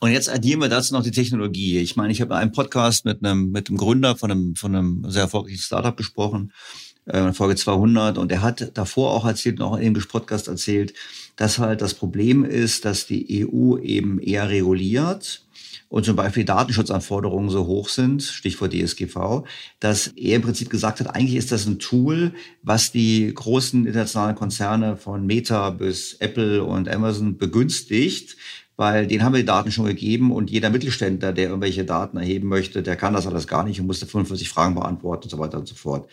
Und 0.00 0.12
jetzt 0.12 0.28
addieren 0.28 0.60
wir 0.60 0.68
dazu 0.68 0.94
noch 0.94 1.02
die 1.02 1.10
Technologie. 1.10 1.78
Ich 1.78 1.96
meine, 1.96 2.12
ich 2.12 2.20
habe 2.20 2.36
einen 2.36 2.52
Podcast 2.52 3.04
mit 3.04 3.24
einem, 3.24 3.50
mit 3.50 3.68
einem 3.68 3.78
Gründer 3.78 4.16
von 4.16 4.30
einem, 4.30 4.54
von 4.54 4.74
einem 4.74 5.04
sehr 5.08 5.22
erfolgreichen 5.22 5.58
Startup 5.58 5.96
gesprochen 5.96 6.52
äh, 7.08 7.32
Folge 7.32 7.56
200. 7.56 8.18
Und 8.18 8.30
er 8.32 8.42
hat 8.42 8.76
davor 8.76 9.12
auch 9.12 9.26
erzählt, 9.26 9.58
noch 9.58 9.76
in 9.76 9.94
dem 9.94 10.02
Podcast 10.08 10.48
erzählt, 10.48 10.94
dass 11.36 11.58
halt 11.58 11.80
das 11.80 11.94
Problem 11.94 12.44
ist, 12.44 12.84
dass 12.84 13.06
die 13.06 13.46
EU 13.46 13.78
eben 13.78 14.18
eher 14.20 14.48
reguliert 14.48 15.42
und 15.88 16.04
zum 16.04 16.16
Beispiel 16.16 16.44
Datenschutzanforderungen 16.44 17.48
so 17.48 17.66
hoch 17.66 17.88
sind, 17.88 18.22
Stichwort 18.22 18.74
DSGV, 18.74 19.44
dass 19.80 20.08
er 20.08 20.36
im 20.36 20.42
Prinzip 20.42 20.68
gesagt 20.68 21.00
hat, 21.00 21.14
eigentlich 21.14 21.36
ist 21.36 21.50
das 21.50 21.66
ein 21.66 21.78
Tool, 21.78 22.34
was 22.62 22.92
die 22.92 23.32
großen 23.32 23.86
internationalen 23.86 24.36
Konzerne 24.36 24.96
von 24.96 25.24
Meta 25.24 25.70
bis 25.70 26.14
Apple 26.14 26.62
und 26.62 26.88
Amazon 26.88 27.38
begünstigt, 27.38 28.36
weil 28.78 29.08
den 29.08 29.24
haben 29.24 29.32
wir 29.32 29.40
die 29.40 29.46
Daten 29.46 29.72
schon 29.72 29.86
gegeben 29.86 30.30
und 30.30 30.50
jeder 30.50 30.70
Mittelständler, 30.70 31.32
der 31.32 31.48
irgendwelche 31.48 31.84
Daten 31.84 32.16
erheben 32.16 32.48
möchte, 32.48 32.80
der 32.80 32.94
kann 32.94 33.12
das 33.12 33.26
alles 33.26 33.48
gar 33.48 33.64
nicht 33.64 33.80
und 33.80 33.88
musste 33.88 34.06
45 34.06 34.48
Fragen 34.48 34.76
beantworten 34.76 35.24
und 35.24 35.30
so 35.30 35.38
weiter 35.40 35.58
und 35.58 35.66
so 35.66 35.74
fort. 35.74 36.08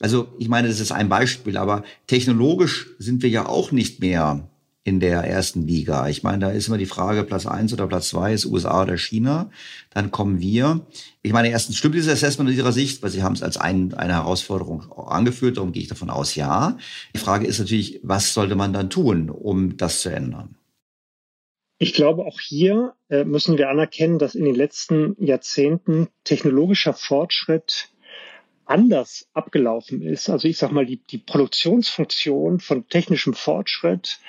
Also 0.00 0.28
ich 0.38 0.48
meine, 0.48 0.68
das 0.68 0.80
ist 0.80 0.92
ein 0.92 1.08
Beispiel, 1.08 1.56
aber 1.56 1.82
technologisch 2.06 2.88
sind 2.98 3.22
wir 3.22 3.30
ja 3.30 3.46
auch 3.46 3.72
nicht 3.72 4.00
mehr 4.00 4.46
in 4.84 5.00
der 5.00 5.24
ersten 5.24 5.66
Liga. 5.66 6.08
Ich 6.08 6.22
meine, 6.22 6.40
da 6.40 6.50
ist 6.50 6.68
immer 6.68 6.76
die 6.76 6.84
Frage, 6.84 7.24
Platz 7.24 7.46
eins 7.46 7.72
oder 7.72 7.86
Platz 7.86 8.10
zwei 8.10 8.34
ist 8.34 8.44
USA 8.44 8.82
oder 8.82 8.98
China. 8.98 9.50
Dann 9.88 10.10
kommen 10.10 10.40
wir. 10.40 10.86
Ich 11.22 11.32
meine, 11.32 11.48
erstens 11.48 11.76
stimmt 11.76 11.94
dieses 11.94 12.12
Assessment 12.12 12.50
aus 12.50 12.56
Ihrer 12.56 12.72
Sicht, 12.72 13.02
weil 13.02 13.10
Sie 13.10 13.22
haben 13.22 13.34
es 13.34 13.42
als 13.42 13.56
ein, 13.56 13.94
eine 13.94 14.12
Herausforderung 14.12 14.92
angeführt. 14.92 15.56
Darum 15.56 15.72
gehe 15.72 15.82
ich 15.82 15.88
davon 15.88 16.10
aus, 16.10 16.34
ja. 16.34 16.76
Die 17.14 17.18
Frage 17.18 17.46
ist 17.46 17.58
natürlich, 17.58 18.00
was 18.02 18.34
sollte 18.34 18.56
man 18.56 18.74
dann 18.74 18.90
tun, 18.90 19.30
um 19.30 19.78
das 19.78 20.02
zu 20.02 20.10
ändern? 20.10 20.56
Ich 21.82 21.94
glaube, 21.94 22.26
auch 22.26 22.38
hier 22.38 22.92
äh, 23.08 23.24
müssen 23.24 23.56
wir 23.56 23.70
anerkennen, 23.70 24.18
dass 24.18 24.34
in 24.34 24.44
den 24.44 24.54
letzten 24.54 25.16
Jahrzehnten 25.18 26.08
technologischer 26.24 26.92
Fortschritt 26.92 27.88
anders 28.66 29.30
abgelaufen 29.32 30.02
ist. 30.02 30.28
Also 30.28 30.46
ich 30.46 30.58
sage 30.58 30.74
mal, 30.74 30.84
die, 30.84 30.98
die 30.98 31.16
Produktionsfunktion 31.16 32.60
von 32.60 32.86
technischem 32.90 33.32
Fortschritt 33.32 34.20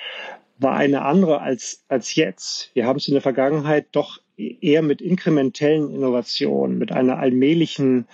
war 0.56 0.76
eine 0.76 1.02
andere 1.02 1.42
als, 1.42 1.84
als 1.88 2.14
jetzt. 2.14 2.70
Wir 2.72 2.86
haben 2.86 2.96
es 2.96 3.06
in 3.06 3.12
der 3.12 3.22
Vergangenheit 3.22 3.88
doch 3.92 4.22
eher 4.38 4.80
mit 4.80 5.02
inkrementellen 5.02 5.94
Innovationen, 5.94 6.78
mit 6.78 6.90
einer 6.90 7.18
allmählichen 7.18 8.08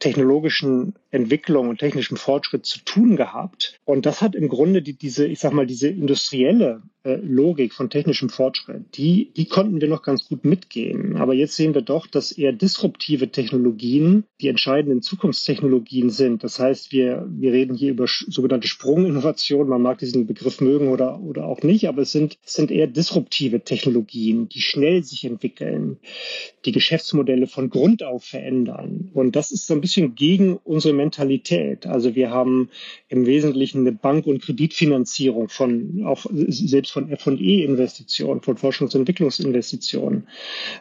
technologischen 0.00 0.96
Entwicklung 1.12 1.68
und 1.68 1.78
technischem 1.78 2.16
Fortschritt 2.16 2.66
zu 2.66 2.80
tun 2.84 3.16
gehabt. 3.16 3.78
Und 3.84 4.06
das 4.06 4.22
hat 4.22 4.34
im 4.34 4.48
Grunde 4.48 4.82
die, 4.82 4.94
diese, 4.94 5.26
ich 5.26 5.38
sag 5.38 5.52
mal, 5.52 5.66
diese 5.66 5.88
industrielle 5.88 6.82
äh, 7.04 7.16
Logik 7.16 7.74
von 7.74 7.90
technischem 7.90 8.28
Fortschritt, 8.28 8.96
die, 8.96 9.32
die 9.36 9.46
konnten 9.46 9.80
wir 9.80 9.88
noch 9.88 10.02
ganz 10.02 10.28
gut 10.28 10.44
mitgehen. 10.44 11.16
Aber 11.16 11.34
jetzt 11.34 11.56
sehen 11.56 11.74
wir 11.74 11.82
doch, 11.82 12.06
dass 12.06 12.32
eher 12.32 12.52
disruptive 12.52 13.28
Technologien 13.28 14.24
die 14.40 14.48
entscheidenden 14.48 15.02
Zukunftstechnologien 15.02 16.10
sind. 16.10 16.44
Das 16.44 16.58
heißt, 16.58 16.92
wir, 16.92 17.26
wir 17.28 17.52
reden 17.52 17.74
hier 17.74 17.90
über 17.90 18.06
sogenannte 18.06 18.68
Sprunginnovationen. 18.68 19.68
Man 19.68 19.82
mag 19.82 19.98
diesen 19.98 20.26
Begriff 20.26 20.60
mögen 20.60 20.88
oder, 20.88 21.20
oder 21.20 21.46
auch 21.46 21.62
nicht, 21.62 21.88
aber 21.88 22.02
es 22.02 22.12
sind, 22.12 22.38
es 22.44 22.54
sind 22.54 22.70
eher 22.70 22.86
disruptive 22.86 23.60
Technologien, 23.60 24.48
die 24.48 24.60
schnell 24.60 25.02
sich 25.02 25.24
entwickeln, 25.24 25.98
die 26.64 26.72
Geschäftsmodelle 26.72 27.48
von 27.48 27.68
Grund 27.68 28.02
auf 28.02 28.24
verändern. 28.24 29.10
Und 29.12 29.36
das 29.36 29.50
ist 29.50 29.66
so 29.66 29.74
ein 29.74 29.80
bisschen 29.80 30.14
gegen 30.14 30.56
unsere 30.56 30.94
Mentalität. 31.02 31.86
Also 31.86 32.14
wir 32.14 32.30
haben 32.30 32.70
im 33.08 33.26
Wesentlichen 33.26 33.80
eine 33.80 33.92
Bank- 33.92 34.26
und 34.26 34.42
Kreditfinanzierung 34.42 35.48
von, 35.48 36.04
auch 36.04 36.26
selbst 36.30 36.92
von 36.92 37.10
F&E-Investitionen, 37.10 38.40
von 38.40 38.56
Forschungs- 38.56 38.94
und 38.94 39.02
Entwicklungsinvestitionen. 39.02 40.28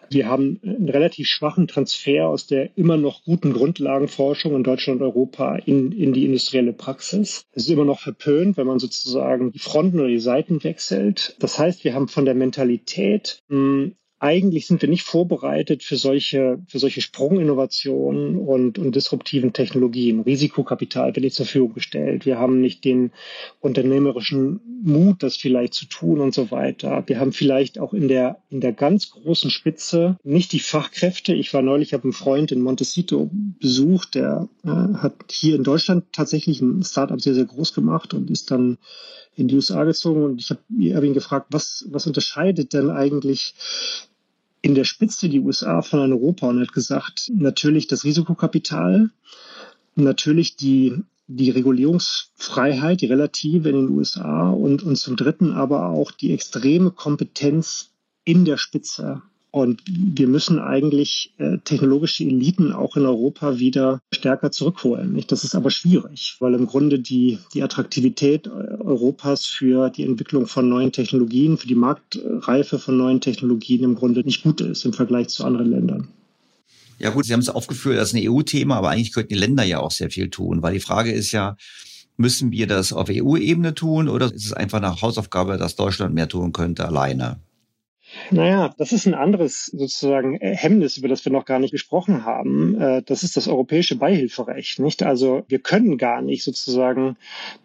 Wir 0.10 0.27
haben 0.27 0.60
einen 0.64 0.89
relativ 0.89 1.27
schwachen 1.27 1.68
Transfer 1.68 2.27
aus 2.27 2.48
der 2.48 2.77
immer 2.77 2.98
noch 2.98 3.23
guten 3.23 3.53
Grundlagenforschung 3.53 4.56
in 4.56 4.64
Deutschland 4.64 5.02
und 5.02 5.07
Europa 5.07 5.56
in, 5.56 5.91
in 5.91 6.14
die 6.14 6.26
industrielle 6.26 6.73
Praxis. 6.73 7.45
Es 7.52 7.64
ist 7.64 7.69
immer 7.69 7.85
noch 7.85 7.99
verpönt, 7.99 8.57
wenn 8.57 8.68
man 8.68 8.80
sozusagen 8.80 9.52
die 9.52 9.60
Fronten 9.60 9.99
oder 9.99 10.10
die 10.10 10.19
Seiten 10.19 10.64
wechselt. 10.64 11.35
Das 11.39 11.57
heißt, 11.57 11.84
wir 11.84 11.93
haben 11.93 12.07
von 12.07 12.26
der 12.26 12.35
Mentalität 12.35 13.41
hm, 13.49 13.95
eigentlich 14.22 14.68
sind 14.68 14.84
wir 14.84 14.89
nicht 14.89 15.02
vorbereitet 15.02 15.81
für 15.81 15.95
solche, 15.95 16.60
für 16.68 16.77
solche 16.77 17.02
Sprunginnovationen 17.02 18.38
und, 18.38 18.77
und 18.77 18.95
disruptiven 18.95 19.52
Technologien. 19.52 20.19
Risikokapital 20.19 21.15
wird 21.15 21.23
nicht 21.23 21.35
zur 21.35 21.48
Verfügung 21.48 21.73
gestellt. 21.73 22.27
Wir 22.27 22.38
haben 22.38 22.61
nicht 22.61 22.85
den 22.85 23.11
unternehmerischen 23.61 24.60
Mut, 24.84 25.23
das 25.23 25.38
vielleicht 25.38 25.73
zu 25.73 25.85
tun 25.85 26.19
und 26.19 26.35
so 26.35 26.52
weiter. 26.52 27.03
Wir 27.07 27.19
haben 27.19 27.34
vielleicht 27.34 27.80
auch 27.80 27.93
in 27.93 28.07
der, 28.07 28.38
in 28.52 28.61
der 28.61 28.73
ganz 28.73 29.10
großen 29.10 29.49
Spitze 29.49 30.19
nicht 30.23 30.52
die 30.52 30.60
Fachkräfte. 30.60 31.34
Ich 31.34 31.52
war 31.56 31.64
neulich, 31.64 31.93
habe 31.93 32.03
einen 32.03 32.14
Freund 32.14 32.52
in 32.52 32.61
Montecito 32.61 33.31
besucht, 33.60 34.14
der 34.14 34.48
äh, 34.64 34.69
hat 34.69 35.15
hier 35.31 35.56
in 35.56 35.64
Deutschland 35.64 36.14
tatsächlich 36.14 36.61
ein 36.61 36.84
Startup 36.84 37.19
sehr, 37.19 37.34
sehr 37.34 37.45
groß 37.45 37.73
gemacht 37.73 38.14
und 38.14 38.30
ist 38.30 38.52
dann 38.52 38.77
in 39.35 39.48
die 39.48 39.56
USA 39.56 39.84
gezogen 39.84 40.23
und 40.23 40.41
ich 40.41 40.49
habe 40.52 40.61
hab 40.93 41.03
ihn 41.03 41.14
gefragt, 41.14 41.48
was, 41.49 41.85
was 41.89 42.06
unterscheidet 42.06 42.73
denn 42.73 42.89
eigentlich 42.89 43.56
in 44.61 44.75
der 44.75 44.83
Spitze 44.83 45.29
die 45.29 45.39
USA 45.39 45.81
von 45.81 45.99
Europa 45.99 46.47
und 46.47 46.59
hat 46.59 46.73
gesagt, 46.73 47.31
natürlich 47.33 47.88
das 47.88 48.03
Risikokapital, 48.03 49.09
natürlich 49.95 50.55
die, 50.55 51.03
die 51.27 51.49
Regulierungsfreiheit, 51.49 53.01
die 53.01 53.07
relative 53.07 53.69
in 53.69 53.75
den 53.75 53.89
USA 53.89 54.49
und, 54.49 54.83
und 54.83 54.95
zum 54.97 55.15
Dritten 55.15 55.53
aber 55.53 55.88
auch 55.88 56.11
die 56.11 56.33
extreme 56.33 56.91
Kompetenz 56.91 57.91
in 58.23 58.45
der 58.45 58.57
Spitze. 58.57 59.21
Und 59.51 59.81
wir 59.85 60.29
müssen 60.29 60.59
eigentlich 60.59 61.33
äh, 61.37 61.57
technologische 61.65 62.23
Eliten 62.23 62.71
auch 62.71 62.95
in 62.95 63.05
Europa 63.05 63.59
wieder 63.59 63.99
stärker 64.13 64.51
zurückholen. 64.51 65.21
Das 65.27 65.43
ist 65.43 65.55
aber 65.55 65.69
schwierig, 65.69 66.37
weil 66.39 66.53
im 66.53 66.67
Grunde 66.67 66.99
die, 66.99 67.37
die 67.53 67.61
Attraktivität 67.61 68.47
äh, 68.47 68.49
Europas 68.49 69.45
für 69.45 69.89
die 69.89 70.05
Entwicklung 70.05 70.47
von 70.47 70.69
neuen 70.69 70.93
Technologien, 70.93 71.57
für 71.57 71.67
die 71.67 71.75
Marktreife 71.75 72.79
von 72.79 72.95
neuen 72.95 73.19
Technologien 73.19 73.83
im 73.83 73.95
Grunde 73.95 74.21
nicht 74.21 74.41
gut 74.41 74.61
ist 74.61 74.85
im 74.85 74.93
Vergleich 74.93 75.27
zu 75.27 75.43
anderen 75.43 75.69
Ländern. 75.69 76.07
Ja 76.97 77.09
gut, 77.09 77.25
Sie 77.25 77.33
haben 77.33 77.41
es 77.41 77.49
aufgeführt 77.49 77.99
als 77.99 78.13
ein 78.13 78.29
EU-Thema, 78.29 78.77
aber 78.77 78.91
eigentlich 78.91 79.11
könnten 79.11 79.33
die 79.33 79.39
Länder 79.39 79.63
ja 79.63 79.79
auch 79.79 79.91
sehr 79.91 80.11
viel 80.11 80.29
tun, 80.29 80.61
weil 80.61 80.75
die 80.75 80.79
Frage 80.79 81.11
ist 81.11 81.33
ja, 81.33 81.57
müssen 82.15 82.51
wir 82.51 82.67
das 82.67 82.93
auf 82.93 83.09
EU-Ebene 83.09 83.73
tun 83.73 84.07
oder 84.07 84.27
ist 84.27 84.45
es 84.45 84.53
einfach 84.53 84.77
eine 84.77 85.01
Hausaufgabe, 85.01 85.57
dass 85.57 85.75
Deutschland 85.75 86.13
mehr 86.13 86.29
tun 86.29 86.53
könnte 86.53 86.85
alleine? 86.85 87.39
Naja, 88.29 88.73
das 88.77 88.91
ist 88.91 89.05
ein 89.05 89.13
anderes 89.13 89.65
sozusagen 89.65 90.35
äh, 90.39 90.55
Hemmnis, 90.55 90.97
über 90.97 91.07
das 91.07 91.23
wir 91.25 91.31
noch 91.31 91.45
gar 91.45 91.59
nicht 91.59 91.71
gesprochen 91.71 92.25
haben. 92.25 92.79
Äh, 92.79 93.03
das 93.03 93.23
ist 93.23 93.38
das 93.38 93.47
europäische 93.47 93.95
Beihilferecht, 93.95 94.79
nicht? 94.79 95.03
Also 95.03 95.43
wir 95.47 95.59
können 95.59 95.97
gar 95.97 96.21
nicht 96.21 96.43
sozusagen 96.43 97.17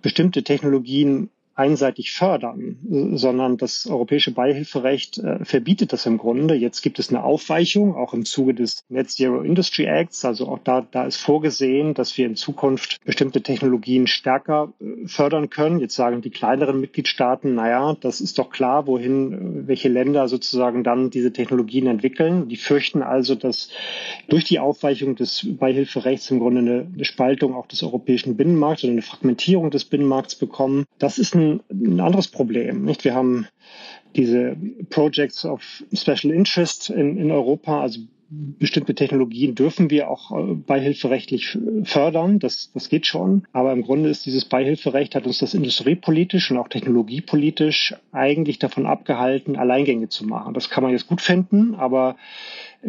bestimmte 0.03 0.43
Technologien 0.43 1.31
einseitig 1.57 2.13
fördern, 2.13 2.77
sondern 3.15 3.57
das 3.57 3.87
europäische 3.87 4.31
Beihilferecht 4.31 5.19
äh, 5.19 5.43
verbietet 5.43 5.93
das 5.93 6.05
im 6.05 6.19
Grunde. 6.19 6.55
Jetzt 6.55 6.83
gibt 6.83 6.99
es 6.99 7.09
eine 7.09 7.25
Aufweichung, 7.25 7.97
auch 7.97 8.13
im 8.13 8.27
Zuge 8.27 8.53
des 8.53 8.85
Net 8.91 9.11
Zero 9.11 9.41
Industry 9.41 9.87
Acts. 9.87 10.25
Also 10.27 10.49
auch 10.49 10.59
da, 10.63 10.87
da 10.91 11.07
ist 11.07 11.17
vorgesehen, 11.17 11.95
dass 11.95 12.17
wir 12.19 12.27
in 12.27 12.37
Zukunft 12.37 12.99
bestimmte 13.07 13.41
Technologien 13.41 14.07
stärker 14.07 14.75
äh, 14.81 15.09
fördern 15.09 15.49
können. 15.49 15.81
Jetzt 15.81 15.95
sagen 15.95 16.21
die 16.21 16.31
kleineren 16.31 16.79
Mitgliedstaaten, 16.79 17.55
naja, 17.55 17.97
das 18.03 18.21
ist 18.21 18.39
doch 18.39 18.51
klar, 18.51 18.87
wohin, 18.87 19.33
äh, 19.33 19.69
welche 19.69 19.89
Länder 19.89 20.29
sozusagen 20.29 20.85
dann 20.85 21.09
diese 21.09 21.33
Technologien 21.33 21.87
entwickeln. 21.87 22.49
Die 22.49 22.57
fürchten 22.57 23.03
also, 23.03 23.35
dass 23.35 23.71
durch 24.29 24.45
die 24.45 24.59
Aufweichung 24.59 25.17
des 25.17 25.47
Beihilferechts 25.59 26.31
im 26.31 26.39
Grunde 26.39 26.61
eine, 26.61 26.87
eine 26.95 27.05
Spaltung 27.07 27.55
auch 27.55 27.67
des 27.67 27.83
europäischen 27.83 28.37
Binnenmarkts 28.37 28.85
oder 28.85 28.93
eine 28.93 29.01
Fragmentierung 29.03 29.71
des 29.71 29.87
Binnenmarkts 29.87 30.35
bekommen. 30.35 30.85
Das 30.99 31.17
ist 31.17 31.35
ein 31.35 31.46
ein, 31.71 32.01
anderes 32.01 32.29
Problem. 32.29 32.85
Nicht? 32.85 33.05
Wir 33.05 33.15
haben 33.15 33.47
diese 34.15 34.57
Projects 34.91 35.45
of 35.45 35.85
Special 35.93 36.33
Interest 36.33 36.91
in, 36.91 37.19
in 37.19 37.31
Europa, 37.31 37.81
also 37.81 38.01
bestimmte 38.29 38.95
Technologien 38.95 39.55
dürfen 39.55 39.91
wir 39.91 40.11
auch 40.11 40.33
äh, 40.33 40.55
beihilferechtlich 40.55 41.57
fördern. 41.85 42.39
Das, 42.39 42.73
das 42.73 42.89
geht 42.89 43.07
schon. 43.07 43.47
Aber 43.53 43.73
im 43.73 43.83
Grunde 43.83 44.09
ist 44.09 44.27
dieses 44.27 44.45
Beihilferecht, 44.47 45.15
hat 45.15 45.27
uns 45.27 45.39
das 45.39 45.55
industriepolitisch 45.55 46.51
und 46.51 46.57
auch 46.57 46.69
technologiepolitisch 46.69 47.95
eigentlich 48.11 48.59
davon 48.59 48.87
abgehalten, 48.87 49.57
Alleingänge 49.57 50.09
zu 50.09 50.27
machen. 50.27 50.55
Das 50.55 50.71
kann 50.71 50.83
man 50.83 50.93
jetzt 50.93 51.07
gut 51.07 51.21
finden, 51.21 51.77
aber 51.77 52.17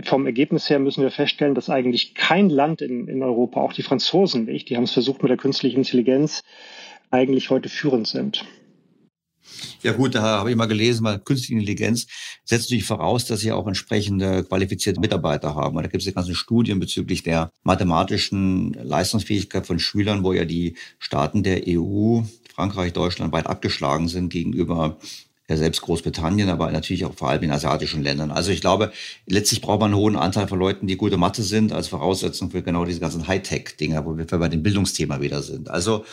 vom 0.04 0.26
Ergebnis 0.26 0.70
her 0.70 0.80
müssen 0.80 1.04
wir 1.04 1.12
feststellen, 1.12 1.56
dass 1.56 1.70
eigentlich 1.70 2.16
kein 2.16 2.50
Land 2.50 2.82
in, 2.82 3.08
in 3.08 3.22
Europa, 3.22 3.62
auch 3.62 3.74
die 3.74 3.84
Franzosen 3.84 4.46
nicht, 4.46 4.70
die 4.70 4.76
haben 4.76 4.84
es 4.84 4.92
versucht 4.92 5.22
mit 5.22 5.30
der 5.30 5.38
künstlichen 5.38 5.78
Intelligenz, 5.78 6.44
eigentlich 7.12 7.50
heute 7.50 7.70
führend 7.70 8.08
sind. 8.08 8.46
Ja 9.82 9.94
gut, 9.94 10.16
da 10.16 10.22
habe 10.22 10.50
ich 10.52 10.58
mal 10.58 10.66
gelesen, 10.66 11.06
weil 11.06 11.20
künstliche 11.20 11.54
Intelligenz 11.54 12.08
setzt 12.44 12.66
natürlich 12.66 12.86
voraus, 12.86 13.26
dass 13.26 13.40
sie 13.40 13.52
auch 13.52 13.68
entsprechende 13.68 14.44
qualifizierte 14.44 15.00
Mitarbeiter 15.00 15.56
haben. 15.56 15.78
Und 15.78 15.84
da 15.84 15.90
gibt 15.90 16.02
es 16.02 16.08
ja 16.08 16.12
ganze 16.12 16.36
Studien 16.36 16.80
bezüglich 16.80 17.24
der 17.24 17.52
mathematischen 17.64 18.74
Leistungsfähigkeit 18.74 19.66
von 19.66 19.80
Schülern, 19.80 20.24
wo 20.24 20.34
ja 20.34 20.46
die 20.46 20.76
Staaten 21.00 21.44
der 21.44 21.64
EU, 21.68 22.22
Frankreich, 22.54 22.94
Deutschland 22.94 23.32
weit 23.32 23.48
abgeschlagen 23.48 24.08
sind 24.08 24.30
gegenüber 24.30 24.98
ja 25.50 25.56
selbst 25.56 25.82
Großbritannien, 25.82 26.50
aber 26.50 26.72
natürlich 26.72 27.06
auch 27.06 27.14
vor 27.14 27.30
allem 27.30 27.44
in 27.44 27.52
asiatischen 27.52 28.04
Ländern. 28.04 28.32
Also 28.32 28.52
ich 28.52 28.60
glaube, 28.60 28.92
letztlich 29.26 29.62
braucht 29.62 29.80
man 29.80 29.92
einen 29.94 30.00
hohen 30.00 30.16
Anteil 30.18 30.48
von 30.48 30.60
Leuten, 30.60 30.88
die 30.88 30.98
gute 30.98 31.16
Mathe 31.16 31.42
sind, 31.42 31.72
als 31.72 31.88
Voraussetzung 31.88 32.52
für 32.52 32.62
genau 32.62 32.84
diese 32.84 33.00
ganzen 33.00 33.28
Hightech-Dinger, 33.28 34.06
wo 34.06 34.18
wir 34.18 34.26
bei 34.26 34.50
dem 34.50 34.62
Bildungsthema 34.62 35.22
wieder 35.22 35.42
sind. 35.42 35.70
Also 35.70 36.04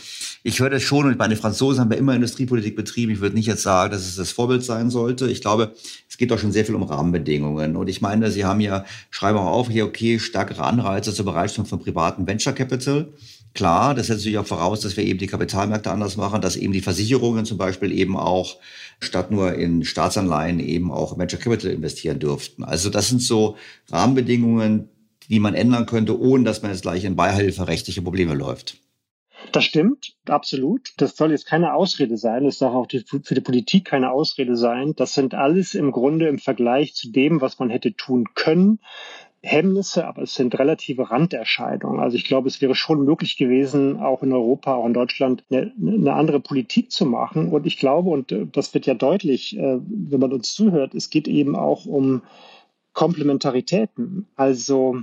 ich 0.45 0.61
höre 0.61 0.71
das 0.71 0.83
schon 0.83 1.07
und 1.07 1.19
meine 1.19 1.37
Franzosen 1.37 1.81
haben 1.81 1.91
ja 1.91 1.99
immer 1.99 2.15
Industriepolitik 2.15 2.77
betrieben. 2.77 3.11
Ich 3.11 3.21
würde 3.21 3.35
nicht 3.35 3.47
jetzt 3.47 3.63
sagen, 3.63 3.91
dass 3.91 4.03
es 4.03 4.15
das 4.15 4.31
Vorbild 4.31 4.63
sein 4.63 4.91
sollte. 4.91 5.29
Ich 5.29 5.41
glaube, 5.41 5.75
es 6.09 6.17
geht 6.17 6.31
doch 6.31 6.39
schon 6.39 6.53
sehr 6.53 6.65
viel 6.65 6.77
um 6.77 6.85
Rahmenbedingungen. 6.85 7.75
Und 7.75 7.89
ich 7.89 8.01
meine, 8.01 8.31
Sie 8.31 8.45
haben 8.45 8.61
ja, 8.61 8.85
schreiben 9.11 9.39
auch 9.39 9.47
auf, 9.47 9.69
hier, 9.69 9.85
okay, 9.85 10.21
stärkere 10.21 10.63
Anreize 10.63 11.13
zur 11.13 11.25
Bereitstellung 11.25 11.67
von 11.67 11.81
privaten 11.81 12.27
Venture 12.27 12.53
Capital. 12.53 13.09
Klar, 13.55 13.95
das 13.95 14.09
setzt 14.09 14.21
natürlich 14.21 14.39
auch 14.39 14.47
voraus, 14.47 14.81
dass 14.81 14.97
wir 14.97 15.05
eben 15.05 15.21
die 15.21 15.29
Kapitalmärkte 15.29 15.93
anders 15.93 16.17
machen, 16.17 16.41
dass 16.41 16.57
eben 16.57 16.73
die 16.73 16.81
Versicherungen 16.81 17.45
zum 17.45 17.57
Beispiel 17.57 17.93
eben 17.93 18.17
auch 18.17 18.57
statt 18.99 19.31
nur 19.31 19.55
in 19.55 19.85
Staatsanleihen 19.85 20.59
eben 20.59 20.91
auch 20.91 21.17
Venture 21.17 21.39
Capital 21.39 21.71
investieren 21.71 22.19
dürften. 22.19 22.65
Also 22.65 22.91
das 22.91 23.09
sind 23.09 23.23
so 23.23 23.57
Rahmenbedingungen, 23.91 24.89
die 25.29 25.39
man 25.39 25.55
ändern 25.55 25.87
könnte, 25.87 26.19
ohne 26.19 26.43
dass 26.43 26.63
man 26.63 26.73
jetzt 26.73 26.83
gleich 26.83 27.05
in 27.05 27.15
beihilferechtliche 27.15 28.03
Probleme 28.03 28.35
läuft. 28.35 28.79
Das 29.53 29.65
stimmt, 29.65 30.17
absolut. 30.27 30.93
Das 30.97 31.17
soll 31.17 31.31
jetzt 31.31 31.47
keine 31.47 31.75
Ausrede 31.75 32.17
sein. 32.17 32.45
Es 32.47 32.59
soll 32.59 32.71
auch 32.71 32.87
die, 32.87 33.01
für 33.01 33.35
die 33.35 33.41
Politik 33.41 33.85
keine 33.85 34.11
Ausrede 34.11 34.57
sein. 34.57 34.95
Das 34.97 35.15
sind 35.15 35.35
alles 35.35 35.75
im 35.75 35.93
Grunde 35.93 36.29
im 36.29 36.39
Vergleich 36.39 36.95
zu 36.95 37.13
dem, 37.13 37.41
was 37.41 37.59
man 37.59 37.71
hätte 37.71 37.95
tun 37.95 38.27
können, 38.35 38.81
Hemmnisse, 39.45 40.07
aber 40.07 40.23
es 40.23 40.35
sind 40.35 40.59
relative 40.59 41.11
Randerscheinungen. 41.11 42.01
Also 42.01 42.17
ich 42.17 42.25
glaube, 42.25 42.49
es 42.49 42.61
wäre 42.63 42.75
schon 42.75 43.05
möglich 43.05 43.37
gewesen, 43.37 44.01
auch 44.01 44.23
in 44.23 44.33
Europa, 44.33 44.75
auch 44.75 44.87
in 44.87 44.95
Deutschland, 44.95 45.45
eine, 45.51 45.73
eine 45.79 46.15
andere 46.15 46.41
Politik 46.41 46.91
zu 46.91 47.05
machen. 47.05 47.51
Und 47.51 47.67
ich 47.67 47.79
glaube, 47.79 48.11
und 48.11 48.33
äh, 48.33 48.47
das 48.51 48.73
wird 48.73 48.87
ja 48.87 48.95
deutlich, 48.95 49.57
äh, 49.57 49.79
wenn 49.87 50.21
man 50.21 50.33
uns 50.33 50.55
zuhört, 50.55 50.95
es 50.95 51.11
geht 51.11 51.29
eben 51.29 51.57
auch 51.57 51.85
um 51.85 52.23
Komplementaritäten. 52.95 54.29
Also 54.35 55.03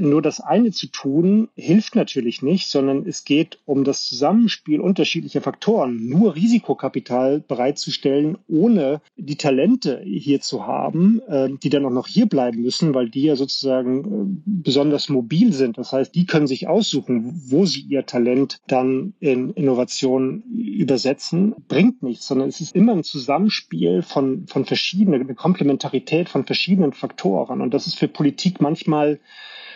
nur 0.00 0.22
das 0.22 0.40
eine 0.40 0.70
zu 0.70 0.86
tun, 0.86 1.48
hilft 1.54 1.94
natürlich 1.94 2.42
nicht, 2.42 2.68
sondern 2.68 3.06
es 3.06 3.24
geht 3.24 3.58
um 3.64 3.84
das 3.84 4.06
Zusammenspiel 4.06 4.80
unterschiedlicher 4.80 5.40
Faktoren. 5.40 6.08
Nur 6.08 6.34
Risikokapital 6.34 7.40
bereitzustellen, 7.40 8.38
ohne 8.48 9.00
die 9.16 9.36
Talente 9.36 10.02
hier 10.04 10.40
zu 10.40 10.66
haben, 10.66 11.20
äh, 11.28 11.50
die 11.62 11.70
dann 11.70 11.84
auch 11.84 11.90
noch 11.90 12.06
hier 12.06 12.26
bleiben 12.26 12.62
müssen, 12.62 12.94
weil 12.94 13.08
die 13.08 13.22
ja 13.22 13.36
sozusagen 13.36 14.04
äh, 14.04 14.42
besonders 14.44 15.08
mobil 15.08 15.52
sind. 15.52 15.78
Das 15.78 15.92
heißt, 15.92 16.14
die 16.14 16.26
können 16.26 16.46
sich 16.46 16.68
aussuchen, 16.68 17.42
wo 17.46 17.66
sie 17.66 17.80
ihr 17.80 18.06
Talent 18.06 18.60
dann 18.66 19.14
in 19.20 19.50
Innovation 19.50 20.42
übersetzen, 20.52 21.54
bringt 21.68 22.02
nichts, 22.02 22.26
sondern 22.26 22.48
es 22.48 22.60
ist 22.60 22.74
immer 22.74 22.92
ein 22.92 23.04
Zusammenspiel 23.04 24.02
von, 24.02 24.46
von 24.46 24.64
verschiedenen, 24.64 25.22
eine 25.22 25.34
Komplementarität 25.34 26.28
von 26.28 26.44
verschiedenen 26.44 26.92
Faktoren. 26.92 27.60
Und 27.60 27.74
das 27.74 27.86
ist 27.86 27.98
für 27.98 28.08
Politik 28.08 28.60
manchmal 28.60 29.20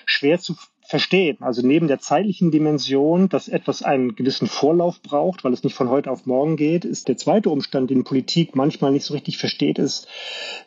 schwer 0.06 0.38
zu 0.38 0.54
verstehen. 0.88 1.38
Also 1.40 1.66
neben 1.66 1.88
der 1.88 1.98
zeitlichen 1.98 2.52
Dimension, 2.52 3.28
dass 3.28 3.48
etwas 3.48 3.82
einen 3.82 4.14
gewissen 4.14 4.46
Vorlauf 4.46 5.02
braucht, 5.02 5.42
weil 5.42 5.52
es 5.52 5.64
nicht 5.64 5.74
von 5.74 5.90
heute 5.90 6.10
auf 6.10 6.26
morgen 6.26 6.56
geht, 6.56 6.84
ist 6.84 7.08
der 7.08 7.16
zweite 7.16 7.50
Umstand, 7.50 7.90
den 7.90 8.04
Politik 8.04 8.54
manchmal 8.54 8.92
nicht 8.92 9.04
so 9.04 9.12
richtig 9.12 9.36
versteht, 9.36 9.78
ist, 9.78 10.06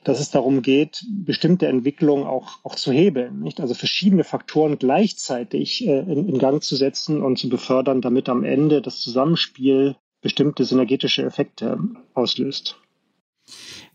dass 0.03 0.19
es 0.19 0.29
darum 0.29 0.61
geht, 0.61 1.05
bestimmte 1.09 1.67
Entwicklungen 1.67 2.27
auch, 2.27 2.59
auch 2.63 2.75
zu 2.75 2.91
hebeln. 2.91 3.39
Nicht? 3.39 3.61
Also 3.61 3.73
verschiedene 3.73 4.25
Faktoren 4.25 4.77
gleichzeitig 4.77 5.87
äh, 5.87 5.99
in, 5.99 6.27
in 6.27 6.37
Gang 6.37 6.61
zu 6.61 6.75
setzen 6.75 7.23
und 7.23 7.39
zu 7.39 7.47
befördern, 7.47 8.01
damit 8.01 8.27
am 8.27 8.43
Ende 8.43 8.81
das 8.81 8.99
Zusammenspiel 8.99 9.95
bestimmte 10.21 10.65
synergetische 10.65 11.23
Effekte 11.23 11.79
auslöst. 12.13 12.75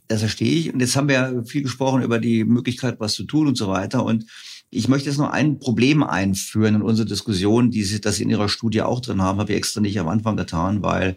Das 0.09 0.21
verstehe 0.21 0.53
ich. 0.53 0.73
Und 0.73 0.81
jetzt 0.81 0.97
haben 0.97 1.09
wir 1.09 1.15
ja 1.15 1.43
viel 1.45 1.63
gesprochen 1.63 2.03
über 2.03 2.19
die 2.19 2.45
Möglichkeit, 2.45 2.97
was 2.99 3.15
zu 3.15 3.25
tun 3.25 3.47
und 3.47 3.57
so 3.57 3.69
weiter. 3.69 4.05
Und 4.05 4.27
ich 4.75 4.89
möchte 4.89 5.09
jetzt 5.09 5.19
noch 5.19 5.31
ein 5.31 5.59
Problem 5.59 6.03
einführen 6.03 6.75
in 6.77 6.83
unsere 6.83 7.07
Diskussion, 7.07 7.71
die 7.71 7.85
Sie, 7.85 8.01
das 8.01 8.17
Sie 8.17 8.25
in 8.25 8.31
Ihrer 8.31 8.49
Studie 8.49 8.83
auch 8.83 9.01
drin 9.01 9.23
haben, 9.23 9.39
habe 9.39 9.53
ich 9.53 9.59
extra 9.59 9.81
nicht 9.81 9.99
am 10.01 10.09
Anfang 10.09 10.37
getan, 10.37 10.83
weil 10.83 11.17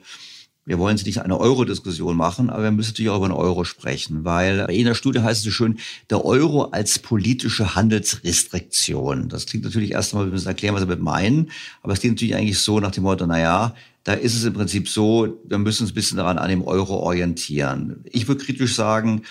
wir 0.66 0.78
wollen 0.80 0.98
jetzt 0.98 1.06
nicht 1.06 1.22
eine 1.22 1.40
Euro-Diskussion 1.40 2.18
machen, 2.18 2.50
aber 2.50 2.64
wir 2.64 2.72
müssen 2.72 2.90
natürlich 2.90 3.10
auch 3.10 3.18
über 3.18 3.30
den 3.30 3.38
Euro 3.38 3.64
sprechen, 3.64 4.26
weil 4.26 4.68
in 4.70 4.86
der 4.86 4.96
Studie 4.96 5.22
heißt 5.22 5.40
es 5.40 5.46
so 5.46 5.52
schön, 5.52 5.80
der 6.10 6.26
Euro 6.26 6.66
als 6.66 7.00
politische 7.00 7.74
Handelsrestriktion. 7.74 9.30
Das 9.30 9.46
klingt 9.46 9.64
natürlich 9.64 9.92
erst 9.92 10.14
einmal, 10.14 10.28
wir 10.28 10.34
müssen 10.34 10.48
erklären, 10.48 10.76
was 10.76 10.82
wir 10.82 10.88
damit 10.88 11.02
meinen, 11.02 11.52
aber 11.82 11.94
es 11.94 12.02
klingt 12.02 12.16
natürlich 12.16 12.36
eigentlich 12.36 12.60
so 12.60 12.82
nach 12.82 12.92
dem 12.92 13.04
Motto, 13.04 13.26
na 13.26 13.40
ja, 13.40 13.76
da 14.04 14.14
ist 14.14 14.36
es 14.36 14.44
im 14.44 14.54
Prinzip 14.54 14.90
so, 14.90 15.40
wir 15.48 15.58
müssen 15.58 15.84
uns 15.84 15.92
ein 15.92 15.96
bisschen 15.96 16.18
daran 16.18 16.38
an 16.38 16.50
dem 16.50 16.62
Euro 16.62 16.98
orientieren. 16.98 18.04
Ich 18.06 18.28
würde 18.28 18.44
kritisch 18.44 18.76
sagen, 18.76 19.24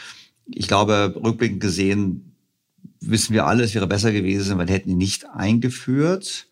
ich 0.46 0.68
glaube, 0.68 1.14
rückblickend 1.22 1.60
gesehen, 1.60 2.35
wissen 3.00 3.34
wir 3.34 3.46
alle, 3.46 3.64
es 3.64 3.74
wäre 3.74 3.86
besser 3.86 4.12
gewesen, 4.12 4.58
wir 4.58 4.66
hätten 4.66 4.90
ihn 4.90 4.98
nicht 4.98 5.26
eingeführt. 5.28 6.48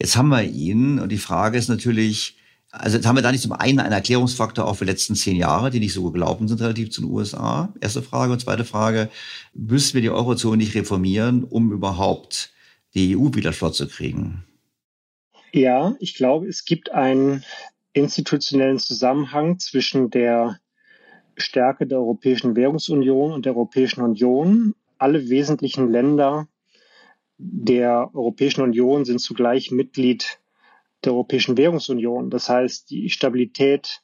Jetzt 0.00 0.16
haben 0.16 0.28
wir 0.28 0.42
ihn 0.42 0.98
und 0.98 1.10
die 1.10 1.18
Frage 1.18 1.58
ist 1.58 1.68
natürlich, 1.68 2.36
also 2.70 2.96
jetzt 2.96 3.06
haben 3.06 3.16
wir 3.16 3.22
da 3.22 3.32
nicht 3.32 3.42
zum 3.42 3.52
einen 3.52 3.80
einen 3.80 3.92
Erklärungsfaktor 3.92 4.66
auch 4.66 4.74
für 4.74 4.84
die 4.84 4.90
letzten 4.90 5.14
zehn 5.14 5.36
Jahre, 5.36 5.70
die 5.70 5.80
nicht 5.80 5.94
so 5.94 6.10
gelaufen 6.10 6.48
sind 6.48 6.60
relativ 6.60 6.90
zu 6.90 7.00
den 7.00 7.10
USA. 7.10 7.72
Erste 7.80 8.02
Frage. 8.02 8.32
Und 8.32 8.40
zweite 8.40 8.64
Frage, 8.64 9.08
müssen 9.54 9.94
wir 9.94 10.02
die 10.02 10.10
Eurozone 10.10 10.58
nicht 10.58 10.74
reformieren, 10.74 11.44
um 11.44 11.72
überhaupt 11.72 12.52
die 12.94 13.16
EU 13.16 13.34
wieder 13.34 13.52
flott 13.52 13.74
zu 13.74 13.88
kriegen? 13.88 14.44
Ja, 15.52 15.96
ich 15.98 16.14
glaube, 16.14 16.46
es 16.46 16.64
gibt 16.64 16.92
einen 16.92 17.42
institutionellen 17.92 18.78
Zusammenhang 18.78 19.58
zwischen 19.58 20.10
der 20.10 20.60
Stärke 21.36 21.86
der 21.86 21.98
Europäischen 21.98 22.54
Währungsunion 22.54 23.32
und 23.32 23.46
der 23.46 23.54
Europäischen 23.54 24.02
Union 24.02 24.74
alle 24.98 25.28
wesentlichen 25.28 25.90
Länder 25.90 26.48
der 27.38 28.10
Europäischen 28.14 28.62
Union 28.62 29.04
sind 29.04 29.20
zugleich 29.20 29.70
Mitglied 29.70 30.40
der 31.04 31.12
Europäischen 31.12 31.56
Währungsunion. 31.56 32.30
Das 32.30 32.48
heißt, 32.48 32.90
die 32.90 33.10
Stabilität 33.10 34.02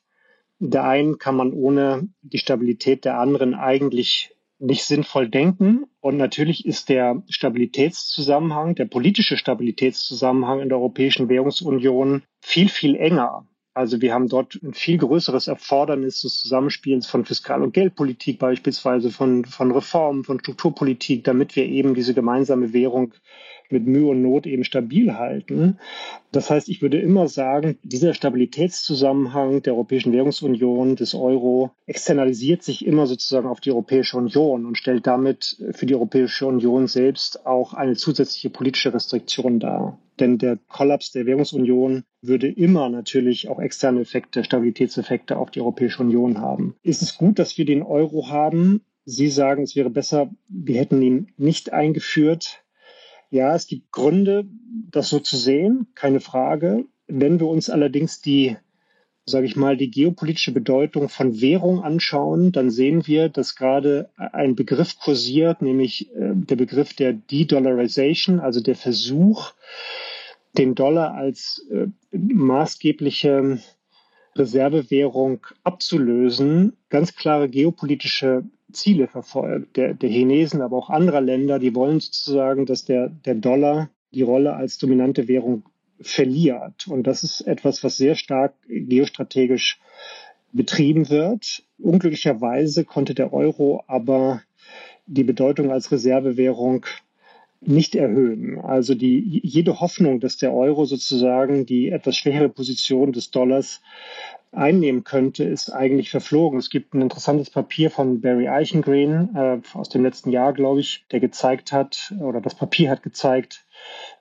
der 0.61 0.85
einen 0.85 1.19
kann 1.19 1.37
man 1.37 1.53
ohne 1.53 2.09
die 2.23 2.39
Stabilität 2.39 3.05
der 3.05 3.19
anderen 3.19 3.55
eigentlich 3.55 4.31
nicht 4.59 4.85
sinnvoll 4.85 5.29
denken. 5.29 5.85
Und 6.01 6.17
natürlich 6.17 6.65
ist 6.65 6.89
der 6.89 7.23
Stabilitätszusammenhang, 7.29 8.75
der 8.75 8.87
politische 8.87 9.37
Stabilitätszusammenhang 9.37 10.61
in 10.61 10.69
der 10.69 10.79
Europäischen 10.79 11.29
Währungsunion 11.29 12.23
viel, 12.41 12.69
viel 12.69 12.97
enger. 12.97 13.47
Also 13.75 14.01
wir 14.01 14.15
haben 14.15 14.29
dort 14.29 14.55
ein 14.63 14.73
viel 14.73 14.99
größeres 14.99 15.49
Erfordernis 15.49 16.21
des 16.21 16.41
Zusammenspiels 16.41 17.09
von 17.09 17.25
Fiskal- 17.25 17.63
und 17.63 17.75
Geldpolitik 17.75 18.39
beispielsweise, 18.39 19.11
von, 19.11 19.45
von 19.45 19.73
Reformen, 19.73 20.23
von 20.23 20.39
Strukturpolitik, 20.39 21.25
damit 21.25 21.57
wir 21.57 21.67
eben 21.67 21.95
diese 21.95 22.15
gemeinsame 22.15 22.73
Währung 22.73 23.15
mit 23.75 23.87
Mühe 23.87 24.09
und 24.09 24.23
Not 24.23 24.47
eben 24.47 24.65
stabil 24.65 25.13
halten. 25.15 25.79
Das 26.33 26.49
heißt, 26.49 26.71
ich 26.71 26.81
würde 26.81 26.99
immer 26.99 27.29
sagen, 27.29 27.77
dieser 27.83 28.15
Stabilitätszusammenhang 28.15 29.63
der 29.63 29.75
Europäischen 29.75 30.13
Währungsunion, 30.13 30.97
des 30.97 31.15
Euro, 31.15 31.73
externalisiert 31.87 32.63
sich 32.63 32.87
immer 32.87 33.07
sozusagen 33.07 33.47
auf 33.47 33.61
die 33.61 33.71
Europäische 33.71 34.17
Union 34.17 34.65
und 34.65 34.79
stellt 34.79 35.07
damit 35.07 35.63
für 35.73 35.85
die 35.85 35.95
Europäische 35.95 36.47
Union 36.47 36.87
selbst 36.87 37.45
auch 37.45 37.75
eine 37.75 37.97
zusätzliche 37.97 38.49
politische 38.49 38.95
Restriktion 38.95 39.61
dar. 39.61 39.99
Denn 40.21 40.39
der 40.39 40.59
Kollaps 40.69 41.11
der 41.11 41.27
Währungsunion 41.27 42.05
würde 42.23 42.49
immer 42.49 42.89
natürlich 42.89 43.49
auch 43.49 43.59
externe 43.59 44.01
Effekte, 44.01 44.45
Stabilitätseffekte 44.45 45.37
auf 45.37 45.51
die 45.51 45.61
Europäische 45.61 46.03
Union 46.03 46.41
haben. 46.41 46.77
Ist 46.83 47.03
es 47.03 47.17
gut, 47.17 47.39
dass 47.39 47.59
wir 47.59 47.65
den 47.65 47.83
Euro 47.83 48.29
haben? 48.29 48.83
Sie 49.07 49.29
sagen, 49.29 49.65
es 49.65 49.77
wäre 49.77 49.91
besser, 49.91 50.31
wir 50.49 50.79
hätten 50.79 51.03
ihn 51.03 51.33
nicht 51.37 51.73
eingeführt. 51.73 52.64
Ja, 53.35 53.53
es 53.57 53.67
gibt 53.67 53.91
Gründe, 53.91 54.47
das 54.93 55.09
so 55.09 55.19
zu 55.19 55.37
sehen, 55.37 55.89
keine 55.97 56.21
Frage. 56.21 56.85
Wenn 57.09 57.41
wir 57.41 57.49
uns 57.49 57.69
allerdings 57.69 58.21
die, 58.21 58.57
sage 59.27 59.47
ich 59.47 59.57
mal, 59.57 59.77
die 59.77 59.91
geopolitische 59.91 60.53
Bedeutung 60.53 61.09
von 61.09 61.41
Währung 61.41 61.83
anschauen, 61.83 62.53
dann 62.53 62.71
sehen 62.71 63.09
wir, 63.09 63.29
dass 63.29 63.57
gerade 63.57 64.09
ein 64.15 64.55
Begriff 64.55 65.01
kursiert, 65.01 65.63
nämlich 65.63 66.15
äh, 66.15 66.31
der 66.33 66.55
Begriff 66.55 66.95
der 66.95 67.13
De-Dollarization, 67.13 68.39
also 68.39 68.61
der 68.61 68.77
Versuch, 68.77 69.51
den 70.57 70.77
Dollar 70.77 71.15
als 71.15 71.67
äh, 71.73 71.89
maßgebliche 72.13 73.59
Reservewährung 74.37 75.47
abzulösen, 75.63 76.77
ganz 76.89 77.15
klare 77.15 77.49
geopolitische 77.49 78.45
Ziele 78.73 79.07
verfolgt, 79.07 79.77
der, 79.77 79.95
der 79.95 80.11
Chinesen, 80.11 80.61
aber 80.61 80.77
auch 80.77 80.91
anderer 80.91 81.21
Länder, 81.21 81.59
die 81.59 81.75
wollen 81.75 82.01
sozusagen, 82.01 82.67
dass 82.67 82.85
der, 82.85 83.09
der 83.09 83.37
Dollar 83.37 83.91
die 84.13 84.23
Rolle 84.23 84.55
als 84.55 84.79
dominante 84.79 85.29
Währung 85.29 85.65
verliert. 86.01 86.87
Und 86.89 87.07
das 87.07 87.23
ist 87.23 87.43
etwas, 87.43 87.85
was 87.85 87.97
sehr 87.97 88.17
stark 88.17 88.55
geostrategisch 88.69 89.81
betrieben 90.53 91.09
wird. 91.09 91.65
Unglücklicherweise 91.79 92.85
konnte 92.85 93.15
der 93.15 93.33
Euro 93.33 93.85
aber 93.87 94.43
die 95.07 95.25
Bedeutung 95.25 95.71
als 95.71 95.93
Reservewährung 95.93 96.87
nicht 97.67 97.95
erhöhen. 97.95 98.61
Also 98.61 98.95
die, 98.95 99.41
jede 99.43 99.81
Hoffnung, 99.81 100.21
dass 100.21 100.37
der 100.37 100.53
Euro 100.53 100.85
sozusagen 100.85 101.67
die 101.67 101.91
etwas 101.91 102.17
schwächere 102.17 102.49
Position 102.49 103.13
des 103.13 103.31
Dollars 103.31 103.81
einnehmen 104.55 105.05
könnte, 105.05 105.45
ist 105.45 105.71
eigentlich 105.71 106.11
verflogen. 106.11 106.59
Es 106.59 106.71
gibt 106.71 106.95
ein 106.95 107.03
interessantes 107.03 107.51
Papier 107.51 107.91
von 107.91 108.21
Barry 108.21 108.49
Eichengreen 108.49 109.35
äh, 109.35 109.59
aus 109.77 109.89
dem 109.89 110.03
letzten 110.03 110.31
Jahr, 110.31 110.53
glaube 110.53 110.81
ich, 110.81 111.05
der 111.11 111.21
gezeigt 111.21 111.73
hat, 111.73 112.15
oder 112.21 112.41
das 112.41 112.55
Papier 112.55 112.91
hat 112.91 113.03
gezeigt, 113.03 113.65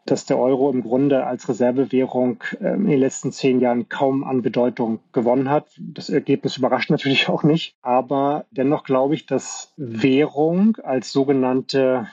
dass 0.05 0.25
der 0.25 0.37
Euro 0.37 0.69
im 0.71 0.81
Grunde 0.81 1.25
als 1.25 1.47
Reservewährung 1.47 2.43
äh, 2.59 2.73
in 2.73 2.87
den 2.87 2.99
letzten 2.99 3.31
zehn 3.31 3.59
Jahren 3.59 3.89
kaum 3.89 4.23
an 4.23 4.41
Bedeutung 4.41 4.99
gewonnen 5.13 5.49
hat. 5.49 5.67
Das 5.77 6.09
Ergebnis 6.09 6.57
überrascht 6.57 6.89
natürlich 6.89 7.29
auch 7.29 7.43
nicht. 7.43 7.75
Aber 7.81 8.45
dennoch 8.51 8.83
glaube 8.83 9.15
ich, 9.15 9.25
dass 9.25 9.71
Währung 9.77 10.77
als 10.83 11.11
sogenannte 11.11 12.07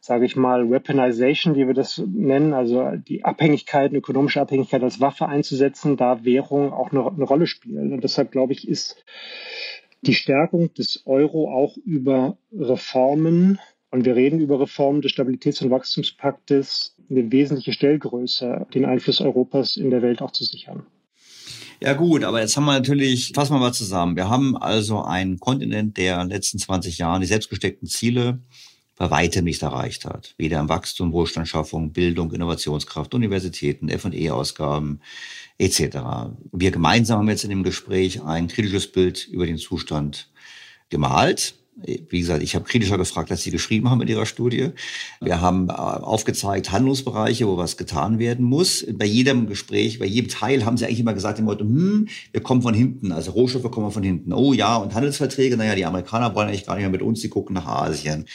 sage 0.00 0.24
ich 0.24 0.36
mal, 0.36 0.70
Weaponization, 0.70 1.56
wie 1.56 1.66
wir 1.66 1.74
das 1.74 1.98
nennen, 1.98 2.54
also 2.54 2.92
die 2.96 3.24
Abhängigkeit, 3.24 3.92
ökonomische 3.92 4.40
Abhängigkeit 4.40 4.82
als 4.82 5.00
Waffe 5.00 5.26
einzusetzen, 5.26 5.96
da 5.96 6.24
Währung 6.24 6.72
auch 6.72 6.92
eine, 6.92 7.06
eine 7.06 7.24
Rolle 7.24 7.46
spielen. 7.46 7.92
Und 7.92 8.04
deshalb 8.04 8.32
glaube 8.32 8.52
ich, 8.52 8.68
ist 8.68 9.04
die 10.02 10.14
Stärkung 10.14 10.72
des 10.74 11.02
Euro 11.06 11.50
auch 11.50 11.76
über 11.76 12.38
Reformen, 12.52 13.58
und 13.90 14.04
wir 14.04 14.16
reden 14.16 14.40
über 14.40 14.60
Reformen 14.60 15.00
des 15.00 15.12
Stabilitäts- 15.12 15.62
und 15.62 15.70
Wachstumspaktes, 15.70 16.94
eine 17.10 17.32
wesentliche 17.32 17.72
Stellgröße, 17.72 18.66
den 18.74 18.84
Einfluss 18.84 19.20
Europas 19.20 19.76
in 19.76 19.90
der 19.90 20.02
Welt 20.02 20.20
auch 20.20 20.30
zu 20.30 20.44
sichern. 20.44 20.86
Ja 21.80 21.94
gut, 21.94 22.24
aber 22.24 22.40
jetzt 22.40 22.56
haben 22.56 22.64
wir 22.64 22.72
natürlich, 22.72 23.32
fassen 23.34 23.54
wir 23.54 23.60
mal 23.60 23.72
zusammen. 23.72 24.16
Wir 24.16 24.28
haben 24.28 24.56
also 24.56 25.02
einen 25.02 25.38
Kontinent, 25.38 25.96
der 25.96 26.20
in 26.20 26.28
den 26.28 26.36
letzten 26.36 26.58
20 26.58 26.98
Jahren 26.98 27.20
die 27.20 27.26
selbstgesteckten 27.26 27.88
Ziele 27.88 28.40
bei 28.98 29.10
weitem 29.10 29.44
nicht 29.44 29.62
erreicht 29.62 30.04
hat. 30.04 30.34
Weder 30.36 30.60
im 30.60 30.68
Wachstum, 30.68 31.12
Wohlstandsschaffung, 31.12 31.92
Bildung, 31.92 32.32
Innovationskraft, 32.32 33.14
Universitäten, 33.14 33.88
F&E-Ausgaben 33.88 35.00
etc. 35.58 35.98
Wir 36.52 36.70
gemeinsam 36.70 37.20
haben 37.20 37.28
jetzt 37.28 37.44
in 37.44 37.50
dem 37.50 37.62
Gespräch 37.62 38.22
ein 38.22 38.48
kritisches 38.48 38.90
Bild 38.90 39.26
über 39.28 39.46
den 39.46 39.58
Zustand 39.58 40.30
gemalt. 40.90 41.54
Wie 41.80 42.18
gesagt, 42.18 42.42
ich 42.42 42.56
habe 42.56 42.64
kritischer 42.64 42.98
gefragt, 42.98 43.30
als 43.30 43.42
Sie 43.42 43.52
geschrieben 43.52 43.88
haben 43.88 44.02
in 44.02 44.08
Ihrer 44.08 44.26
Studie. 44.26 44.70
Wir 45.20 45.40
haben 45.40 45.68
äh, 45.68 45.74
aufgezeigt 45.74 46.72
Handlungsbereiche, 46.72 47.46
wo 47.46 47.56
was 47.56 47.76
getan 47.76 48.18
werden 48.18 48.44
muss. 48.44 48.84
Bei 48.94 49.04
jedem 49.04 49.46
Gespräch, 49.46 50.00
bei 50.00 50.06
jedem 50.06 50.28
Teil 50.28 50.64
haben 50.64 50.76
Sie 50.76 50.86
eigentlich 50.86 50.98
immer 50.98 51.14
gesagt, 51.14 51.38
dem 51.38 51.48
hm, 51.48 52.08
wir 52.32 52.42
kommen 52.42 52.62
von 52.62 52.74
hinten, 52.74 53.12
also 53.12 53.30
Rohstoffe 53.30 53.70
kommen 53.70 53.92
von 53.92 54.02
hinten. 54.02 54.32
Oh 54.32 54.52
ja, 54.52 54.76
und 54.76 54.92
Handelsverträge, 54.92 55.56
naja, 55.56 55.76
die 55.76 55.84
Amerikaner 55.84 56.34
wollen 56.34 56.48
eigentlich 56.48 56.66
gar 56.66 56.74
nicht 56.74 56.82
mehr 56.82 56.90
mit 56.90 57.02
uns, 57.02 57.20
die 57.20 57.28
gucken 57.28 57.54
nach 57.54 57.66
Asien. 57.66 58.26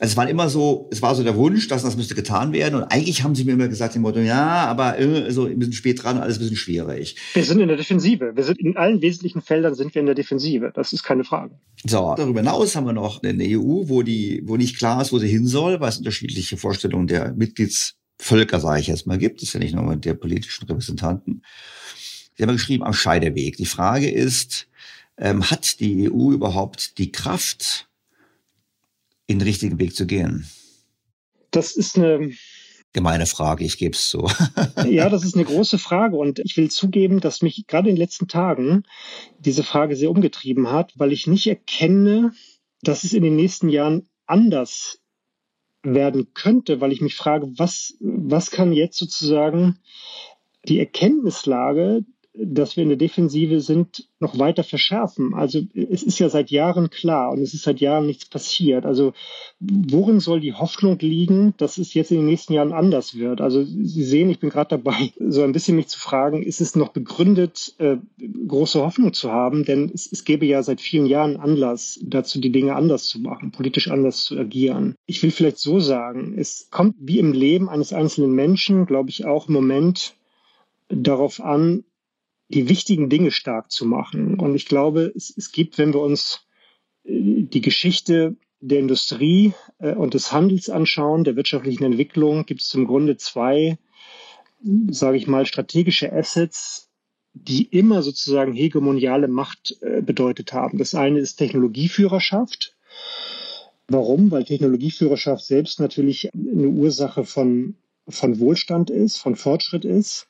Also 0.00 0.12
es 0.12 0.16
war 0.16 0.28
immer 0.28 0.48
so, 0.48 0.88
es 0.92 1.02
war 1.02 1.14
so 1.16 1.24
der 1.24 1.34
Wunsch, 1.36 1.66
dass 1.66 1.82
das 1.82 1.96
müsste 1.96 2.14
getan 2.14 2.52
werden. 2.52 2.76
Und 2.76 2.84
eigentlich 2.84 3.24
haben 3.24 3.34
sie 3.34 3.44
mir 3.44 3.52
immer 3.52 3.66
gesagt, 3.66 3.96
im 3.96 4.02
Motto, 4.02 4.20
ja, 4.20 4.66
aber 4.66 4.98
äh, 4.98 5.32
so 5.32 5.46
ein 5.46 5.58
bisschen 5.58 5.72
spät 5.72 6.02
dran, 6.02 6.18
alles 6.18 6.36
ein 6.36 6.40
bisschen 6.40 6.56
schwierig. 6.56 7.16
Wir 7.34 7.44
sind 7.44 7.60
in 7.60 7.66
der 7.66 7.76
Defensive. 7.76 8.32
Wir 8.36 8.44
sind 8.44 8.60
in 8.60 8.76
allen 8.76 9.02
wesentlichen 9.02 9.42
Feldern 9.42 9.74
sind 9.74 9.94
wir 9.94 10.00
in 10.00 10.06
der 10.06 10.14
Defensive. 10.14 10.70
Das 10.72 10.92
ist 10.92 11.02
keine 11.02 11.24
Frage. 11.24 11.58
So, 11.84 12.14
darüber 12.16 12.40
hinaus 12.40 12.76
haben 12.76 12.86
wir 12.86 12.92
noch 12.92 13.22
eine 13.24 13.44
EU, 13.44 13.88
wo 13.88 14.02
die, 14.02 14.42
wo 14.46 14.56
nicht 14.56 14.78
klar 14.78 15.02
ist, 15.02 15.12
wo 15.12 15.18
sie 15.18 15.28
hin 15.28 15.46
soll, 15.46 15.80
weil 15.80 15.88
es 15.88 15.98
unterschiedliche 15.98 16.56
Vorstellungen 16.56 17.08
der 17.08 17.34
Mitgliedsvölker, 17.34 18.60
sage 18.60 18.80
ich 18.80 18.86
jetzt 18.86 19.08
mal, 19.08 19.18
gibt. 19.18 19.42
Das 19.42 19.48
ist 19.48 19.54
ja 19.54 19.60
nicht 19.60 19.74
nur 19.74 19.96
der 19.96 20.14
politischen 20.14 20.64
Repräsentanten. 20.68 21.42
Sie 22.36 22.44
haben 22.44 22.52
geschrieben, 22.52 22.84
am 22.84 22.92
Scheideweg. 22.92 23.56
Die 23.56 23.66
Frage 23.66 24.08
ist, 24.08 24.68
ähm, 25.16 25.50
hat 25.50 25.80
die 25.80 26.08
EU 26.08 26.30
überhaupt 26.30 26.98
die 26.98 27.10
Kraft, 27.10 27.87
den 29.28 29.40
richtigen 29.40 29.78
Weg 29.78 29.94
zu 29.94 30.06
gehen? 30.06 30.46
Das 31.50 31.72
ist 31.72 31.96
eine 31.96 32.32
gemeine 32.92 33.26
Frage, 33.26 33.64
ich 33.64 33.78
gebe 33.78 33.94
es 33.94 34.10
so. 34.10 34.28
ja, 34.88 35.08
das 35.08 35.24
ist 35.24 35.34
eine 35.34 35.44
große 35.44 35.78
Frage 35.78 36.16
und 36.16 36.38
ich 36.40 36.56
will 36.56 36.70
zugeben, 36.70 37.20
dass 37.20 37.42
mich 37.42 37.66
gerade 37.66 37.88
in 37.88 37.94
den 37.94 38.00
letzten 38.00 38.28
Tagen 38.28 38.84
diese 39.38 39.62
Frage 39.62 39.96
sehr 39.96 40.10
umgetrieben 40.10 40.70
hat, 40.70 40.92
weil 40.96 41.12
ich 41.12 41.26
nicht 41.26 41.46
erkenne, 41.46 42.32
dass 42.82 43.04
es 43.04 43.12
in 43.12 43.22
den 43.22 43.36
nächsten 43.36 43.68
Jahren 43.68 44.08
anders 44.26 45.00
werden 45.82 46.34
könnte, 46.34 46.80
weil 46.80 46.92
ich 46.92 47.00
mich 47.00 47.14
frage, 47.14 47.46
was, 47.56 47.94
was 48.00 48.50
kann 48.50 48.72
jetzt 48.72 48.98
sozusagen 48.98 49.78
die 50.64 50.78
Erkenntnislage 50.78 52.04
dass 52.34 52.76
wir 52.76 52.82
in 52.82 52.90
der 52.90 52.98
Defensive 52.98 53.60
sind, 53.60 54.08
noch 54.20 54.38
weiter 54.38 54.62
verschärfen. 54.62 55.34
Also 55.34 55.60
es 55.74 56.02
ist 56.02 56.18
ja 56.18 56.28
seit 56.28 56.50
Jahren 56.50 56.90
klar 56.90 57.32
und 57.32 57.40
es 57.40 57.54
ist 57.54 57.62
seit 57.62 57.80
Jahren 57.80 58.06
nichts 58.06 58.26
passiert. 58.26 58.86
Also 58.86 59.12
worin 59.58 60.20
soll 60.20 60.40
die 60.40 60.52
Hoffnung 60.52 60.98
liegen, 61.00 61.54
dass 61.56 61.78
es 61.78 61.94
jetzt 61.94 62.10
in 62.10 62.18
den 62.18 62.26
nächsten 62.26 62.52
Jahren 62.52 62.72
anders 62.72 63.16
wird? 63.16 63.40
Also 63.40 63.64
Sie 63.64 64.04
sehen, 64.04 64.30
ich 64.30 64.38
bin 64.38 64.50
gerade 64.50 64.70
dabei, 64.70 65.12
so 65.18 65.42
ein 65.42 65.52
bisschen 65.52 65.76
mich 65.76 65.88
zu 65.88 65.98
fragen, 65.98 66.42
ist 66.42 66.60
es 66.60 66.76
noch 66.76 66.90
begründet, 66.90 67.74
äh, 67.78 67.96
große 68.46 68.80
Hoffnung 68.80 69.12
zu 69.12 69.32
haben? 69.32 69.64
Denn 69.64 69.90
es, 69.92 70.10
es 70.10 70.24
gäbe 70.24 70.46
ja 70.46 70.62
seit 70.62 70.80
vielen 70.80 71.06
Jahren 71.06 71.38
Anlass 71.38 71.98
dazu, 72.02 72.40
die 72.40 72.52
Dinge 72.52 72.76
anders 72.76 73.06
zu 73.06 73.20
machen, 73.20 73.50
politisch 73.50 73.90
anders 73.90 74.24
zu 74.24 74.38
agieren. 74.38 74.94
Ich 75.06 75.22
will 75.22 75.30
vielleicht 75.30 75.58
so 75.58 75.80
sagen, 75.80 76.34
es 76.36 76.68
kommt 76.70 76.94
wie 77.00 77.18
im 77.18 77.32
Leben 77.32 77.68
eines 77.68 77.92
einzelnen 77.92 78.32
Menschen, 78.32 78.86
glaube 78.86 79.10
ich, 79.10 79.24
auch 79.24 79.48
im 79.48 79.54
Moment 79.54 80.14
darauf 80.88 81.40
an, 81.40 81.84
die 82.48 82.68
wichtigen 82.68 83.08
Dinge 83.08 83.30
stark 83.30 83.70
zu 83.70 83.84
machen. 83.84 84.38
Und 84.38 84.54
ich 84.54 84.66
glaube, 84.66 85.12
es, 85.14 85.32
es 85.36 85.52
gibt, 85.52 85.78
wenn 85.78 85.92
wir 85.92 86.00
uns 86.00 86.46
äh, 87.04 87.42
die 87.42 87.60
Geschichte 87.60 88.36
der 88.60 88.80
Industrie 88.80 89.52
äh, 89.78 89.94
und 89.94 90.14
des 90.14 90.32
Handels 90.32 90.70
anschauen, 90.70 91.24
der 91.24 91.36
wirtschaftlichen 91.36 91.84
Entwicklung, 91.84 92.46
gibt 92.46 92.62
es 92.62 92.74
im 92.74 92.86
Grunde 92.86 93.16
zwei, 93.16 93.78
sage 94.90 95.18
ich 95.18 95.26
mal, 95.26 95.46
strategische 95.46 96.12
Assets, 96.12 96.90
die 97.34 97.64
immer 97.64 98.02
sozusagen 98.02 98.54
hegemoniale 98.54 99.28
Macht 99.28 99.76
äh, 99.82 100.00
bedeutet 100.00 100.52
haben. 100.52 100.78
Das 100.78 100.94
eine 100.94 101.20
ist 101.20 101.36
Technologieführerschaft. 101.36 102.74
Warum? 103.86 104.30
Weil 104.30 104.44
Technologieführerschaft 104.44 105.44
selbst 105.44 105.80
natürlich 105.80 106.30
eine 106.34 106.68
Ursache 106.68 107.24
von, 107.24 107.76
von 108.08 108.40
Wohlstand 108.40 108.90
ist, 108.90 109.18
von 109.18 109.36
Fortschritt 109.36 109.84
ist 109.84 110.28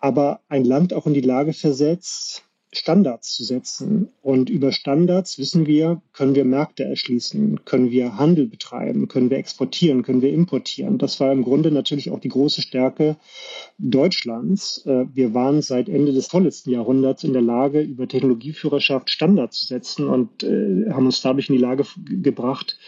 aber 0.00 0.40
ein 0.48 0.64
Land 0.64 0.92
auch 0.92 1.06
in 1.06 1.14
die 1.14 1.20
Lage 1.20 1.52
versetzt, 1.52 2.42
Standards 2.72 3.34
zu 3.34 3.42
setzen. 3.42 4.10
Und 4.22 4.48
über 4.48 4.70
Standards 4.70 5.38
wissen 5.38 5.66
wir, 5.66 6.00
können 6.12 6.36
wir 6.36 6.44
Märkte 6.44 6.84
erschließen, 6.84 7.64
können 7.64 7.90
wir 7.90 8.16
Handel 8.16 8.46
betreiben, 8.46 9.08
können 9.08 9.28
wir 9.28 9.38
exportieren, 9.38 10.02
können 10.02 10.22
wir 10.22 10.32
importieren. 10.32 10.96
Das 10.98 11.18
war 11.18 11.32
im 11.32 11.42
Grunde 11.42 11.72
natürlich 11.72 12.10
auch 12.10 12.20
die 12.20 12.28
große 12.28 12.62
Stärke 12.62 13.16
Deutschlands. 13.78 14.86
Äh, 14.86 15.06
wir 15.12 15.34
waren 15.34 15.62
seit 15.62 15.88
Ende 15.88 16.12
des 16.12 16.28
vorletzten 16.28 16.70
Jahrhunderts 16.70 17.24
in 17.24 17.32
der 17.32 17.42
Lage, 17.42 17.80
über 17.80 18.06
Technologieführerschaft 18.06 19.10
Standards 19.10 19.58
zu 19.58 19.66
setzen 19.66 20.08
und 20.08 20.44
äh, 20.44 20.90
haben 20.90 21.06
uns 21.06 21.22
dadurch 21.22 21.48
in 21.48 21.56
die 21.56 21.62
Lage 21.62 21.84
gebracht, 22.04 22.78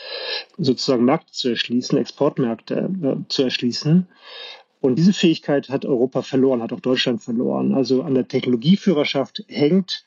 sozusagen 0.59 1.05
Märkte 1.05 1.33
zu 1.33 1.49
erschließen, 1.49 1.99
Exportmärkte 1.99 2.89
äh, 3.03 3.17
zu 3.29 3.43
erschließen. 3.43 4.07
Und 4.83 4.97
diese 4.97 5.13
Fähigkeit 5.13 5.69
hat 5.69 5.85
Europa 5.85 6.23
verloren, 6.23 6.61
hat 6.61 6.73
auch 6.73 6.81
Deutschland 6.81 7.23
verloren. 7.23 7.73
Also 7.73 8.03
an 8.03 8.15
der 8.15 8.27
Technologieführerschaft 8.27 9.45
hängt 9.47 10.05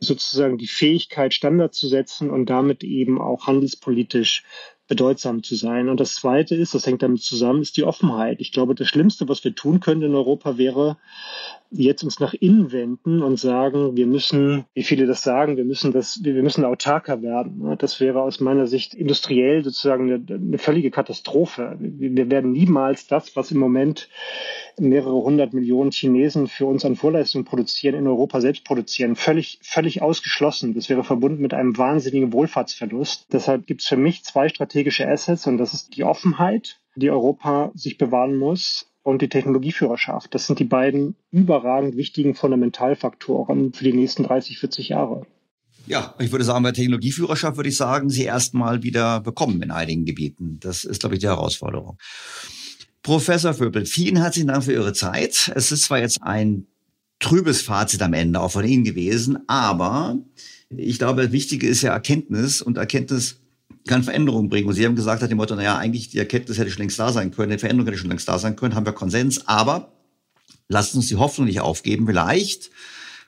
sozusagen 0.00 0.56
die 0.56 0.66
Fähigkeit, 0.66 1.34
Standards 1.34 1.78
zu 1.78 1.88
setzen 1.88 2.30
und 2.30 2.48
damit 2.48 2.82
eben 2.82 3.20
auch 3.20 3.46
handelspolitisch 3.46 4.42
bedeutsam 4.86 5.42
zu 5.42 5.54
sein. 5.54 5.88
Und 5.88 6.00
das 6.00 6.14
Zweite 6.14 6.54
ist, 6.54 6.74
das 6.74 6.86
hängt 6.86 7.02
damit 7.02 7.22
zusammen, 7.22 7.62
ist 7.62 7.76
die 7.76 7.84
Offenheit. 7.84 8.40
Ich 8.40 8.52
glaube, 8.52 8.74
das 8.74 8.88
Schlimmste, 8.88 9.28
was 9.28 9.42
wir 9.44 9.54
tun 9.54 9.80
können 9.80 10.02
in 10.02 10.14
Europa, 10.14 10.58
wäre, 10.58 10.98
jetzt 11.70 12.04
uns 12.04 12.20
nach 12.20 12.34
innen 12.34 12.72
wenden 12.72 13.22
und 13.22 13.38
sagen, 13.38 13.96
wir 13.96 14.06
müssen, 14.06 14.64
wie 14.74 14.82
viele 14.82 15.06
das 15.06 15.22
sagen, 15.22 15.56
wir 15.56 15.64
müssen 15.64 15.92
das, 15.92 16.20
wir 16.22 16.42
müssen 16.42 16.64
autarker 16.64 17.22
werden. 17.22 17.76
Das 17.78 18.00
wäre 18.00 18.22
aus 18.22 18.40
meiner 18.40 18.66
Sicht 18.66 18.94
industriell 18.94 19.64
sozusagen 19.64 20.12
eine, 20.12 20.24
eine 20.28 20.58
völlige 20.58 20.90
Katastrophe. 20.90 21.76
Wir 21.80 22.30
werden 22.30 22.52
niemals 22.52 23.06
das, 23.06 23.34
was 23.36 23.50
im 23.50 23.58
Moment 23.58 24.08
mehrere 24.78 25.14
hundert 25.14 25.52
Millionen 25.52 25.92
Chinesen 25.92 26.48
für 26.48 26.66
uns 26.66 26.84
an 26.84 26.96
Vorleistungen 26.96 27.44
produzieren, 27.44 27.94
in 27.94 28.06
Europa 28.06 28.40
selbst 28.40 28.64
produzieren. 28.64 29.16
Völlig, 29.16 29.58
völlig 29.62 30.02
ausgeschlossen. 30.02 30.74
Das 30.74 30.88
wäre 30.88 31.04
verbunden 31.04 31.42
mit 31.42 31.54
einem 31.54 31.76
wahnsinnigen 31.76 32.32
Wohlfahrtsverlust. 32.32 33.26
Deshalb 33.32 33.66
gibt 33.66 33.82
es 33.82 33.88
für 33.88 33.96
mich 33.96 34.24
zwei 34.24 34.48
strategische 34.74 35.08
Assets 35.08 35.46
und 35.46 35.58
das 35.58 35.72
ist 35.72 35.96
die 35.96 36.02
Offenheit, 36.02 36.80
die 36.96 37.08
Europa 37.08 37.70
sich 37.76 37.96
bewahren 37.96 38.36
muss 38.36 38.86
und 39.04 39.22
die 39.22 39.28
Technologieführerschaft. 39.28 40.34
Das 40.34 40.48
sind 40.48 40.58
die 40.58 40.64
beiden 40.64 41.14
überragend 41.30 41.96
wichtigen 41.96 42.34
Fundamentalfaktoren 42.34 43.72
für 43.72 43.84
die 43.84 43.92
nächsten 43.92 44.24
30, 44.24 44.58
40 44.58 44.88
Jahre. 44.88 45.26
Ja, 45.86 46.16
ich 46.18 46.32
würde 46.32 46.44
sagen, 46.44 46.64
bei 46.64 46.72
Technologieführerschaft 46.72 47.56
würde 47.56 47.68
ich 47.68 47.76
sagen, 47.76 48.10
sie 48.10 48.24
erstmal 48.24 48.82
wieder 48.82 49.20
bekommen 49.20 49.62
in 49.62 49.70
einigen 49.70 50.06
Gebieten. 50.06 50.58
Das 50.58 50.82
ist, 50.82 51.00
glaube 51.00 51.14
ich, 51.14 51.20
die 51.20 51.28
Herausforderung. 51.28 51.96
Professor 53.02 53.54
Vöbel, 53.54 53.86
vielen 53.86 54.16
herzlichen 54.16 54.48
Dank 54.48 54.64
für 54.64 54.72
Ihre 54.72 54.92
Zeit. 54.92 55.52
Es 55.54 55.70
ist 55.70 55.84
zwar 55.84 56.00
jetzt 56.00 56.20
ein 56.20 56.66
trübes 57.20 57.62
Fazit 57.62 58.02
am 58.02 58.12
Ende 58.12 58.40
auch 58.40 58.50
von 58.50 58.64
Ihnen 58.64 58.82
gewesen, 58.82 59.38
aber 59.46 60.18
ich 60.70 60.98
glaube, 60.98 61.22
das 61.22 61.32
Wichtige 61.32 61.68
ist 61.68 61.82
ja 61.82 61.92
Erkenntnis 61.92 62.60
und 62.60 62.76
Erkenntnis 62.76 63.43
kann 63.86 64.02
Veränderungen 64.02 64.48
bringen. 64.48 64.68
Und 64.68 64.74
Sie 64.74 64.84
haben 64.84 64.96
gesagt, 64.96 65.22
hat 65.22 65.30
dem 65.30 65.36
Motto, 65.36 65.54
naja, 65.54 65.76
eigentlich 65.76 66.08
die 66.08 66.18
Erkenntnis 66.18 66.58
hätte 66.58 66.70
schon 66.70 66.82
längst 66.82 66.98
da 66.98 67.12
sein 67.12 67.30
können, 67.30 67.52
die 67.52 67.58
Veränderung 67.58 67.86
hätte 67.86 67.98
schon 67.98 68.10
längst 68.10 68.28
da 68.28 68.38
sein 68.38 68.56
können, 68.56 68.74
haben 68.74 68.86
wir 68.86 68.92
Konsens, 68.92 69.46
aber 69.46 69.92
lasst 70.68 70.94
uns 70.94 71.08
die 71.08 71.16
Hoffnung 71.16 71.46
nicht 71.46 71.60
aufgeben. 71.60 72.06
Vielleicht 72.06 72.70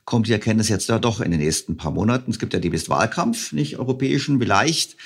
kommt 0.05 0.29
die 0.29 0.33
Erkenntnis 0.33 0.69
jetzt 0.69 0.89
ja 0.89 0.99
doch 0.99 1.21
in 1.21 1.31
den 1.31 1.41
nächsten 1.41 1.77
paar 1.77 1.91
Monaten. 1.91 2.31
Es 2.31 2.39
gibt 2.39 2.55
ja 2.55 2.61
demnächst 2.61 2.89
Wahlkampf, 2.89 3.53
nicht 3.53 3.79
europäischen, 3.79 4.39
vielleicht 4.39 4.97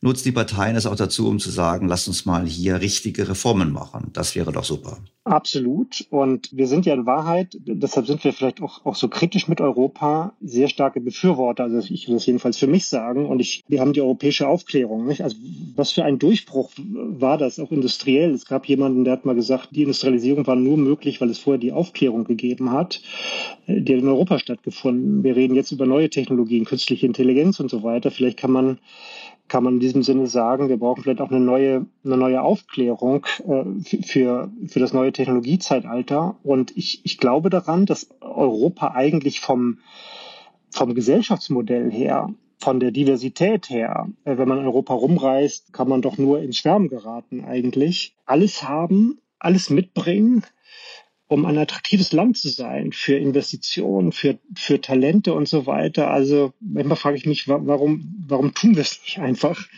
nutzt 0.00 0.24
die 0.24 0.32
Parteien 0.32 0.76
es 0.76 0.86
auch 0.86 0.94
dazu, 0.94 1.28
um 1.28 1.38
zu 1.38 1.50
sagen, 1.50 1.88
lass 1.88 2.06
uns 2.06 2.24
mal 2.24 2.46
hier 2.46 2.80
richtige 2.80 3.28
Reformen 3.28 3.72
machen. 3.72 4.10
Das 4.12 4.36
wäre 4.36 4.52
doch 4.52 4.64
super. 4.64 4.98
Absolut. 5.24 6.06
Und 6.08 6.48
wir 6.52 6.66
sind 6.66 6.86
ja 6.86 6.94
in 6.94 7.04
Wahrheit, 7.04 7.54
deshalb 7.66 8.06
sind 8.06 8.24
wir 8.24 8.32
vielleicht 8.32 8.62
auch, 8.62 8.86
auch 8.86 8.94
so 8.94 9.08
kritisch 9.08 9.46
mit 9.46 9.60
Europa, 9.60 10.32
sehr 10.40 10.68
starke 10.68 11.00
Befürworter. 11.00 11.64
Also 11.64 11.92
ich 11.92 12.08
will 12.08 12.14
das 12.14 12.24
jedenfalls 12.24 12.56
für 12.56 12.66
mich 12.66 12.86
sagen. 12.86 13.26
Und 13.26 13.40
ich, 13.40 13.62
wir 13.68 13.80
haben 13.80 13.92
die 13.92 14.00
europäische 14.00 14.48
Aufklärung. 14.48 15.06
Nicht? 15.06 15.22
Also 15.22 15.36
was 15.74 15.90
für 15.90 16.04
ein 16.04 16.18
Durchbruch 16.18 16.70
war 16.76 17.36
das, 17.36 17.58
auch 17.58 17.72
industriell. 17.72 18.32
Es 18.32 18.46
gab 18.46 18.66
jemanden, 18.66 19.04
der 19.04 19.14
hat 19.14 19.26
mal 19.26 19.34
gesagt, 19.34 19.70
die 19.72 19.82
Industrialisierung 19.82 20.46
war 20.46 20.56
nur 20.56 20.78
möglich, 20.78 21.20
weil 21.20 21.30
es 21.30 21.38
vorher 21.38 21.58
die 21.58 21.72
Aufklärung 21.72 22.24
gegeben 22.24 22.72
hat, 22.72 23.02
die 23.66 23.94
hat 23.94 24.00
in 24.00 24.08
Europa 24.08 24.38
stattgefunden. 24.38 25.24
Wir 25.24 25.36
reden 25.36 25.56
jetzt 25.56 25.72
über 25.72 25.84
neue 25.84 26.08
Technologien, 26.08 26.64
künstliche 26.64 27.04
Intelligenz 27.04 27.60
und 27.60 27.70
so 27.70 27.82
weiter. 27.82 28.10
Vielleicht 28.10 28.38
kann 28.38 28.52
man 28.52 28.78
kann 29.48 29.64
man 29.64 29.74
in 29.74 29.80
diesem 29.80 30.02
Sinne 30.02 30.26
sagen, 30.26 30.68
wir 30.68 30.76
brauchen 30.76 31.02
vielleicht 31.02 31.20
auch 31.20 31.30
eine 31.30 31.40
neue, 31.40 31.86
eine 32.04 32.16
neue 32.16 32.42
Aufklärung 32.42 33.26
äh, 33.46 34.02
für, 34.02 34.50
für 34.66 34.80
das 34.80 34.92
neue 34.92 35.12
Technologiezeitalter. 35.12 36.36
Und 36.42 36.76
ich, 36.76 37.00
ich 37.04 37.18
glaube 37.18 37.50
daran, 37.50 37.86
dass 37.86 38.08
Europa 38.20 38.92
eigentlich 38.94 39.40
vom, 39.40 39.78
vom 40.70 40.94
Gesellschaftsmodell 40.94 41.90
her, 41.90 42.30
von 42.60 42.80
der 42.80 42.90
Diversität 42.90 43.70
her, 43.70 44.08
äh, 44.24 44.36
wenn 44.36 44.48
man 44.48 44.58
in 44.58 44.66
Europa 44.66 44.94
rumreist, 44.94 45.72
kann 45.72 45.88
man 45.88 46.02
doch 46.02 46.18
nur 46.18 46.40
ins 46.40 46.58
Schwärmen 46.58 46.88
geraten 46.88 47.44
eigentlich. 47.44 48.16
Alles 48.26 48.68
haben, 48.68 49.18
alles 49.38 49.70
mitbringen, 49.70 50.44
um 51.28 51.44
ein 51.44 51.58
attraktives 51.58 52.12
Land 52.12 52.38
zu 52.38 52.48
sein 52.48 52.92
für 52.92 53.14
Investitionen, 53.14 54.12
für, 54.12 54.38
für 54.56 54.80
Talente 54.80 55.34
und 55.34 55.46
so 55.46 55.66
weiter. 55.66 56.10
Also 56.10 56.52
manchmal 56.60 56.96
frage 56.96 57.16
ich 57.16 57.26
mich, 57.26 57.46
warum, 57.46 58.24
warum 58.26 58.54
tun 58.54 58.74
wir 58.74 58.82
es 58.82 59.00
nicht 59.02 59.18
einfach, 59.18 59.68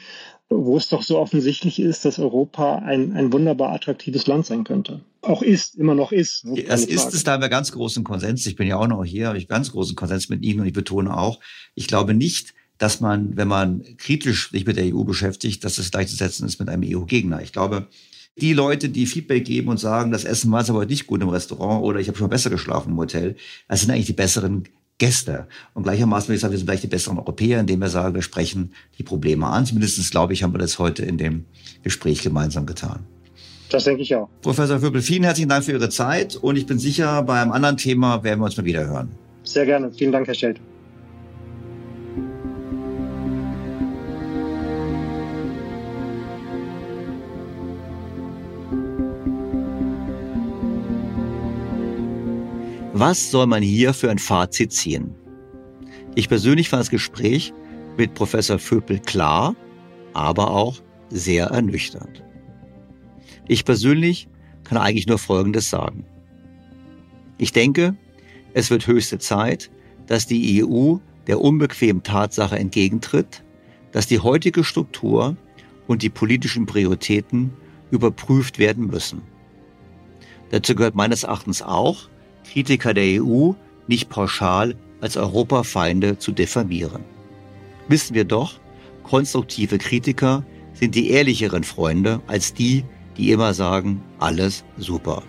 wo 0.48 0.76
es 0.76 0.88
doch 0.88 1.02
so 1.02 1.18
offensichtlich 1.18 1.80
ist, 1.80 2.04
dass 2.04 2.18
Europa 2.18 2.76
ein, 2.76 3.12
ein 3.12 3.32
wunderbar 3.32 3.72
attraktives 3.72 4.26
Land 4.26 4.46
sein 4.46 4.64
könnte. 4.64 5.00
Auch 5.22 5.42
ist, 5.42 5.74
immer 5.74 5.94
noch 5.94 6.12
ist. 6.12 6.44
Das 6.66 6.84
ist 6.84 7.12
es, 7.14 7.24
da 7.24 7.32
haben 7.32 7.42
wir 7.42 7.48
ganz 7.48 7.72
großen 7.72 8.04
Konsens. 8.04 8.46
Ich 8.46 8.56
bin 8.56 8.66
ja 8.66 8.76
auch 8.76 8.88
noch 8.88 9.04
hier, 9.04 9.28
habe 9.28 9.38
ich 9.38 9.48
ganz 9.48 9.72
großen 9.72 9.94
Konsens 9.94 10.28
mit 10.28 10.42
Ihnen 10.42 10.60
und 10.60 10.66
ich 10.66 10.72
betone 10.72 11.16
auch, 11.16 11.40
ich 11.74 11.88
glaube 11.88 12.14
nicht, 12.14 12.54
dass 12.78 13.00
man, 13.00 13.36
wenn 13.36 13.48
man 13.48 13.84
kritisch 13.98 14.50
sich 14.50 14.66
mit 14.66 14.76
der 14.76 14.94
EU 14.94 15.04
beschäftigt, 15.04 15.62
dass 15.64 15.78
es 15.78 15.90
gleichzusetzen 15.90 16.46
ist 16.46 16.58
mit 16.58 16.68
einem 16.68 16.82
EU-Gegner. 16.84 17.42
Ich 17.42 17.52
glaube, 17.52 17.88
die 18.36 18.52
Leute, 18.52 18.88
die 18.88 19.06
Feedback 19.06 19.44
geben 19.44 19.68
und 19.68 19.78
sagen, 19.78 20.10
das 20.10 20.24
Essen 20.24 20.50
war 20.50 20.60
jetzt 20.60 20.70
aber 20.70 20.86
nicht 20.86 21.06
gut 21.06 21.22
im 21.22 21.28
Restaurant 21.28 21.82
oder 21.82 22.00
ich 22.00 22.08
habe 22.08 22.16
schon 22.16 22.26
mal 22.26 22.34
besser 22.34 22.50
geschlafen 22.50 22.90
im 22.92 22.98
Hotel, 22.98 23.36
das 23.68 23.80
sind 23.80 23.90
eigentlich 23.90 24.06
die 24.06 24.12
besseren 24.12 24.64
Gäste. 24.98 25.48
Und 25.74 25.82
gleichermaßen 25.84 26.28
würde 26.28 26.36
ich 26.36 26.40
sagen, 26.40 26.52
wir 26.52 26.58
sind 26.58 26.66
vielleicht 26.66 26.82
die 26.82 26.88
besseren 26.88 27.18
Europäer, 27.18 27.60
indem 27.60 27.80
wir 27.80 27.88
sagen, 27.88 28.14
wir 28.14 28.22
sprechen 28.22 28.72
die 28.98 29.02
Probleme 29.02 29.46
an. 29.46 29.66
Zumindest, 29.66 30.10
glaube 30.10 30.32
ich, 30.32 30.42
haben 30.42 30.52
wir 30.52 30.58
das 30.58 30.78
heute 30.78 31.04
in 31.04 31.18
dem 31.18 31.46
Gespräch 31.82 32.22
gemeinsam 32.22 32.66
getan. 32.66 33.06
Das 33.70 33.84
denke 33.84 34.02
ich 34.02 34.14
auch. 34.14 34.28
Professor 34.42 34.80
Vöbel, 34.80 35.00
vielen 35.00 35.22
herzlichen 35.22 35.48
Dank 35.48 35.64
für 35.64 35.72
Ihre 35.72 35.88
Zeit 35.88 36.36
und 36.36 36.56
ich 36.56 36.66
bin 36.66 36.78
sicher, 36.78 37.22
bei 37.22 37.40
einem 37.40 37.52
anderen 37.52 37.76
Thema 37.76 38.22
werden 38.24 38.40
wir 38.40 38.46
uns 38.46 38.56
mal 38.56 38.64
wieder 38.64 38.86
hören. 38.86 39.10
Sehr 39.44 39.64
gerne. 39.64 39.90
Vielen 39.92 40.12
Dank, 40.12 40.26
Herr 40.26 40.34
Schelt. 40.34 40.60
Was 53.00 53.30
soll 53.30 53.46
man 53.46 53.62
hier 53.62 53.94
für 53.94 54.10
ein 54.10 54.18
Fazit 54.18 54.74
ziehen? 54.74 55.14
Ich 56.16 56.28
persönlich 56.28 56.68
fand 56.68 56.80
das 56.80 56.90
Gespräch 56.90 57.54
mit 57.96 58.12
Professor 58.12 58.58
Vöpel 58.58 58.98
klar, 58.98 59.56
aber 60.12 60.50
auch 60.50 60.82
sehr 61.08 61.46
ernüchternd. 61.46 62.22
Ich 63.48 63.64
persönlich 63.64 64.28
kann 64.64 64.76
eigentlich 64.76 65.06
nur 65.06 65.16
Folgendes 65.16 65.70
sagen. 65.70 66.04
Ich 67.38 67.52
denke, 67.52 67.96
es 68.52 68.68
wird 68.68 68.86
höchste 68.86 69.18
Zeit, 69.18 69.70
dass 70.06 70.26
die 70.26 70.62
EU 70.62 70.96
der 71.26 71.40
unbequemen 71.40 72.02
Tatsache 72.02 72.58
entgegentritt, 72.58 73.42
dass 73.92 74.08
die 74.08 74.18
heutige 74.18 74.62
Struktur 74.62 75.38
und 75.86 76.02
die 76.02 76.10
politischen 76.10 76.66
Prioritäten 76.66 77.54
überprüft 77.90 78.58
werden 78.58 78.88
müssen. 78.88 79.22
Dazu 80.50 80.74
gehört 80.74 80.96
meines 80.96 81.22
Erachtens 81.22 81.62
auch, 81.62 82.10
Kritiker 82.52 82.94
der 82.94 83.22
EU 83.22 83.52
nicht 83.86 84.08
pauschal 84.08 84.74
als 85.00 85.16
Europafeinde 85.16 86.18
zu 86.18 86.32
diffamieren. 86.32 87.04
Wissen 87.86 88.14
wir 88.14 88.24
doch, 88.24 88.58
konstruktive 89.04 89.78
Kritiker 89.78 90.44
sind 90.72 90.96
die 90.96 91.10
ehrlicheren 91.10 91.62
Freunde 91.62 92.20
als 92.26 92.52
die, 92.52 92.84
die 93.16 93.30
immer 93.30 93.54
sagen, 93.54 94.02
alles 94.18 94.64
super. 94.76 95.22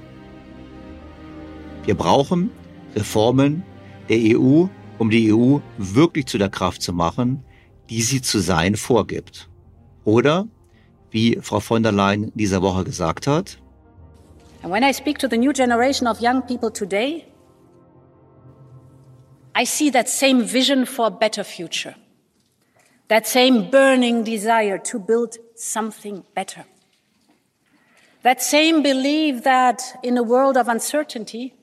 Wir 1.85 1.95
brauchen 1.95 2.49
Reformen 2.95 3.64
der 4.10 4.18
EU, 4.38 4.65
um 4.98 5.10
die 5.11 5.31
EU 5.31 5.60
wirklich 5.77 6.26
zu 6.26 6.39
der 6.39 6.49
Kraft 6.49 6.81
zu 6.81 6.91
machen, 6.91 7.43
die 7.89 8.02
sie 8.02 8.22
zu 8.22 8.39
sein 8.39 8.76
vorgibt. 8.76 9.48
Oder, 10.06 10.48
wie 11.11 11.38
Frau 11.41 11.60
von 11.60 11.84
der 11.84 11.91
Leyen 11.91 12.31
dieser 12.34 12.64
Woche 12.64 12.84
gesagt 12.84 13.27
hat, 13.27 13.61
And 14.62 14.70
when 14.70 14.84
I 14.84 14.92
speak 14.92 15.18
to 15.20 15.28
the 15.28 15.38
new 15.38 15.54
generation 15.54 16.08
of 16.08 16.22
young 16.22 16.42
people 16.44 16.70
today, 16.70 17.26
I 19.56 19.64
see 19.64 19.90
that 19.90 20.08
same 20.08 20.44
vision 20.44 20.86
for 20.86 21.08
a 21.08 21.12
better 21.12 21.44
future, 21.44 21.96
that 23.08 23.28
same 23.28 23.70
burning 23.70 24.24
desire 24.24 24.78
to 24.78 25.00
build 25.00 25.38
something 25.56 26.24
better, 26.36 26.66
that 28.22 28.42
same 28.42 28.82
belief 28.84 29.44
that 29.44 29.82
in 30.04 30.18
a 30.18 30.24
world 30.24 30.58
of 30.58 30.68
uncertainty, 30.68 31.56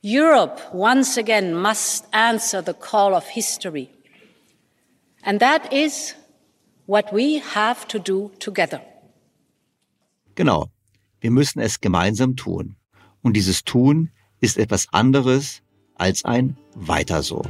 Europe 0.00 0.60
once 0.72 1.16
again 1.16 1.52
must 1.52 2.06
answer 2.12 2.62
the 2.62 2.74
call 2.74 3.14
of 3.14 3.26
history. 3.26 3.90
And 5.24 5.40
that 5.40 5.72
is 5.72 6.14
what 6.86 7.12
we 7.12 7.38
have 7.38 7.86
to 7.88 7.98
do 7.98 8.30
together. 8.38 8.80
Genau. 10.36 10.70
Wir 11.20 11.30
müssen 11.30 11.60
es 11.60 11.80
gemeinsam 11.80 12.36
tun. 12.36 12.76
Und 13.22 13.34
dieses 13.34 13.64
Tun 13.64 14.10
ist 14.40 14.58
etwas 14.58 14.92
anderes 14.92 15.62
als 15.94 16.24
ein 16.24 16.56
Weiter 16.74 17.22
so. 17.22 17.42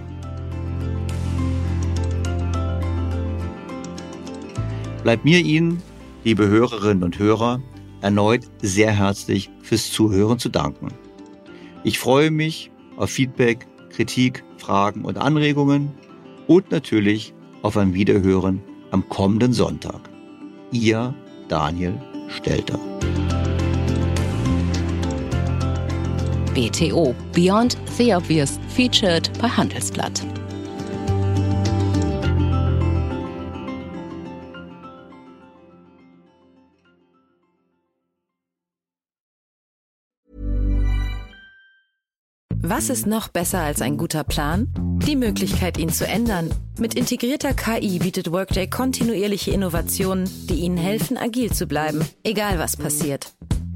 Bleibt 5.02 5.24
mir 5.24 5.40
Ihnen, 5.40 5.82
liebe 6.24 6.48
Hörerinnen 6.48 7.04
und 7.04 7.18
Hörer, 7.18 7.62
erneut 8.00 8.42
sehr 8.62 8.92
herzlich 8.92 9.50
fürs 9.62 9.90
Zuhören 9.90 10.38
zu 10.38 10.48
danken. 10.48 10.88
Ich 11.84 11.98
freue 11.98 12.30
mich 12.30 12.70
auf 12.96 13.10
Feedback, 13.10 13.66
Kritik, 13.90 14.44
Fragen 14.56 15.04
und 15.04 15.18
Anregungen 15.18 15.92
und 16.46 16.70
natürlich 16.70 17.34
auf 17.62 17.76
ein 17.76 17.94
Wiederhören 17.94 18.62
am 18.90 19.08
kommenden 19.08 19.52
Sonntag. 19.52 20.08
Ihr 20.72 21.14
Daniel 21.48 22.00
Stelter. 22.28 22.78
BTO 26.58 27.14
Beyond 27.34 27.76
the 27.96 28.12
Obvious 28.12 28.58
featured 28.74 29.30
bei 29.40 29.46
Handelsblatt. 29.46 30.24
Was 42.60 42.90
ist 42.90 43.06
noch 43.06 43.28
besser 43.28 43.60
als 43.60 43.80
ein 43.80 43.96
guter 43.96 44.24
Plan? 44.24 44.66
Die 45.06 45.14
Möglichkeit, 45.14 45.78
ihn 45.78 45.90
zu 45.90 46.08
ändern. 46.08 46.50
Mit 46.76 46.94
integrierter 46.94 47.54
KI 47.54 48.00
bietet 48.00 48.32
Workday 48.32 48.68
kontinuierliche 48.68 49.52
Innovationen, 49.52 50.28
die 50.48 50.56
Ihnen 50.56 50.76
helfen, 50.76 51.16
agil 51.16 51.52
zu 51.52 51.68
bleiben, 51.68 52.04
egal 52.24 52.58
was 52.58 52.76
passiert. 52.76 53.32